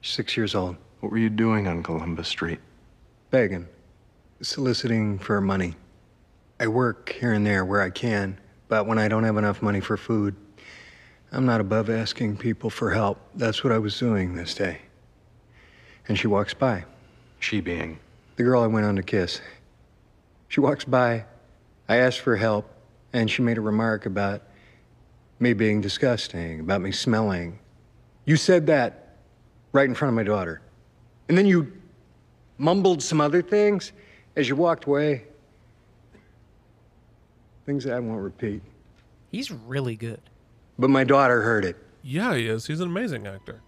She's 0.00 0.14
six 0.14 0.36
years 0.36 0.54
old. 0.54 0.76
What 1.00 1.10
were 1.12 1.18
you 1.18 1.30
doing 1.30 1.66
on 1.66 1.82
Columbus 1.82 2.28
Street? 2.28 2.60
Begging. 3.30 3.66
Soliciting 4.40 5.18
for 5.18 5.40
money. 5.40 5.74
I 6.60 6.68
work 6.68 7.12
here 7.18 7.32
and 7.32 7.44
there 7.44 7.64
where 7.64 7.82
I 7.82 7.90
can, 7.90 8.38
but 8.68 8.86
when 8.86 8.98
I 8.98 9.08
don't 9.08 9.24
have 9.24 9.36
enough 9.36 9.62
money 9.62 9.80
for 9.80 9.96
food, 9.96 10.36
I'm 11.32 11.44
not 11.44 11.60
above 11.60 11.90
asking 11.90 12.36
people 12.36 12.70
for 12.70 12.90
help. 12.90 13.18
That's 13.34 13.64
what 13.64 13.72
I 13.72 13.78
was 13.78 13.98
doing 13.98 14.34
this 14.34 14.54
day. 14.54 14.82
And 16.06 16.18
she 16.18 16.28
walks 16.28 16.54
by. 16.54 16.84
She 17.40 17.60
being? 17.60 17.98
The 18.42 18.46
girl 18.46 18.64
I 18.64 18.66
went 18.66 18.84
on 18.84 18.96
to 18.96 19.04
kiss. 19.04 19.40
She 20.48 20.58
walks 20.58 20.84
by. 20.84 21.26
I 21.88 21.98
ask 21.98 22.20
for 22.20 22.34
help, 22.34 22.68
And 23.12 23.30
she 23.30 23.40
made 23.40 23.56
a 23.56 23.60
remark 23.60 24.04
about 24.04 24.42
me 25.38 25.52
being 25.52 25.80
disgusting, 25.80 26.58
about 26.58 26.80
me 26.80 26.90
smelling. 26.90 27.60
You 28.24 28.34
said 28.34 28.66
that 28.66 29.18
right 29.70 29.88
in 29.88 29.94
front 29.94 30.08
of 30.08 30.16
my 30.16 30.24
daughter. 30.24 30.60
And 31.28 31.38
then 31.38 31.46
you 31.46 31.72
mumbled 32.58 33.00
some 33.00 33.20
other 33.20 33.42
things 33.42 33.92
as 34.34 34.48
you 34.48 34.56
walked 34.56 34.86
away. 34.86 35.22
Things 37.64 37.84
that 37.84 37.94
I 37.94 38.00
won't 38.00 38.22
repeat. 38.22 38.60
He's 39.30 39.52
really 39.52 39.94
good. 39.94 40.20
But 40.80 40.90
my 40.90 41.04
daughter 41.04 41.42
heard 41.42 41.64
it. 41.64 41.76
Yeah, 42.02 42.34
he 42.34 42.48
is. 42.48 42.66
He's 42.66 42.80
an 42.80 42.88
amazing 42.88 43.24
actor. 43.24 43.60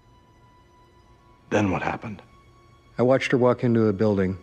Then 1.51 1.71
what 1.71 1.83
happened? 1.83 2.23
I 2.99 3.03
watched 3.03 3.31
her 3.31 3.39
walk 3.39 3.63
into 3.63 3.87
a 3.87 3.93
building, 3.93 4.37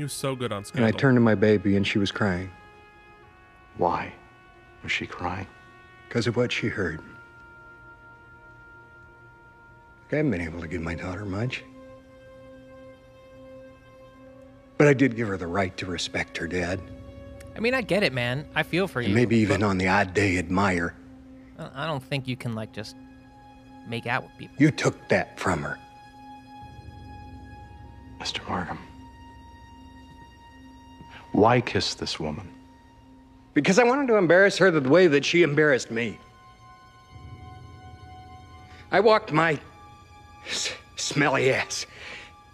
He 0.00 0.04
was 0.04 0.14
so 0.14 0.34
good 0.34 0.50
on 0.50 0.64
and 0.76 0.82
I 0.82 0.92
turned 0.92 1.16
to 1.16 1.20
my 1.20 1.34
baby, 1.34 1.76
and 1.76 1.86
she 1.86 1.98
was 1.98 2.10
crying. 2.10 2.50
Why 3.76 4.10
was 4.82 4.90
she 4.90 5.06
crying? 5.06 5.46
Because 6.08 6.26
of 6.26 6.38
what 6.38 6.50
she 6.50 6.68
heard. 6.68 7.02
I 10.10 10.16
haven't 10.16 10.30
been 10.30 10.40
able 10.40 10.62
to 10.62 10.68
give 10.68 10.80
my 10.80 10.94
daughter 10.94 11.26
much. 11.26 11.62
But 14.78 14.88
I 14.88 14.94
did 14.94 15.16
give 15.16 15.28
her 15.28 15.36
the 15.36 15.46
right 15.46 15.76
to 15.76 15.84
respect 15.84 16.38
her 16.38 16.48
dad, 16.48 16.80
I 17.54 17.60
mean, 17.60 17.74
I 17.74 17.82
get 17.82 18.02
it, 18.02 18.14
man. 18.14 18.48
I 18.54 18.62
feel 18.62 18.88
for 18.88 19.02
you. 19.02 19.14
maybe 19.14 19.36
even 19.36 19.60
but 19.60 19.66
on 19.66 19.76
the 19.76 19.88
odd 19.88 20.14
day 20.14 20.38
admire. 20.38 20.94
I 21.58 21.86
don't 21.86 22.02
think 22.02 22.26
you 22.26 22.38
can 22.38 22.54
like 22.54 22.72
just 22.72 22.96
make 23.86 24.06
out 24.06 24.22
with 24.22 24.32
people. 24.38 24.56
You 24.58 24.70
took 24.70 25.10
that 25.10 25.38
from 25.38 25.62
her. 25.62 25.78
Mr. 28.18 28.48
Markham. 28.48 28.78
Why 31.32 31.60
kiss 31.60 31.94
this 31.94 32.18
woman? 32.18 32.48
Because 33.54 33.78
I 33.78 33.84
wanted 33.84 34.08
to 34.08 34.16
embarrass 34.16 34.58
her 34.58 34.70
the 34.70 34.88
way 34.88 35.06
that 35.06 35.24
she 35.24 35.42
embarrassed 35.42 35.90
me. 35.90 36.18
I 38.92 39.00
walked 39.00 39.32
my 39.32 39.58
smelly 40.96 41.52
ass 41.52 41.86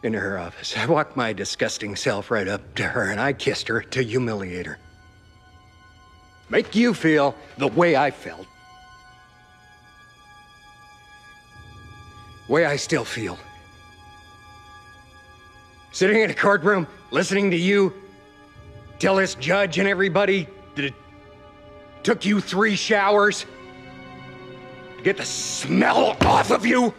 into 0.03 0.21
her 0.21 0.39
office. 0.39 0.77
I 0.77 0.87
walked 0.87 1.17
my 1.17 1.33
disgusting 1.33 1.97
self 1.97 2.31
right 2.31 2.49
up 2.49 2.75
to 2.77 2.85
her 2.85 3.11
and 3.11 3.21
I 3.21 3.33
kissed 3.33 3.69
her 3.69 3.81
to 3.81 4.03
humiliate 4.03 4.67
her. 4.67 4.79
Make 6.49 6.75
you 6.75 6.95
feel 6.95 7.35
the 7.59 7.69
way 7.69 7.97
I 7.97 8.11
felt. 8.11 8.47
Way 12.49 12.67
I 12.67 12.77
still 12.77 13.05
feel. 13.05 13.39
Sitting 15.93 16.21
in 16.21 16.31
a 16.31 16.35
courtroom, 16.35 16.87
listening 17.11 17.51
to 17.51 17.57
you 17.57 17.93
tell 18.99 19.17
this 19.17 19.35
judge 19.37 19.79
and 19.79 19.89
everybody 19.89 20.49
that 20.75 20.85
it 20.87 20.95
took 22.03 22.25
you 22.25 22.41
three 22.41 22.77
showers 22.77 23.47
to 24.97 25.03
get 25.03 25.17
the 25.17 25.25
smell 25.25 26.17
off 26.23 26.51
of 26.51 26.65
you. 26.65 26.95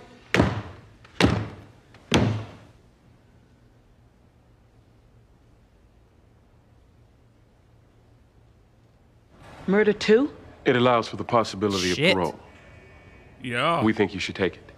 Murder 9.66 9.92
two? 9.92 10.32
It 10.66 10.78
allows 10.78 11.10
for 11.10 11.18
the 11.18 11.26
possibility 11.26 11.94
Shit. 11.94 12.12
of 12.12 12.14
parole. 12.14 12.40
Yeah. 13.44 13.84
We 13.84 13.94
think 13.94 14.14
you 14.14 14.20
should 14.20 14.36
take 14.36 14.56
it. 14.56 14.72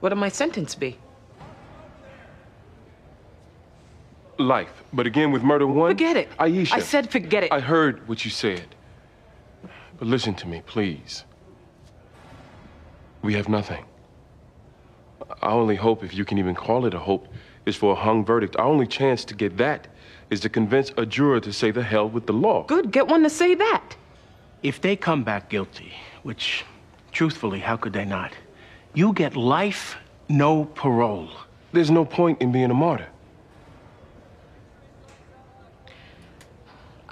What'll 0.00 0.18
my 0.18 0.28
sentence 0.28 0.74
be? 0.74 0.96
Life. 4.38 4.82
But 4.92 5.06
again, 5.06 5.32
with 5.32 5.42
murder 5.42 5.66
one. 5.66 5.90
Forget 5.90 6.16
it. 6.16 6.28
Aisha. 6.38 6.72
I 6.72 6.80
said 6.80 7.10
forget 7.10 7.44
it. 7.44 7.52
I 7.52 7.60
heard 7.60 8.06
what 8.08 8.24
you 8.24 8.30
said. 8.30 8.74
But 9.98 10.08
listen 10.08 10.34
to 10.36 10.48
me, 10.48 10.62
please. 10.66 11.24
We 13.22 13.34
have 13.34 13.48
nothing. 13.48 13.84
Our 15.42 15.50
only 15.52 15.76
hope, 15.76 16.04
if 16.04 16.14
you 16.14 16.24
can 16.24 16.38
even 16.38 16.54
call 16.54 16.86
it 16.86 16.94
a 16.94 16.98
hope, 16.98 17.28
is 17.64 17.76
for 17.76 17.92
a 17.92 17.94
hung 17.94 18.24
verdict. 18.24 18.56
Our 18.56 18.66
only 18.66 18.86
chance 18.86 19.24
to 19.24 19.34
get 19.34 19.56
that 19.56 19.88
is 20.30 20.40
to 20.40 20.48
convince 20.48 20.92
a 20.96 21.06
juror 21.06 21.40
to 21.40 21.52
say 21.52 21.70
the 21.70 21.82
hell 21.82 22.08
with 22.08 22.26
the 22.26 22.32
law. 22.32 22.64
Good, 22.64 22.90
get 22.90 23.08
one 23.08 23.22
to 23.22 23.30
say 23.30 23.54
that. 23.54 23.96
If 24.62 24.80
they 24.80 24.96
come 24.96 25.24
back 25.24 25.48
guilty, 25.48 25.92
which, 26.22 26.64
truthfully, 27.12 27.60
how 27.60 27.76
could 27.76 27.92
they 27.92 28.04
not? 28.04 28.32
You 28.94 29.12
get 29.12 29.36
life, 29.36 29.96
no 30.28 30.64
parole. 30.64 31.30
There's 31.72 31.90
no 31.90 32.04
point 32.04 32.40
in 32.40 32.52
being 32.52 32.70
a 32.70 32.74
martyr. 32.74 33.08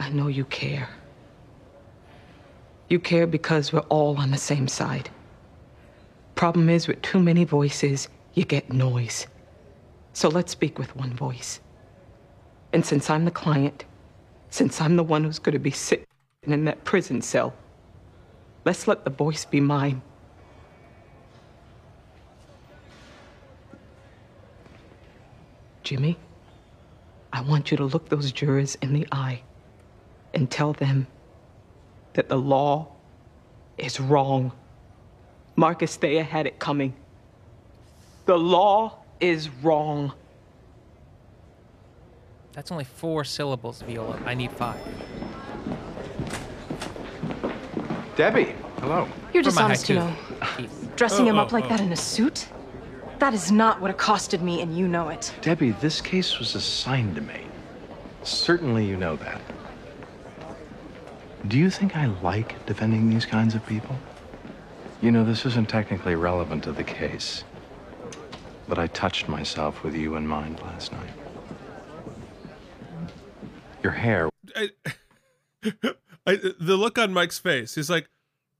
I 0.04 0.10
know 0.10 0.26
you 0.26 0.44
care. 0.44 0.90
You 2.90 2.98
care 2.98 3.26
because 3.26 3.72
we're 3.72 3.88
all 3.88 4.18
on 4.18 4.32
the 4.32 4.36
same 4.36 4.68
side. 4.68 5.08
Problem 6.34 6.68
is, 6.68 6.86
with 6.86 7.00
too 7.00 7.20
many 7.20 7.44
voices, 7.44 8.08
you 8.34 8.44
get 8.44 8.70
noise. 8.70 9.26
So 10.12 10.28
let's 10.28 10.52
speak 10.52 10.78
with 10.78 10.94
one 10.94 11.14
voice. 11.14 11.58
And 12.74 12.84
since 12.84 13.08
I'm 13.08 13.24
the 13.24 13.30
client, 13.30 13.86
since 14.50 14.78
I'm 14.78 14.96
the 14.96 15.02
one 15.02 15.24
who's 15.24 15.38
going 15.38 15.54
to 15.54 15.58
be 15.58 15.70
sitting 15.70 16.04
in 16.42 16.66
that 16.66 16.84
prison 16.84 17.22
cell, 17.22 17.54
let's 18.66 18.86
let 18.86 19.04
the 19.04 19.10
voice 19.10 19.46
be 19.46 19.58
mine. 19.58 20.02
Jimmy, 25.82 26.18
I 27.32 27.40
want 27.40 27.70
you 27.70 27.78
to 27.78 27.84
look 27.86 28.10
those 28.10 28.32
jurors 28.32 28.74
in 28.82 28.92
the 28.92 29.08
eye 29.10 29.40
and 30.34 30.50
tell 30.50 30.72
them 30.72 31.06
that 32.14 32.28
the 32.28 32.36
law 32.36 32.88
is 33.78 34.00
wrong. 34.00 34.52
Marcus 35.56 35.96
Thayer 35.96 36.22
had 36.22 36.46
it 36.46 36.58
coming. 36.58 36.94
The 38.26 38.38
law 38.38 38.98
is 39.20 39.48
wrong. 39.48 40.12
That's 42.52 42.70
only 42.70 42.84
four 42.84 43.24
syllables, 43.24 43.82
Viola. 43.82 44.20
I 44.24 44.34
need 44.34 44.52
five. 44.52 44.78
Debbie, 48.16 48.54
hello. 48.78 49.08
You're 49.32 49.42
For 49.42 49.50
my 49.50 49.68
dishonest, 49.68 49.88
you 49.88 49.96
know. 49.96 50.14
Dressing 50.94 51.26
Oh, 51.26 51.30
him 51.30 51.38
oh, 51.38 51.42
up 51.42 51.52
like 51.52 51.64
oh. 51.64 51.68
that 51.68 51.80
oh. 51.80 51.84
in 51.84 51.92
a 51.92 51.96
suit? 51.96 52.48
That 53.18 53.34
is 53.34 53.50
not 53.50 53.80
what 53.80 53.90
accosted 53.90 54.42
me, 54.42 54.60
and 54.60 54.76
you 54.76 54.86
know 54.86 55.08
it. 55.08 55.32
Debbie, 55.40 55.70
this 55.72 56.00
case 56.00 56.38
was 56.38 56.54
assigned 56.54 57.16
to 57.16 57.20
me. 57.20 57.46
Certainly 58.22 58.86
you 58.86 58.96
know 58.96 59.16
that. 59.16 59.40
Do 61.46 61.58
you 61.58 61.68
think 61.68 61.94
I 61.94 62.06
like 62.06 62.64
defending 62.64 63.10
these 63.10 63.26
kinds 63.26 63.54
of 63.54 63.66
people? 63.66 63.96
You 65.02 65.10
know, 65.10 65.24
this 65.24 65.44
isn't 65.44 65.68
technically 65.68 66.14
relevant 66.14 66.64
to 66.64 66.72
the 66.72 66.84
case, 66.84 67.44
but 68.66 68.78
I 68.78 68.86
touched 68.86 69.28
myself 69.28 69.82
with 69.82 69.94
you 69.94 70.16
in 70.16 70.26
mind 70.26 70.60
last 70.62 70.92
night. 70.92 71.10
Your 73.82 73.92
hair. 73.92 74.30
I, 74.56 74.70
I, 76.26 76.36
the 76.58 76.76
look 76.76 76.98
on 76.98 77.12
Mike's 77.12 77.38
face, 77.38 77.74
he's 77.74 77.90
like, 77.90 78.08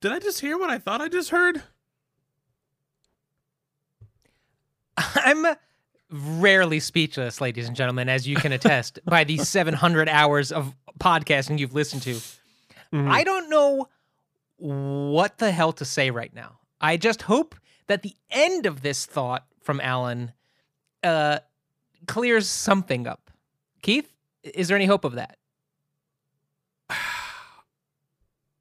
"Did 0.03 0.13
I 0.13 0.19
just 0.19 0.41
hear 0.41 0.59
what 0.59 0.69
I 0.69 0.79
thought 0.79 1.01
I 1.01 1.09
just 1.09 1.31
heard?" 1.31 1.63
I'm 4.99 5.57
rarely 6.11 6.81
speechless, 6.81 7.41
ladies 7.41 7.67
and 7.67 7.75
gentlemen, 7.75 8.11
as 8.11 8.29
you 8.29 8.37
can 8.37 8.53
attest 8.53 8.99
by 9.07 9.25
the 9.25 9.39
700 9.39 10.11
hours 10.11 10.53
of 10.53 10.75
podcasting 11.01 11.59
you've 11.59 11.75
listened 11.75 12.03
to. 12.03 12.21
I 12.95 13.25
don't 13.25 13.51
know 13.51 13.89
what 14.57 15.39
the 15.39 15.51
hell 15.51 15.73
to 15.75 15.85
say 15.85 16.11
right 16.11 16.33
now. 16.35 16.59
I 16.81 16.97
just 16.97 17.23
hope 17.23 17.57
that 17.87 18.03
the 18.03 18.15
end 18.31 18.67
of 18.67 18.83
this 18.83 19.05
thought 19.05 19.45
from 19.61 19.81
Alan 19.81 20.33
uh, 21.03 21.41
clears 22.07 22.49
something 22.49 23.07
up. 23.07 23.31
Keith, 23.83 24.13
is 24.43 24.69
there 24.69 24.77
any 24.77 24.87
hope 24.87 25.05
of 25.05 25.15
that? 25.15 25.37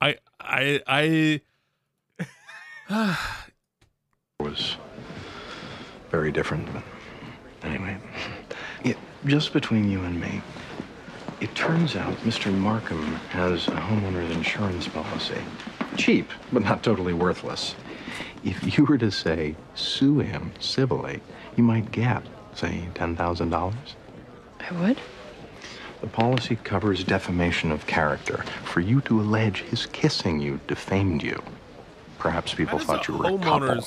I, 0.02 0.18
I, 0.40 0.82
I. 0.88 1.42
was 4.40 4.78
very 6.10 6.32
different, 6.32 6.68
but 6.74 6.84
anyway. 7.64 7.98
Yeah, 8.84 8.96
just 9.26 9.54
between 9.54 9.90
you 9.90 10.04
and 10.04 10.20
me, 10.20 10.42
it 11.44 11.54
turns 11.56 11.98
out 11.98 12.16
Mr. 12.20 12.58
Markham 12.58 13.04
has 13.32 13.68
a 13.68 13.72
homeowner's 13.72 14.34
insurance 14.34 14.88
policy. 14.88 15.42
Cheap, 15.98 16.32
but 16.54 16.64
not 16.64 16.82
totally 16.82 17.12
worthless. 17.12 17.76
If 18.46 18.78
you 18.78 18.86
were 18.86 18.98
to 18.98 19.12
say, 19.12 19.58
sue 19.76 20.20
him 20.20 20.54
civilly, 20.62 21.20
you 21.58 21.64
might 21.66 21.92
get, 21.92 22.24
say, 22.56 22.88
$10,000. 22.94 23.74
I 24.62 24.74
would? 24.80 24.98
The 26.00 26.08
policy 26.08 26.56
covers 26.56 27.04
defamation 27.04 27.74
of 27.74 27.86
character. 27.88 28.46
For 28.64 28.80
you 28.80 29.02
to 29.02 29.20
allege 29.20 29.64
his 29.64 29.86
kissing 29.88 30.40
you 30.40 30.62
defamed 30.68 31.24
you. 31.24 31.44
Perhaps 32.20 32.54
people 32.54 32.80
thought 32.80 33.10
you 33.10 33.18
were 33.18 33.36
a 33.36 33.38
couple. 33.38 33.84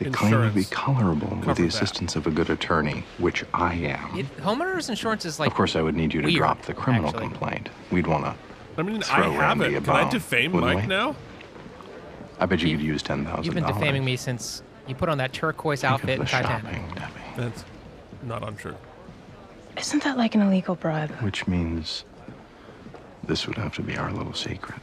Homeowner's 0.00 0.10
The 0.12 0.16
claim 0.18 0.30
would 0.40 0.54
be 0.54 0.60
insurance 0.60 0.68
colorable 0.70 1.28
with 1.28 1.40
cover 1.44 1.54
the 1.54 1.62
that? 1.62 1.68
assistance 1.74 2.16
of 2.16 2.26
a 2.26 2.30
good 2.30 2.50
attorney, 2.50 3.04
which 3.18 3.44
I 3.54 3.74
am. 3.74 4.18
It, 4.18 4.36
homeowners 4.38 4.88
insurance 4.88 5.24
is 5.24 5.38
like. 5.38 5.48
of 5.48 5.54
course, 5.54 5.76
I 5.76 5.82
would 5.82 5.94
need 5.96 6.12
you 6.14 6.20
to 6.22 6.26
weird, 6.26 6.38
drop 6.38 6.62
the 6.62 6.74
criminal 6.74 7.08
actually. 7.08 7.28
complaint. 7.28 7.68
We'd 7.90 8.06
want 8.06 8.24
to. 8.24 8.34
I 8.78 8.82
mean, 8.82 9.02
I 9.04 9.22
have 9.28 9.38
Randy 9.38 9.74
it. 9.76 9.84
Can 9.84 9.94
I 9.94 10.02
bone, 10.02 10.10
defame 10.10 10.52
Mike 10.58 10.80
we? 10.82 10.86
now? 10.86 11.14
I 12.40 12.46
bet 12.46 12.62
you 12.62 12.76
could 12.76 12.84
use 12.84 13.02
ten 13.02 13.24
thousand. 13.24 13.44
You've 13.44 13.54
been 13.54 13.66
defaming 13.66 14.04
me 14.04 14.16
since 14.16 14.62
you 14.88 14.94
put 14.94 15.08
on 15.08 15.18
that 15.18 15.32
turquoise 15.32 15.84
outfit 15.84 16.18
in 16.20 16.26
Titanic. 16.26 16.80
That's 17.36 17.64
not 18.22 18.46
untrue. 18.46 18.76
Isn't 19.78 20.02
that 20.04 20.16
like 20.18 20.34
an 20.34 20.40
illegal 20.42 20.74
bribe? 20.74 21.10
Which 21.22 21.46
means 21.46 22.04
this 23.24 23.46
would 23.46 23.56
have 23.58 23.74
to 23.76 23.82
be 23.82 23.96
our 23.96 24.10
little 24.12 24.34
secret. 24.34 24.80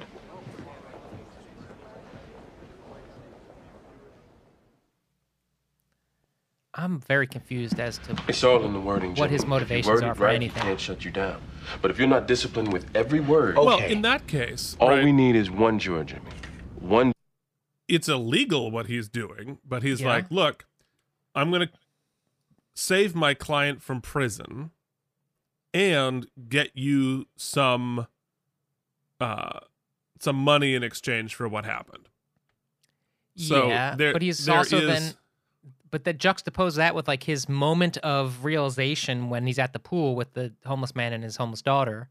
I'm 6.80 7.00
very 7.02 7.28
confused 7.28 7.80
as 7.80 7.98
to 8.00 8.16
It's 8.28 8.44
all 8.44 8.64
in 8.64 8.72
the 8.74 8.80
wording. 8.80 9.14
what 9.16 9.30
his 9.30 9.42
gentlemen. 9.42 9.64
If 9.64 9.70
you 9.70 9.76
motivations 9.84 10.02
are 10.02 10.16
for 10.16 10.24
right, 10.24 10.36
anything. 10.36 10.62
He 10.64 10.68
can't 10.70 10.80
shut 10.80 11.04
you 11.04 11.12
down. 11.12 11.42
But 11.82 11.92
if 11.92 12.00
you're 12.00 12.08
not 12.08 12.26
disciplined 12.28 12.72
with 12.72 12.86
every 12.96 13.20
word, 13.20 13.58
okay. 13.58 13.66
Well, 13.66 13.80
in 13.80 14.02
that 14.04 14.28
case, 14.28 14.78
all 14.80 14.90
right, 14.90 15.04
we 15.04 15.12
need 15.12 15.36
is 15.36 15.52
one 15.52 15.78
juror, 15.80 16.04
Jimmy. 16.06 16.32
One. 16.80 17.12
it's 17.90 18.08
illegal 18.08 18.72
what 18.72 18.86
he's 18.86 19.10
doing, 19.10 19.58
but 19.68 19.84
he's 19.84 20.00
Yeah. 20.02 20.08
like, 20.10 20.32
look, 20.32 20.66
I'm 21.36 21.50
going 21.52 21.68
to 21.68 21.74
save 22.76 23.14
my 23.16 23.34
client 23.34 23.82
from 23.82 24.00
prison 24.00 24.72
and 25.74 26.28
get 26.48 26.72
you 26.78 27.26
some 27.36 28.08
uh 29.20 29.60
some 30.20 30.36
money 30.38 30.76
in 30.76 30.84
exchange 30.84 31.34
for 31.36 31.48
what 31.48 31.66
happened. 31.66 32.08
So 33.36 33.68
yeah, 33.68 33.96
there- 33.96 34.14
but 34.14 34.22
he's 34.22 34.46
there 34.46 34.58
also 34.58 34.78
is- 34.78 34.88
then. 34.88 35.14
But 35.92 36.04
that 36.06 36.18
juxtapose 36.18 36.76
that 36.76 36.94
with 36.96 37.08
like 37.08 37.24
his 37.24 37.50
moment 37.50 37.98
of 37.98 38.46
realization 38.46 39.30
when 39.30 39.48
he's 39.48 39.60
at 39.60 39.74
the 39.74 39.80
pool 39.80 40.16
with 40.16 40.34
the 40.34 40.54
homeless 40.66 40.96
man 40.96 41.14
and 41.14 41.24
his 41.24 41.38
homeless 41.38 41.62
daughter. 41.62 42.10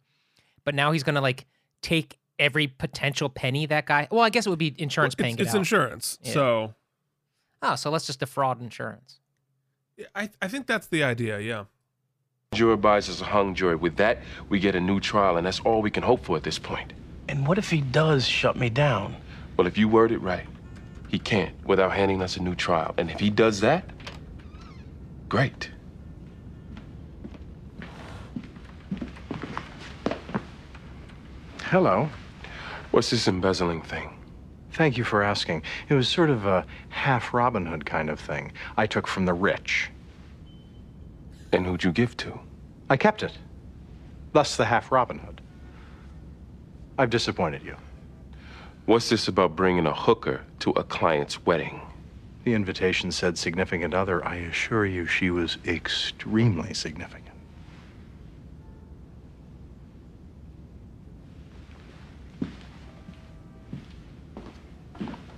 But 0.65 0.75
now 0.75 0.93
he's 0.93 1.03
gonna 1.03 1.21
like 1.21 1.47
take 1.83 2.19
every 2.39 2.67
potential 2.67 3.29
penny 3.29 3.67
that 3.67 3.87
guy. 3.87 4.09
Well, 4.11 4.21
I 4.23 4.31
guess 4.31 4.47
it 4.47 4.51
would 4.51 4.59
be 4.59 4.75
insurance 4.79 5.15
Well, 5.17 5.25
paying 5.25 5.35
it's, 5.35 5.41
it 5.41 5.45
it's 5.47 5.55
out. 5.55 5.59
insurance. 5.59 6.19
Yeah. 6.23 6.33
So 6.33 6.75
oh, 7.63 7.75
so 7.77 7.91
let's 7.91 8.07
just 8.07 8.21
defraud 8.21 8.61
insurance. 8.61 9.21
I 10.15 10.31
I 10.43 10.49
think 10.49 10.67
that's 10.67 10.87
the 10.87 11.03
idea, 11.03 11.41
yeah. 11.41 11.65
Jury 12.55 12.77
buys 12.77 13.11
us 13.11 13.21
a 13.21 13.25
hung 13.27 13.55
jury. 13.55 13.77
With 13.77 13.97
that, 13.97 14.21
we 14.49 14.59
get 14.59 14.75
a 14.75 14.81
new 14.81 15.01
trial, 15.01 15.37
and 15.37 15.47
that's 15.47 15.61
all 15.61 15.83
we 15.83 15.91
can 15.91 16.03
hope 16.03 16.25
for 16.25 16.37
at 16.37 16.45
this 16.45 16.59
point. 16.59 16.95
And 17.29 17.47
what 17.47 17.59
if 17.59 17.71
he 17.71 17.83
does 17.83 18.27
shut 18.27 18.57
me 18.57 18.71
down? 18.71 19.17
Well, 19.57 19.67
if 19.67 19.77
you 19.77 19.87
word 19.87 20.13
it 20.13 20.19
right, 20.19 20.47
he 21.09 21.19
can't 21.19 21.55
without 21.65 21.93
handing 21.93 22.23
us 22.23 22.37
a 22.37 22.43
new 22.43 22.55
trial. 22.55 22.95
And 22.99 23.11
if 23.11 23.19
he 23.19 23.31
does 23.31 23.61
that, 23.61 23.91
great. 25.29 25.71
Hello. 31.65 32.09
What's 32.91 33.11
this 33.11 33.29
embezzling 33.29 33.83
thing? 33.83 34.15
Thank 34.73 34.97
you 34.97 35.05
for 35.05 35.23
asking. 35.23 35.63
It 35.89 35.95
was 35.95 36.09
sort 36.09 36.31
of 36.31 36.47
a 36.47 36.65
half 36.89 37.35
Robin 37.35 37.67
Hood 37.67 37.85
kind 37.85 38.09
of 38.09 38.21
thing. 38.21 38.53
I 38.77 38.87
took 38.87 39.07
from 39.07 39.27
the 39.27 39.35
rich. 39.35 39.91
And 41.53 41.67
who'd 41.67 41.85
you 41.85 41.93
give 41.93 42.17
to? 42.19 42.39
I 42.89 42.97
kept 42.97 43.23
it. 43.23 43.37
Thus 44.33 44.57
the 44.57 44.67
half 44.67 44.93
Robin 44.93 45.19
Hood. 45.19 45.41
I've 46.99 47.11
disappointed 47.11 47.63
you. 47.63 47.77
What's 48.89 49.11
this 49.11 49.29
about 49.29 49.55
bringing 49.55 49.85
a 49.85 49.93
hooker 49.93 50.47
to 50.61 50.71
a 50.71 50.83
client's 50.83 51.45
wedding? 51.45 51.83
The 52.45 52.55
invitation 52.55 53.13
said 53.13 53.37
significant 53.37 53.93
other. 53.93 54.27
I 54.27 54.37
assure 54.37 54.87
you 54.87 55.05
she 55.07 55.29
was 55.29 55.59
extremely 55.67 56.73
significant. 56.73 57.35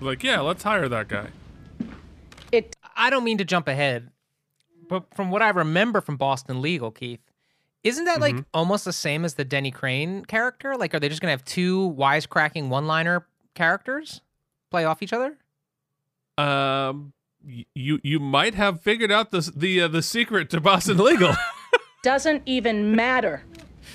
Like, 0.00 0.22
yeah, 0.22 0.38
let's 0.38 0.62
hire 0.62 0.88
that 0.88 1.08
guy. 1.08 1.30
It. 2.52 2.76
I 2.96 3.10
don't 3.10 3.24
mean 3.24 3.38
to 3.38 3.44
jump 3.44 3.66
ahead, 3.66 4.10
but 4.88 5.12
from 5.12 5.32
what 5.32 5.42
I 5.42 5.48
remember 5.48 6.00
from 6.00 6.16
Boston 6.16 6.62
Legal, 6.62 6.92
Keith, 6.92 7.18
isn't 7.82 8.04
that 8.04 8.20
like 8.20 8.36
Mhm. 8.36 8.44
almost 8.54 8.84
the 8.84 8.92
same 8.92 9.24
as 9.24 9.34
the 9.34 9.44
Denny 9.44 9.72
Crane 9.72 10.24
character? 10.24 10.76
Like, 10.76 10.94
are 10.94 11.00
they 11.00 11.08
just 11.08 11.20
gonna 11.20 11.32
have 11.32 11.44
two 11.44 11.92
wisecracking 11.98 12.68
one-liner 12.68 13.26
characters 13.54 14.20
play 14.70 14.84
off 14.84 15.02
each 15.02 15.12
other? 15.12 15.38
Um 16.38 17.12
you 17.74 18.00
you 18.02 18.20
might 18.20 18.54
have 18.54 18.80
figured 18.80 19.10
out 19.10 19.30
the 19.30 19.50
the 19.54 19.82
uh, 19.82 19.88
the 19.88 20.02
secret 20.02 20.50
to 20.50 20.60
Boston 20.60 20.98
Legal. 21.04 21.34
Doesn't 22.02 22.42
even 22.46 22.94
matter 22.94 23.44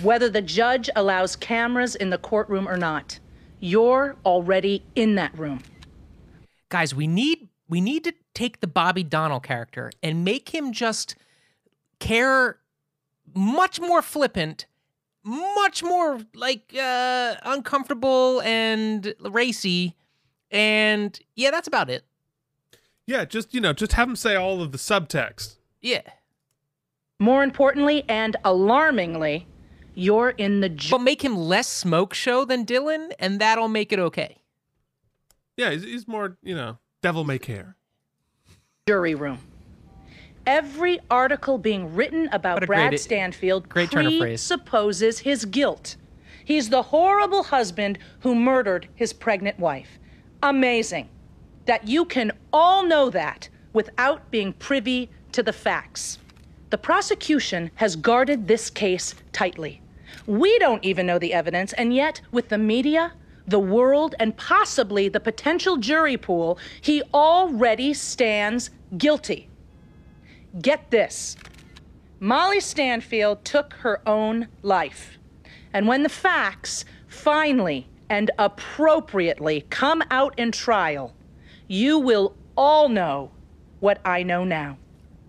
whether 0.02 0.30
the 0.30 0.42
judge 0.42 0.90
allows 0.96 1.36
cameras 1.36 1.96
in 1.96 2.10
the 2.10 2.18
courtroom 2.18 2.68
or 2.68 2.78
not. 2.78 3.20
You're 3.60 4.16
already 4.26 4.84
in 4.96 5.16
that 5.16 5.38
room. 5.38 5.62
Guys, 6.70 6.94
we 6.94 7.08
need 7.08 7.48
we 7.68 7.82
need 7.82 8.04
to 8.04 8.14
take 8.34 8.60
the 8.60 8.68
Bobby 8.68 9.04
Donnell 9.04 9.40
character 9.40 9.92
and 10.04 10.24
make 10.24 10.50
him 10.50 10.74
just 10.74 11.16
care 12.00 12.60
much 13.34 13.80
more 13.80 14.02
flippant, 14.02 14.66
much 15.26 15.84
more 15.84 16.20
like 16.34 16.74
uh 16.80 17.36
uncomfortable 17.44 18.42
and 18.44 19.14
racy. 19.22 19.96
And 20.52 21.20
yeah, 21.36 21.52
that's 21.52 21.68
about 21.68 21.90
it. 21.90 22.06
yeah, 23.08 23.26
just 23.26 23.54
you 23.54 23.60
know, 23.60 23.74
just 23.74 23.94
have 23.94 24.08
him 24.08 24.16
say 24.16 24.36
all 24.36 24.62
of 24.62 24.72
the 24.72 24.78
subtext. 24.78 25.58
Yeah. 25.82 26.02
More 27.20 27.44
importantly 27.44 28.04
and 28.08 28.36
alarmingly, 28.44 29.48
you're 29.94 30.30
in 30.32 30.60
the 30.62 30.70
But 30.92 31.00
make 31.00 31.24
him 31.24 31.36
less 31.38 31.68
smoke 31.68 32.14
show 32.14 32.46
than 32.46 32.66
Dylan, 32.66 33.12
and 33.20 33.40
that'll 33.40 33.68
make 33.70 33.92
it 33.94 34.00
okay. 34.00 34.38
Yeah, 35.58 35.72
he's, 35.72 35.84
he's 35.84 36.08
more, 36.08 36.38
you 36.44 36.54
know, 36.54 36.78
devil 37.02 37.24
may 37.24 37.40
care. 37.40 37.78
jury 38.88 39.16
room. 39.16 39.40
Every 40.46 41.00
article 41.10 41.58
being 41.58 41.96
written 41.96 42.30
about 42.32 42.66
Brad 42.66 42.90
great- 42.90 43.00
Stanfield 43.00 43.68
great 43.68 43.92
turn 43.92 44.06
of 44.06 44.14
phrase. 44.14 44.48
presupposes 44.48 45.20
his 45.20 45.46
guilt. 45.46 45.96
He's 46.44 46.70
the 46.70 46.84
horrible 46.84 47.44
husband 47.44 47.98
who 48.20 48.36
murdered 48.36 48.88
his 48.94 49.12
pregnant 49.14 49.60
wife. 49.60 49.98
Amazing 50.44 51.10
that 51.66 51.88
you 51.88 52.06
can 52.06 52.32
all 52.54 52.84
know 52.84 53.10
that 53.10 53.50
without 53.74 54.30
being 54.30 54.54
privy 54.54 55.10
to 55.32 55.42
the 55.42 55.54
facts. 55.54 56.20
The 56.70 56.78
prosecution 56.78 57.72
has 57.76 57.96
guarded 57.96 58.48
this 58.48 58.70
case 58.70 59.16
tightly. 59.32 59.82
We 60.28 60.58
don't 60.60 60.84
even 60.86 61.08
know 61.08 61.18
the 61.18 61.34
evidence, 61.34 61.74
and 61.74 61.94
yet, 61.94 62.22
with 62.32 62.50
the 62.50 62.58
media, 62.60 63.14
the 63.48 63.60
world, 63.60 64.14
and 64.20 64.38
possibly 64.38 65.10
the 65.10 65.20
potential 65.20 65.78
jury 65.78 66.18
pool, 66.18 66.60
he 66.82 67.02
already 67.14 67.94
stands 67.94 68.70
guilty. 68.98 69.50
Get 70.62 70.90
this 70.90 71.36
Molly 72.20 72.60
Stanfield 72.60 73.44
took 73.44 73.74
her 73.76 74.02
own 74.08 74.48
life. 74.62 75.18
And 75.74 75.88
when 75.88 76.04
the 76.04 76.10
facts 76.10 76.86
finally 77.08 77.88
and 78.10 78.32
appropriately 78.40 79.66
come 79.70 80.02
out 80.10 80.38
in 80.40 80.52
trial, 80.52 81.14
you 81.68 82.00
will 82.00 82.36
all 82.56 82.88
know 82.88 83.32
what 83.82 84.00
I 84.06 84.24
know 84.24 84.46
now. 84.46 84.78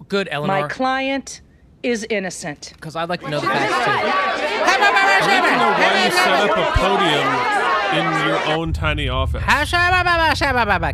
Good, 0.08 0.28
Eleanor. 0.30 0.62
My 0.62 0.68
client 0.68 1.40
is 1.82 2.06
innocent. 2.08 2.72
Because 2.74 2.94
I'd 2.94 3.08
like 3.08 3.20
to 3.22 3.28
know 3.28 3.40
the 3.40 3.46
facts 3.46 3.72
too. 3.72 4.46
I'd 4.64 4.80
like 5.26 5.42
to 5.42 5.56
know 5.58 5.72
why 5.72 6.04
you 6.04 6.10
set 6.12 6.50
up 6.50 6.56
a 6.56 6.66
podium 6.78 7.56
in 7.96 8.26
your 8.28 8.38
own 8.56 8.72
tiny 8.72 9.08
office. 9.08 9.42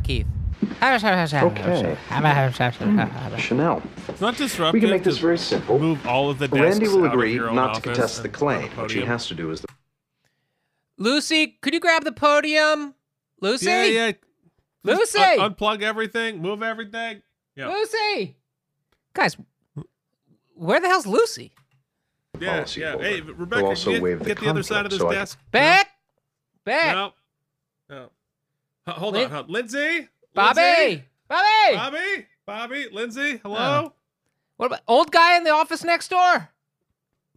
Keith. 0.03 0.27
Okay. 0.83 1.97
Chanel. 3.39 3.83
It's 4.09 4.21
not 4.21 4.37
disruptive. 4.37 4.75
We 4.75 4.81
can 4.81 4.91
make 4.91 5.05
this 5.05 5.19
very 5.19 5.39
simple. 5.39 5.79
Move 5.79 6.05
all 6.07 6.29
of 6.29 6.39
the 6.41 6.49
desks 6.49 6.61
Randy 6.61 6.89
will 6.89 7.01
out 7.05 7.07
of 7.07 7.13
agree 7.13 7.35
your 7.35 7.51
own 7.51 7.55
not 7.55 7.75
to 7.75 7.81
contest 7.81 8.23
the 8.23 8.29
claim. 8.29 8.69
put 8.71 8.79
a 8.79 8.83
What 8.83 8.91
she 8.91 9.05
has 9.05 9.29
to 9.29 9.35
do 9.35 9.51
is 9.53 9.61
the 9.61 9.69
Lucy, 10.99 11.59
could 11.63 11.73
you 11.73 11.81
grab 11.81 12.03
the 12.05 12.11
podium? 12.13 12.95
Lucy? 13.41 13.67
Yeah, 13.67 13.85
yeah. 13.85 14.13
Lucy! 14.83 15.21
un- 15.21 15.55
unplug 15.55 15.83
everything, 15.83 16.41
move 16.43 16.63
everything. 16.63 17.23
Yeah. 17.55 17.69
Lucy! 17.69 18.37
Guys, 19.15 19.37
where 20.55 20.81
the 20.81 20.89
hell's 20.89 21.07
Lucy? 21.07 21.53
Yeah, 22.41 22.55
policy 22.57 22.81
yeah. 22.81 22.91
holder. 22.93 23.05
Hey, 23.05 23.21
We'll 23.21 23.35
Rebecca, 23.35 23.65
also 23.67 23.93
get, 23.93 24.03
waive 24.03 24.19
the 24.19 24.25
get 24.25 24.41
the 24.41 24.49
other 24.49 24.63
side 24.63 24.85
of 24.85 24.91
this 24.91 25.01
conflict, 25.01 25.15
so 25.15 25.19
I- 25.19 25.21
desk. 25.21 25.39
Back! 25.53 25.89
Back! 26.65 26.95
No. 26.95 27.13
No. 27.89 28.11
Hold 28.89 29.15
Lin- 29.15 29.25
on. 29.27 29.31
Hold. 29.31 29.51
Lindsay? 29.51 30.09
Bobby! 30.35 30.61
Lindsay? 30.61 31.05
Bobby! 31.29 31.75
Bobby? 31.75 32.27
Bobby? 32.47 32.87
Lindsay? 32.91 33.41
Hello? 33.43 33.57
Oh. 33.59 33.93
What 34.57 34.67
about 34.67 34.81
old 34.89 35.11
guy 35.11 35.37
in 35.37 35.45
the 35.45 35.51
office 35.51 35.85
next 35.85 36.09
door? 36.09 36.49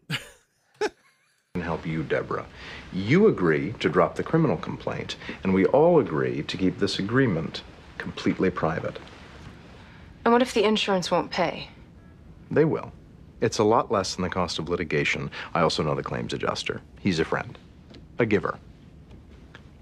can 0.10 1.62
help 1.62 1.86
you, 1.86 2.04
Deborah. 2.04 2.46
You 2.94 3.28
agree 3.28 3.74
to 3.80 3.90
drop 3.90 4.16
the 4.16 4.24
criminal 4.24 4.58
complaint, 4.58 5.16
and 5.44 5.54
we 5.54 5.66
all 5.68 6.00
agree 6.00 6.44
to 6.44 6.58
keep 6.58 6.80
this 6.80 7.00
agreement 7.00 7.64
completely 7.98 8.50
private. 8.50 9.00
And 10.24 10.32
what 10.32 10.42
if 10.42 10.54
the 10.54 10.64
insurance 10.64 11.12
won't 11.12 11.32
pay? 11.32 11.70
They 12.52 12.66
will. 12.66 12.92
It's 13.42 13.58
a 13.58 13.64
lot 13.64 13.92
less 13.92 14.16
than 14.16 14.24
the 14.24 14.30
cost 14.30 14.60
of 14.60 14.70
litigation. 14.70 15.30
I 15.54 15.62
also 15.62 15.84
know 15.84 15.96
the 15.96 16.04
claims 16.04 16.34
adjuster. 16.34 16.82
He's 17.00 17.20
a 17.20 17.26
friend, 17.26 17.58
a 18.20 18.26
giver, 18.26 18.58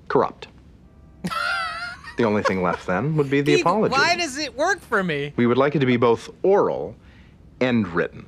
corrupt. 0.07 0.48
the 2.18 2.23
only 2.23 2.44
thing 2.44 2.61
left 2.61 2.85
then 2.88 3.15
would 3.18 3.30
be 3.30 3.41
the 3.41 3.60
apology. 3.61 3.91
Why 3.94 4.15
does 4.15 4.38
it 4.38 4.56
work 4.56 4.80
for 4.81 5.03
me? 5.03 5.34
We 5.35 5.48
would 5.48 5.57
like 5.57 5.76
it 5.76 5.80
to 5.80 5.85
be 5.85 5.98
both 5.98 6.30
oral 6.44 6.95
and 7.60 7.88
written. 7.88 8.26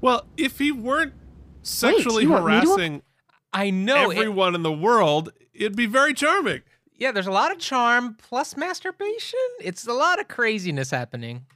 Well, 0.00 0.26
if 0.36 0.58
he 0.58 0.70
weren't 0.70 1.14
sexually 1.62 2.24
you 2.24 2.30
want 2.30 2.46
me 2.46 2.52
to- 2.60 2.66
harassing 2.66 3.02
I 3.52 3.70
know 3.70 4.10
it- 4.10 4.18
everyone 4.18 4.54
in 4.54 4.62
the 4.62 4.72
world, 4.72 5.32
it'd 5.52 5.76
be 5.76 5.86
very 5.86 6.12
charming. 6.14 6.62
Yeah, 6.96 7.12
there's 7.12 7.26
a 7.26 7.32
lot 7.32 7.50
of 7.52 7.58
charm 7.58 8.16
plus 8.20 8.56
masturbation. 8.56 9.38
It's 9.60 9.86
a 9.86 9.92
lot 9.92 10.20
of 10.20 10.28
craziness 10.28 10.90
happening. 10.90 11.46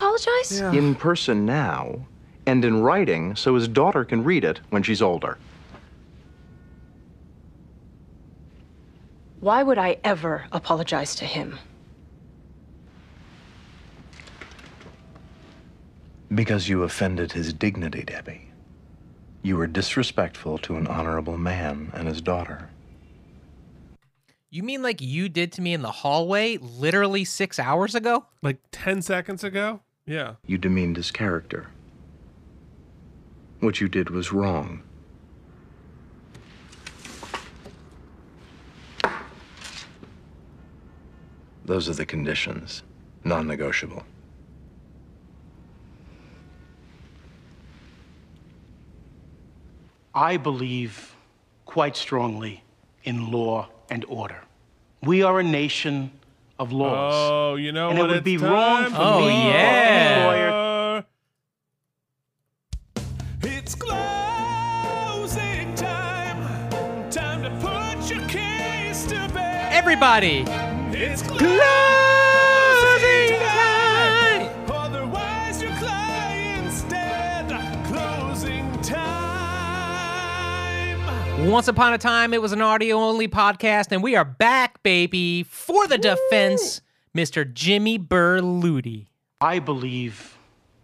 Apologize? 0.00 0.60
In 0.60 0.94
person 0.94 1.46
now, 1.46 2.06
and 2.46 2.64
in 2.64 2.82
writing 2.82 3.34
so 3.36 3.54
his 3.54 3.68
daughter 3.68 4.04
can 4.04 4.24
read 4.24 4.44
it 4.44 4.60
when 4.70 4.82
she's 4.82 5.00
older. 5.02 5.38
Why 9.46 9.62
would 9.62 9.78
I 9.78 9.98
ever 10.02 10.46
apologize 10.50 11.14
to 11.14 11.24
him? 11.24 11.60
Because 16.34 16.68
you 16.68 16.82
offended 16.82 17.30
his 17.30 17.52
dignity, 17.52 18.02
Debbie. 18.02 18.50
You 19.42 19.56
were 19.56 19.68
disrespectful 19.68 20.58
to 20.58 20.74
an 20.74 20.88
honorable 20.88 21.38
man 21.38 21.92
and 21.94 22.08
his 22.08 22.20
daughter. 22.20 22.70
You 24.50 24.64
mean 24.64 24.82
like 24.82 25.00
you 25.00 25.28
did 25.28 25.52
to 25.52 25.62
me 25.62 25.74
in 25.74 25.82
the 25.82 25.92
hallway 25.92 26.56
literally 26.56 27.24
six 27.24 27.60
hours 27.60 27.94
ago? 27.94 28.26
Like 28.42 28.58
10 28.72 29.00
seconds 29.00 29.44
ago? 29.44 29.78
Yeah. 30.06 30.34
You 30.44 30.58
demeaned 30.58 30.96
his 30.96 31.12
character. 31.12 31.68
What 33.60 33.80
you 33.80 33.86
did 33.88 34.10
was 34.10 34.32
wrong. 34.32 34.82
Those 41.66 41.88
are 41.88 41.94
the 41.94 42.06
conditions, 42.06 42.84
non 43.24 43.48
negotiable. 43.48 44.04
I 50.14 50.36
believe 50.36 51.16
quite 51.64 51.96
strongly 51.96 52.62
in 53.02 53.32
law 53.32 53.68
and 53.90 54.04
order. 54.04 54.42
We 55.02 55.24
are 55.24 55.40
a 55.40 55.42
nation 55.42 56.12
of 56.56 56.70
laws. 56.72 57.14
Oh, 57.14 57.56
you 57.56 57.72
know 57.72 57.90
and 57.90 57.98
what 57.98 58.10
it 58.10 58.12
would 58.12 58.16
it's 58.18 58.24
be 58.24 58.36
wrong 58.38 58.82
time 58.84 58.90
for 58.92 58.96
for? 58.96 59.20
me 59.20 59.50
or 59.50 59.56
any 59.56 60.24
lawyer 60.24 61.04
It's 63.42 63.74
closing 63.74 65.74
time. 65.74 66.70
Time 67.10 67.42
to 67.42 67.50
put 67.60 68.08
your 68.08 68.26
case 68.28 69.04
to 69.06 69.28
bed. 69.34 69.72
Everybody! 69.72 70.44
It's 70.98 71.20
closing 71.20 71.58
time. 73.38 74.48
Otherwise, 74.70 75.60
your 75.60 75.72
client's 75.72 76.84
dead. 76.84 77.50
Closing 77.84 78.72
time. 78.80 79.10
Once 81.50 81.68
upon 81.68 81.92
a 81.92 81.98
time, 81.98 82.32
it 82.32 82.40
was 82.40 82.52
an 82.52 82.62
audio 82.62 82.96
only 82.96 83.28
podcast, 83.28 83.92
and 83.92 84.02
we 84.02 84.16
are 84.16 84.24
back, 84.24 84.82
baby, 84.82 85.42
for 85.42 85.86
the 85.86 85.98
defense, 85.98 86.80
Mr. 87.14 87.52
Jimmy 87.52 87.98
Berluti. 87.98 89.08
I 89.42 89.58
believe 89.58 90.38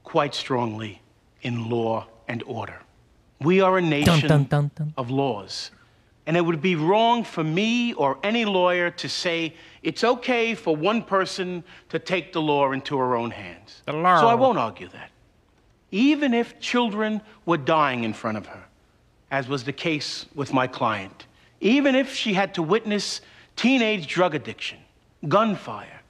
quite 0.05 0.35
strongly 0.35 1.01
in 1.41 1.71
law 1.71 2.07
and 2.29 2.43
order. 2.43 2.83
We 3.41 3.63
are 3.63 3.79
a 3.79 3.83
nation 3.83 4.29
dun, 4.29 4.45
dun, 4.45 4.71
dun. 4.75 4.93
of 4.99 5.11
laws. 5.11 5.71
And 6.27 6.37
it 6.37 6.41
would 6.41 6.63
be 6.63 6.77
wrong 6.77 7.25
for 7.25 7.43
me 7.43 7.95
or 7.95 8.19
any 8.23 8.45
lawyer 8.45 8.91
to 8.91 9.09
say 9.09 9.55
it's 9.83 10.05
okay 10.05 10.55
for 10.55 10.77
one 10.77 11.03
person 11.03 11.65
to 11.89 11.99
take 11.99 12.33
the 12.33 12.41
law 12.41 12.71
into 12.71 12.97
her 12.97 13.17
own 13.17 13.33
hands. 13.33 13.83
So 14.21 14.29
I 14.29 14.35
won't 14.35 14.59
argue 14.59 14.89
that. 14.89 15.11
Even 15.91 16.33
if 16.33 16.61
children 16.61 17.21
were 17.45 17.57
dying 17.57 18.05
in 18.05 18.13
front 18.13 18.39
of 18.39 18.47
her, 18.47 18.63
as 19.31 19.49
was 19.49 19.65
the 19.65 19.73
case 19.73 20.27
with 20.35 20.53
my 20.53 20.67
client, 20.67 21.27
even 21.61 21.95
if 21.95 22.15
she 22.15 22.35
had 22.35 22.55
to 22.55 22.63
witness 22.63 23.21
teenage 23.57 24.07
drug 24.07 24.35
addiction, 24.35 24.79
gunfire, 25.29 26.01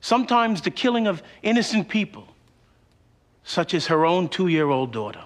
sometimes 0.00 0.60
the 0.60 0.70
killing 0.70 1.06
of 1.06 1.22
innocent 1.42 1.88
people, 1.88 2.26
such 3.44 3.74
as 3.74 3.86
her 3.86 4.04
own 4.04 4.28
two 4.28 4.48
year 4.48 4.68
old 4.68 4.92
daughter. 4.92 5.24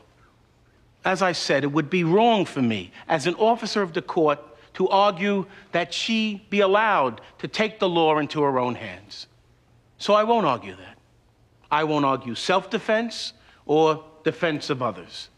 As 1.06 1.22
I 1.22 1.30
said, 1.30 1.62
it 1.62 1.68
would 1.68 1.88
be 1.88 2.02
wrong 2.02 2.44
for 2.44 2.60
me, 2.60 2.90
as 3.06 3.28
an 3.28 3.36
officer 3.36 3.80
of 3.80 3.92
the 3.92 4.02
court, 4.02 4.40
to 4.74 4.88
argue 4.88 5.46
that 5.70 5.94
she 5.94 6.44
be 6.50 6.58
allowed 6.58 7.20
to 7.38 7.46
take 7.46 7.78
the 7.78 7.88
law 7.88 8.18
into 8.18 8.42
her 8.42 8.58
own 8.58 8.74
hands. 8.74 9.28
So 9.98 10.14
I 10.14 10.24
won't 10.24 10.46
argue 10.46 10.74
that. 10.74 10.98
I 11.70 11.84
won't 11.84 12.04
argue 12.04 12.34
self 12.34 12.70
defense 12.70 13.34
or 13.66 14.04
defense 14.24 14.68
of 14.68 14.82
others. 14.82 15.28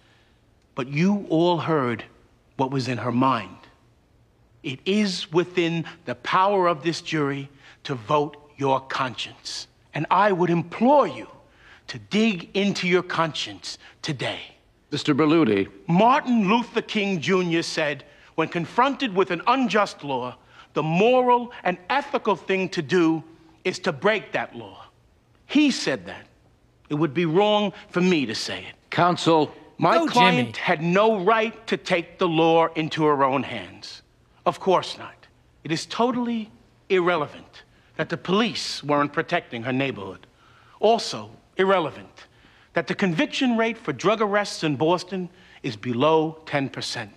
But 0.75 0.89
you 0.89 1.27
all 1.29 1.59
heard 1.59 2.03
what 2.57 2.71
was 2.71 2.89
in 2.89 2.97
her 2.97 3.13
mind. 3.13 3.59
It 4.63 4.81
is 4.87 5.31
within 5.31 5.85
the 6.07 6.15
power 6.15 6.67
of 6.67 6.83
this 6.83 7.03
jury 7.03 7.51
to 7.85 7.95
vote 7.95 8.39
your 8.57 8.81
conscience. 8.81 9.69
And 9.93 10.07
I 10.11 10.33
would 10.33 10.49
implore 10.49 11.07
you 11.07 11.29
to 11.89 11.99
dig 11.99 12.57
into 12.57 12.89
your 12.89 13.03
conscience 13.03 13.77
today. 14.01 14.55
Mr. 14.91 15.15
Berluti. 15.15 15.69
Martin 15.87 16.49
Luther 16.49 16.83
King 16.83 17.21
Jr. 17.21 17.63
said, 17.63 18.05
when 18.37 18.49
confronted 18.49 19.15
with 19.15 19.31
an 19.31 19.43
unjust 19.47 20.05
law, 20.05 20.37
the 20.75 20.83
moral 20.83 21.53
and 21.65 21.77
ethical 21.91 22.37
thing 22.37 22.69
to 22.71 22.83
do 22.83 23.23
is 23.65 23.79
to 23.81 23.93
break 23.93 24.33
that 24.33 24.55
law. 24.55 24.87
He 25.47 25.71
said 25.71 26.07
that. 26.07 26.27
It 26.89 26.95
would 26.95 27.13
be 27.13 27.27
wrong 27.27 27.73
for 27.91 28.01
me 28.01 28.27
to 28.27 28.35
say 28.35 28.61
it. 28.61 28.75
Counsel. 28.91 29.53
My 29.77 29.99
Go, 29.99 30.07
client 30.07 30.55
Jimmy. 30.55 30.59
had 30.59 30.83
no 30.83 31.23
right 31.23 31.67
to 31.67 31.77
take 31.77 32.19
the 32.19 32.29
law 32.29 32.67
into 32.75 33.05
her 33.05 33.23
own 33.23 33.43
hands. 33.43 34.03
Of 34.47 34.59
course 34.59 34.99
not. 34.99 35.27
It 35.65 35.71
is 35.71 35.87
totally 35.87 36.51
irrelevant 36.89 37.65
that 37.97 38.09
the 38.09 38.17
police 38.17 38.83
weren't 38.83 39.13
protecting 39.13 39.63
her 39.65 39.73
neighborhood. 39.73 40.27
Also, 40.81 41.31
irrelevant 41.57 42.27
that 42.79 42.87
the 42.87 42.95
conviction 42.95 43.57
rate 43.57 43.77
for 43.77 43.93
drug 43.93 44.23
arrests 44.23 44.63
in 44.63 44.77
Boston 44.77 45.29
is 45.65 45.75
below 45.75 46.41
10%. 46.47 47.09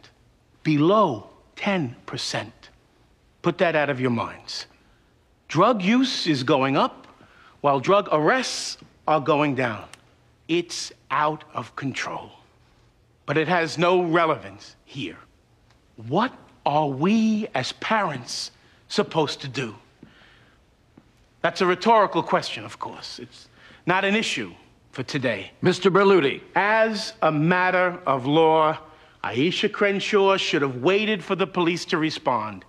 Below 0.63 1.29
10%. 1.55 2.51
Put 3.43 3.59
that 3.59 3.75
out 3.75 3.87
of 3.87 4.01
your 4.01 4.09
minds. 4.09 4.65
Drug 5.49 5.83
use 5.83 6.25
is 6.25 6.41
going 6.41 6.77
up 6.77 7.05
while 7.59 7.79
drug 7.79 8.09
arrests 8.11 8.79
are 9.07 9.19
going 9.19 9.53
down. 9.53 9.85
It's 10.47 10.91
out 11.11 11.43
of 11.53 11.75
control. 11.75 12.31
But 13.27 13.37
it 13.37 13.47
has 13.47 13.77
no 13.77 14.01
relevance 14.01 14.75
here. 14.85 15.19
What 16.07 16.33
are 16.65 16.87
we 16.87 17.47
as 17.53 17.73
parents 17.73 18.49
supposed 18.87 19.41
to 19.41 19.47
do? 19.47 19.75
That's 21.43 21.61
a 21.61 21.67
rhetorical 21.67 22.23
question, 22.23 22.65
of 22.65 22.79
course. 22.79 23.19
It's 23.19 23.47
not 23.85 24.03
an 24.03 24.15
issue 24.15 24.55
for 24.91 25.03
today. 25.03 25.51
Mr. 25.63 25.91
Berluti. 25.91 26.41
As 26.55 27.13
a 27.21 27.31
matter 27.31 27.99
of 28.05 28.25
law, 28.25 28.77
Aisha 29.23 29.71
Crenshaw 29.71 30.37
should 30.37 30.61
have 30.61 30.77
waited 30.77 31.23
for 31.23 31.35
the 31.35 31.47
police 31.47 31.85
to 31.85 31.97
respond, 31.97 32.65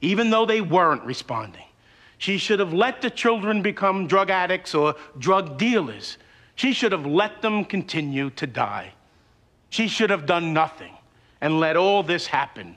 even 0.00 0.30
though 0.30 0.46
they 0.46 0.60
weren't 0.60 1.02
responding. 1.04 1.62
She 2.18 2.38
should 2.38 2.60
have 2.60 2.72
let 2.72 3.02
the 3.02 3.10
children 3.10 3.60
become 3.60 4.06
drug 4.06 4.30
addicts 4.30 4.74
or 4.74 4.94
drug 5.18 5.58
dealers. 5.58 6.16
She 6.54 6.72
should 6.72 6.92
have 6.92 7.04
let 7.04 7.42
them 7.42 7.64
continue 7.64 8.30
to 8.30 8.46
die. 8.46 8.94
She 9.68 9.88
should 9.88 10.10
have 10.10 10.24
done 10.24 10.54
nothing 10.54 10.94
and 11.40 11.60
let 11.60 11.76
all 11.76 12.02
this 12.02 12.26
happen 12.26 12.76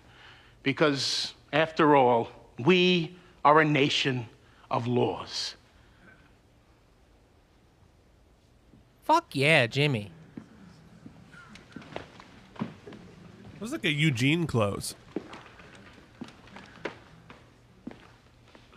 because, 0.63 1.33
after 1.53 1.95
all, 1.95 2.29
we 2.57 3.15
are 3.45 3.61
a 3.61 3.65
nation 3.65 4.27
of 4.69 4.87
laws. 4.87 5.55
Fuck 9.09 9.35
yeah, 9.35 9.65
Jimmy. 9.65 10.11
It 12.59 13.59
was 13.59 13.71
like 13.71 13.83
a 13.83 13.91
Eugene 13.91 14.45
close. 14.45 14.93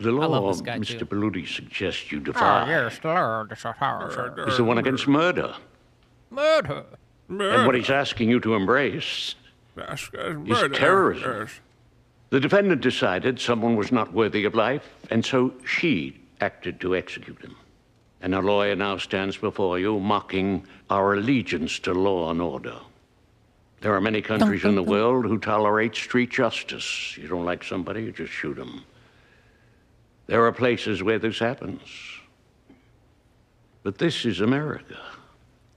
The 0.01 0.11
law 0.11 0.29
love 0.29 0.55
this 0.55 0.63
guy, 0.63 0.79
Mr. 0.79 1.01
too. 1.01 1.05
Berluti 1.05 1.47
suggests 1.47 2.11
you 2.11 2.17
Oh, 2.17 2.23
defy 2.23 2.67
yes, 2.67 2.99
Lord, 3.05 3.53
it's 3.53 3.67
a 3.67 3.73
horror. 3.73 4.49
is 4.49 4.57
the 4.57 4.65
one 4.65 4.79
against 4.79 5.07
murder. 5.07 5.55
Murder. 6.31 6.87
murder. 7.29 7.55
And 7.59 7.67
what 7.67 7.75
he's 7.75 7.91
asking 7.91 8.31
you 8.31 8.41
to 8.41 8.55
embrace 8.55 9.35
is 9.77 10.09
terrorism. 10.73 11.49
The 12.31 12.41
defendant 12.41 12.81
decided 12.81 13.39
someone 13.39 13.77
was 13.77 13.93
not 13.93 14.15
worthy 14.15 14.47
of 14.47 14.55
life, 14.55 14.89
and 15.11 15.27
so 15.27 15.53
she 15.67 16.23
acted 16.41 16.81
to 16.81 16.97
execute 16.97 17.43
him. 17.43 17.55
And 18.23 18.37
a 18.37 18.41
lawyer 18.41 18.77
now 18.77 18.99
stands 18.99 19.37
before 19.37 19.81
you 19.81 19.99
mocking 19.99 20.65
our 20.89 21.15
allegiance 21.15 21.81
to 21.81 21.93
law 21.93 22.31
and 22.31 22.41
order. 22.41 22.77
There 23.81 23.93
are 23.95 24.01
many 24.01 24.23
countries 24.23 24.65
in 24.65 24.77
the 24.77 24.83
world 24.83 25.25
who 25.25 25.39
tolerate 25.39 25.97
street 25.97 26.31
justice. 26.31 27.19
You 27.19 27.27
don't 27.27 27.45
like 27.45 27.65
somebody, 27.65 28.05
you 28.05 28.13
just 28.13 28.33
shoot 28.33 28.55
them. 28.55 28.85
There 30.29 30.47
are 30.47 30.53
places 30.53 31.03
where 31.03 31.19
this 31.19 31.41
happens. 31.41 31.81
But 33.83 33.99
this 33.99 34.25
is 34.25 34.41
America. 34.41 35.01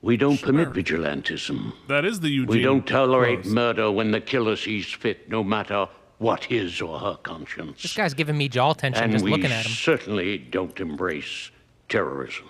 We 0.04 0.16
don't 0.18 0.40
permit 0.40 0.70
vigilantism. 0.70 1.74
That 1.88 2.06
is 2.06 2.20
the 2.20 2.30
Eugene. 2.30 2.56
We 2.56 2.62
don't 2.62 2.86
tolerate 2.86 3.42
clause. 3.42 3.54
murder 3.56 3.90
when 3.90 4.12
the 4.12 4.22
killer 4.22 4.56
sees 4.56 4.86
fit, 4.86 5.28
no 5.28 5.44
matter 5.44 5.88
what 6.20 6.44
his 6.44 6.80
or 6.80 7.00
her 7.00 7.16
conscience. 7.24 7.82
This 7.82 7.96
guy's 7.96 8.14
giving 8.14 8.38
me 8.38 8.48
jaw 8.48 8.74
tension 8.74 9.04
and 9.04 9.12
just 9.12 9.26
looking 9.26 9.46
at 9.46 9.66
him. 9.66 9.72
We 9.72 9.76
certainly 9.76 10.38
don't 10.38 10.80
embrace 10.80 11.50
terrorism. 11.90 12.48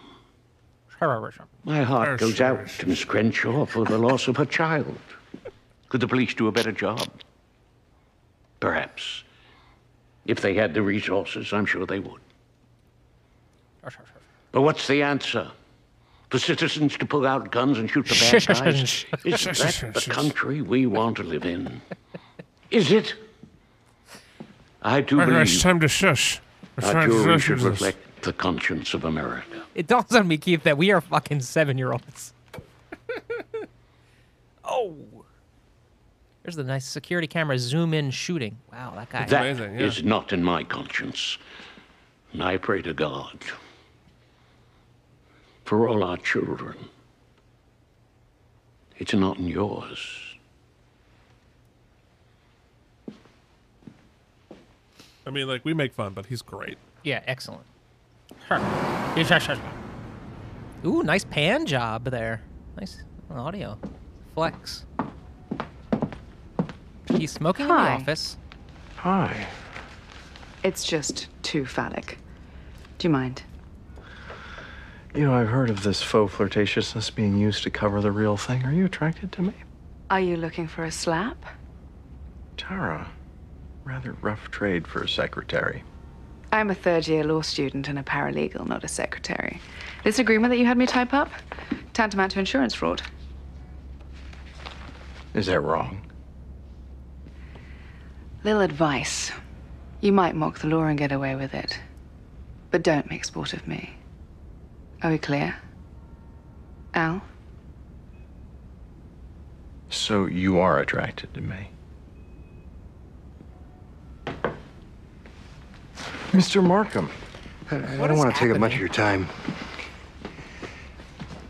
Terrorism. 1.00 1.46
My 1.64 1.84
heart 1.84 2.20
goes 2.20 2.40
out 2.42 2.68
to 2.68 2.88
Miss 2.88 3.04
Crenshaw 3.04 3.66
for 3.66 3.86
the 3.86 3.98
loss 3.98 4.28
of 4.28 4.38
her 4.38 4.46
child. 4.46 4.98
Could 5.90 6.02
the 6.02 6.08
police 6.08 6.34
do 6.34 6.48
a 6.48 6.52
better 6.52 6.72
job? 6.72 7.10
Perhaps. 8.60 9.24
If 10.26 10.42
they 10.42 10.54
had 10.54 10.74
the 10.74 10.82
resources, 10.82 11.54
I'm 11.54 11.66
sure 11.66 11.86
they 11.86 12.00
would. 12.00 12.22
Oh, 13.84 13.90
but 14.52 14.62
what's 14.62 14.88
the 14.88 15.04
answer? 15.04 15.52
For 16.30 16.40
citizens 16.40 16.98
to 16.98 17.06
pull 17.06 17.28
out 17.28 17.52
guns 17.52 17.78
and 17.78 17.90
shoot 17.90 18.08
the 18.08 18.16
bad 18.16 18.48
guys? 18.48 19.06
Is 19.24 19.44
that 19.44 19.94
the 19.94 20.08
country 20.10 20.62
we 20.62 20.88
want 20.88 21.18
to 21.18 21.24
live 21.24 21.46
in? 21.46 21.82
Is 22.72 22.92
it? 22.92 23.14
I 24.82 25.02
do 25.02 25.20
right, 25.20 25.30
it's 25.30 25.62
time 25.62 25.80
to 25.82 25.88
shush. 25.88 26.42
It's 26.78 26.88
our 26.88 26.94
time 26.94 27.10
to 27.10 27.24
jury 27.24 27.40
shush. 27.40 27.44
should 27.46 27.62
reflect 27.62 27.98
the 28.26 28.34
conscience 28.34 28.94
of 28.94 29.06
America. 29.06 29.64
It 29.76 29.88
dawns 29.88 30.14
on 30.14 30.28
me, 30.28 30.38
Keith, 30.38 30.64
that 30.64 30.78
we 30.78 30.92
are 30.92 31.00
fucking 31.00 31.42
seven 31.42 31.78
year 31.78 31.94
olds. 31.94 32.34
oh. 34.66 34.98
There's 36.44 36.56
the 36.56 36.64
nice 36.64 36.86
security 36.86 37.28
camera 37.28 37.58
zoom 37.58 37.94
in 37.94 38.12
shooting. 38.12 38.58
Wow, 38.72 38.94
that 38.96 39.10
guy. 39.10 39.26
That 39.26 39.60
is 39.60 40.04
not 40.04 40.34
in 40.34 40.44
my 40.44 40.64
conscience. 40.64 41.38
And 42.34 42.44
I 42.44 42.58
pray 42.58 42.82
to 42.82 42.94
God 42.94 43.40
for 45.64 45.88
all 45.88 46.04
our 46.04 46.18
children. 46.18 46.76
It's 48.98 49.14
not 49.14 49.38
in 49.38 49.48
yours. 49.48 50.00
I 55.28 55.32
mean, 55.32 55.48
like 55.48 55.66
we 55.66 55.74
make 55.74 55.94
fun, 55.94 56.14
but 56.14 56.28
he's 56.28 56.42
great. 56.42 56.78
Yeah, 57.04 57.22
excellent. 57.26 57.66
Ooh, 60.86 61.04
nice 61.04 61.24
pan 61.24 61.66
job 61.66 62.06
there. 62.06 62.42
Nice 62.78 63.04
audio. 63.32 63.78
Flex. 64.34 64.86
He's 67.10 67.32
smoking 67.32 67.66
in 67.66 67.70
the 67.70 67.76
office. 67.76 68.38
Hi. 68.98 69.48
It's 70.64 70.84
just 70.84 71.28
too 71.44 71.66
phallic. 71.66 72.18
Do 72.98 73.08
you 73.08 73.12
mind? 73.12 73.44
You 75.14 75.26
know, 75.26 75.34
I've 75.34 75.48
heard 75.48 75.70
of 75.70 75.84
this 75.84 76.02
faux 76.02 76.34
flirtatiousness 76.34 77.14
being 77.14 77.38
used 77.38 77.64
to 77.64 77.70
cover 77.70 78.02
the 78.02 78.12
real 78.12 78.36
thing. 78.36 78.64
Are 78.64 78.74
you 78.74 78.86
attracted 78.86 79.32
to 79.34 79.42
me? 79.44 79.54
Are 80.10 80.20
you 80.20 80.38
looking 80.38 80.68
for 80.68 80.84
a 80.84 80.92
slap? 80.92 81.46
Tara, 82.58 83.10
rather 83.84 84.14
rough 84.22 84.52
trade 84.52 84.88
for 84.88 85.02
a 85.04 85.08
secretary. 85.08 85.84
I'm 86.56 86.70
a 86.70 86.76
third 86.76 87.06
year 87.06 87.26
law 87.26 87.42
student 87.42 87.90
and 87.90 88.00
a 88.00 88.04
paralegal, 88.04 88.66
not 88.66 88.86
a 88.86 88.88
secretary. 88.88 89.60
This 90.06 90.20
agreement 90.20 90.52
that 90.52 90.58
you 90.58 90.66
had 90.66 90.78
me 90.78 90.86
type 90.86 91.14
up? 91.14 91.30
Tantamount 91.92 92.32
to 92.32 92.40
insurance 92.40 92.74
fraud. 92.74 93.02
Is 95.34 95.48
that 95.48 95.60
wrong? 95.60 96.02
Little 98.46 98.62
advice. 98.62 99.34
You 100.00 100.14
might 100.14 100.34
mock 100.34 100.60
the 100.60 100.68
law 100.68 100.86
and 100.86 100.98
get 100.98 101.12
away 101.12 101.36
with 101.36 101.54
it. 101.54 101.78
But 102.72 102.84
don't 102.84 103.10
make 103.10 103.26
sport 103.26 103.52
of 103.52 103.68
me. 103.68 103.94
Are 105.04 105.12
we 105.12 105.18
clear? 105.18 105.58
Al? 106.94 107.22
So 109.90 110.26
you 110.26 110.58
are 110.60 110.80
attracted 110.80 111.34
to 111.34 111.42
me. 111.42 111.70
Mr. 116.36 116.64
Markham. 116.64 117.10
I, 117.72 117.78
I 117.78 118.08
don't 118.08 118.18
want 118.18 118.34
to 118.34 118.40
take 118.40 118.52
up 118.52 118.60
much 118.60 118.74
of 118.74 118.80
your 118.80 118.90
time. 118.90 119.28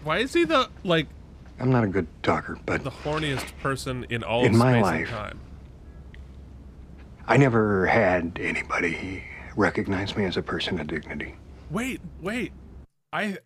Why 0.04 0.20
is 0.20 0.34
he 0.34 0.46
the 0.46 0.70
like 0.84 1.08
I'm 1.60 1.72
not 1.72 1.84
a 1.84 1.88
good 1.88 2.08
talker, 2.22 2.58
but 2.66 2.84
the 2.84 2.92
horniest 2.92 3.58
person 3.62 4.06
in 4.10 4.24
all 4.24 4.46
In 4.46 4.54
of 4.54 4.60
my 4.60 4.74
space 4.74 4.84
life. 4.84 5.00
and 5.02 5.10
time? 5.10 5.40
I 7.28 7.38
never 7.38 7.88
had 7.88 8.38
anybody 8.40 9.24
recognize 9.56 10.16
me 10.16 10.26
as 10.26 10.38
a 10.38 10.42
person 10.44 10.80
of 10.80 10.88
dignity. 10.88 11.36
Wait, 11.72 12.02
wait. 12.22 12.52
I 13.12 13.38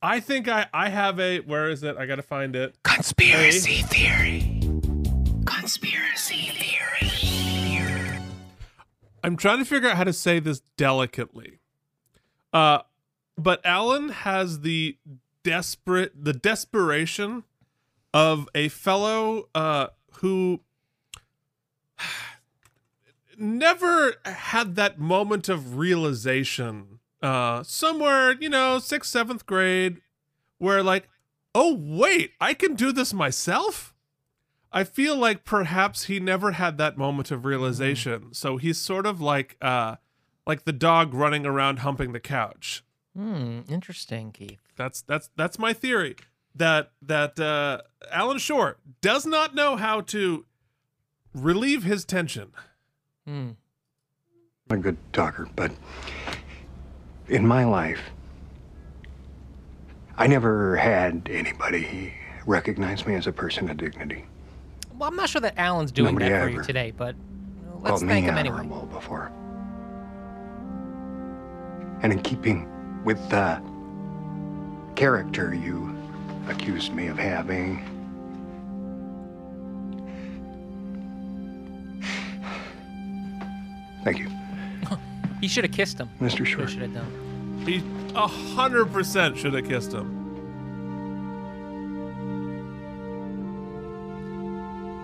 I 0.00 0.20
think 0.20 0.46
I 0.48 0.66
I 0.72 0.90
have 0.90 1.18
a 1.18 1.40
where 1.40 1.68
is 1.68 1.82
it? 1.82 1.96
I 1.96 2.06
gotta 2.06 2.22
find 2.22 2.54
it. 2.54 2.76
Conspiracy 2.84 3.82
theory. 3.82 4.60
Conspiracy 5.44 6.50
theory. 6.52 6.63
I'm 9.24 9.38
trying 9.38 9.58
to 9.58 9.64
figure 9.64 9.88
out 9.88 9.96
how 9.96 10.04
to 10.04 10.12
say 10.12 10.38
this 10.38 10.60
delicately. 10.76 11.60
Uh 12.52 12.80
but 13.36 13.64
Alan 13.64 14.10
has 14.10 14.60
the 14.60 14.98
desperate 15.42 16.12
the 16.14 16.34
desperation 16.34 17.44
of 18.12 18.48
a 18.54 18.68
fellow 18.68 19.48
uh 19.54 19.88
who 20.18 20.60
never 23.38 24.14
had 24.26 24.76
that 24.76 24.98
moment 24.98 25.48
of 25.48 25.76
realization 25.78 27.00
uh 27.22 27.62
somewhere 27.62 28.32
you 28.32 28.50
know 28.50 28.78
sixth 28.78 29.10
seventh 29.10 29.46
grade 29.46 30.00
where 30.58 30.82
like 30.82 31.08
oh 31.54 31.74
wait 31.74 32.32
i 32.40 32.54
can 32.54 32.74
do 32.74 32.92
this 32.92 33.12
myself 33.12 33.93
i 34.74 34.84
feel 34.84 35.16
like 35.16 35.44
perhaps 35.44 36.04
he 36.04 36.20
never 36.20 36.50
had 36.52 36.76
that 36.76 36.98
moment 36.98 37.30
of 37.30 37.46
realization 37.46 38.34
so 38.34 38.58
he's 38.58 38.76
sort 38.76 39.06
of 39.06 39.20
like 39.22 39.56
uh 39.62 39.96
like 40.46 40.64
the 40.64 40.72
dog 40.72 41.14
running 41.14 41.46
around 41.46 41.78
humping 41.78 42.12
the 42.12 42.20
couch 42.20 42.84
Hmm, 43.16 43.60
interesting, 43.68 44.32
Keith. 44.32 44.58
that's 44.76 45.00
that's 45.02 45.30
that's 45.36 45.58
my 45.58 45.72
theory 45.72 46.16
that 46.54 46.90
that 47.00 47.38
uh 47.40 47.78
alan 48.12 48.38
shore 48.38 48.76
does 49.00 49.24
not 49.24 49.54
know 49.54 49.76
how 49.76 50.00
to 50.02 50.44
relieve 51.32 51.84
his 51.84 52.04
tension 52.04 52.50
Hmm. 53.26 53.50
I'm 54.70 54.78
a 54.78 54.82
good 54.82 54.96
talker, 55.12 55.46
but 55.56 55.70
in 57.28 57.46
my 57.46 57.64
life, 57.64 58.00
I 60.16 60.26
never 60.26 60.76
had 60.76 61.28
anybody 61.30 62.14
recognize 62.46 63.06
me 63.06 63.14
as 63.14 63.26
a 63.26 63.32
person 63.32 63.68
of 63.70 63.76
dignity. 63.76 64.24
Well, 64.96 65.08
I'm 65.08 65.16
not 65.16 65.28
sure 65.28 65.40
that 65.40 65.58
Alan's 65.58 65.90
doing 65.90 66.14
Nobody 66.14 66.30
that 66.30 66.42
for 66.44 66.48
you 66.50 66.62
today, 66.62 66.92
but 66.96 67.16
let's 67.80 68.02
thank 68.02 68.26
him 68.26 68.36
anyway. 68.36 68.66
before. 68.92 69.32
And 72.02 72.12
in 72.12 72.20
keeping 72.22 72.68
with 73.04 73.18
the 73.30 73.60
character 74.94 75.54
you 75.54 75.96
accused 76.48 76.92
me 76.94 77.08
of 77.08 77.18
having, 77.18 77.82
thank 84.04 84.18
you. 84.18 84.28
He 85.40 85.48
should 85.48 85.64
have 85.64 85.74
kissed 85.74 85.98
him. 85.98 86.08
Mr. 86.22 86.46
Shore. 86.46 86.66
Should 86.66 86.80
have 86.80 86.94
done. 86.94 87.62
He 87.66 87.82
a 88.14 88.26
hundred 88.26 88.86
percent 88.86 89.36
should 89.36 89.52
have 89.52 89.68
kissed 89.68 89.92
him. 89.92 90.13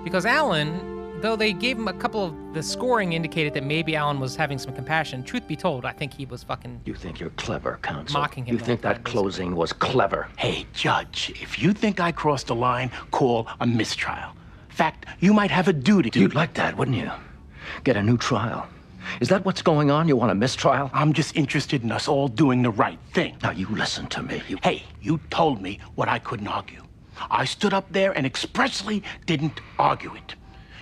Because 0.04 0.24
Alan, 0.24 1.20
though 1.20 1.36
they 1.36 1.52
gave 1.52 1.76
him 1.76 1.86
a 1.88 1.92
couple 1.92 2.24
of 2.24 2.54
the 2.54 2.62
scoring 2.62 3.12
indicated 3.12 3.52
that 3.54 3.64
maybe 3.64 3.94
Alan 3.96 4.18
was 4.18 4.34
having 4.34 4.58
some 4.58 4.72
compassion. 4.74 5.22
Truth 5.22 5.46
be 5.46 5.56
told, 5.56 5.84
I 5.84 5.92
think 5.92 6.14
he 6.14 6.24
was 6.24 6.42
fucking 6.42 6.80
You 6.84 6.94
think 6.94 7.20
you're 7.20 7.30
clever, 7.30 7.78
counsel? 7.82 8.20
mocking 8.20 8.46
him. 8.46 8.54
You 8.54 8.58
think 8.58 8.80
that 8.80 9.04
closing 9.04 9.54
was 9.54 9.72
clever? 9.72 10.28
Hey, 10.38 10.66
Judge, 10.72 11.32
if 11.40 11.58
you 11.58 11.72
think 11.72 12.00
I 12.00 12.12
crossed 12.12 12.50
a 12.50 12.54
line, 12.54 12.90
call 13.10 13.46
a 13.60 13.66
mistrial. 13.66 14.32
Fact, 14.70 15.06
you 15.20 15.34
might 15.34 15.50
have 15.50 15.68
a 15.68 15.72
duty 15.72 16.10
to. 16.10 16.20
You'd 16.20 16.34
like 16.34 16.54
that, 16.54 16.76
wouldn't 16.76 16.96
you? 16.96 17.10
Get 17.84 17.96
a 17.96 18.02
new 18.02 18.16
trial. 18.16 18.66
Is 19.20 19.28
that 19.28 19.44
what's 19.44 19.62
going 19.62 19.90
on? 19.90 20.08
You 20.08 20.16
want 20.16 20.30
a 20.30 20.34
mistrial? 20.34 20.90
I'm 20.94 21.12
just 21.12 21.36
interested 21.36 21.82
in 21.82 21.92
us 21.92 22.08
all 22.08 22.28
doing 22.28 22.62
the 22.62 22.70
right 22.70 22.98
thing. 23.12 23.36
Now, 23.42 23.50
you 23.50 23.66
listen 23.68 24.06
to 24.08 24.22
me. 24.22 24.42
You... 24.48 24.58
Hey, 24.62 24.84
you 25.02 25.20
told 25.30 25.60
me 25.60 25.78
what 25.94 26.08
I 26.08 26.18
couldn't 26.18 26.48
argue. 26.48 26.82
I 27.30 27.44
stood 27.44 27.74
up 27.74 27.90
there 27.92 28.12
and 28.12 28.24
expressly 28.26 29.02
didn't 29.26 29.60
argue 29.78 30.14
it. 30.14 30.34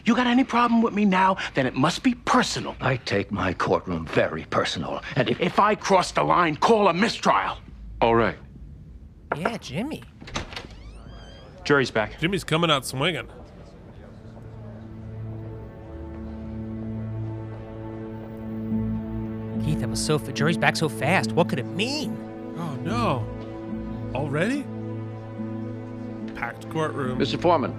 You 0.05 0.15
got 0.15 0.27
any 0.27 0.45
problem 0.45 0.81
with 0.81 0.95
me 0.95 1.05
now, 1.05 1.37
then 1.55 1.67
it 1.67 1.75
must 1.75 2.03
be 2.03 2.15
personal. 2.15 2.77
I 2.81 2.97
take 2.97 3.31
my 3.31 3.53
courtroom 3.53 4.07
very 4.07 4.45
personal. 4.45 5.03
And 5.17 5.29
if, 5.29 5.41
If 5.41 5.59
I 5.59 5.75
cross 5.75 6.13
the 6.13 6.23
line, 6.23 6.57
call 6.57 6.89
a 6.89 6.95
mistrial. 6.95 7.59
All 8.01 8.15
right. 8.15 8.39
Yeah, 9.37 9.59
Jimmy. 9.59 10.03
Jury's 11.65 11.91
back. 11.91 12.19
Jimmy's 12.21 12.45
coming 12.45 12.71
out 12.71 12.87
swinging. 12.87 13.29
Keith, 19.65 19.81
that 19.81 19.91
was 19.91 20.03
so. 20.03 20.19
Fa- 20.19 20.33
jury's 20.33 20.57
back 20.57 20.77
so 20.77 20.89
fast. 20.89 21.33
What 21.33 21.49
could 21.49 21.59
it 21.59 21.67
mean? 21.67 22.17
Oh 22.57 22.75
no! 22.77 23.27
Already? 24.15 24.65
Packed 26.39 26.71
courtroom. 26.71 27.19
Mr. 27.19 27.41
Foreman, 27.41 27.73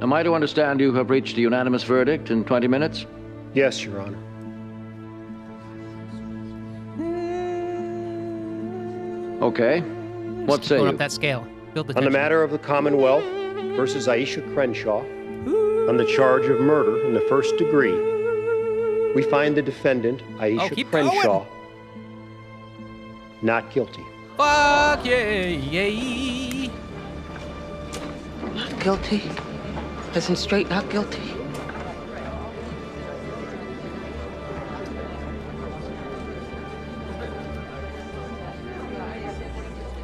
am 0.00 0.12
I 0.14 0.22
to 0.22 0.34
understand 0.34 0.80
you 0.80 0.94
have 0.94 1.10
reached 1.10 1.36
a 1.36 1.40
unanimous 1.42 1.82
verdict 1.82 2.30
in 2.30 2.42
20 2.44 2.66
minutes? 2.68 3.04
Yes, 3.54 3.84
Your 3.84 4.00
Honor. 4.00 4.16
Okay. 9.42 9.80
What 10.46 10.64
say 10.64 10.76
Going 10.76 10.88
you? 10.88 10.92
up 10.94 10.98
that 10.98 11.12
scale. 11.12 11.46
Build 11.74 11.88
the 11.88 11.96
On 11.96 12.04
the 12.04 12.10
matter 12.10 12.42
of 12.42 12.50
the 12.50 12.58
Commonwealth 12.58 13.24
versus 13.76 14.06
Aisha 14.06 14.42
Crenshaw, 14.54 15.00
on 15.88 15.96
the 15.96 16.04
charge 16.04 16.46
of 16.46 16.60
murder 16.60 17.02
in 17.04 17.14
the 17.14 17.20
first 17.22 17.56
degree, 17.56 17.94
we 19.14 19.22
find 19.22 19.56
the 19.56 19.62
defendant, 19.62 20.22
Aisha 20.38 20.70
Oh, 20.70 20.74
keep 20.74 20.90
Crenshaw, 20.90 21.44
going. 21.44 21.46
not 23.42 23.70
guilty. 23.72 24.04
Fuck 24.36 25.04
yeah, 25.04 25.46
yeah. 25.46 26.70
Not 28.54 28.80
guilty. 28.80 29.22
Isn't 30.14 30.36
straight 30.36 30.68
not 30.68 30.88
guilty. 30.90 31.32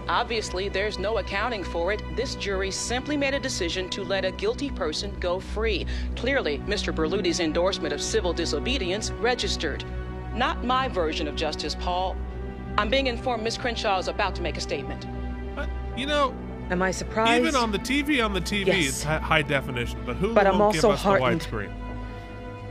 Obviously, 0.09 0.70
there's 0.70 0.99
no 0.99 1.19
accounting 1.19 1.62
for 1.62 1.93
it. 1.93 2.03
This 2.16 2.35
jury 2.35 2.70
simply 2.70 3.16
made 3.16 3.35
a 3.35 3.39
decision 3.39 3.91
to 3.91 4.03
let 4.03 4.25
a 4.25 4.31
guilty 4.33 4.70
person 4.70 5.15
go 5.20 5.39
free. 5.39 5.87
Clearly, 6.16 6.59
Mr. 6.66 6.95
Berluti's 6.95 7.41
endorsement 7.41 7.93
of 7.93 8.01
civil 8.01 8.33
disobedience 8.33 9.11
registered. 9.12 9.85
Not 10.35 10.65
my 10.65 10.89
version 10.89 11.29
of 11.29 11.37
justice, 11.37 11.75
Paul. 11.75 12.16
I'm 12.79 12.89
being 12.89 13.07
informed 13.07 13.43
Miss 13.43 13.59
Crenshaw 13.59 13.99
is 13.99 14.09
about 14.09 14.35
to 14.37 14.43
make 14.43 14.57
a 14.57 14.61
statement. 14.61 15.07
Uh, 15.59 15.66
you 15.97 16.07
know, 16.07 16.35
Am 16.70 16.82
I 16.82 16.90
surprised? 16.90 17.43
even 17.43 17.57
on 17.57 17.73
the 17.73 17.78
TV, 17.78 18.23
on 18.24 18.32
the 18.35 18.40
TV, 18.40 18.66
Yes. 18.66 18.86
it's 18.89 19.03
high 19.05 19.43
definition. 19.43 19.99
But 20.05 20.20
Hulu 20.20 20.35
But 20.35 20.47
I'm 20.47 20.59
won't 20.59 20.74
give 20.74 20.85
also 20.85 20.95
us 20.95 21.03
heartened. 21.03 21.40
the 21.40 21.47
widescreen. 21.47 21.73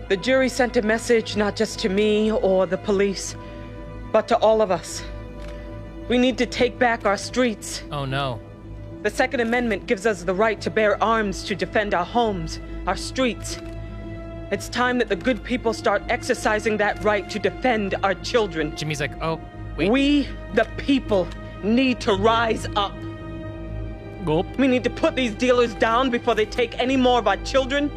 The 0.09 0.17
jury 0.17 0.49
sent 0.49 0.77
a 0.77 0.81
message 0.81 1.35
not 1.35 1.55
just 1.55 1.79
to 1.79 1.89
me 1.89 2.31
or 2.31 2.65
the 2.65 2.77
police, 2.77 3.35
but 4.11 4.27
to 4.29 4.37
all 4.37 4.61
of 4.61 4.71
us. 4.71 5.03
We 6.07 6.17
need 6.17 6.37
to 6.37 6.45
take 6.45 6.79
back 6.79 7.05
our 7.05 7.17
streets. 7.17 7.83
Oh 7.91 8.05
no. 8.05 8.39
The 9.03 9.09
Second 9.09 9.41
Amendment 9.41 9.85
gives 9.87 10.05
us 10.05 10.23
the 10.23 10.33
right 10.33 10.59
to 10.61 10.69
bear 10.69 11.01
arms 11.03 11.43
to 11.45 11.55
defend 11.55 11.93
our 11.93 12.05
homes, 12.05 12.59
our 12.87 12.95
streets. 12.95 13.59
It's 14.51 14.69
time 14.69 14.97
that 14.99 15.09
the 15.09 15.15
good 15.15 15.43
people 15.43 15.73
start 15.73 16.01
exercising 16.07 16.77
that 16.77 17.03
right 17.03 17.29
to 17.29 17.37
defend 17.39 17.95
our 18.03 18.13
children. 18.15 18.75
Jimmy's 18.77 19.01
like, 19.01 19.11
oh, 19.21 19.41
we 19.75 19.89
We, 19.89 20.27
the 20.53 20.65
people, 20.77 21.27
need 21.63 21.99
to 22.01 22.13
rise 22.13 22.65
up. 22.77 22.93
Gulp. 24.27 24.57
We 24.57 24.67
need 24.67 24.83
to 24.83 24.89
put 24.89 25.15
these 25.15 25.33
dealers 25.33 25.73
down 25.75 26.09
before 26.09 26.35
they 26.35 26.45
take 26.45 26.77
any 26.77 26.97
more 26.97 27.17
of 27.17 27.29
our 27.29 27.37
children. 27.37 27.89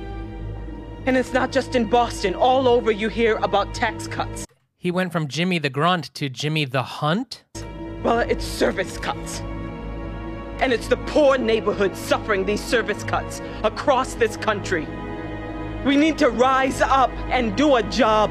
And 1.04 1.16
it's 1.16 1.32
not 1.32 1.50
just 1.50 1.74
in 1.74 1.86
Boston. 1.86 2.36
All 2.36 2.68
over 2.68 2.92
you 2.92 3.08
hear 3.08 3.34
about 3.38 3.74
tax 3.74 4.06
cuts. 4.06 4.46
He 4.76 4.92
went 4.92 5.10
from 5.10 5.26
Jimmy 5.26 5.58
the 5.58 5.70
Grunt 5.70 6.14
to 6.14 6.28
Jimmy 6.28 6.66
the 6.66 6.84
Hunt. 6.84 7.42
Well, 8.04 8.20
it's 8.20 8.44
service 8.44 8.96
cuts. 8.96 9.40
And 10.60 10.72
it's 10.72 10.86
the 10.86 10.98
poor 10.98 11.36
neighborhoods 11.36 11.98
suffering 11.98 12.46
these 12.46 12.62
service 12.62 13.02
cuts 13.02 13.42
across 13.64 14.14
this 14.14 14.36
country. 14.36 14.86
We 15.84 15.96
need 15.96 16.16
to 16.18 16.30
rise 16.30 16.80
up 16.80 17.10
and 17.30 17.56
do 17.56 17.74
a 17.74 17.82
job. 17.82 18.30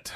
it. 0.00 0.12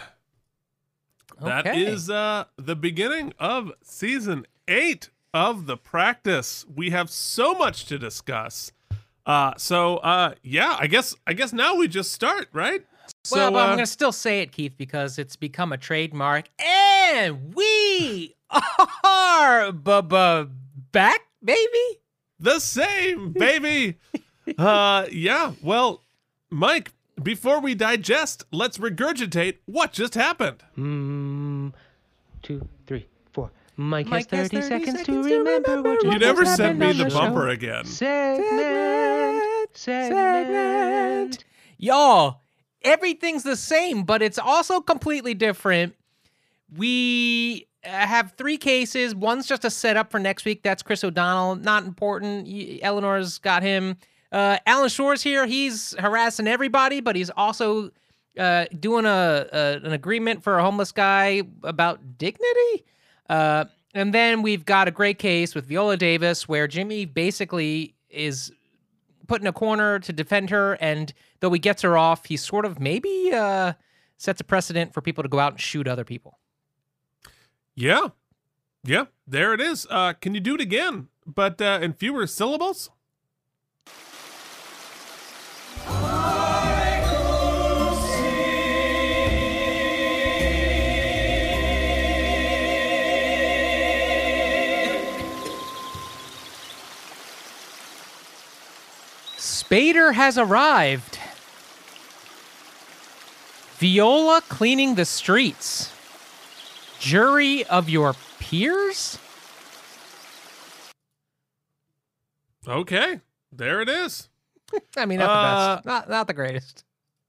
Okay. 1.43 1.83
is 1.87 2.09
uh, 2.09 2.45
the 2.57 2.77
beginning 2.77 3.33
of 3.39 3.73
season 3.83 4.47
eight 4.69 5.11
of 5.33 5.67
the 5.67 5.77
practice. 5.77 6.65
We 6.73 6.91
have 6.91 7.11
so 7.11 7.55
much 7.55 7.87
to 7.87 7.99
discuss. 7.99 8.73
Uh, 9.27 9.53
so 9.57 9.97
uh, 9.99 10.35
yeah, 10.43 10.77
I 10.79 10.87
guess 10.87 11.15
I 11.27 11.33
guess 11.33 11.53
now 11.53 11.77
we 11.77 11.89
just 11.89 12.13
start, 12.13 12.49
right? 12.53 12.85
So 13.25 13.37
well, 13.37 13.51
but 13.53 13.59
uh, 13.59 13.63
I'm 13.65 13.71
gonna 13.71 13.87
still 13.87 14.13
say 14.13 14.41
it, 14.41 14.53
Keith, 14.53 14.75
because 14.77 15.19
it's 15.19 15.35
become 15.37 15.73
a 15.73 15.79
trademark, 15.79 16.49
and 16.59 17.55
we 17.55 18.35
are 19.05 19.73
bu- 19.73 20.03
bu- 20.03 20.49
back, 20.93 21.21
baby. 21.43 22.01
the 22.39 22.59
same, 22.61 23.33
baby. 23.33 23.97
uh, 24.59 25.07
yeah. 25.11 25.53
Well, 25.63 26.03
Mike, 26.51 26.93
before 27.23 27.61
we 27.61 27.75
digest, 27.75 28.45
let's 28.51 28.79
regurgitate 28.79 29.59
what 29.67 29.93
just 29.93 30.15
happened. 30.15 30.63
Mm, 30.77 31.73
two, 32.43 32.69
three, 32.87 33.07
four. 33.33 33.51
Mike, 33.77 34.07
Mike 34.07 34.31
has 34.31 34.51
has 34.53 34.63
30, 34.63 34.63
30 34.63 34.69
seconds, 34.69 34.99
seconds 34.99 35.07
to 35.07 35.29
to 35.29 35.39
remember 35.39 35.83
what 35.83 36.03
You 36.05 36.19
never 36.19 36.45
happened 36.45 36.57
sent 36.57 36.79
me 36.79 36.91
on 36.91 36.99
the 36.99 37.07
bumper 37.07 37.49
again. 37.49 37.85
Segment, 37.85 39.69
segment. 39.73 40.15
Segment. 40.15 41.45
Y'all, 41.79 42.43
everything's 42.83 43.43
the 43.43 43.57
same, 43.57 44.05
but 44.05 44.23
it's 44.23 44.39
also 44.39 44.81
completely 44.81 45.35
different. 45.35 45.95
We 46.77 47.67
uh, 47.85 47.89
have 47.89 48.35
three 48.37 48.57
cases. 48.57 49.15
One's 49.15 49.47
just 49.47 49.65
a 49.65 49.71
setup 49.71 50.11
for 50.11 50.19
next 50.19 50.45
week. 50.45 50.63
That's 50.63 50.83
Chris 50.83 51.05
O'Donnell. 51.05 51.57
Not 51.57 51.85
important. 51.85 52.49
Eleanor's 52.83 53.39
got 53.39 53.63
him. 53.63 53.97
Uh, 54.35 54.59
Alan 54.67 54.89
Shore's 54.89 55.23
here. 55.23 55.47
He's 55.47 55.95
harassing 55.97 56.49
everybody, 56.49 57.01
but 57.01 57.15
he's 57.15 57.31
also 57.31 57.93
uh, 58.37 58.65
doing 58.81 59.05
a, 59.05 59.47
a 59.53 59.81
an 59.87 59.93
agreement 59.93 60.43
for 60.43 60.59
a 60.59 60.63
homeless 60.63 60.91
guy 60.91 61.43
about 61.63 62.19
dignity. 62.19 62.85
Uh, 63.31 63.67
and 63.95 64.13
then 64.13 64.43
we've 64.43 64.65
got 64.65 64.89
a 64.89 64.91
great 64.91 65.21
case 65.21 65.55
with 65.55 65.67
Viola 65.67 65.97
Davis 65.97 66.49
where 66.49 66.67
Jimmy 66.67 67.05
basically 67.05 67.95
is 68.11 68.51
put 69.29 69.41
in 69.41 69.47
a 69.47 69.53
corner 69.53 70.01
to 70.01 70.13
defend 70.13 70.51
her, 70.51 70.75
and 70.81 71.15
though 71.39 71.53
he 71.53 71.61
gets 71.61 71.83
her 71.83 71.97
off, 71.97 72.27
he 72.27 72.37
sort 72.37 72.65
of 72.65 72.81
maybe 72.81 73.31
uh, 73.33 73.75
sets 74.17 74.41
a 74.41 74.45
precedent 74.45 74.93
for 74.93 75.01
people 75.01 75.23
to 75.23 75.29
go 75.29 75.39
out 75.39 75.53
and 75.53 75.61
shoot 75.61 75.87
other 75.87 76.05
people. 76.05 76.41
Yeah. 77.77 78.09
Yeah, 78.83 79.05
there 79.29 79.55
it 79.55 79.61
is. 79.61 79.87
Uh, 79.89 80.13
can 80.13 80.35
you 80.35 80.41
do 80.41 80.57
it 80.57 80.61
again, 80.61 81.07
but 81.25 81.63
uh, 81.63 81.79
in 81.81 81.93
fewer 81.93 82.27
syllables? 82.27 82.91
Spader 99.69 100.15
has 100.15 100.39
arrived. 100.39 101.19
Viola 103.79 104.41
cleaning 104.49 104.95
the 104.95 105.05
streets. 105.05 105.93
Jury 107.01 107.65
of 107.67 107.89
your 107.89 108.15
peers? 108.39 109.19
Okay, 112.67 113.21
there 113.53 113.81
it 113.83 113.89
is. 113.89 114.29
I 114.97 115.07
mean, 115.07 115.19
not 115.19 115.27
the 115.27 115.33
Uh, 115.33 115.75
best. 115.77 115.87
Not, 115.87 116.09
not 116.11 116.27
the 116.29 116.33
greatest. 116.35 116.85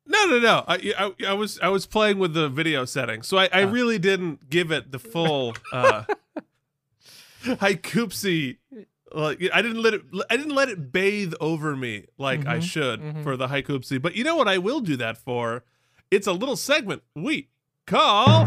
No, 0.07 0.25
no, 0.27 0.39
no. 0.39 0.63
I, 0.67 0.93
I, 0.97 1.29
I 1.29 1.33
was 1.33 1.59
I 1.61 1.69
was 1.69 1.87
playing 1.87 2.19
with 2.19 2.33
the 2.35 2.47
video 2.47 2.85
settings, 2.85 3.27
so 3.27 3.37
I, 3.37 3.49
I 3.51 3.61
really 3.61 3.97
didn't 3.97 4.49
give 4.51 4.71
it 4.71 4.91
the 4.91 4.99
full 4.99 5.55
uh, 5.73 6.03
Haikoopsy. 7.43 8.57
Like 9.15 9.39
I 9.53 9.61
didn't 9.61 9.81
let 9.81 9.93
it 9.93 10.01
I 10.29 10.35
didn't 10.37 10.53
let 10.55 10.67
it 10.69 10.91
bathe 10.91 11.33
over 11.39 11.75
me 11.75 12.05
like 12.17 12.45
I 12.45 12.57
Mhm, 12.57 12.63
should 12.63 12.99
mhm. 13.01 13.23
for 13.23 13.37
the 13.37 13.47
Haikoopsy. 13.47 14.01
But 14.01 14.15
you 14.15 14.23
know 14.23 14.35
what 14.35 14.47
I 14.47 14.57
will 14.57 14.81
do 14.81 14.95
that 14.97 15.17
for? 15.17 15.63
It's 16.11 16.27
a 16.27 16.33
little 16.33 16.55
segment 16.57 17.01
we 17.15 17.49
call 17.87 18.45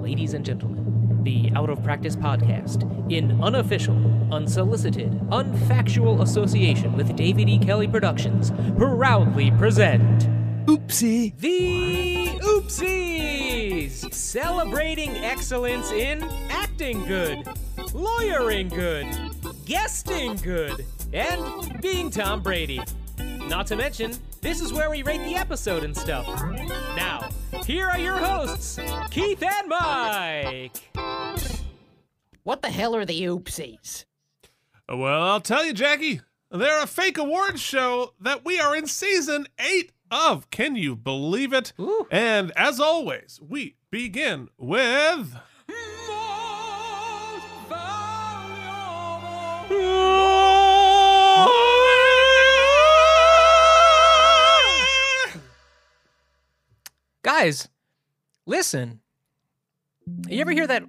Ladies 0.00 0.34
and 0.34 0.44
gentlemen, 0.44 1.20
the 1.22 1.52
Out 1.54 1.70
of 1.70 1.82
Practice 1.84 2.16
podcast, 2.16 2.82
in 3.10 3.40
unofficial, 3.40 3.94
unsolicited, 4.32 5.12
unfactual 5.30 6.20
association 6.22 6.96
with 6.96 7.14
David 7.14 7.48
E. 7.48 7.58
Kelley 7.60 7.86
Productions, 7.86 8.50
proudly 8.76 9.52
present 9.52 10.02
Oopsie. 10.66 11.38
The 11.38 12.26
Oopsies! 12.40 14.12
Celebrating 14.12 15.10
excellence 15.18 15.92
in 15.92 16.24
acting 16.50 17.04
good, 17.06 17.46
lawyering 17.94 18.68
good, 18.68 19.06
guesting 19.72 20.36
good, 20.36 20.84
and 21.14 21.80
being 21.80 22.10
Tom 22.10 22.42
Brady. 22.42 22.78
Not 23.18 23.66
to 23.68 23.76
mention, 23.76 24.12
this 24.42 24.60
is 24.60 24.70
where 24.70 24.90
we 24.90 25.02
rate 25.02 25.24
the 25.24 25.34
episode 25.34 25.82
and 25.82 25.96
stuff. 25.96 26.26
Now, 26.94 27.30
here 27.64 27.88
are 27.88 27.98
your 27.98 28.18
hosts, 28.18 28.78
Keith 29.10 29.42
and 29.42 29.68
Mike. 29.68 30.76
What 32.42 32.60
the 32.60 32.68
hell 32.68 32.94
are 32.94 33.06
the 33.06 33.22
oopsies? 33.22 34.04
Uh, 34.92 34.98
well, 34.98 35.22
I'll 35.22 35.40
tell 35.40 35.64
you, 35.64 35.72
Jackie, 35.72 36.20
they're 36.50 36.82
a 36.82 36.86
fake 36.86 37.16
awards 37.16 37.62
show 37.62 38.12
that 38.20 38.44
we 38.44 38.60
are 38.60 38.76
in 38.76 38.86
season 38.86 39.46
eight 39.58 39.92
of. 40.10 40.50
Can 40.50 40.76
you 40.76 40.94
believe 40.94 41.54
it? 41.54 41.72
And 42.10 42.52
as 42.56 42.78
always, 42.78 43.40
we 43.42 43.76
begin 43.90 44.50
with. 44.58 45.34
Guys, 57.22 57.68
listen. 58.46 59.00
You 60.28 60.40
ever 60.40 60.52
hear 60.52 60.66
that? 60.66 60.84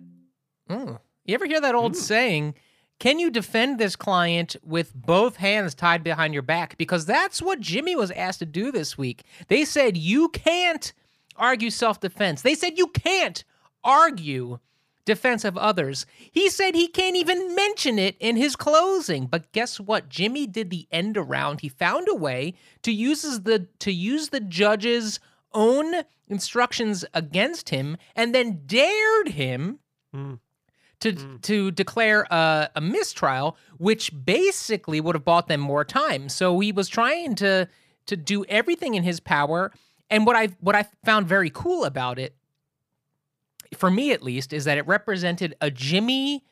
Mm. 0.69 0.99
you 1.26 1.34
ever 1.35 1.45
hear 1.45 1.61
that 1.61 1.76
old 1.76 1.95
saying? 1.95 2.55
Can 2.99 3.19
you 3.19 3.30
defend 3.30 3.80
this 3.80 3.95
client 3.95 4.55
with 4.64 4.93
both 4.95 5.35
hands 5.35 5.76
tied 5.76 6.03
behind 6.03 6.34
your 6.34 6.43
back? 6.43 6.77
Because 6.77 7.05
that's 7.05 7.41
what 7.41 7.60
Jimmy 7.60 7.95
was 7.95 8.11
asked 8.11 8.39
to 8.39 8.45
do 8.45 8.72
this 8.72 8.97
week. 8.97 9.23
They 9.47 9.65
said 9.65 9.97
you 9.97 10.30
can't 10.30 10.93
argue 11.35 11.69
self 11.69 11.99
defense. 11.99 12.43
They 12.43 12.55
said 12.55 12.77
you 12.77 12.88
can't 12.88 13.43
argue 13.84 14.60
defense 15.05 15.43
of 15.43 15.57
others. 15.57 16.05
He 16.31 16.49
said 16.49 16.75
he 16.75 16.88
can't 16.88 17.15
even 17.15 17.55
mention 17.55 17.99
it 17.99 18.15
in 18.19 18.38
his 18.38 18.55
closing. 18.55 19.27
But 19.27 19.51
guess 19.51 19.80
what? 19.80 20.09
Jimmy 20.09 20.47
did 20.47 20.69
the 20.69 20.88
end 20.91 21.17
around. 21.17 21.61
He 21.61 21.69
found 21.69 22.07
a 22.09 22.15
way 22.15 22.53
to 22.84 22.91
uses 22.91 23.41
the 23.43 23.67
to 23.80 23.91
use 23.91 24.30
the 24.30 24.39
judge's 24.39 25.19
own 25.53 26.03
instructions 26.27 27.05
against 27.13 27.69
him 27.69 27.97
and 28.15 28.34
then 28.34 28.61
dared 28.65 29.30
him 29.30 29.80
hmm. 30.13 30.35
to 31.01 31.11
hmm. 31.11 31.38
to 31.38 31.71
declare 31.71 32.25
a, 32.31 32.69
a 32.75 32.81
mistrial, 32.81 33.57
which 33.77 34.11
basically 34.25 35.01
would 35.01 35.15
have 35.15 35.25
bought 35.25 35.47
them 35.47 35.59
more 35.59 35.85
time. 35.85 36.30
So 36.30 36.59
he 36.59 36.71
was 36.71 36.88
trying 36.88 37.35
to 37.35 37.67
to 38.05 38.17
do 38.17 38.45
everything 38.45 38.95
in 38.95 39.03
his 39.03 39.19
power. 39.19 39.71
And 40.09 40.25
what 40.25 40.35
I 40.35 40.49
what 40.59 40.75
I 40.75 40.85
found 41.05 41.27
very 41.27 41.49
cool 41.49 41.85
about 41.85 42.19
it, 42.19 42.35
for 43.73 43.91
me 43.91 44.11
at 44.11 44.21
least, 44.21 44.53
is 44.53 44.65
that 44.65 44.77
it 44.77 44.87
represented 44.87 45.55
a 45.61 45.69
Jimmy 45.69 46.43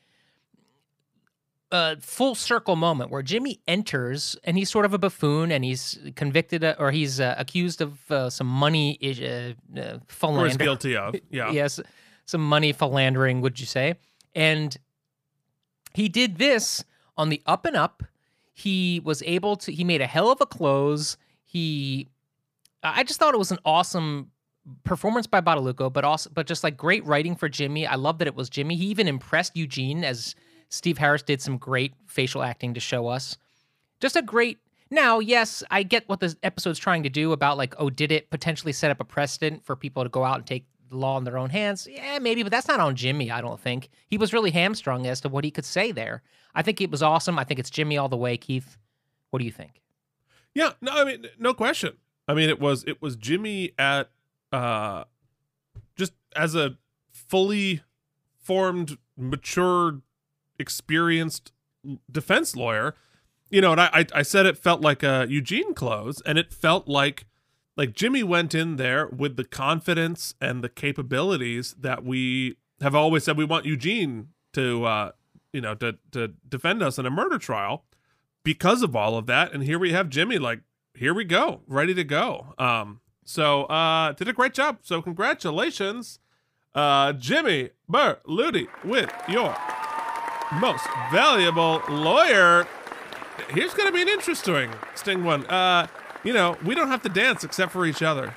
uh, 1.71 1.95
full 2.01 2.35
circle 2.35 2.75
moment 2.75 3.09
where 3.09 3.21
Jimmy 3.21 3.61
enters 3.67 4.35
and 4.43 4.57
he's 4.57 4.69
sort 4.69 4.85
of 4.85 4.93
a 4.93 4.97
buffoon 4.97 5.51
and 5.51 5.63
he's 5.63 5.97
convicted 6.15 6.63
uh, 6.63 6.75
or 6.77 6.91
he's 6.91 7.19
uh, 7.19 7.35
accused 7.37 7.81
of 7.81 8.11
uh, 8.11 8.29
some 8.29 8.47
money 8.47 8.99
uh, 9.01 9.79
uh, 9.79 9.97
Or 10.61 10.65
guilty 10.65 10.95
of, 10.97 11.15
yeah. 11.31 11.51
yes, 11.51 11.79
some 12.25 12.41
money 12.41 12.73
philandering, 12.73 13.41
would 13.41 13.59
you 13.59 13.65
say? 13.65 13.95
And 14.35 14.75
he 15.93 16.09
did 16.09 16.37
this 16.37 16.83
on 17.17 17.29
the 17.29 17.41
up 17.45 17.65
and 17.65 17.75
up. 17.75 18.03
He 18.53 19.01
was 19.03 19.23
able 19.23 19.55
to. 19.57 19.71
He 19.71 19.83
made 19.83 20.01
a 20.01 20.07
hell 20.07 20.29
of 20.29 20.39
a 20.41 20.45
close. 20.45 21.17
He, 21.45 22.09
I 22.83 23.03
just 23.03 23.19
thought 23.19 23.33
it 23.33 23.37
was 23.37 23.51
an 23.51 23.59
awesome 23.65 24.31
performance 24.83 25.27
by 25.27 25.41
Badalucco, 25.41 25.91
but 25.91 26.03
also, 26.03 26.29
but 26.33 26.47
just 26.47 26.63
like 26.63 26.77
great 26.77 27.05
writing 27.05 27.35
for 27.35 27.49
Jimmy. 27.49 27.85
I 27.87 27.95
love 27.95 28.19
that 28.19 28.27
it 28.27 28.35
was 28.35 28.49
Jimmy. 28.49 28.75
He 28.75 28.85
even 28.85 29.07
impressed 29.07 29.55
Eugene 29.55 30.03
as 30.03 30.35
Steve 30.69 30.97
Harris 30.97 31.23
did 31.23 31.41
some 31.41 31.57
great 31.57 31.93
facial 32.05 32.43
acting 32.43 32.73
to 32.73 32.79
show 32.79 33.07
us. 33.07 33.37
Just 33.99 34.15
a 34.15 34.21
great. 34.21 34.59
Now, 34.89 35.19
yes, 35.19 35.63
I 35.71 35.83
get 35.83 36.07
what 36.09 36.19
the 36.19 36.35
episode's 36.43 36.79
trying 36.79 37.03
to 37.03 37.09
do 37.09 37.31
about 37.31 37.57
like, 37.57 37.75
oh, 37.77 37.89
did 37.89 38.11
it 38.11 38.29
potentially 38.29 38.73
set 38.73 38.91
up 38.91 38.99
a 38.99 39.05
precedent 39.05 39.63
for 39.65 39.75
people 39.75 40.03
to 40.03 40.09
go 40.09 40.23
out 40.23 40.37
and 40.37 40.45
take 40.45 40.65
the 40.89 40.97
law 40.97 41.17
in 41.17 41.23
their 41.23 41.37
own 41.37 41.49
hands? 41.49 41.87
Yeah, 41.89 42.19
maybe, 42.19 42.43
but 42.43 42.51
that's 42.51 42.67
not 42.67 42.79
on 42.79 42.95
Jimmy, 42.95 43.31
I 43.31 43.41
don't 43.41 43.59
think. 43.59 43.89
He 44.07 44.17
was 44.17 44.33
really 44.33 44.51
hamstrung 44.51 45.07
as 45.07 45.21
to 45.21 45.29
what 45.29 45.43
he 45.43 45.51
could 45.51 45.65
say 45.65 45.91
there. 45.91 46.21
I 46.53 46.61
think 46.61 46.81
it 46.81 46.91
was 46.91 47.01
awesome. 47.01 47.39
I 47.39 47.45
think 47.45 47.59
it's 47.59 47.69
Jimmy 47.69 47.97
all 47.97 48.09
the 48.09 48.17
way, 48.17 48.37
Keith. 48.37 48.77
What 49.29 49.39
do 49.39 49.45
you 49.45 49.51
think? 49.51 49.81
Yeah, 50.53 50.73
no, 50.81 50.91
I 50.91 51.05
mean, 51.05 51.27
no 51.39 51.53
question. 51.53 51.93
I 52.27 52.33
mean, 52.33 52.49
it 52.49 52.59
was 52.59 52.83
it 52.83 53.01
was 53.01 53.15
Jimmy 53.15 53.71
at 53.79 54.09
uh, 54.51 55.05
just 55.95 56.13
as 56.35 56.55
a 56.55 56.77
fully 57.11 57.81
formed, 58.39 58.97
mature, 59.17 60.01
experienced 60.59 61.51
defense 62.11 62.55
lawyer. 62.55 62.95
You 63.49 63.61
know, 63.61 63.73
and 63.73 63.81
I 63.81 64.05
I, 64.15 64.21
said 64.21 64.45
it 64.45 64.57
felt 64.57 64.81
like 64.81 65.03
a 65.03 65.25
Eugene 65.29 65.73
close, 65.73 66.21
and 66.25 66.37
it 66.37 66.53
felt 66.53 66.87
like 66.87 67.25
like 67.75 67.93
Jimmy 67.93 68.23
went 68.23 68.55
in 68.55 68.77
there 68.77 69.07
with 69.07 69.35
the 69.35 69.43
confidence 69.43 70.35
and 70.39 70.63
the 70.63 70.69
capabilities 70.69 71.75
that 71.79 72.05
we 72.05 72.55
have 72.79 72.95
always 72.95 73.25
said 73.25 73.37
we 73.37 73.43
want 73.43 73.65
Eugene 73.65 74.29
to 74.53 74.85
uh, 74.85 75.11
you 75.51 75.59
know 75.59 75.75
to 75.75 75.97
to 76.11 76.29
defend 76.47 76.81
us 76.81 76.97
in 76.97 77.05
a 77.05 77.09
murder 77.09 77.37
trial 77.37 77.83
because 78.43 78.81
of 78.83 78.95
all 78.95 79.17
of 79.17 79.25
that. 79.27 79.53
And 79.53 79.63
here 79.63 79.79
we 79.79 79.91
have 79.91 80.09
Jimmy, 80.09 80.37
like, 80.39 80.61
here 80.93 81.13
we 81.13 81.23
go, 81.23 81.61
ready 81.67 81.93
to 81.93 82.03
go. 82.03 82.53
Um, 82.57 83.00
so 83.23 83.63
uh 83.65 84.11
did 84.13 84.27
a 84.27 84.33
great 84.33 84.53
job. 84.53 84.77
So 84.81 85.01
congratulations, 85.01 86.19
uh 86.75 87.13
Jimmy 87.13 87.69
Berluti 87.91 88.67
with 88.83 89.11
your 89.27 89.55
most 90.59 90.85
valuable 91.11 91.81
lawyer. 91.89 92.67
Here's 93.49 93.73
gonna 93.73 93.91
be 93.91 94.01
an 94.01 94.09
interesting 94.09 94.69
sting 94.95 95.23
one. 95.23 95.45
Uh, 95.47 95.87
you 96.23 96.33
know, 96.33 96.57
we 96.65 96.75
don't 96.75 96.89
have 96.89 97.01
to 97.03 97.09
dance 97.09 97.43
except 97.43 97.71
for 97.71 97.85
each 97.85 98.03
other. 98.03 98.33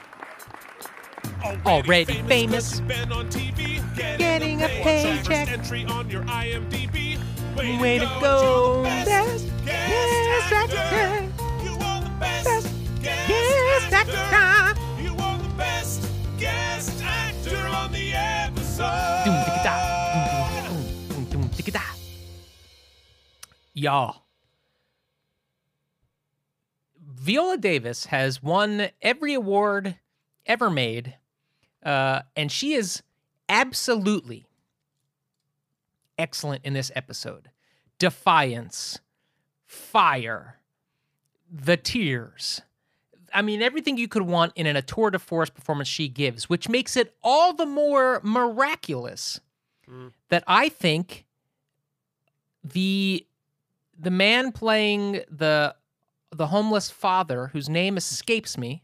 Already 1.67 2.23
famous. 2.23 2.81
Been 2.81 3.13
on 3.13 3.29
TV, 3.29 3.83
Getting 4.19 4.63
a 4.63 4.69
paycheck. 4.69 5.51
Entry 5.51 5.85
on 5.87 6.09
your 6.09 6.23
IMDb. 6.25 7.19
Way 7.57 7.99
to 7.99 8.07
go. 8.21 8.83
Best 8.85 9.47
Yes, 9.67 10.53
actor. 10.53 10.77
actor. 10.77 11.44
Yes, 13.91 13.93
actor. 13.93 15.03
You 15.03 15.15
are 15.17 15.39
the 15.39 15.55
best 15.57 16.09
guest 16.39 17.03
actor 17.03 17.67
on 17.67 17.93
the 17.93 18.13
episode. 18.15 19.25
Y'all. 23.75 24.23
Viola 26.99 27.59
Davis 27.59 28.07
has 28.07 28.43
won 28.43 28.89
every 29.03 29.35
award 29.35 29.97
ever 30.47 30.71
made, 30.71 31.17
uh, 31.83 32.21
and 32.37 32.53
she 32.53 32.75
is 32.75 33.03
absolutely 33.49 34.47
excellent 36.19 36.65
in 36.65 36.73
this 36.73 36.93
episode. 36.95 37.51
Defiance, 37.99 39.01
fire, 39.67 40.59
the 41.51 41.77
tears. 41.77 42.63
I 43.35 43.43
mean, 43.43 43.61
everything 43.61 43.99
you 43.99 44.09
could 44.09 44.23
want 44.23 44.53
in 44.55 44.67
an, 44.67 44.77
a 44.77 44.83
tour 44.83 45.11
de 45.11 45.19
force 45.19 45.51
performance 45.51 45.89
she 45.89 46.09
gives, 46.09 46.49
which 46.49 46.69
makes 46.69 46.97
it 46.97 47.15
all 47.23 47.53
the 47.53 47.67
more 47.67 48.21
miraculous 48.23 49.41
mm. 49.91 50.13
that 50.29 50.45
I 50.47 50.69
think 50.69 51.27
the 52.63 53.27
the 53.99 54.11
man 54.11 54.53
playing 54.53 55.23
the 55.29 55.75
the 56.31 56.47
homeless 56.49 56.91
father, 56.91 57.49
whose 57.53 57.69
name 57.69 57.97
escapes 57.97 58.57
me, 58.57 58.83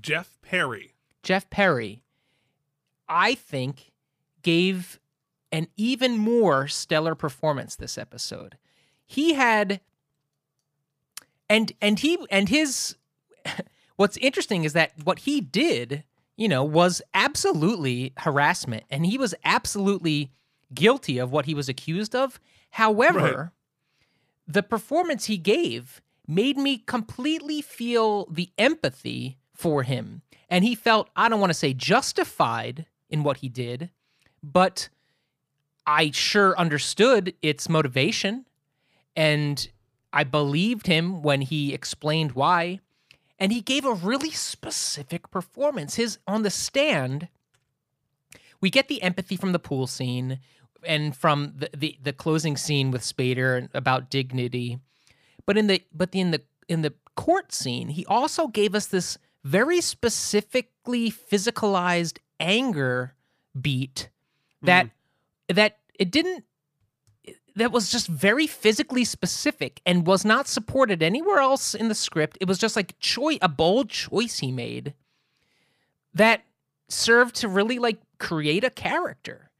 Jeff 0.00 0.38
Perry. 0.42 0.94
Jeff 1.22 1.48
Perry, 1.50 2.02
I 3.08 3.34
think, 3.34 3.92
gave 4.42 4.98
an 5.52 5.68
even 5.76 6.18
more 6.18 6.66
stellar 6.66 7.14
performance 7.14 7.76
this 7.76 7.96
episode. 7.96 8.56
He 9.06 9.34
had 9.34 9.80
and 11.48 11.72
and 11.80 11.98
he 11.98 12.18
and 12.30 12.48
his 12.48 12.96
what's 14.02 14.16
interesting 14.16 14.64
is 14.64 14.72
that 14.72 14.90
what 15.04 15.20
he 15.20 15.40
did, 15.40 16.02
you 16.36 16.48
know, 16.48 16.64
was 16.64 17.00
absolutely 17.14 18.12
harassment 18.16 18.82
and 18.90 19.06
he 19.06 19.16
was 19.16 19.32
absolutely 19.44 20.32
guilty 20.74 21.18
of 21.18 21.30
what 21.30 21.46
he 21.46 21.54
was 21.54 21.68
accused 21.68 22.12
of. 22.16 22.40
However, 22.70 23.20
Right. 23.20 24.04
the 24.48 24.62
performance 24.64 25.26
he 25.26 25.36
gave 25.38 26.02
made 26.26 26.56
me 26.56 26.78
completely 26.78 27.62
feel 27.62 28.26
the 28.26 28.50
empathy 28.58 29.38
for 29.54 29.84
him. 29.84 30.22
And 30.48 30.64
he 30.64 30.74
felt, 30.74 31.08
I 31.14 31.28
don't 31.28 31.38
want 31.38 31.50
to 31.50 31.54
say 31.54 31.72
justified 31.72 32.86
in 33.08 33.22
what 33.22 33.36
he 33.36 33.48
did, 33.48 33.90
but 34.42 34.88
I 35.86 36.10
sure 36.10 36.58
understood 36.58 37.34
its 37.40 37.68
motivation. 37.68 38.46
And 39.14 39.68
I 40.12 40.24
believed 40.24 40.88
him 40.88 41.22
when 41.22 41.42
he 41.42 41.72
explained 41.72 42.32
why. 42.32 42.80
And 43.42 43.50
he 43.50 43.60
gave 43.60 43.84
a 43.84 43.92
really 43.92 44.30
specific 44.30 45.28
performance. 45.32 45.96
His 45.96 46.20
on 46.28 46.42
the 46.42 46.48
stand, 46.48 47.26
we 48.60 48.70
get 48.70 48.86
the 48.86 49.02
empathy 49.02 49.36
from 49.36 49.50
the 49.50 49.58
pool 49.58 49.88
scene 49.88 50.38
and 50.84 51.16
from 51.16 51.54
the, 51.56 51.68
the, 51.76 51.98
the 52.00 52.12
closing 52.12 52.56
scene 52.56 52.92
with 52.92 53.02
Spader 53.02 53.68
about 53.74 54.10
dignity. 54.10 54.78
But 55.44 55.58
in 55.58 55.66
the 55.66 55.82
but 55.92 56.10
in 56.12 56.30
the 56.30 56.42
in 56.68 56.82
the 56.82 56.94
court 57.16 57.52
scene, 57.52 57.88
he 57.88 58.06
also 58.06 58.46
gave 58.46 58.76
us 58.76 58.86
this 58.86 59.18
very 59.42 59.80
specifically 59.80 61.10
physicalized 61.10 62.18
anger 62.38 63.14
beat 63.60 64.08
that 64.62 64.86
mm. 64.86 65.56
that 65.56 65.78
it 65.98 66.12
didn't 66.12 66.44
that 67.56 67.72
was 67.72 67.90
just 67.90 68.06
very 68.06 68.46
physically 68.46 69.04
specific 69.04 69.80
and 69.84 70.06
was 70.06 70.24
not 70.24 70.48
supported 70.48 71.02
anywhere 71.02 71.38
else 71.38 71.74
in 71.74 71.88
the 71.88 71.94
script. 71.94 72.38
It 72.40 72.48
was 72.48 72.58
just 72.58 72.76
like 72.76 72.98
choice 72.98 73.38
a 73.42 73.48
bold 73.48 73.90
choice 73.90 74.38
he 74.38 74.50
made 74.50 74.94
that 76.14 76.42
served 76.88 77.36
to 77.36 77.48
really 77.48 77.78
like 77.78 77.98
create 78.18 78.64
a 78.64 78.70
character 78.70 79.50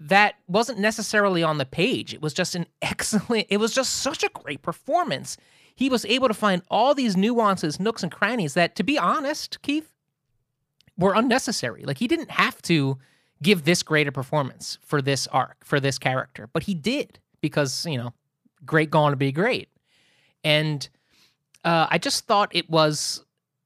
that 0.00 0.36
wasn't 0.46 0.78
necessarily 0.78 1.42
on 1.42 1.58
the 1.58 1.66
page. 1.66 2.14
It 2.14 2.22
was 2.22 2.32
just 2.32 2.54
an 2.54 2.66
excellent, 2.82 3.46
it 3.50 3.58
was 3.58 3.74
just 3.74 3.94
such 3.94 4.22
a 4.22 4.30
great 4.30 4.62
performance. 4.62 5.36
He 5.74 5.88
was 5.88 6.04
able 6.06 6.28
to 6.28 6.34
find 6.34 6.62
all 6.70 6.94
these 6.94 7.16
nuances, 7.16 7.78
nooks, 7.78 8.02
and 8.02 8.10
crannies 8.10 8.54
that, 8.54 8.74
to 8.76 8.82
be 8.82 8.98
honest, 8.98 9.62
Keith, 9.62 9.92
were 10.96 11.14
unnecessary. 11.14 11.84
Like, 11.84 11.98
he 11.98 12.08
didn't 12.08 12.32
have 12.32 12.60
to 12.62 12.98
give 13.40 13.64
this 13.64 13.84
great 13.84 14.08
a 14.08 14.12
performance 14.12 14.78
for 14.82 15.00
this 15.00 15.28
arc, 15.28 15.64
for 15.64 15.78
this 15.78 15.96
character, 15.96 16.48
but 16.52 16.64
he 16.64 16.74
did 16.74 17.20
because, 17.40 17.86
you 17.86 17.98
know, 17.98 18.12
great 18.64 18.90
going 18.90 19.12
to 19.12 19.16
be 19.16 19.32
great. 19.32 19.68
And 20.44 20.88
uh, 21.64 21.86
I 21.90 21.98
just 21.98 22.26
thought 22.26 22.54
it 22.54 22.68
was, 22.70 23.24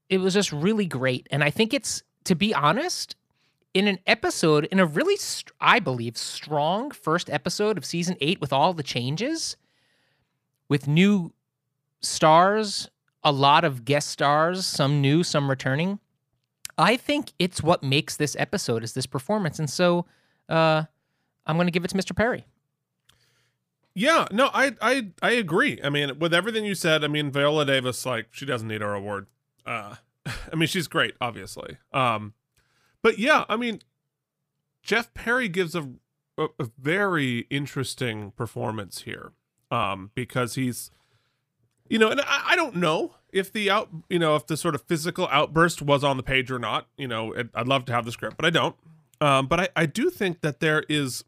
it 0.09 0.17
was 0.19 0.33
just 0.33 0.51
really 0.51 0.85
great. 0.85 1.27
And 1.31 1.43
I 1.43 1.49
think 1.49 1.73
it's, 1.73 2.03
to 2.25 2.35
be 2.35 2.53
honest, 2.53 3.15
in 3.73 3.87
an 3.87 3.99
episode, 4.05 4.65
in 4.65 4.79
a 4.79 4.85
really, 4.85 5.17
str- 5.17 5.53
I 5.59 5.79
believe, 5.79 6.17
strong 6.17 6.91
first 6.91 7.29
episode 7.29 7.77
of 7.77 7.85
season 7.85 8.17
eight 8.21 8.39
with 8.39 8.53
all 8.53 8.73
the 8.73 8.83
changes, 8.83 9.57
with 10.69 10.87
new 10.87 11.33
stars, 12.01 12.89
a 13.23 13.31
lot 13.31 13.63
of 13.63 13.85
guest 13.85 14.09
stars, 14.09 14.65
some 14.65 15.01
new, 15.01 15.23
some 15.23 15.49
returning. 15.49 15.99
I 16.77 16.97
think 16.97 17.33
it's 17.39 17.61
what 17.61 17.83
makes 17.83 18.17
this 18.17 18.35
episode 18.37 18.83
is 18.83 18.93
this 18.93 19.05
performance. 19.05 19.59
And 19.59 19.69
so 19.69 20.05
uh, 20.49 20.83
I'm 21.45 21.55
going 21.55 21.67
to 21.67 21.71
give 21.71 21.85
it 21.85 21.89
to 21.89 21.97
Mr. 21.97 22.15
Perry. 22.15 22.45
Yeah, 23.95 24.27
no, 24.31 24.49
I 24.53 24.73
I 24.81 25.07
I 25.21 25.31
agree. 25.31 25.79
I 25.83 25.89
mean, 25.89 26.17
with 26.19 26.33
everything 26.33 26.65
you 26.65 26.75
said, 26.75 27.03
I 27.03 27.07
mean, 27.07 27.31
Viola 27.31 27.65
Davis, 27.65 28.05
like, 28.05 28.27
she 28.31 28.45
doesn't 28.45 28.67
need 28.67 28.81
her 28.81 28.93
award. 28.93 29.27
Uh, 29.65 29.95
I 30.25 30.55
mean, 30.55 30.67
she's 30.67 30.87
great, 30.87 31.13
obviously. 31.21 31.77
Um, 31.91 32.33
but 33.01 33.19
yeah, 33.19 33.45
I 33.49 33.55
mean, 33.55 33.81
Jeff 34.81 35.13
Perry 35.13 35.47
gives 35.47 35.75
a 35.75 35.89
a, 36.37 36.47
a 36.59 36.69
very 36.79 37.45
interesting 37.49 38.31
performance 38.31 39.01
here. 39.01 39.33
Um, 39.69 40.11
because 40.13 40.53
he's, 40.53 40.91
you 41.89 41.97
know, 41.97 42.09
and 42.09 42.21
I, 42.21 42.43
I 42.49 42.55
don't 42.55 42.75
know 42.75 43.15
if 43.31 43.51
the 43.51 43.71
out, 43.71 43.89
you 44.07 44.19
know, 44.19 44.35
if 44.35 44.45
the 44.45 44.55
sort 44.55 44.75
of 44.75 44.83
physical 44.83 45.27
outburst 45.31 45.81
was 45.81 46.03
on 46.03 46.17
the 46.17 46.21
page 46.23 46.51
or 46.51 46.59
not. 46.59 46.87
You 46.97 47.07
know, 47.07 47.31
it, 47.31 47.49
I'd 47.55 47.67
love 47.67 47.85
to 47.85 47.93
have 47.93 48.05
the 48.05 48.11
script, 48.11 48.37
but 48.37 48.45
I 48.45 48.49
don't. 48.51 48.75
Um, 49.21 49.47
but 49.47 49.59
I 49.59 49.69
I 49.75 49.85
do 49.85 50.09
think 50.09 50.41
that 50.41 50.59
there 50.59 50.83
is 50.89 51.23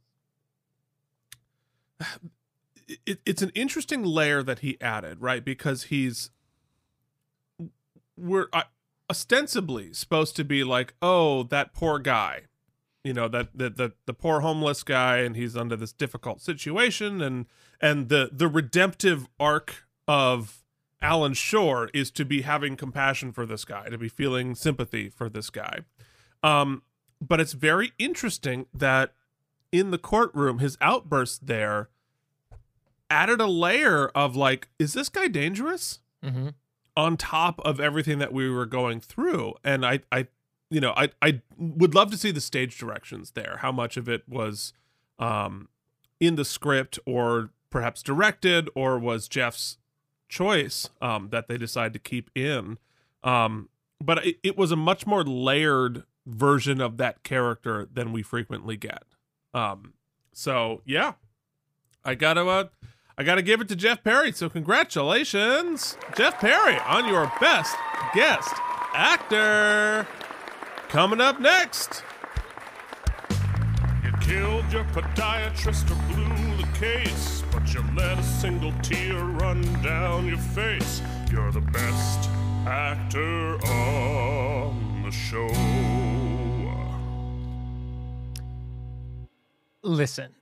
it, 2.87 3.19
it's 3.25 3.41
an 3.41 3.51
interesting 3.55 4.03
layer 4.03 4.43
that 4.43 4.59
he 4.59 4.79
added, 4.81 5.21
right? 5.21 5.43
Because 5.43 5.83
he's 5.83 6.31
we're 8.17 8.47
uh, 8.53 8.63
ostensibly 9.09 9.93
supposed 9.93 10.35
to 10.35 10.43
be 10.43 10.63
like, 10.63 10.93
oh, 11.01 11.43
that 11.43 11.73
poor 11.73 11.99
guy, 11.99 12.43
you 13.03 13.13
know, 13.13 13.27
that 13.27 13.57
that 13.57 13.77
the, 13.77 13.93
the 14.05 14.13
poor 14.13 14.41
homeless 14.41 14.83
guy, 14.83 15.17
and 15.17 15.35
he's 15.35 15.55
under 15.55 15.75
this 15.75 15.93
difficult 15.93 16.41
situation, 16.41 17.21
and 17.21 17.45
and 17.81 18.09
the 18.09 18.29
the 18.31 18.47
redemptive 18.47 19.27
arc 19.39 19.87
of 20.07 20.63
Alan 21.01 21.33
Shore 21.33 21.89
is 21.93 22.09
to 22.11 22.25
be 22.25 22.41
having 22.41 22.75
compassion 22.75 23.31
for 23.31 23.45
this 23.45 23.65
guy, 23.65 23.89
to 23.89 23.97
be 23.97 24.09
feeling 24.09 24.55
sympathy 24.55 25.09
for 25.09 25.29
this 25.29 25.49
guy. 25.49 25.79
Um, 26.41 26.83
but 27.21 27.39
it's 27.39 27.53
very 27.53 27.93
interesting 27.97 28.67
that 28.73 29.13
in 29.71 29.91
the 29.91 29.97
courtroom, 29.97 30.59
his 30.59 30.77
outburst 30.79 31.47
there 31.47 31.89
added 33.09 33.41
a 33.41 33.47
layer 33.47 34.07
of 34.09 34.35
like, 34.35 34.67
is 34.79 34.93
this 34.93 35.09
guy 35.09 35.27
dangerous? 35.27 35.99
Mm-hmm. 36.23 36.49
On 36.97 37.17
top 37.17 37.59
of 37.65 37.79
everything 37.79 38.19
that 38.19 38.31
we 38.31 38.49
were 38.49 38.65
going 38.65 39.01
through, 39.01 39.55
and 39.63 39.85
I, 39.85 39.99
I, 40.11 40.27
you 40.69 40.79
know, 40.79 40.93
I, 40.95 41.09
I 41.21 41.41
would 41.57 41.93
love 41.93 42.09
to 42.11 42.17
see 42.17 42.31
the 42.31 42.41
stage 42.41 42.77
directions 42.77 43.31
there. 43.31 43.57
How 43.59 43.71
much 43.71 43.97
of 43.97 44.07
it 44.07 44.23
was, 44.27 44.71
um, 45.19 45.67
in 46.19 46.35
the 46.35 46.45
script 46.45 46.97
or 47.05 47.49
perhaps 47.69 48.01
directed, 48.01 48.69
or 48.75 48.97
was 48.97 49.27
Jeff's 49.27 49.77
choice, 50.29 50.89
um, 51.01 51.29
that 51.31 51.49
they 51.49 51.57
decided 51.57 51.93
to 51.93 51.99
keep 51.99 52.31
in. 52.33 52.77
Um, 53.23 53.67
but 54.01 54.25
it, 54.25 54.37
it 54.41 54.57
was 54.57 54.71
a 54.71 54.77
much 54.77 55.05
more 55.05 55.23
layered 55.23 56.03
version 56.25 56.79
of 56.79 56.97
that 56.97 57.23
character 57.23 57.87
than 57.91 58.11
we 58.13 58.23
frequently 58.23 58.77
get. 58.77 59.03
Um, 59.53 59.93
so 60.31 60.81
yeah, 60.85 61.13
I 62.03 62.15
gotta 62.15 62.45
uh, 62.47 62.67
I 63.17 63.23
gotta 63.23 63.41
give 63.41 63.61
it 63.61 63.69
to 63.69 63.75
Jeff 63.75 64.03
Perry. 64.03 64.31
So 64.33 64.49
congratulations, 64.49 65.97
Jeff 66.17 66.39
Perry, 66.39 66.77
on 66.79 67.07
your 67.07 67.31
best 67.39 67.75
guest 68.13 68.53
actor. 68.93 70.05
Coming 70.89 71.21
up 71.21 71.39
next. 71.39 72.03
You 74.03 74.11
killed 74.21 74.71
your 74.71 74.83
podiatrist 74.85 75.89
or 75.91 76.13
blew 76.13 76.57
the 76.57 76.67
case, 76.77 77.41
but 77.51 77.73
you 77.73 77.81
let 77.95 78.19
a 78.19 78.23
single 78.23 78.73
tear 78.81 79.23
run 79.23 79.61
down 79.81 80.27
your 80.27 80.37
face. 80.37 81.01
You're 81.31 81.51
the 81.51 81.61
best 81.61 82.29
actor 82.67 83.55
on 83.65 85.03
the 85.03 85.11
show. 85.11 85.47
Listen, 89.83 90.33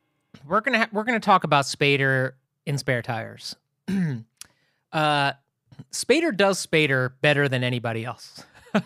we're 0.48 0.62
gonna 0.62 0.80
ha- 0.80 0.90
we're 0.92 1.04
gonna 1.04 1.20
talk 1.20 1.44
about 1.44 1.66
Spader 1.66 2.34
in 2.66 2.78
spare 2.78 3.02
tires. 3.02 3.56
uh, 4.92 5.34
Spader 5.92 6.36
does 6.36 6.66
Spader 6.66 7.12
better 7.22 7.48
than 7.50 7.64
anybody 7.64 8.06
else. 8.06 8.44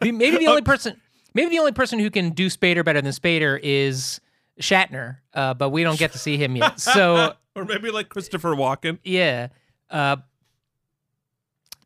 Maybe 0.00 0.38
the 0.38 0.46
only 0.48 0.62
person, 0.62 1.00
maybe 1.34 1.50
the 1.50 1.60
only 1.60 1.72
person 1.72 2.00
who 2.00 2.10
can 2.10 2.30
do 2.30 2.46
Spader 2.48 2.84
better 2.84 3.00
than 3.00 3.12
Spader 3.12 3.60
is 3.62 4.20
Shatner, 4.60 5.18
uh, 5.34 5.54
but 5.54 5.70
we 5.70 5.84
don't 5.84 5.98
get 5.98 6.12
to 6.12 6.18
see 6.18 6.36
him 6.36 6.56
yet. 6.56 6.80
So 6.80 7.34
or 7.54 7.64
maybe 7.64 7.90
like 7.90 8.08
Christopher 8.08 8.54
Walken. 8.54 8.98
yeah. 9.04 9.48
Uh, 9.88 10.16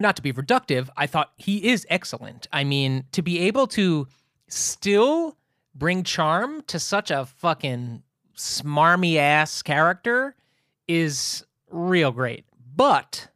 not 0.00 0.16
to 0.16 0.22
be 0.22 0.32
reductive, 0.32 0.88
I 0.96 1.06
thought 1.06 1.32
he 1.36 1.68
is 1.68 1.86
excellent. 1.88 2.48
I 2.52 2.64
mean, 2.64 3.04
to 3.12 3.22
be 3.22 3.40
able 3.40 3.66
to 3.68 4.08
still 4.48 5.36
bring 5.74 6.02
charm 6.02 6.62
to 6.66 6.78
such 6.78 7.10
a 7.10 7.26
fucking 7.26 8.02
smarmy 8.36 9.16
ass 9.16 9.62
character 9.62 10.34
is 10.88 11.44
real 11.70 12.12
great. 12.12 12.44
But 12.76 13.28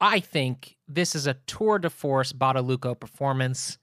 I 0.00 0.20
think 0.20 0.76
this 0.88 1.14
is 1.14 1.26
a 1.26 1.34
tour 1.46 1.78
de 1.78 1.90
force 1.90 2.32
Badalucco 2.32 2.98
performance. 2.98 3.78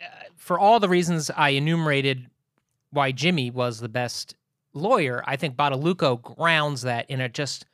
Uh, 0.00 0.06
for 0.36 0.58
all 0.58 0.80
the 0.80 0.88
reasons 0.88 1.30
I 1.36 1.50
enumerated 1.50 2.28
why 2.90 3.12
Jimmy 3.12 3.50
was 3.50 3.80
the 3.80 3.88
best 3.88 4.34
lawyer, 4.72 5.22
I 5.26 5.36
think 5.36 5.56
Badalucco 5.56 6.22
grounds 6.22 6.82
that 6.82 7.10
in 7.10 7.20
a 7.20 7.28
just 7.28 7.66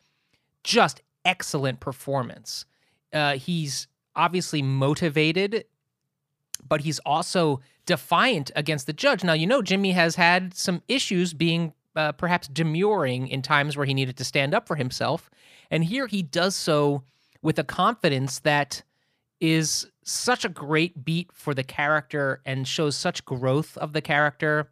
just 0.64 1.02
excellent 1.24 1.80
performance. 1.80 2.64
Uh, 3.12 3.34
he's 3.34 3.88
obviously 4.14 4.62
motivated 4.62 5.64
but 6.68 6.82
he's 6.82 6.98
also 7.00 7.60
defiant 7.86 8.50
against 8.54 8.86
the 8.86 8.92
judge. 8.92 9.24
Now, 9.24 9.32
you 9.32 9.46
know, 9.46 9.62
Jimmy 9.62 9.92
has 9.92 10.16
had 10.16 10.54
some 10.54 10.82
issues 10.88 11.34
being 11.34 11.72
uh, 11.96 12.12
perhaps 12.12 12.48
demurring 12.48 13.28
in 13.28 13.42
times 13.42 13.76
where 13.76 13.86
he 13.86 13.94
needed 13.94 14.16
to 14.16 14.24
stand 14.24 14.54
up 14.54 14.66
for 14.66 14.76
himself. 14.76 15.30
And 15.70 15.84
here 15.84 16.06
he 16.06 16.22
does 16.22 16.54
so 16.54 17.02
with 17.42 17.58
a 17.58 17.64
confidence 17.64 18.40
that 18.40 18.82
is 19.40 19.86
such 20.04 20.44
a 20.44 20.48
great 20.48 21.04
beat 21.04 21.30
for 21.32 21.54
the 21.54 21.64
character 21.64 22.40
and 22.46 22.66
shows 22.66 22.96
such 22.96 23.24
growth 23.24 23.76
of 23.78 23.92
the 23.92 24.00
character. 24.00 24.70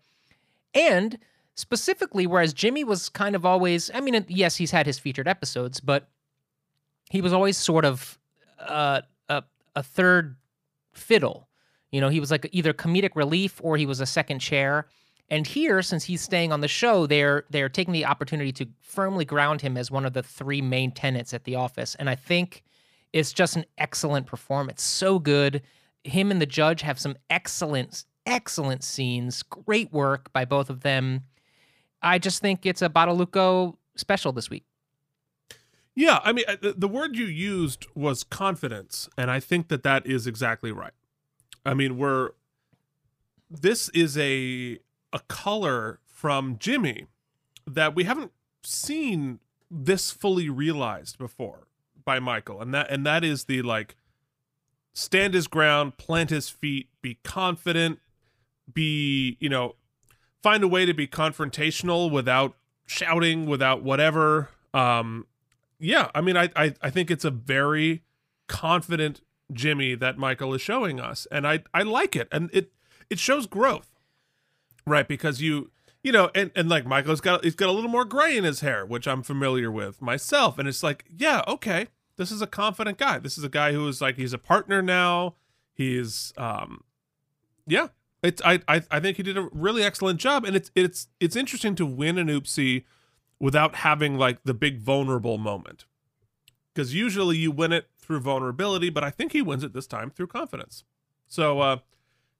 And 0.74 1.18
specifically, 1.54 2.26
whereas 2.26 2.52
Jimmy 2.52 2.84
was 2.84 3.08
kind 3.08 3.34
of 3.34 3.44
always, 3.44 3.90
I 3.92 4.00
mean, 4.00 4.24
yes, 4.28 4.56
he's 4.56 4.70
had 4.70 4.86
his 4.86 4.98
featured 4.98 5.28
episodes, 5.28 5.80
but 5.80 6.08
he 7.10 7.20
was 7.20 7.32
always 7.32 7.56
sort 7.56 7.84
of 7.84 8.18
uh, 8.60 9.02
a, 9.28 9.42
a 9.74 9.82
third 9.82 10.36
fiddle. 10.92 11.48
You 11.90 12.00
know, 12.00 12.08
he 12.08 12.20
was 12.20 12.30
like 12.30 12.48
either 12.52 12.72
comedic 12.72 13.16
relief 13.16 13.60
or 13.62 13.76
he 13.76 13.86
was 13.86 14.00
a 14.00 14.06
second 14.06 14.38
chair. 14.38 14.86
And 15.30 15.46
here, 15.46 15.80
since 15.80 16.04
he's 16.04 16.20
staying 16.20 16.52
on 16.52 16.60
the 16.60 16.68
show, 16.68 17.06
they're 17.06 17.44
they're 17.50 17.68
taking 17.68 17.92
the 17.92 18.04
opportunity 18.04 18.52
to 18.52 18.66
firmly 18.80 19.24
ground 19.24 19.60
him 19.60 19.76
as 19.76 19.90
one 19.90 20.04
of 20.04 20.12
the 20.12 20.22
three 20.22 20.60
main 20.60 20.90
tenants 20.90 21.32
at 21.32 21.44
the 21.44 21.54
office. 21.54 21.94
And 21.94 22.10
I 22.10 22.16
think 22.16 22.64
it's 23.12 23.32
just 23.32 23.56
an 23.56 23.64
excellent 23.78 24.26
performance. 24.26 24.82
So 24.82 25.18
good. 25.18 25.62
Him 26.02 26.30
and 26.30 26.40
the 26.40 26.46
judge 26.46 26.82
have 26.82 26.98
some 26.98 27.16
excellent, 27.28 28.04
excellent 28.26 28.82
scenes. 28.82 29.42
Great 29.42 29.92
work 29.92 30.32
by 30.32 30.44
both 30.44 30.70
of 30.70 30.80
them. 30.80 31.22
I 32.02 32.18
just 32.18 32.40
think 32.40 32.66
it's 32.66 32.82
a 32.82 32.88
Badalucco 32.88 33.76
special 33.96 34.32
this 34.32 34.50
week. 34.50 34.64
Yeah, 35.94 36.20
I 36.24 36.32
mean, 36.32 36.44
uh, 36.48 36.56
the, 36.60 36.72
the 36.72 36.88
word 36.88 37.16
you 37.16 37.26
used 37.26 37.86
was 37.94 38.24
confidence, 38.24 39.08
and 39.18 39.30
I 39.30 39.38
think 39.40 39.68
that 39.68 39.82
that 39.82 40.06
is 40.06 40.26
exactly 40.26 40.72
right. 40.72 40.92
I 41.66 41.74
mean, 41.74 41.98
we're 41.98 42.30
this 43.50 43.88
is 43.90 44.16
a 44.16 44.78
a 45.12 45.20
color 45.20 46.00
from 46.06 46.56
Jimmy 46.58 47.06
that 47.66 47.94
we 47.94 48.04
haven't 48.04 48.32
seen 48.62 49.40
this 49.70 50.10
fully 50.10 50.48
realized 50.48 51.18
before 51.18 51.68
by 52.04 52.18
Michael, 52.18 52.60
and 52.60 52.74
that 52.74 52.90
and 52.90 53.06
that 53.06 53.24
is 53.24 53.44
the 53.44 53.62
like 53.62 53.96
stand 54.92 55.34
his 55.34 55.46
ground, 55.46 55.96
plant 55.96 56.30
his 56.30 56.48
feet, 56.48 56.88
be 57.02 57.18
confident, 57.22 58.00
be 58.72 59.36
you 59.40 59.48
know, 59.48 59.76
find 60.42 60.62
a 60.64 60.68
way 60.68 60.86
to 60.86 60.94
be 60.94 61.06
confrontational 61.06 62.10
without 62.10 62.56
shouting, 62.86 63.46
without 63.46 63.82
whatever. 63.82 64.50
Um, 64.74 65.26
yeah, 65.78 66.10
I 66.14 66.20
mean, 66.20 66.36
I, 66.36 66.50
I 66.56 66.74
I 66.82 66.90
think 66.90 67.10
it's 67.10 67.24
a 67.24 67.30
very 67.30 68.02
confident 68.48 69.20
Jimmy 69.52 69.94
that 69.94 70.18
Michael 70.18 70.54
is 70.54 70.60
showing 70.60 71.00
us, 71.00 71.26
and 71.30 71.46
I 71.46 71.62
I 71.72 71.82
like 71.82 72.16
it, 72.16 72.28
and 72.32 72.50
it 72.52 72.72
it 73.08 73.18
shows 73.18 73.46
growth, 73.46 73.90
right? 74.90 75.08
Because 75.08 75.40
you 75.40 75.70
you 76.02 76.12
know, 76.12 76.30
and 76.34 76.50
and 76.54 76.68
like 76.68 76.86
Michael's 76.86 77.20
got 77.20 77.44
he's 77.44 77.54
got 77.54 77.68
a 77.68 77.72
little 77.72 77.90
more 77.90 78.04
gray 78.04 78.36
in 78.36 78.44
his 78.44 78.60
hair, 78.60 78.84
which 78.86 79.06
I'm 79.06 79.22
familiar 79.22 79.70
with 79.70 80.00
myself, 80.00 80.58
and 80.58 80.68
it's 80.68 80.82
like, 80.82 81.04
yeah, 81.14 81.42
okay, 81.46 81.88
this 82.16 82.30
is 82.30 82.42
a 82.42 82.46
confident 82.46 82.98
guy. 82.98 83.18
This 83.18 83.38
is 83.38 83.44
a 83.44 83.48
guy 83.48 83.72
who 83.72 83.86
is 83.88 84.00
like 84.00 84.16
he's 84.16 84.32
a 84.32 84.38
partner 84.38 84.82
now. 84.82 85.34
He's 85.72 86.32
um, 86.36 86.84
yeah, 87.66 87.88
it's 88.22 88.42
I 88.44 88.60
I 88.68 88.82
I 88.90 89.00
think 89.00 89.16
he 89.16 89.22
did 89.22 89.38
a 89.38 89.48
really 89.52 89.82
excellent 89.82 90.20
job, 90.20 90.44
and 90.44 90.56
it's 90.56 90.70
it's 90.74 91.08
it's 91.20 91.36
interesting 91.36 91.74
to 91.76 91.86
win 91.86 92.18
an 92.18 92.28
oopsie 92.28 92.84
without 93.38 93.76
having 93.76 94.18
like 94.18 94.42
the 94.44 94.54
big 94.54 94.78
vulnerable 94.78 95.38
moment. 95.38 95.86
Because 96.72 96.94
usually 96.94 97.36
you 97.36 97.50
win 97.50 97.72
it 97.72 97.88
through 97.98 98.20
vulnerability, 98.20 98.90
but 98.90 99.02
I 99.02 99.10
think 99.10 99.32
he 99.32 99.42
wins 99.42 99.64
it 99.64 99.72
this 99.72 99.86
time 99.86 100.10
through 100.10 100.28
confidence. 100.28 100.84
So, 101.26 101.60
uh, 101.60 101.78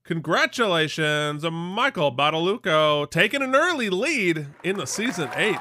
congratulations, 0.05 1.45
Michael 1.45 2.15
Badalucco, 2.15 3.11
taking 3.11 3.43
an 3.43 3.55
early 3.55 3.91
lead 3.91 4.47
in 4.63 4.77
the 4.77 4.87
season 4.87 5.31
eight. 5.35 5.59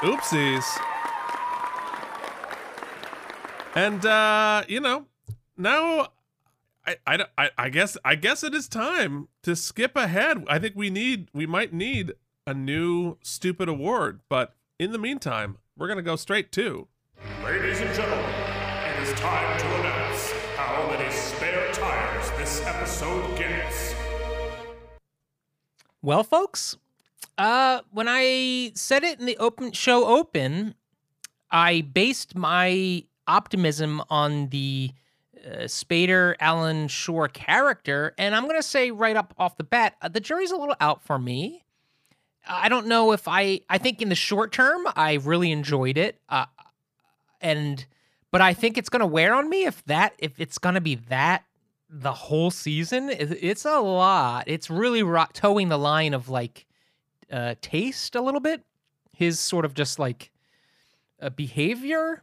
Oopsies. 0.00 0.64
And, 3.74 4.04
uh, 4.04 4.64
you 4.66 4.80
know, 4.80 5.06
now 5.56 6.08
I, 6.86 6.96
I, 7.06 7.24
I, 7.38 7.50
I 7.58 7.68
guess 7.68 7.96
I 8.04 8.14
guess 8.14 8.42
it 8.42 8.54
is 8.54 8.68
time 8.68 9.28
to 9.42 9.54
skip 9.54 9.96
ahead. 9.96 10.44
I 10.48 10.58
think 10.58 10.74
we 10.74 10.90
need 10.90 11.28
we 11.32 11.46
might 11.46 11.72
need 11.72 12.12
a 12.46 12.54
new 12.54 13.18
stupid 13.22 13.68
award, 13.68 14.20
but 14.28 14.54
in 14.78 14.92
the 14.92 14.98
meantime, 14.98 15.58
we're 15.76 15.88
gonna 15.88 16.02
go 16.02 16.16
straight 16.16 16.50
to 16.52 16.88
Ladies 17.44 17.80
and 17.80 17.94
gentlemen, 17.94 18.24
it 18.24 19.08
is 19.08 19.20
time 19.20 19.60
to 19.60 19.66
announce 19.76 19.99
episode. 23.02 23.40
Well, 26.02 26.22
folks, 26.22 26.76
uh, 27.36 27.80
when 27.90 28.06
I 28.08 28.72
said 28.74 29.04
it 29.04 29.20
in 29.20 29.26
the 29.26 29.36
open 29.38 29.72
show 29.72 30.06
open, 30.06 30.74
I 31.50 31.82
based 31.82 32.34
my 32.34 33.04
optimism 33.26 34.02
on 34.08 34.48
the 34.48 34.92
uh, 35.44 35.64
Spader 35.64 36.34
Alan 36.40 36.88
Shore 36.88 37.28
character, 37.28 38.14
and 38.18 38.34
I'm 38.34 38.46
gonna 38.46 38.62
say 38.62 38.90
right 38.90 39.16
up 39.16 39.34
off 39.38 39.56
the 39.56 39.64
bat, 39.64 39.96
uh, 40.00 40.08
the 40.08 40.20
jury's 40.20 40.50
a 40.50 40.56
little 40.56 40.76
out 40.80 41.02
for 41.02 41.18
me. 41.18 41.64
I 42.48 42.68
don't 42.68 42.86
know 42.86 43.12
if 43.12 43.28
I. 43.28 43.60
I 43.68 43.78
think 43.78 44.00
in 44.00 44.08
the 44.08 44.14
short 44.14 44.52
term, 44.52 44.86
I 44.96 45.14
really 45.14 45.52
enjoyed 45.52 45.98
it, 45.98 46.18
uh, 46.28 46.46
and 47.40 47.84
but 48.30 48.40
I 48.40 48.54
think 48.54 48.78
it's 48.78 48.88
gonna 48.88 49.06
wear 49.06 49.34
on 49.34 49.50
me 49.50 49.64
if 49.64 49.84
that 49.84 50.14
if 50.18 50.40
it's 50.40 50.58
gonna 50.58 50.80
be 50.80 50.94
that 50.94 51.44
the 51.92 52.12
whole 52.12 52.50
season 52.50 53.10
it's 53.10 53.64
a 53.64 53.80
lot. 53.80 54.44
It's 54.46 54.70
really 54.70 55.02
ro- 55.02 55.26
towing 55.32 55.68
the 55.68 55.78
line 55.78 56.14
of 56.14 56.28
like 56.28 56.66
uh, 57.30 57.56
taste 57.60 58.14
a 58.14 58.22
little 58.22 58.40
bit. 58.40 58.64
His 59.12 59.40
sort 59.40 59.64
of 59.64 59.74
just 59.74 59.98
like 59.98 60.30
uh, 61.20 61.30
behavior. 61.30 62.22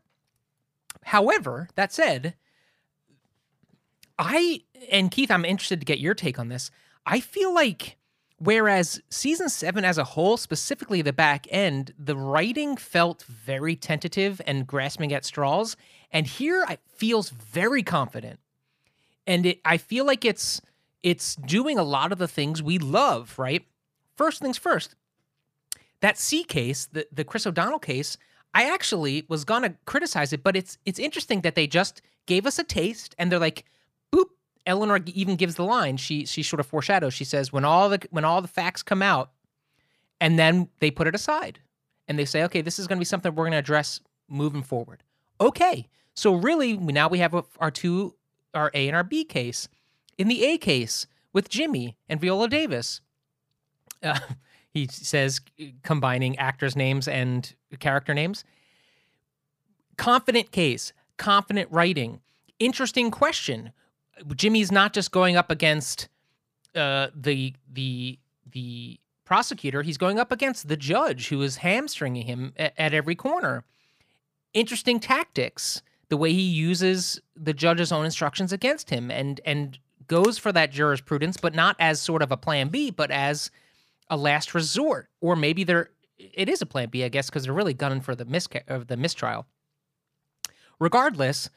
However, 1.04 1.68
that 1.76 1.94
said, 1.94 2.36
I 4.18 4.62
and 4.92 5.12
Keith, 5.12 5.30
I'm 5.32 5.46
interested 5.46 5.80
to 5.80 5.86
get 5.86 6.00
your 6.00 6.14
take 6.14 6.40
on 6.40 6.48
this. 6.48 6.72
I 7.06 7.20
feel 7.20 7.54
like 7.54 7.98
whereas 8.40 9.02
season 9.10 9.50
seven 9.50 9.86
as 9.86 9.98
a 9.98 10.04
whole, 10.04 10.38
specifically 10.38 11.02
the 11.02 11.14
back 11.14 11.48
end, 11.50 11.94
the 11.98 12.16
writing 12.16 12.78
felt 12.78 13.24
very 13.24 13.76
tentative 13.76 14.42
and 14.48 14.66
grasping 14.68 15.14
at 15.14 15.26
straws, 15.26 15.76
and 16.12 16.26
here 16.26 16.66
it 16.70 16.80
feels 16.88 17.30
very 17.30 17.84
confident, 17.84 18.40
and 19.28 19.46
it 19.46 19.60
I 19.64 19.78
feel 19.78 20.06
like 20.06 20.26
it's 20.26 20.62
it's 21.04 21.36
doing 21.36 21.78
a 21.78 21.84
lot 21.84 22.12
of 22.12 22.18
the 22.18 22.28
things 22.28 22.64
we 22.64 22.80
love. 22.80 23.36
Right, 23.38 23.68
first 24.16 24.42
things 24.42 24.58
first. 24.58 24.96
That 26.00 26.18
C 26.18 26.44
case, 26.44 26.88
the 26.88 27.08
the 27.12 27.24
Chris 27.24 27.46
O'Donnell 27.46 27.80
case, 27.80 28.18
I 28.54 28.72
actually 28.72 29.26
was 29.28 29.44
gonna 29.44 29.76
criticize 29.86 30.34
it, 30.34 30.44
but 30.44 30.56
it's 30.56 30.78
it's 30.86 31.00
interesting 31.00 31.42
that 31.42 31.56
they 31.56 31.68
just 31.68 32.02
gave 32.26 32.46
us 32.46 32.58
a 32.58 32.64
taste, 32.64 33.14
and 33.20 33.32
they're 33.32 33.40
like 33.40 33.66
boop. 34.12 34.26
Eleanor 34.66 35.00
even 35.14 35.38
gives 35.38 35.56
the 35.56 35.64
line. 35.64 35.98
She 35.98 36.26
she 36.26 36.44
sort 36.44 36.60
of 36.60 36.66
foreshadows. 36.66 37.14
She 37.14 37.24
says 37.24 37.54
when 37.54 37.66
all 37.66 37.90
the 37.90 38.00
when 38.10 38.26
all 38.26 38.42
the 38.42 38.48
facts 38.48 38.84
come 38.84 39.02
out, 39.02 39.32
and 40.20 40.38
then 40.38 40.70
they 40.80 40.92
put 40.92 41.08
it 41.08 41.16
aside, 41.16 41.60
and 42.08 42.18
they 42.18 42.26
say, 42.26 42.44
okay, 42.44 42.62
this 42.62 42.80
is 42.80 42.88
to 42.88 42.96
be 42.96 43.06
something 43.06 43.34
we're 43.34 43.50
to 43.50 43.58
address 43.58 44.02
moving 44.28 44.64
forward. 44.64 45.04
Okay, 45.40 45.88
so 46.16 46.34
really 46.34 46.76
now 46.76 47.08
we 47.08 47.20
have 47.20 47.34
our 47.60 47.72
two 47.72 48.14
our 48.54 48.72
A 48.74 48.88
and 48.88 48.96
our 48.96 49.04
B 49.04 49.24
case. 49.24 49.68
In 50.18 50.28
the 50.28 50.44
A 50.46 50.58
case 50.58 51.08
with 51.34 51.50
Jimmy 51.50 51.96
and 52.10 52.20
Viola 52.20 52.48
Davis, 52.48 53.02
uh, 54.04 54.20
he 54.74 54.88
says 54.88 55.42
combining 55.84 56.38
actors' 56.38 56.76
names 56.76 57.08
and 57.08 57.54
character 57.80 58.14
names. 58.14 58.44
Confident 59.98 60.52
case, 60.52 60.94
confident 61.18 61.72
writing. 61.72 62.22
Interesting 62.60 63.12
question 63.12 63.74
Jimmy's 64.36 64.72
not 64.72 64.94
just 64.94 65.12
going 65.12 65.36
up 65.36 65.52
against 65.52 66.10
uh, 66.76 67.08
the 67.16 67.54
the 67.72 68.20
the 68.52 69.00
prosecutor; 69.26 69.82
he's 69.82 69.98
going 69.98 70.20
up 70.20 70.32
against 70.32 70.68
the 70.68 70.78
judge, 70.78 71.30
who 71.30 71.42
is 71.42 71.58
hamstringing 71.58 72.26
him 72.26 72.54
at, 72.58 72.74
at 72.78 72.94
every 72.94 73.16
corner. 73.16 73.64
Interesting 74.54 75.00
tactics, 75.00 75.82
the 76.10 76.18
way 76.18 76.34
he 76.34 76.42
uses 76.42 77.20
the 77.36 77.54
judge's 77.54 77.92
own 77.92 78.06
instructions 78.06 78.54
against 78.54 78.90
him, 78.90 79.12
and 79.12 79.42
and 79.46 79.78
goes 80.08 80.38
for 80.38 80.52
that 80.52 80.72
jurisprudence, 80.72 81.38
but 81.38 81.54
not 81.54 81.76
as 81.80 82.02
sort 82.02 82.22
of 82.22 82.32
a 82.32 82.38
plan 82.38 82.70
B, 82.70 82.92
but 82.92 83.12
as 83.12 83.52
a 84.10 84.18
last 84.18 84.54
resort, 84.54 85.10
or 85.22 85.36
maybe 85.36 85.64
there 85.64 85.90
it 86.18 86.50
is 86.50 86.62
a 86.62 86.66
plan 86.66 86.90
B, 86.90 87.04
I 87.04 87.10
guess, 87.10 87.30
because 87.30 87.44
they're 87.44 87.54
really 87.54 87.74
gunning 87.74 88.02
for 88.02 88.16
the 88.16 88.26
mis 88.26 88.48
of 88.68 88.88
the 88.88 88.98
mistrial. 88.98 89.46
Regardless, 90.80 91.50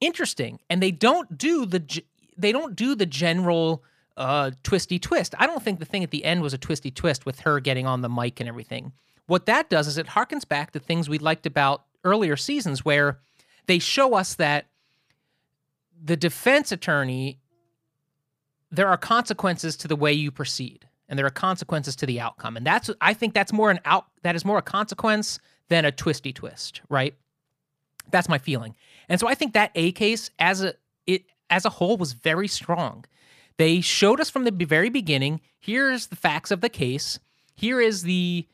interesting. 0.00 0.60
And 0.70 0.82
they 0.82 0.90
don't 0.90 1.36
do 1.36 1.66
the 1.66 2.02
they 2.36 2.52
don't 2.52 2.76
do 2.76 2.94
the 2.94 3.06
general 3.06 3.82
uh, 4.16 4.52
twisty 4.62 4.98
twist. 4.98 5.34
I 5.38 5.46
don't 5.46 5.62
think 5.62 5.78
the 5.78 5.84
thing 5.84 6.04
at 6.04 6.10
the 6.10 6.24
end 6.24 6.42
was 6.42 6.54
a 6.54 6.58
twisty 6.58 6.90
twist 6.90 7.26
with 7.26 7.40
her 7.40 7.60
getting 7.60 7.86
on 7.86 8.02
the 8.02 8.08
mic 8.08 8.40
and 8.40 8.48
everything. 8.48 8.92
What 9.26 9.46
that 9.46 9.68
does 9.68 9.86
is 9.86 9.98
it 9.98 10.06
harkens 10.06 10.46
back 10.46 10.72
to 10.72 10.78
things 10.78 11.08
we 11.08 11.18
liked 11.18 11.46
about 11.46 11.84
earlier 12.04 12.36
seasons 12.36 12.84
where 12.84 13.18
they 13.68 13.78
show 13.78 14.14
us 14.14 14.34
that 14.34 14.66
the 16.02 16.16
defense 16.16 16.72
attorney 16.72 17.38
there 18.70 18.88
are 18.88 18.98
consequences 18.98 19.76
to 19.78 19.88
the 19.88 19.96
way 19.96 20.12
you 20.12 20.30
proceed 20.30 20.86
and 21.08 21.18
there 21.18 21.24
are 21.24 21.30
consequences 21.30 21.96
to 21.96 22.04
the 22.04 22.20
outcome. 22.20 22.56
And 22.56 22.66
that's 22.66 22.90
i 23.00 23.14
think 23.14 23.34
that's 23.34 23.52
more 23.52 23.70
an 23.70 23.78
out 23.84 24.06
that 24.22 24.34
is 24.34 24.44
more 24.44 24.58
a 24.58 24.62
consequence 24.62 25.38
than 25.68 25.84
a 25.84 25.92
twisty 25.92 26.32
twist 26.32 26.80
right? 26.88 27.14
That's 28.10 28.28
my 28.28 28.38
feeling. 28.38 28.74
And 29.08 29.20
so 29.20 29.28
i 29.28 29.34
think 29.34 29.52
that 29.52 29.70
a 29.74 29.92
case 29.92 30.30
as 30.38 30.64
a 30.64 30.74
it 31.06 31.24
as 31.50 31.64
a 31.64 31.70
whole 31.70 31.96
was 31.96 32.12
very 32.14 32.48
strong. 32.48 33.04
They 33.58 33.80
showed 33.80 34.20
us 34.20 34.30
from 34.30 34.44
the 34.44 34.50
very 34.50 34.90
beginning 34.90 35.40
here's 35.60 36.06
the 36.06 36.16
facts 36.16 36.50
of 36.50 36.62
the 36.62 36.68
case. 36.68 37.18
Here 37.54 37.80
is 37.80 38.02
the 38.02 38.46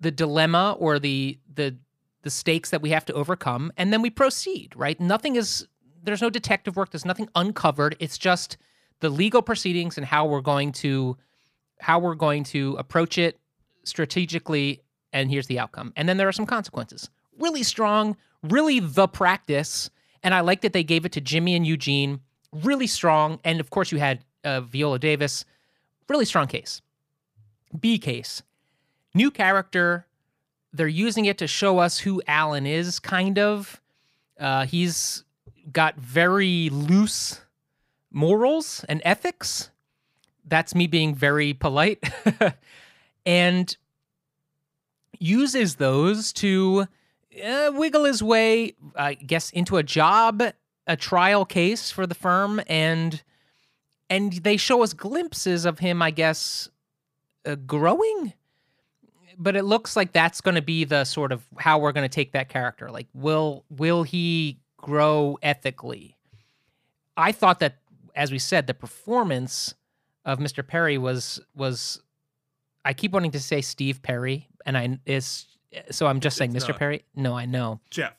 the 0.00 0.10
dilemma 0.10 0.76
or 0.78 0.98
the 0.98 1.38
the 1.54 1.76
the 2.22 2.30
stakes 2.30 2.70
that 2.70 2.82
we 2.82 2.90
have 2.90 3.04
to 3.04 3.12
overcome 3.12 3.72
and 3.76 3.92
then 3.92 4.02
we 4.02 4.10
proceed 4.10 4.72
right? 4.76 5.00
Nothing 5.00 5.36
is 5.36 5.66
there's 6.02 6.22
no 6.22 6.30
detective 6.30 6.76
work 6.76 6.90
there's 6.90 7.04
nothing 7.04 7.28
uncovered. 7.34 7.96
It's 8.00 8.18
just 8.18 8.56
the 9.00 9.08
legal 9.08 9.42
proceedings 9.42 9.96
and 9.96 10.06
how 10.06 10.26
we're 10.26 10.40
going 10.40 10.72
to 10.72 11.16
how 11.80 11.98
we're 11.98 12.14
going 12.14 12.44
to 12.44 12.76
approach 12.78 13.18
it 13.18 13.38
strategically 13.84 14.82
and 15.12 15.30
here's 15.30 15.46
the 15.46 15.58
outcome. 15.58 15.92
And 15.96 16.08
then 16.08 16.16
there 16.16 16.28
are 16.28 16.32
some 16.32 16.46
consequences. 16.46 17.10
Really 17.38 17.62
strong 17.62 18.16
really 18.42 18.80
the 18.80 19.06
practice 19.06 19.88
and 20.24 20.34
i 20.34 20.40
like 20.40 20.62
that 20.62 20.72
they 20.72 20.82
gave 20.84 21.04
it 21.04 21.12
to 21.12 21.20
jimmy 21.20 21.54
and 21.54 21.66
eugene. 21.66 22.20
Really 22.52 22.86
strong 22.86 23.40
and 23.44 23.60
of 23.60 23.70
course 23.70 23.92
you 23.92 23.98
had 23.98 24.24
uh, 24.44 24.60
viola 24.60 24.98
davis. 24.98 25.44
Really 26.08 26.24
strong 26.24 26.46
case. 26.46 26.82
B 27.78 27.98
case. 27.98 28.42
New 29.14 29.30
character 29.30 30.06
they're 30.72 30.88
using 30.88 31.26
it 31.26 31.38
to 31.38 31.46
show 31.46 31.78
us 31.78 31.98
who 31.98 32.22
alan 32.26 32.66
is 32.66 32.98
kind 32.98 33.38
of 33.38 33.80
uh, 34.38 34.66
he's 34.66 35.24
got 35.70 35.96
very 35.96 36.68
loose 36.70 37.40
morals 38.10 38.84
and 38.88 39.00
ethics. 39.04 39.70
That's 40.44 40.74
me 40.74 40.86
being 40.86 41.14
very 41.14 41.54
polite. 41.54 42.02
and 43.26 43.76
uses 45.18 45.76
those 45.76 46.32
to 46.34 46.86
uh, 47.42 47.70
wiggle 47.72 48.04
his 48.04 48.22
way, 48.22 48.74
I 48.96 49.14
guess, 49.14 49.50
into 49.50 49.76
a 49.76 49.82
job, 49.82 50.42
a 50.86 50.96
trial 50.96 51.44
case 51.44 51.90
for 51.90 52.06
the 52.06 52.14
firm, 52.14 52.60
and 52.66 53.22
and 54.10 54.32
they 54.32 54.58
show 54.58 54.82
us 54.82 54.92
glimpses 54.92 55.64
of 55.64 55.78
him, 55.78 56.02
I 56.02 56.10
guess, 56.10 56.68
uh, 57.46 57.54
growing. 57.54 58.34
But 59.38 59.56
it 59.56 59.64
looks 59.64 59.96
like 59.96 60.12
that's 60.12 60.40
going 60.40 60.54
to 60.54 60.62
be 60.62 60.84
the 60.84 61.04
sort 61.04 61.32
of 61.32 61.46
how 61.58 61.78
we're 61.78 61.92
going 61.92 62.08
to 62.08 62.14
take 62.14 62.32
that 62.32 62.48
character. 62.48 62.90
Like, 62.90 63.06
will 63.14 63.64
will 63.70 64.02
he 64.02 64.58
grow 64.76 65.38
ethically? 65.42 66.16
I 67.16 67.32
thought 67.32 67.60
that 67.60 67.76
as 68.14 68.30
we 68.30 68.38
said, 68.38 68.66
the 68.66 68.74
performance 68.74 69.74
of 70.24 70.38
Mr. 70.38 70.66
Perry 70.66 70.98
was 70.98 71.40
was 71.54 72.00
I 72.84 72.92
keep 72.92 73.12
wanting 73.12 73.30
to 73.32 73.40
say 73.40 73.60
Steve 73.60 74.02
Perry, 74.02 74.48
and 74.66 74.76
I 74.76 74.98
is 75.06 75.46
so 75.90 76.06
I'm 76.06 76.20
just 76.20 76.36
saying 76.36 76.52
Mr. 76.52 76.68
not. 76.70 76.78
Perry. 76.78 77.04
No, 77.14 77.34
I 77.34 77.46
know. 77.46 77.80
Jeff. 77.90 78.14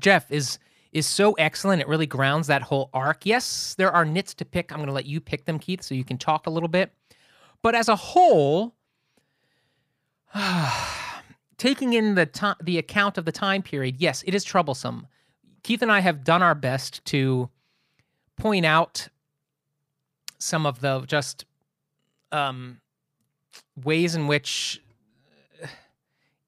Jeff 0.00 0.30
is 0.30 0.58
is 0.92 1.06
so 1.06 1.32
excellent. 1.34 1.82
It 1.82 1.88
really 1.88 2.06
grounds 2.06 2.46
that 2.46 2.62
whole 2.62 2.90
arc. 2.94 3.26
Yes, 3.26 3.74
there 3.76 3.90
are 3.90 4.04
nits 4.04 4.34
to 4.34 4.44
pick. 4.44 4.72
I'm 4.72 4.78
going 4.78 4.88
to 4.88 4.94
let 4.94 5.06
you 5.06 5.20
pick 5.20 5.44
them, 5.44 5.58
Keith, 5.58 5.82
so 5.82 5.94
you 5.94 6.04
can 6.04 6.16
talk 6.16 6.46
a 6.46 6.50
little 6.50 6.68
bit. 6.68 6.92
But 7.62 7.74
as 7.74 7.88
a 7.88 7.96
whole, 7.96 8.74
taking 11.58 11.92
in 11.92 12.14
the 12.14 12.26
time, 12.26 12.56
the 12.62 12.78
account 12.78 13.18
of 13.18 13.24
the 13.24 13.32
time 13.32 13.62
period, 13.62 13.96
yes, 13.98 14.22
it 14.26 14.34
is 14.34 14.44
troublesome. 14.44 15.06
Keith 15.62 15.82
and 15.82 15.90
I 15.90 16.00
have 16.00 16.24
done 16.24 16.42
our 16.42 16.54
best 16.54 17.04
to 17.06 17.50
point 18.36 18.66
out 18.66 19.08
some 20.38 20.66
of 20.66 20.80
the 20.80 21.00
just 21.06 21.44
um, 22.32 22.80
ways 23.82 24.14
in 24.14 24.26
which 24.26 24.80
uh, 25.62 25.66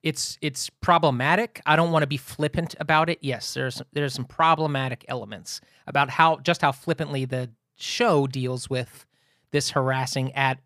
it's 0.03 0.39
it's 0.41 0.71
problematic. 0.71 1.61
I 1.67 1.77
don't 1.77 1.91
want 1.91 2.03
to 2.03 2.09
be 2.09 2.17
flippant 2.17 2.75
about 2.79 3.09
it. 3.09 3.19
Yes, 3.23 3.55
there's 3.55 3.83
there's 3.93 4.15
some 4.15 4.27
problematic 4.27 5.05
elements 5.09 5.61
about 5.87 6.11
how 6.11 6.37
just 6.39 6.63
how 6.63 6.73
flippantly 6.73 7.25
the 7.25 7.51
show 7.77 8.27
deals 8.27 8.69
with 8.69 9.07
this 9.51 9.71
harassing 9.71 10.33
at 10.35 10.59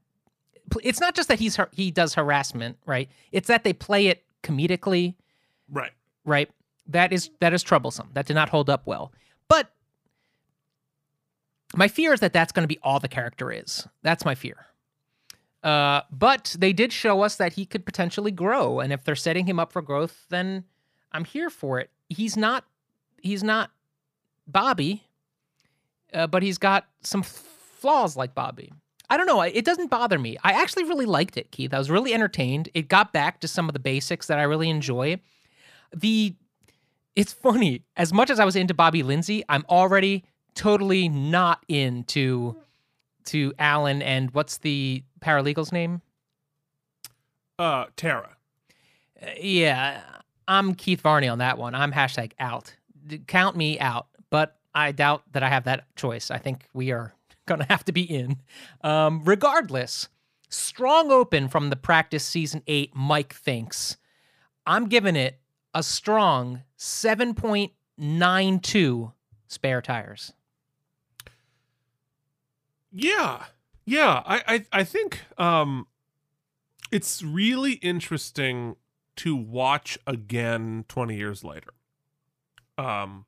it's 0.82 1.00
not 1.00 1.14
just 1.14 1.28
that 1.28 1.38
he's 1.38 1.58
he 1.72 1.90
does 1.90 2.14
harassment, 2.14 2.78
right? 2.86 3.08
It's 3.32 3.48
that 3.48 3.64
they 3.64 3.72
play 3.72 4.06
it 4.08 4.24
comedically, 4.42 5.14
Right. 5.68 5.92
right? 6.24 6.50
That 6.88 7.12
is 7.12 7.30
that 7.40 7.52
is 7.52 7.62
troublesome. 7.62 8.10
That 8.14 8.26
did 8.26 8.34
not 8.34 8.48
hold 8.48 8.68
up 8.70 8.86
well. 8.86 9.12
But 9.48 9.70
my 11.74 11.88
fear 11.88 12.12
is 12.12 12.20
that 12.20 12.32
that's 12.32 12.52
going 12.52 12.64
to 12.64 12.68
be 12.68 12.78
all 12.82 13.00
the 13.00 13.08
character 13.08 13.50
is. 13.50 13.86
That's 14.02 14.24
my 14.24 14.34
fear. 14.34 14.66
Uh, 15.62 16.02
but 16.10 16.56
they 16.58 16.72
did 16.72 16.92
show 16.92 17.22
us 17.22 17.36
that 17.36 17.52
he 17.52 17.64
could 17.64 17.86
potentially 17.86 18.32
grow, 18.32 18.80
and 18.80 18.92
if 18.92 19.04
they're 19.04 19.14
setting 19.14 19.46
him 19.46 19.60
up 19.60 19.70
for 19.72 19.80
growth, 19.80 20.26
then 20.28 20.64
I'm 21.12 21.24
here 21.24 21.50
for 21.50 21.78
it. 21.78 21.90
He's 22.08 22.36
not 22.36 22.64
he's 23.22 23.44
not 23.44 23.70
Bobby, 24.46 25.04
uh, 26.12 26.26
but 26.26 26.42
he's 26.42 26.58
got 26.58 26.86
some 27.02 27.22
flaws 27.22 28.16
like 28.16 28.34
Bobby. 28.34 28.72
I 29.12 29.18
don't 29.18 29.26
know. 29.26 29.42
It 29.42 29.66
doesn't 29.66 29.90
bother 29.90 30.18
me. 30.18 30.38
I 30.42 30.52
actually 30.52 30.84
really 30.84 31.04
liked 31.04 31.36
it, 31.36 31.50
Keith. 31.50 31.74
I 31.74 31.78
was 31.78 31.90
really 31.90 32.14
entertained. 32.14 32.70
It 32.72 32.88
got 32.88 33.12
back 33.12 33.40
to 33.40 33.48
some 33.48 33.68
of 33.68 33.74
the 33.74 33.78
basics 33.78 34.26
that 34.28 34.38
I 34.38 34.44
really 34.44 34.70
enjoy. 34.70 35.20
The 35.94 36.34
it's 37.14 37.34
funny. 37.34 37.82
As 37.94 38.10
much 38.10 38.30
as 38.30 38.40
I 38.40 38.46
was 38.46 38.56
into 38.56 38.72
Bobby 38.72 39.02
Lindsay, 39.02 39.44
I'm 39.50 39.66
already 39.68 40.24
totally 40.54 41.10
not 41.10 41.62
into 41.68 42.56
to 43.26 43.52
Alan 43.58 44.00
and 44.00 44.30
what's 44.30 44.56
the 44.56 45.04
paralegal's 45.20 45.72
name? 45.72 46.00
Uh, 47.58 47.84
Tara. 47.98 48.30
Uh, 49.22 49.26
yeah, 49.38 50.00
I'm 50.48 50.74
Keith 50.74 51.02
Varney 51.02 51.28
on 51.28 51.36
that 51.36 51.58
one. 51.58 51.74
I'm 51.74 51.92
hashtag 51.92 52.32
out. 52.38 52.74
Count 53.26 53.58
me 53.58 53.78
out, 53.78 54.06
but 54.30 54.56
I 54.74 54.92
doubt 54.92 55.24
that 55.32 55.42
I 55.42 55.50
have 55.50 55.64
that 55.64 55.84
choice. 55.96 56.30
I 56.30 56.38
think 56.38 56.66
we 56.72 56.92
are 56.92 57.12
gonna 57.52 57.66
have 57.68 57.84
to 57.84 57.92
be 57.92 58.02
in. 58.02 58.40
Um, 58.82 59.22
regardless, 59.24 60.08
strong 60.48 61.12
open 61.12 61.48
from 61.48 61.70
the 61.70 61.76
practice 61.76 62.24
season 62.24 62.62
eight. 62.66 62.90
Mike 62.94 63.34
thinks 63.34 63.96
I'm 64.66 64.88
giving 64.88 65.16
it 65.16 65.38
a 65.74 65.82
strong 65.82 66.62
7.92 66.78 69.12
spare 69.48 69.82
tires. 69.82 70.32
Yeah. 72.90 73.44
Yeah. 73.84 74.22
I, 74.26 74.42
I, 74.46 74.64
I 74.72 74.84
think 74.84 75.20
um 75.38 75.86
it's 76.90 77.22
really 77.22 77.74
interesting 77.74 78.74
to 79.16 79.34
watch 79.34 79.98
again 80.06 80.84
20 80.88 81.16
years 81.16 81.42
later. 81.42 81.72
Um 82.76 83.24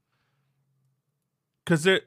because 1.65 1.85
there, 1.85 2.03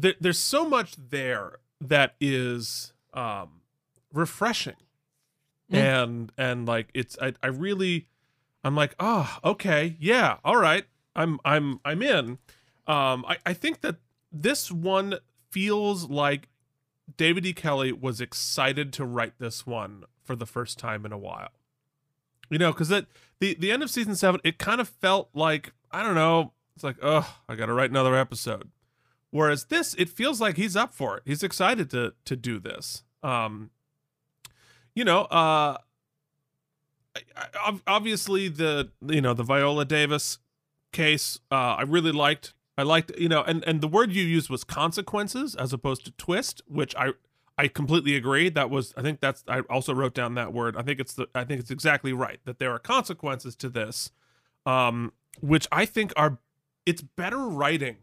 there 0.00 0.14
there's 0.20 0.38
so 0.38 0.68
much 0.68 0.96
there 0.96 1.58
that 1.80 2.14
is 2.20 2.92
um 3.14 3.60
refreshing. 4.12 4.76
Mm. 5.70 5.76
and 5.76 6.32
and 6.36 6.66
like 6.66 6.88
it's 6.94 7.16
I, 7.22 7.32
I 7.42 7.46
really 7.46 8.08
i'm 8.64 8.74
like 8.74 8.96
oh 8.98 9.38
okay 9.44 9.96
yeah 10.00 10.38
all 10.44 10.56
right 10.56 10.84
i'm 11.14 11.38
i'm 11.44 11.78
i'm 11.84 12.02
in. 12.02 12.38
Um 12.86 13.24
i 13.28 13.36
i 13.46 13.52
think 13.52 13.80
that 13.82 13.96
this 14.32 14.72
one 14.72 15.18
feels 15.50 16.10
like 16.10 16.48
david 17.16 17.46
e. 17.46 17.52
Kelley 17.52 17.92
was 17.92 18.20
excited 18.20 18.92
to 18.94 19.04
write 19.04 19.34
this 19.38 19.64
one 19.64 20.04
for 20.24 20.34
the 20.34 20.46
first 20.46 20.78
time 20.78 21.04
in 21.06 21.12
a 21.12 21.18
while. 21.18 21.50
You 22.48 22.58
know 22.58 22.72
because 22.72 22.88
that 22.88 23.06
the 23.38 23.54
the 23.54 23.70
end 23.70 23.82
of 23.84 23.90
season 23.90 24.16
seven 24.16 24.40
it 24.42 24.58
kind 24.58 24.80
of 24.80 24.88
felt 24.88 25.28
like 25.34 25.72
i 25.92 26.02
don't 26.02 26.16
know 26.16 26.52
it's 26.74 26.82
like 26.82 26.96
oh 27.00 27.36
i 27.48 27.54
gotta 27.54 27.72
write 27.72 27.90
another 27.90 28.16
episode 28.16 28.70
whereas 29.30 29.64
this 29.64 29.94
it 29.94 30.08
feels 30.08 30.40
like 30.40 30.56
he's 30.56 30.76
up 30.76 30.94
for 30.94 31.16
it. 31.18 31.22
He's 31.26 31.42
excited 31.42 31.90
to 31.90 32.14
to 32.24 32.36
do 32.36 32.58
this. 32.58 33.02
Um 33.22 33.70
you 34.94 35.04
know 35.04 35.22
uh 35.22 35.78
obviously 37.86 38.48
the 38.48 38.90
you 39.06 39.20
know 39.20 39.34
the 39.34 39.42
viola 39.42 39.84
davis 39.84 40.38
case 40.92 41.40
uh 41.50 41.54
i 41.78 41.82
really 41.82 42.12
liked. 42.12 42.54
I 42.78 42.82
liked 42.82 43.12
you 43.18 43.28
know 43.28 43.42
and 43.42 43.62
and 43.66 43.80
the 43.80 43.88
word 43.88 44.12
you 44.12 44.22
used 44.22 44.48
was 44.48 44.64
consequences 44.64 45.54
as 45.54 45.72
opposed 45.72 46.04
to 46.06 46.12
twist 46.12 46.62
which 46.66 46.94
i 46.96 47.12
i 47.58 47.68
completely 47.68 48.16
agree. 48.16 48.48
That 48.48 48.70
was 48.70 48.94
i 48.96 49.02
think 49.02 49.20
that's 49.20 49.44
i 49.48 49.60
also 49.68 49.92
wrote 49.94 50.14
down 50.14 50.34
that 50.34 50.52
word. 50.52 50.76
I 50.76 50.82
think 50.82 50.98
it's 50.98 51.14
the 51.14 51.28
i 51.34 51.44
think 51.44 51.60
it's 51.60 51.70
exactly 51.70 52.12
right 52.12 52.40
that 52.44 52.58
there 52.58 52.72
are 52.72 52.78
consequences 52.78 53.54
to 53.56 53.68
this 53.68 54.12
um 54.66 55.12
which 55.40 55.66
i 55.72 55.84
think 55.84 56.12
are 56.16 56.38
it's 56.86 57.02
better 57.02 57.38
writing 57.48 57.96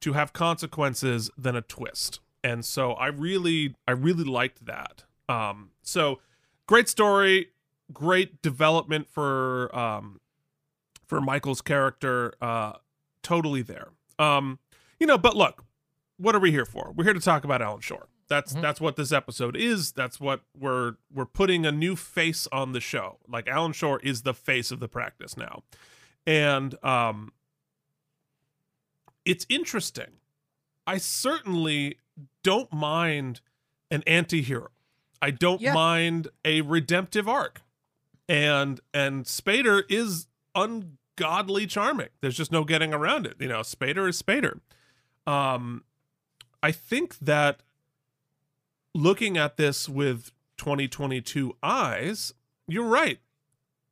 to 0.00 0.12
have 0.14 0.32
consequences 0.32 1.30
than 1.36 1.56
a 1.56 1.62
twist 1.62 2.20
and 2.42 2.64
so 2.64 2.92
i 2.92 3.06
really 3.06 3.74
i 3.86 3.92
really 3.92 4.24
liked 4.24 4.64
that 4.66 5.04
um 5.28 5.70
so 5.82 6.18
great 6.66 6.88
story 6.88 7.48
great 7.92 8.40
development 8.42 9.08
for 9.08 9.74
um 9.76 10.20
for 11.06 11.20
michael's 11.20 11.60
character 11.60 12.34
uh 12.40 12.72
totally 13.22 13.62
there 13.62 13.88
um 14.18 14.58
you 14.98 15.06
know 15.06 15.18
but 15.18 15.36
look 15.36 15.64
what 16.20 16.34
are 16.34 16.38
we 16.40 16.50
here 16.50 16.66
for? 16.66 16.92
We're 16.94 17.04
here 17.04 17.14
to 17.14 17.20
talk 17.20 17.44
about 17.44 17.62
Alan 17.62 17.80
Shore. 17.80 18.06
That's 18.28 18.52
that's 18.52 18.80
what 18.80 18.94
this 18.94 19.10
episode 19.10 19.56
is. 19.56 19.90
That's 19.90 20.20
what 20.20 20.42
we're 20.56 20.94
we're 21.12 21.26
putting 21.26 21.66
a 21.66 21.72
new 21.72 21.96
face 21.96 22.46
on 22.52 22.72
the 22.72 22.80
show. 22.80 23.18
Like 23.26 23.48
Alan 23.48 23.72
Shore 23.72 23.98
is 24.04 24.22
the 24.22 24.34
face 24.34 24.70
of 24.70 24.78
the 24.78 24.86
practice 24.86 25.36
now. 25.36 25.64
And 26.26 26.76
um 26.84 27.32
it's 29.30 29.46
interesting. 29.48 30.10
I 30.86 30.98
certainly 30.98 31.98
don't 32.42 32.72
mind 32.72 33.40
an 33.90 34.02
anti-hero. 34.06 34.70
I 35.22 35.30
don't 35.30 35.60
Yeah. 35.60 35.74
mind 35.74 36.28
a 36.44 36.62
redemptive 36.62 37.28
arc. 37.28 37.62
And 38.28 38.80
and 38.94 39.24
Spader 39.24 39.82
is 39.88 40.26
ungodly 40.54 41.66
charming. 41.66 42.08
There's 42.20 42.36
just 42.36 42.50
no 42.52 42.64
getting 42.64 42.92
around 42.94 43.26
it. 43.26 43.36
You 43.38 43.48
know, 43.48 43.60
Spader 43.60 44.08
is 44.08 44.20
Spader. 44.20 44.60
Um 45.26 45.84
I 46.62 46.72
think 46.72 47.18
that 47.18 47.62
looking 48.94 49.36
at 49.38 49.56
this 49.56 49.88
with 49.88 50.32
2022 50.58 51.56
eyes, 51.62 52.34
you're 52.66 52.88
right. 52.88 53.20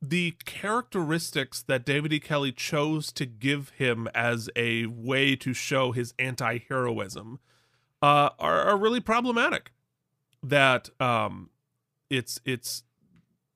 The 0.01 0.35
characteristics 0.45 1.61
that 1.63 1.85
David 1.85 2.13
E. 2.13 2.19
Kelley 2.19 2.53
chose 2.53 3.11
to 3.11 3.25
give 3.25 3.69
him 3.71 4.07
as 4.15 4.49
a 4.55 4.85
way 4.85 5.35
to 5.35 5.53
show 5.53 5.91
his 5.91 6.13
anti 6.17 6.59
heroism 6.69 7.39
uh, 8.01 8.29
are, 8.39 8.61
are 8.61 8.77
really 8.77 9.01
problematic. 9.01 9.71
That 10.41 10.89
um, 11.01 11.49
it's 12.09 12.39
it's 12.45 12.83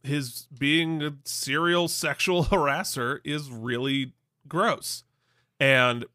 his 0.03 0.48
being 0.57 1.02
a 1.02 1.14
serial 1.24 1.88
sexual 1.88 2.44
harasser 2.45 3.20
is 3.24 3.49
really 3.49 4.14
gross, 4.48 5.03
and 5.61 6.06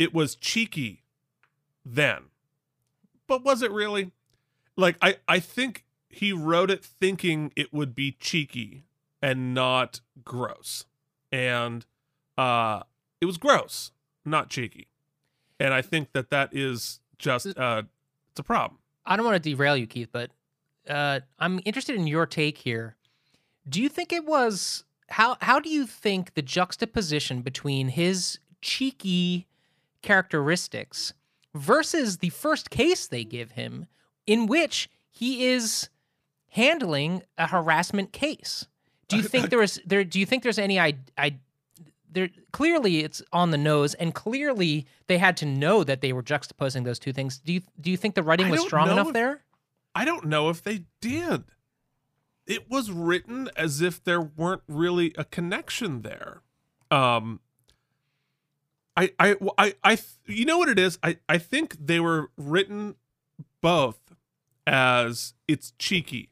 it 0.00 0.12
was 0.12 0.34
cheeky 0.34 1.04
then, 1.84 2.24
but 3.28 3.44
was 3.44 3.62
it 3.62 3.70
really? 3.70 4.10
Like 4.76 4.96
I 5.00 5.18
I 5.28 5.38
think 5.38 5.84
he 6.08 6.32
wrote 6.32 6.72
it 6.72 6.84
thinking 6.84 7.52
it 7.54 7.72
would 7.72 7.94
be 7.94 8.10
cheeky 8.10 8.84
and 9.22 9.54
not 9.54 10.00
gross, 10.24 10.84
and 11.30 11.86
uh, 12.38 12.82
it 13.20 13.26
was 13.26 13.36
gross, 13.36 13.92
not 14.24 14.48
cheeky, 14.48 14.88
and 15.58 15.74
I 15.74 15.82
think 15.82 16.12
that 16.12 16.30
that 16.30 16.50
is 16.52 17.00
just 17.18 17.58
uh, 17.58 17.82
it's 18.30 18.40
a 18.40 18.44
problem. 18.44 18.78
I 19.04 19.16
don't 19.16 19.24
want 19.24 19.42
to 19.42 19.50
derail 19.50 19.76
you, 19.76 19.86
Keith, 19.86 20.10
but 20.12 20.30
uh, 20.88 21.20
I'm 21.38 21.60
interested 21.64 21.96
in 21.96 22.06
your 22.06 22.26
take 22.26 22.58
here. 22.58 22.96
Do 23.68 23.80
you 23.82 23.88
think 23.88 24.12
it 24.12 24.24
was 24.24 24.84
how? 25.08 25.36
How 25.40 25.60
do 25.60 25.68
you 25.68 25.86
think 25.86 26.34
the 26.34 26.42
juxtaposition 26.42 27.42
between 27.42 27.88
his 27.88 28.38
cheeky 28.60 29.46
characteristics 30.02 31.12
versus 31.54 32.18
the 32.18 32.30
first 32.30 32.70
case 32.70 33.06
they 33.06 33.24
give 33.24 33.52
him, 33.52 33.86
in 34.26 34.46
which 34.46 34.88
he 35.10 35.46
is 35.46 35.88
handling 36.48 37.22
a 37.36 37.48
harassment 37.48 38.12
case? 38.12 38.66
Do 39.10 39.16
you 39.16 39.22
think 39.22 39.50
there 39.50 39.62
is 39.62 39.80
there? 39.86 40.04
Do 40.04 40.18
you 40.20 40.26
think 40.26 40.42
there's 40.42 40.58
any 40.58 40.78
I 40.80 40.94
I 41.18 41.36
there 42.12 42.28
clearly 42.52 43.00
it's 43.04 43.22
on 43.32 43.50
the 43.50 43.58
nose 43.58 43.94
and 43.94 44.14
clearly 44.14 44.86
they 45.06 45.18
had 45.18 45.36
to 45.38 45.46
know 45.46 45.84
that 45.84 46.00
they 46.00 46.12
were 46.12 46.22
juxtaposing 46.22 46.84
those 46.84 46.98
two 46.98 47.12
things. 47.12 47.38
Do 47.38 47.52
you 47.52 47.62
do 47.80 47.90
you 47.90 47.96
think 47.96 48.14
the 48.14 48.22
writing 48.22 48.46
I 48.46 48.50
was 48.50 48.62
strong 48.62 48.90
enough 48.90 49.08
if- 49.08 49.12
there? 49.14 49.42
I 49.94 50.04
don't 50.04 50.26
know 50.26 50.48
if 50.50 50.62
they 50.62 50.84
did. 51.00 51.44
It 52.46 52.68
was 52.70 52.90
written 52.90 53.48
as 53.56 53.80
if 53.80 54.02
there 54.02 54.20
weren't 54.20 54.62
really 54.68 55.12
a 55.18 55.24
connection 55.24 56.02
there. 56.02 56.42
Um 56.90 57.40
I 58.96 59.12
I 59.18 59.36
I 59.56 59.74
I 59.84 59.98
you 60.26 60.44
know 60.44 60.58
what 60.58 60.68
it 60.68 60.78
is? 60.78 60.98
I 61.02 61.18
I 61.28 61.38
think 61.38 61.76
they 61.78 62.00
were 62.00 62.30
written 62.36 62.96
both 63.60 63.98
as 64.66 65.34
it's 65.48 65.72
cheeky 65.78 66.30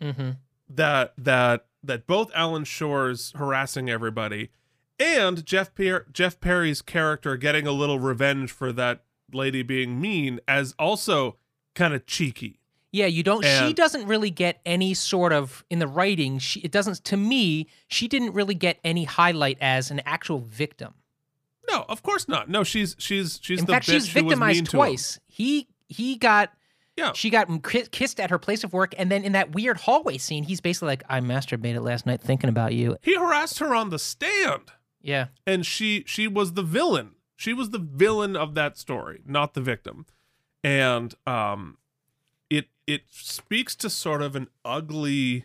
Mm-hmm. 0.00 0.30
that 0.68 1.14
that 1.16 1.66
that 1.86 2.06
both 2.06 2.30
Alan 2.34 2.64
Shore's 2.64 3.32
harassing 3.36 3.88
everybody 3.88 4.50
and 4.98 5.44
Jeff 5.44 5.70
Jeff 6.12 6.40
Perry's 6.40 6.82
character 6.82 7.36
getting 7.36 7.66
a 7.66 7.72
little 7.72 7.98
revenge 7.98 8.50
for 8.52 8.72
that 8.72 9.04
lady 9.32 9.62
being 9.62 10.00
mean 10.00 10.40
as 10.46 10.74
also 10.78 11.36
kind 11.74 11.94
of 11.94 12.06
cheeky. 12.06 12.60
Yeah, 12.92 13.06
you 13.06 13.22
don't. 13.22 13.44
she 13.44 13.74
doesn't 13.74 14.06
really 14.06 14.30
get 14.30 14.60
any 14.64 14.94
sort 14.94 15.32
of 15.32 15.64
in 15.68 15.80
the 15.80 15.86
writing. 15.86 16.38
She 16.38 16.60
it 16.60 16.70
doesn't 16.70 17.04
to 17.04 17.16
me. 17.16 17.66
She 17.88 18.08
didn't 18.08 18.32
really 18.32 18.54
get 18.54 18.78
any 18.84 19.04
highlight 19.04 19.58
as 19.60 19.90
an 19.90 20.00
actual 20.06 20.38
victim. 20.38 20.94
No, 21.68 21.84
of 21.88 22.02
course 22.02 22.28
not. 22.28 22.48
No, 22.48 22.64
she's 22.64 22.96
she's 22.98 23.38
she's 23.42 23.60
in 23.60 23.66
the 23.66 23.72
fact, 23.72 23.86
bitch 23.86 23.92
she's 23.92 24.12
who 24.12 24.24
was 24.24 24.38
mean 24.38 24.54
victimized 24.54 24.66
twice. 24.70 25.20
He 25.26 25.68
he 25.88 26.16
got. 26.16 26.52
Yeah. 26.96 27.12
She 27.12 27.28
got 27.28 27.48
ki- 27.62 27.86
kissed 27.90 28.18
at 28.20 28.30
her 28.30 28.38
place 28.38 28.64
of 28.64 28.72
work, 28.72 28.94
and 28.96 29.10
then 29.10 29.22
in 29.22 29.32
that 29.32 29.54
weird 29.54 29.76
hallway 29.76 30.16
scene, 30.18 30.44
he's 30.44 30.60
basically 30.60 30.88
like, 30.88 31.04
"I 31.08 31.20
masturbated 31.20 31.82
last 31.82 32.06
night 32.06 32.20
thinking 32.22 32.48
about 32.48 32.72
you." 32.72 32.96
He 33.02 33.14
harassed 33.14 33.58
her 33.58 33.74
on 33.74 33.90
the 33.90 33.98
stand. 33.98 34.72
Yeah. 35.02 35.26
And 35.46 35.64
she 35.64 36.04
she 36.06 36.26
was 36.26 36.54
the 36.54 36.62
villain. 36.62 37.12
She 37.36 37.52
was 37.52 37.70
the 37.70 37.78
villain 37.78 38.34
of 38.34 38.54
that 38.54 38.78
story, 38.78 39.20
not 39.26 39.54
the 39.54 39.60
victim. 39.60 40.06
And 40.64 41.14
um 41.26 41.78
it 42.50 42.68
it 42.86 43.02
speaks 43.10 43.76
to 43.76 43.90
sort 43.90 44.22
of 44.22 44.34
an 44.34 44.48
ugly 44.64 45.44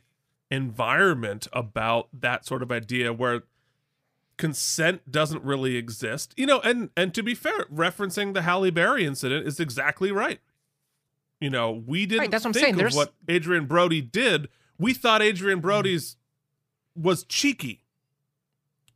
environment 0.49 1.47
about 1.53 2.07
that 2.13 2.45
sort 2.45 2.63
of 2.63 2.71
idea 2.71 3.13
where 3.13 3.43
consent 4.37 5.11
doesn't 5.11 5.43
really 5.43 5.75
exist. 5.75 6.33
You 6.37 6.45
know, 6.45 6.59
and 6.61 6.89
and 6.97 7.13
to 7.13 7.21
be 7.21 7.35
fair, 7.35 7.65
referencing 7.65 8.33
the 8.33 8.41
Halle 8.41 8.71
Berry 8.71 9.05
incident 9.05 9.45
is 9.45 9.59
exactly 9.59 10.11
right. 10.11 10.39
You 11.41 11.49
know, 11.49 11.72
we 11.72 12.05
didn't 12.05 12.30
that's 12.31 12.43
what 12.45 12.49
I'm 12.49 12.53
think 12.53 12.63
saying. 12.63 12.73
of 12.76 12.80
There's- 12.80 12.95
what 12.95 13.13
Adrien 13.30 13.65
Brody 13.65 13.99
did. 14.01 14.47
We 14.77 14.93
thought 14.93 15.22
Adrien 15.22 15.59
mm. 15.59 15.63
Brody's 15.63 16.15
was 16.95 17.23
cheeky. 17.26 17.84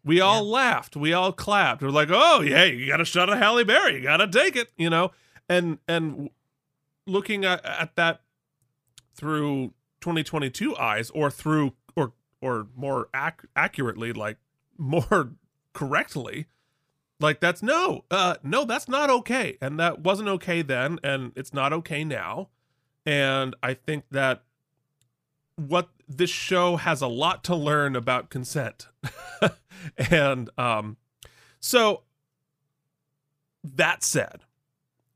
We 0.04 0.22
all 0.22 0.44
laughed. 0.48 0.96
We 0.96 1.14
all 1.14 1.32
clapped. 1.32 1.82
We're 1.82 1.90
like, 1.90 2.10
"Oh, 2.12 2.42
yeah, 2.42 2.66
you 2.66 2.86
got 2.88 2.98
to 2.98 3.06
shut 3.06 3.28
a 3.30 3.36
Halle 3.38 3.64
Berry. 3.64 3.96
You 3.96 4.04
got 4.04 4.18
to 4.18 4.28
take 4.28 4.56
it," 4.56 4.70
you 4.78 4.90
know. 4.90 5.12
And 5.50 5.80
and 5.88 6.30
looking 7.08 7.44
at, 7.44 7.66
at 7.66 7.96
that 7.96 8.22
through 9.16 9.74
2022 10.02 10.78
eyes, 10.78 11.10
or 11.10 11.32
through 11.32 11.74
or 11.96 12.14
or 12.42 12.68
more 12.76 13.10
ac- 13.16 13.48
accurately, 13.56 14.14
like 14.14 14.38
more 14.78 15.32
correctly, 15.74 16.46
like 17.20 17.40
that's 17.40 17.64
no, 17.64 18.06
uh, 18.12 18.36
no, 18.44 18.66
that's 18.66 18.88
not 18.88 19.10
okay, 19.10 19.58
and 19.62 19.80
that 19.80 20.02
wasn't 20.02 20.30
okay 20.30 20.62
then, 20.62 21.00
and 21.04 21.32
it's 21.36 21.54
not 21.54 21.74
okay 21.74 22.04
now. 22.04 22.50
And 23.06 23.56
I 23.62 23.74
think 23.74 24.06
that 24.12 24.44
what 25.56 25.90
this 26.08 26.30
show 26.30 26.76
has 26.76 27.02
a 27.02 27.08
lot 27.08 27.44
to 27.46 27.56
learn 27.56 27.96
about 27.96 28.30
consent. 28.30 28.88
and 30.12 30.50
um 30.58 30.98
so 31.60 32.04
that 33.64 34.04
said, 34.04 34.42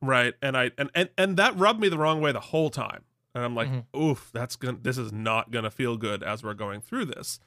right? 0.01 0.33
And 0.41 0.57
I 0.57 0.71
and, 0.77 0.89
and 0.95 1.09
and 1.17 1.37
that 1.37 1.57
rubbed 1.57 1.79
me 1.79 1.89
the 1.89 1.97
wrong 1.97 2.21
way 2.21 2.31
the 2.31 2.39
whole 2.39 2.69
time. 2.69 3.03
And 3.35 3.43
I'm 3.43 3.55
like, 3.55 3.69
oof, 3.95 4.31
that's 4.33 4.55
gonna 4.55 4.79
this 4.81 4.97
is 4.97 5.11
not 5.11 5.51
gonna 5.51 5.69
feel 5.71 5.97
good 5.97 6.23
as 6.23 6.43
we're 6.43 6.55
going 6.55 6.81
through 6.81 7.05
this. 7.05 7.39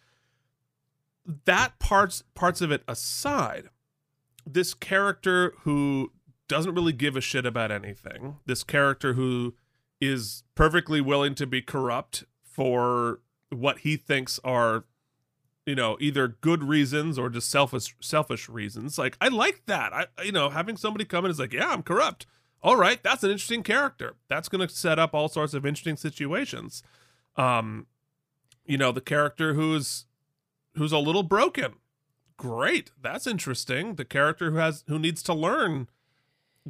That 1.45 1.79
parts 1.79 2.23
parts 2.35 2.61
of 2.61 2.71
it 2.71 2.83
aside, 2.87 3.69
this 4.47 4.75
character 4.75 5.55
who 5.61 6.13
doesn't 6.49 6.75
really 6.75 6.93
give 6.93 7.17
a 7.17 7.21
shit 7.21 7.47
about 7.47 7.71
anything, 7.71 8.37
this 8.47 8.65
character 8.65 9.15
who 9.15 9.55
is 10.01 10.43
perfectly 10.55 11.01
willing 11.01 11.35
to 11.37 11.47
be 11.47 11.63
corrupt 11.63 12.25
for 12.43 13.21
what 13.51 13.79
he 13.79 13.97
thinks 13.97 14.41
are 14.45 14.85
you 15.67 15.75
know 15.75 15.97
either 16.01 16.27
good 16.27 16.65
reasons 16.65 17.19
or 17.19 17.31
just 17.31 17.51
selfish 17.51 17.95
selfish 18.01 18.49
reasons. 18.49 18.99
Like 18.99 19.17
i 19.21 19.29
like 19.29 19.63
that. 19.67 19.93
I 19.93 20.07
you 20.23 20.33
know 20.33 20.51
having 20.51 20.77
somebody 20.77 21.05
come 21.05 21.25
in 21.25 21.31
is 21.31 21.39
like 21.39 21.53
yeah 21.53 21.71
i'm 21.71 21.83
corrupt. 21.83 22.27
All 22.63 22.77
right 22.77 23.03
that's 23.03 23.23
an 23.23 23.31
interesting 23.31 23.63
character. 23.63 24.17
That's 24.29 24.49
going 24.49 24.67
to 24.67 24.75
set 24.75 24.99
up 24.99 25.15
all 25.15 25.29
sorts 25.29 25.55
of 25.55 25.65
interesting 25.65 25.97
situations. 25.97 26.83
Um 27.37 27.87
you 28.67 28.77
know 28.77 28.93
the 28.93 29.01
character 29.01 29.55
who's 29.55 30.07
who's 30.75 30.93
a 30.93 30.99
little 30.99 31.23
broken 31.23 31.75
great 32.43 32.91
that's 33.01 33.27
interesting 33.27 33.95
the 33.95 34.05
character 34.05 34.51
who 34.51 34.57
has 34.57 34.83
who 34.89 34.99
needs 34.99 35.23
to 35.23 35.33
learn 35.33 35.89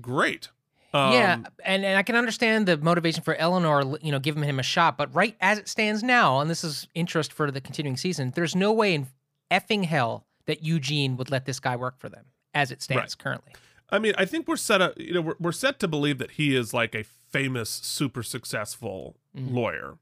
great 0.01 0.49
um, 0.95 1.15
yeah, 1.15 1.39
and, 1.65 1.87
and 1.87 1.97
I 1.97 2.03
can 2.03 2.17
understand 2.17 2.67
the 2.67 2.77
motivation 2.77 3.23
for 3.23 3.35
Eleanor, 3.37 3.97
you 4.03 4.13
know, 4.13 4.19
giving 4.19 4.43
him 4.43 4.59
a 4.59 4.63
shot. 4.63 4.99
But 4.99 5.15
right 5.15 5.35
as 5.41 5.57
it 5.57 5.67
stands 5.67 6.03
now, 6.03 6.41
and 6.41 6.51
this 6.51 6.63
is 6.63 6.87
interest 6.95 7.33
for 7.33 7.51
the 7.51 7.63
continuing 7.63 7.97
season, 7.97 8.31
there's 8.37 8.55
no 8.55 8.75
way 8.75 8.93
in 8.93 9.07
effing 9.51 9.87
hell 9.87 10.27
that 10.45 10.63
Eugene 10.63 11.17
would 11.17 11.31
let 11.31 11.47
this 11.47 11.61
guy 11.61 11.77
work 11.77 11.99
for 11.99 12.11
them 12.11 12.27
as 12.53 12.71
it 12.71 12.83
stands 12.83 13.01
Right. 13.15 13.19
currently. 13.19 13.53
I 13.89 14.01
mean, 14.01 14.13
I 14.19 14.27
think 14.27 14.47
we're 14.47 14.59
set 14.59 14.83
up. 14.83 14.93
You 15.01 15.15
know, 15.15 15.23
we're, 15.23 15.37
we're 15.41 15.53
set 15.53 15.79
to 15.81 15.89
believe 15.89 16.19
that 16.19 16.33
he 16.33 16.55
is 16.55 16.75
like 16.75 16.95
a 16.95 17.05
famous, 17.05 17.71
super 17.71 18.23
successful 18.23 19.17
Mhm. 19.35 19.51
lawyer. 19.55 19.97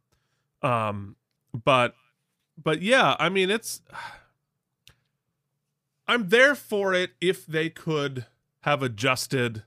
Um, 0.60 1.14
but, 1.54 1.94
but 2.60 2.82
yeah, 2.82 3.14
I 3.20 3.28
mean, 3.28 3.48
it's. 3.48 3.80
I'm 6.10 6.28
there 6.28 6.56
for 6.56 6.92
it 6.92 7.12
if 7.20 7.46
they 7.46 7.70
could 7.70 8.26
have 8.62 8.82
adjusted 8.82 9.62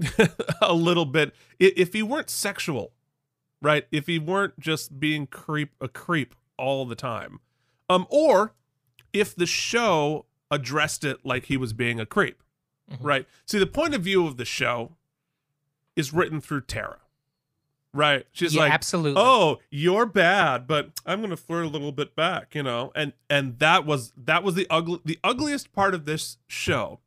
a 0.60 0.74
little 0.74 1.04
bit 1.04 1.32
if 1.60 1.92
he 1.92 2.02
weren't 2.02 2.28
sexual, 2.28 2.92
right? 3.62 3.86
If 3.92 4.08
he 4.08 4.18
weren't 4.18 4.58
just 4.58 4.98
being 4.98 5.28
creep 5.28 5.70
a 5.80 5.86
creep 5.86 6.34
all 6.58 6.84
the 6.84 6.96
time. 6.96 7.38
Um 7.88 8.08
or 8.10 8.54
if 9.12 9.36
the 9.36 9.46
show 9.46 10.26
addressed 10.50 11.04
it 11.04 11.24
like 11.24 11.44
he 11.44 11.56
was 11.56 11.72
being 11.72 12.00
a 12.00 12.06
creep. 12.06 12.42
Right? 13.00 13.28
See, 13.46 13.60
the 13.60 13.66
point 13.66 13.94
of 13.94 14.02
view 14.02 14.26
of 14.26 14.38
the 14.38 14.44
show 14.44 14.96
is 15.94 16.12
written 16.12 16.40
through 16.40 16.62
Tara. 16.62 16.98
Right? 17.94 18.26
She's 18.32 18.54
Yeah, 18.54 18.62
like 18.62 18.72
absolutely. 18.72 19.22
Oh, 19.24 19.60
you're 19.70 20.04
bad, 20.04 20.66
but 20.66 20.90
I'm 21.06 21.20
going 21.20 21.30
to 21.30 21.36
flirt 21.36 21.64
a 21.64 21.68
little 21.68 21.92
bit 21.92 22.16
back, 22.16 22.54
you 22.54 22.62
know. 22.62 22.90
And 22.94 23.12
and 23.30 23.58
that 23.60 23.86
was 23.86 24.12
that 24.16 24.42
was 24.42 24.56
the 24.56 24.66
ugly 24.68 25.00
the 25.04 25.18
ugliest 25.22 25.72
part 25.72 25.94
of 25.94 26.04
this 26.04 26.38
show 26.48 26.98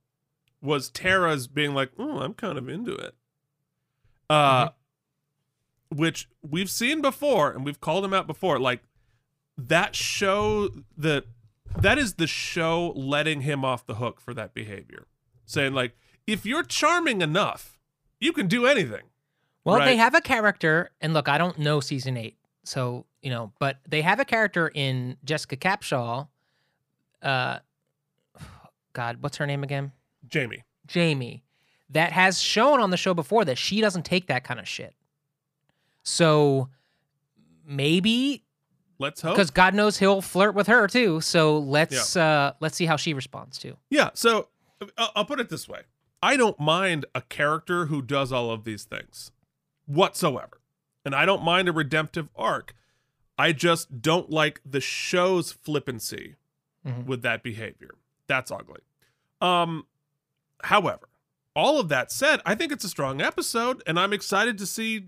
was 0.62 0.90
Tara's 0.90 1.48
being 1.48 1.74
like, 1.74 1.92
"Oh, 2.00 2.20
I'm 2.20 2.34
kind 2.34 2.58
of 2.58 2.70
into 2.70 2.94
it." 2.96 3.14
Uh 4.30 4.70
which 5.90 6.28
we've 6.48 6.70
seen 6.70 7.02
before 7.02 7.52
and 7.52 7.64
we've 7.64 7.80
called 7.80 8.04
him 8.04 8.14
out 8.14 8.28
before 8.28 8.60
like 8.60 8.82
that 9.58 9.96
show 9.96 10.70
that 10.98 11.26
that 11.80 11.98
is 11.98 12.16
the 12.16 12.28
show 12.28 12.92
letting 12.96 13.42
him 13.42 13.64
off 13.64 13.86
the 13.86 13.96
hook 13.96 14.20
for 14.20 14.34
that 14.34 14.54
behavior 14.54 15.06
saying 15.46 15.74
like 15.74 15.98
if 16.26 16.46
you're 16.46 16.64
charming 16.64 17.22
enough 17.22 17.80
you 18.20 18.34
can 18.34 18.48
do 18.48 18.66
anything 18.66 19.04
Well, 19.76 19.86
they 19.86 19.98
have 19.98 20.16
a 20.16 20.22
character, 20.22 20.92
and 21.02 21.14
look, 21.14 21.28
I 21.28 21.38
don't 21.38 21.60
know 21.60 21.80
season 21.80 22.18
eight, 22.18 22.38
so 22.64 23.06
you 23.22 23.30
know, 23.30 23.52
but 23.60 23.78
they 23.88 24.02
have 24.02 24.20
a 24.20 24.26
character 24.26 24.72
in 24.74 25.18
Jessica 25.26 25.58
Capshaw. 25.58 26.28
Uh, 27.22 27.60
God, 28.94 29.18
what's 29.22 29.38
her 29.38 29.46
name 29.46 29.64
again? 29.64 29.92
Jamie. 30.28 30.64
Jamie, 30.86 31.44
that 31.90 32.12
has 32.14 32.42
shown 32.42 32.80
on 32.80 32.92
the 32.92 32.98
show 32.98 33.14
before 33.14 33.46
that 33.46 33.58
she 33.58 33.82
doesn't 33.82 34.04
take 34.04 34.28
that 34.28 34.44
kind 34.44 34.60
of 34.60 34.68
shit. 34.68 34.94
So 36.04 36.70
maybe 37.66 38.44
let's 39.00 39.22
hope 39.22 39.36
because 39.36 39.52
God 39.52 39.74
knows 39.74 39.98
he'll 39.98 40.22
flirt 40.22 40.56
with 40.56 40.68
her 40.68 40.88
too. 40.88 41.20
So 41.22 41.58
let's 41.60 42.16
uh 42.16 42.54
let's 42.62 42.78
see 42.78 42.86
how 42.86 42.96
she 42.96 43.14
responds 43.14 43.58
too. 43.58 43.76
Yeah. 43.90 44.12
So 44.14 44.48
I'll, 44.98 45.12
I'll 45.18 45.26
put 45.26 45.40
it 45.42 45.50
this 45.50 45.68
way: 45.68 45.82
I 46.24 46.38
don't 46.38 46.60
mind 46.60 47.06
a 47.14 47.22
character 47.22 47.88
who 47.88 48.02
does 48.02 48.32
all 48.32 48.52
of 48.52 48.64
these 48.64 48.86
things 48.86 49.32
whatsoever, 49.88 50.62
and 51.04 51.16
I 51.16 51.26
don't 51.26 51.44
mind 51.44 51.68
a 51.68 51.72
redemptive 51.72 52.30
arc. 52.36 52.76
I 53.38 53.52
just 53.54 54.02
don't 54.02 54.30
like 54.30 54.62
the 54.66 54.82
show's 54.82 55.52
flippancy 55.52 56.36
Mhm. 56.86 57.06
with 57.06 57.22
that 57.24 57.42
behavior. 57.44 57.96
That's 58.28 58.52
ugly. 58.52 58.82
Um, 59.42 59.88
however, 60.64 61.08
all 61.56 61.80
of 61.80 61.90
that 61.90 62.12
said, 62.12 62.42
I 62.46 62.56
think 62.56 62.72
it's 62.72 62.84
a 62.84 62.90
strong 62.90 63.22
episode, 63.22 63.82
and 63.88 64.00
I'm 64.00 64.14
excited 64.14 64.58
to 64.60 64.66
see 64.68 65.08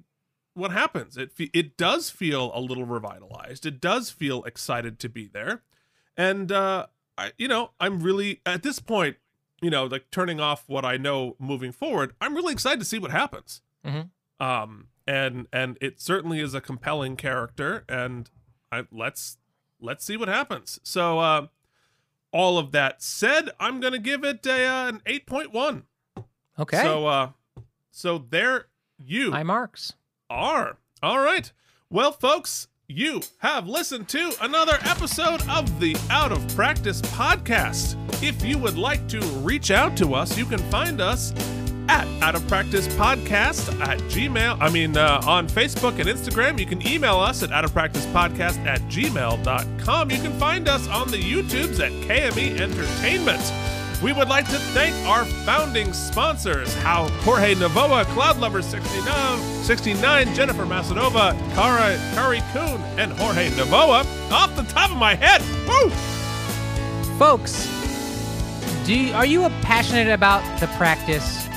what 0.54 0.72
happens. 0.72 1.16
It 1.18 1.32
it 1.54 1.78
does 1.78 2.10
feel 2.10 2.52
a 2.54 2.60
little 2.60 2.86
revitalized. 2.86 3.66
It 3.66 3.80
does 3.80 4.10
feel 4.10 4.44
excited 4.44 5.00
to 5.00 5.10
be 5.10 5.28
there, 5.28 5.64
and 6.18 6.52
uh, 6.52 6.88
I 7.18 7.32
you 7.38 7.48
know 7.48 7.72
I'm 7.80 8.02
really 8.02 8.42
at 8.46 8.64
this 8.64 8.80
point, 8.80 9.18
you 9.62 9.70
know, 9.70 9.86
like 9.86 10.10
turning 10.12 10.40
off 10.40 10.68
what 10.68 10.84
I 10.86 10.98
know 10.98 11.36
moving 11.40 11.72
forward. 11.72 12.14
I'm 12.20 12.36
really 12.36 12.54
excited 12.54 12.80
to 12.80 12.86
see 12.86 13.00
what 13.00 13.12
happens. 13.12 13.62
Mhm. 13.86 14.10
Um, 14.40 14.88
and 15.06 15.48
and 15.52 15.78
it 15.82 16.00
certainly 16.00 16.40
is 16.40 16.54
a 16.54 16.62
compelling 16.62 17.16
character, 17.16 17.84
and 17.90 18.30
I 18.72 18.84
let's 18.92 19.38
let's 19.82 20.06
see 20.06 20.18
what 20.18 20.28
happens. 20.28 20.80
So, 20.84 21.20
uh, 21.20 21.48
all 22.32 22.58
of 22.58 22.72
that 22.72 23.02
said, 23.02 23.50
I'm 23.60 23.80
gonna 23.80 24.00
give 24.00 24.24
it 24.24 24.46
a 24.46 24.66
uh, 24.66 24.88
an 24.90 25.02
eight 25.06 25.26
point 25.26 25.52
one. 25.52 25.84
Okay. 26.58 26.82
So, 26.82 27.08
uh, 27.08 27.30
so 27.92 28.18
there 28.30 28.68
you 28.98 29.32
high 29.32 29.44
marks 29.44 29.94
are. 30.30 30.78
All 31.02 31.20
right. 31.20 31.52
Well, 31.90 32.12
folks, 32.12 32.68
you 32.88 33.22
have 33.40 33.68
listened 33.68 34.10
to 34.10 34.34
another 34.42 34.78
episode 34.82 35.42
of 35.50 35.80
the 35.80 35.96
Out 36.10 36.32
of 36.32 36.56
Practice 36.56 37.02
podcast. 37.02 37.96
If 38.22 38.44
you 38.46 38.58
would 38.58 38.78
like 38.78 39.08
to 39.10 39.20
reach 39.42 39.72
out 39.72 39.96
to 39.98 40.14
us, 40.14 40.38
you 40.38 40.46
can 40.46 40.60
find 40.70 41.00
us 41.02 41.32
at 41.90 42.08
Out 42.22 42.36
of 42.36 42.48
Practice 42.48 42.88
Podcast 42.90 43.82
at 43.82 43.98
Gmail. 44.02 44.58
I 44.62 44.70
mean, 44.70 44.96
uh, 44.96 45.22
on 45.26 45.48
Facebook 45.48 45.98
and 46.00 46.08
Instagram. 46.08 46.60
You 46.60 46.68
can 46.68 46.86
email 46.88 47.18
us 47.18 47.42
at 47.42 47.52
Out 47.52 47.66
of 47.66 47.74
Practice 47.74 48.06
Podcast 48.08 48.64
at 48.66 48.80
gmail.com. 48.82 50.12
You 50.12 50.18
can 50.18 50.34
find 50.40 50.70
us 50.70 50.88
on 50.88 51.10
the 51.10 51.18
YouTubes 51.18 51.80
at 51.80 51.92
KME 52.08 52.60
Entertainment. 52.60 53.42
We 54.04 54.14
would 54.14 54.30
like 54.30 54.46
to 54.50 54.60
thank 54.72 54.96
our 55.08 55.26
founding 55.26 55.92
sponsors, 55.92 56.74
how 56.76 57.08
Jorge 57.24 57.56
Navoa, 57.56 58.06
Cloud 58.14 58.38
Lover 58.38 58.62
69, 58.62 59.64
69 59.64 60.36
Jennifer 60.36 60.66
Masadova, 60.66 61.34
Kara 61.56 61.98
Kari 62.14 62.42
Kuhn, 62.54 62.82
and 63.00 63.12
Jorge 63.14 63.50
Navoa. 63.50 64.06
Off 64.32 64.56
the 64.56 64.64
top 64.64 64.92
of 64.92 64.98
my 64.98 65.16
head, 65.16 65.42
woo! 65.68 65.90
Folks, 67.18 67.68
do 68.86 68.94
you, 68.94 69.14
are 69.14 69.26
you 69.26 69.42
passionate 69.64 70.14
about 70.14 70.44
the 70.60 70.68
practice? 70.78 71.49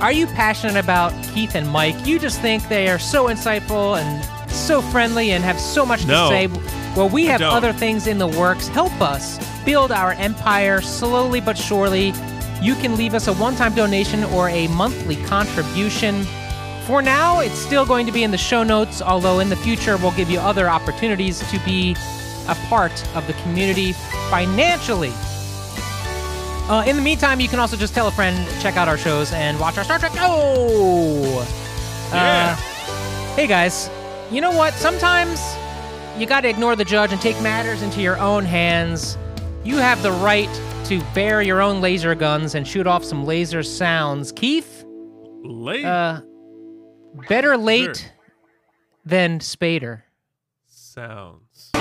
Are 0.00 0.12
you 0.12 0.26
passionate 0.26 0.76
about 0.76 1.12
Keith 1.32 1.54
and 1.54 1.70
Mike? 1.70 2.06
You 2.06 2.18
just 2.18 2.40
think 2.40 2.68
they 2.68 2.88
are 2.88 2.98
so 2.98 3.26
insightful 3.26 3.98
and 3.98 4.50
so 4.50 4.82
friendly 4.82 5.30
and 5.30 5.42
have 5.44 5.58
so 5.58 5.86
much 5.86 6.06
No, 6.06 6.28
to 6.28 6.34
say. 6.34 6.46
Well, 6.96 7.08
we 7.08 7.24
have 7.26 7.40
other 7.40 7.72
things 7.72 8.06
in 8.06 8.18
the 8.18 8.26
works. 8.26 8.68
Help 8.68 8.92
us 9.00 9.38
build 9.64 9.90
our 9.92 10.12
empire 10.12 10.80
slowly 10.80 11.40
but 11.40 11.56
surely. 11.56 12.12
You 12.60 12.74
can 12.74 12.96
leave 12.96 13.14
us 13.14 13.28
a 13.28 13.32
one 13.34 13.56
time 13.56 13.74
donation 13.74 14.24
or 14.24 14.48
a 14.48 14.68
monthly 14.68 15.16
contribution. 15.24 16.24
For 16.86 17.00
now, 17.00 17.40
it's 17.40 17.58
still 17.58 17.86
going 17.86 18.04
to 18.06 18.12
be 18.12 18.24
in 18.24 18.30
the 18.30 18.38
show 18.38 18.62
notes, 18.62 19.00
although 19.00 19.38
in 19.38 19.48
the 19.48 19.56
future, 19.56 19.96
we'll 19.96 20.12
give 20.12 20.28
you 20.28 20.38
other 20.38 20.68
opportunities 20.68 21.38
to 21.50 21.58
be 21.64 21.96
a 22.46 22.54
part 22.68 22.92
of 23.16 23.26
the 23.26 23.32
community 23.44 23.92
financially. 24.28 25.12
Uh, 26.68 26.82
in 26.86 26.96
the 26.96 27.02
meantime, 27.02 27.40
you 27.40 27.48
can 27.48 27.58
also 27.58 27.76
just 27.76 27.94
tell 27.94 28.08
a 28.08 28.10
friend, 28.10 28.48
check 28.60 28.76
out 28.76 28.88
our 28.88 28.96
shows, 28.96 29.32
and 29.32 29.60
watch 29.60 29.76
our 29.76 29.84
Star 29.84 29.98
Trek. 29.98 30.12
Oh! 30.16 31.46
Yeah. 32.10 32.56
Uh, 32.58 33.34
hey 33.34 33.46
guys, 33.46 33.90
you 34.30 34.40
know 34.40 34.50
what? 34.50 34.72
Sometimes 34.74 35.42
you 36.16 36.26
gotta 36.26 36.48
ignore 36.48 36.74
the 36.74 36.84
judge 36.84 37.12
and 37.12 37.20
take 37.20 37.40
matters 37.42 37.82
into 37.82 38.00
your 38.00 38.18
own 38.18 38.44
hands. 38.44 39.18
You 39.62 39.76
have 39.76 40.02
the 40.02 40.12
right 40.12 40.48
to 40.86 41.02
bear 41.14 41.42
your 41.42 41.60
own 41.60 41.80
laser 41.80 42.14
guns 42.14 42.54
and 42.54 42.66
shoot 42.66 42.86
off 42.86 43.04
some 43.04 43.24
laser 43.24 43.62
sounds. 43.62 44.32
Keith? 44.32 44.84
Late. 45.42 45.84
Uh, 45.84 46.20
better 47.28 47.56
late 47.56 48.12
than 49.04 49.38
Spader. 49.38 50.02
Sounds. 50.66 51.72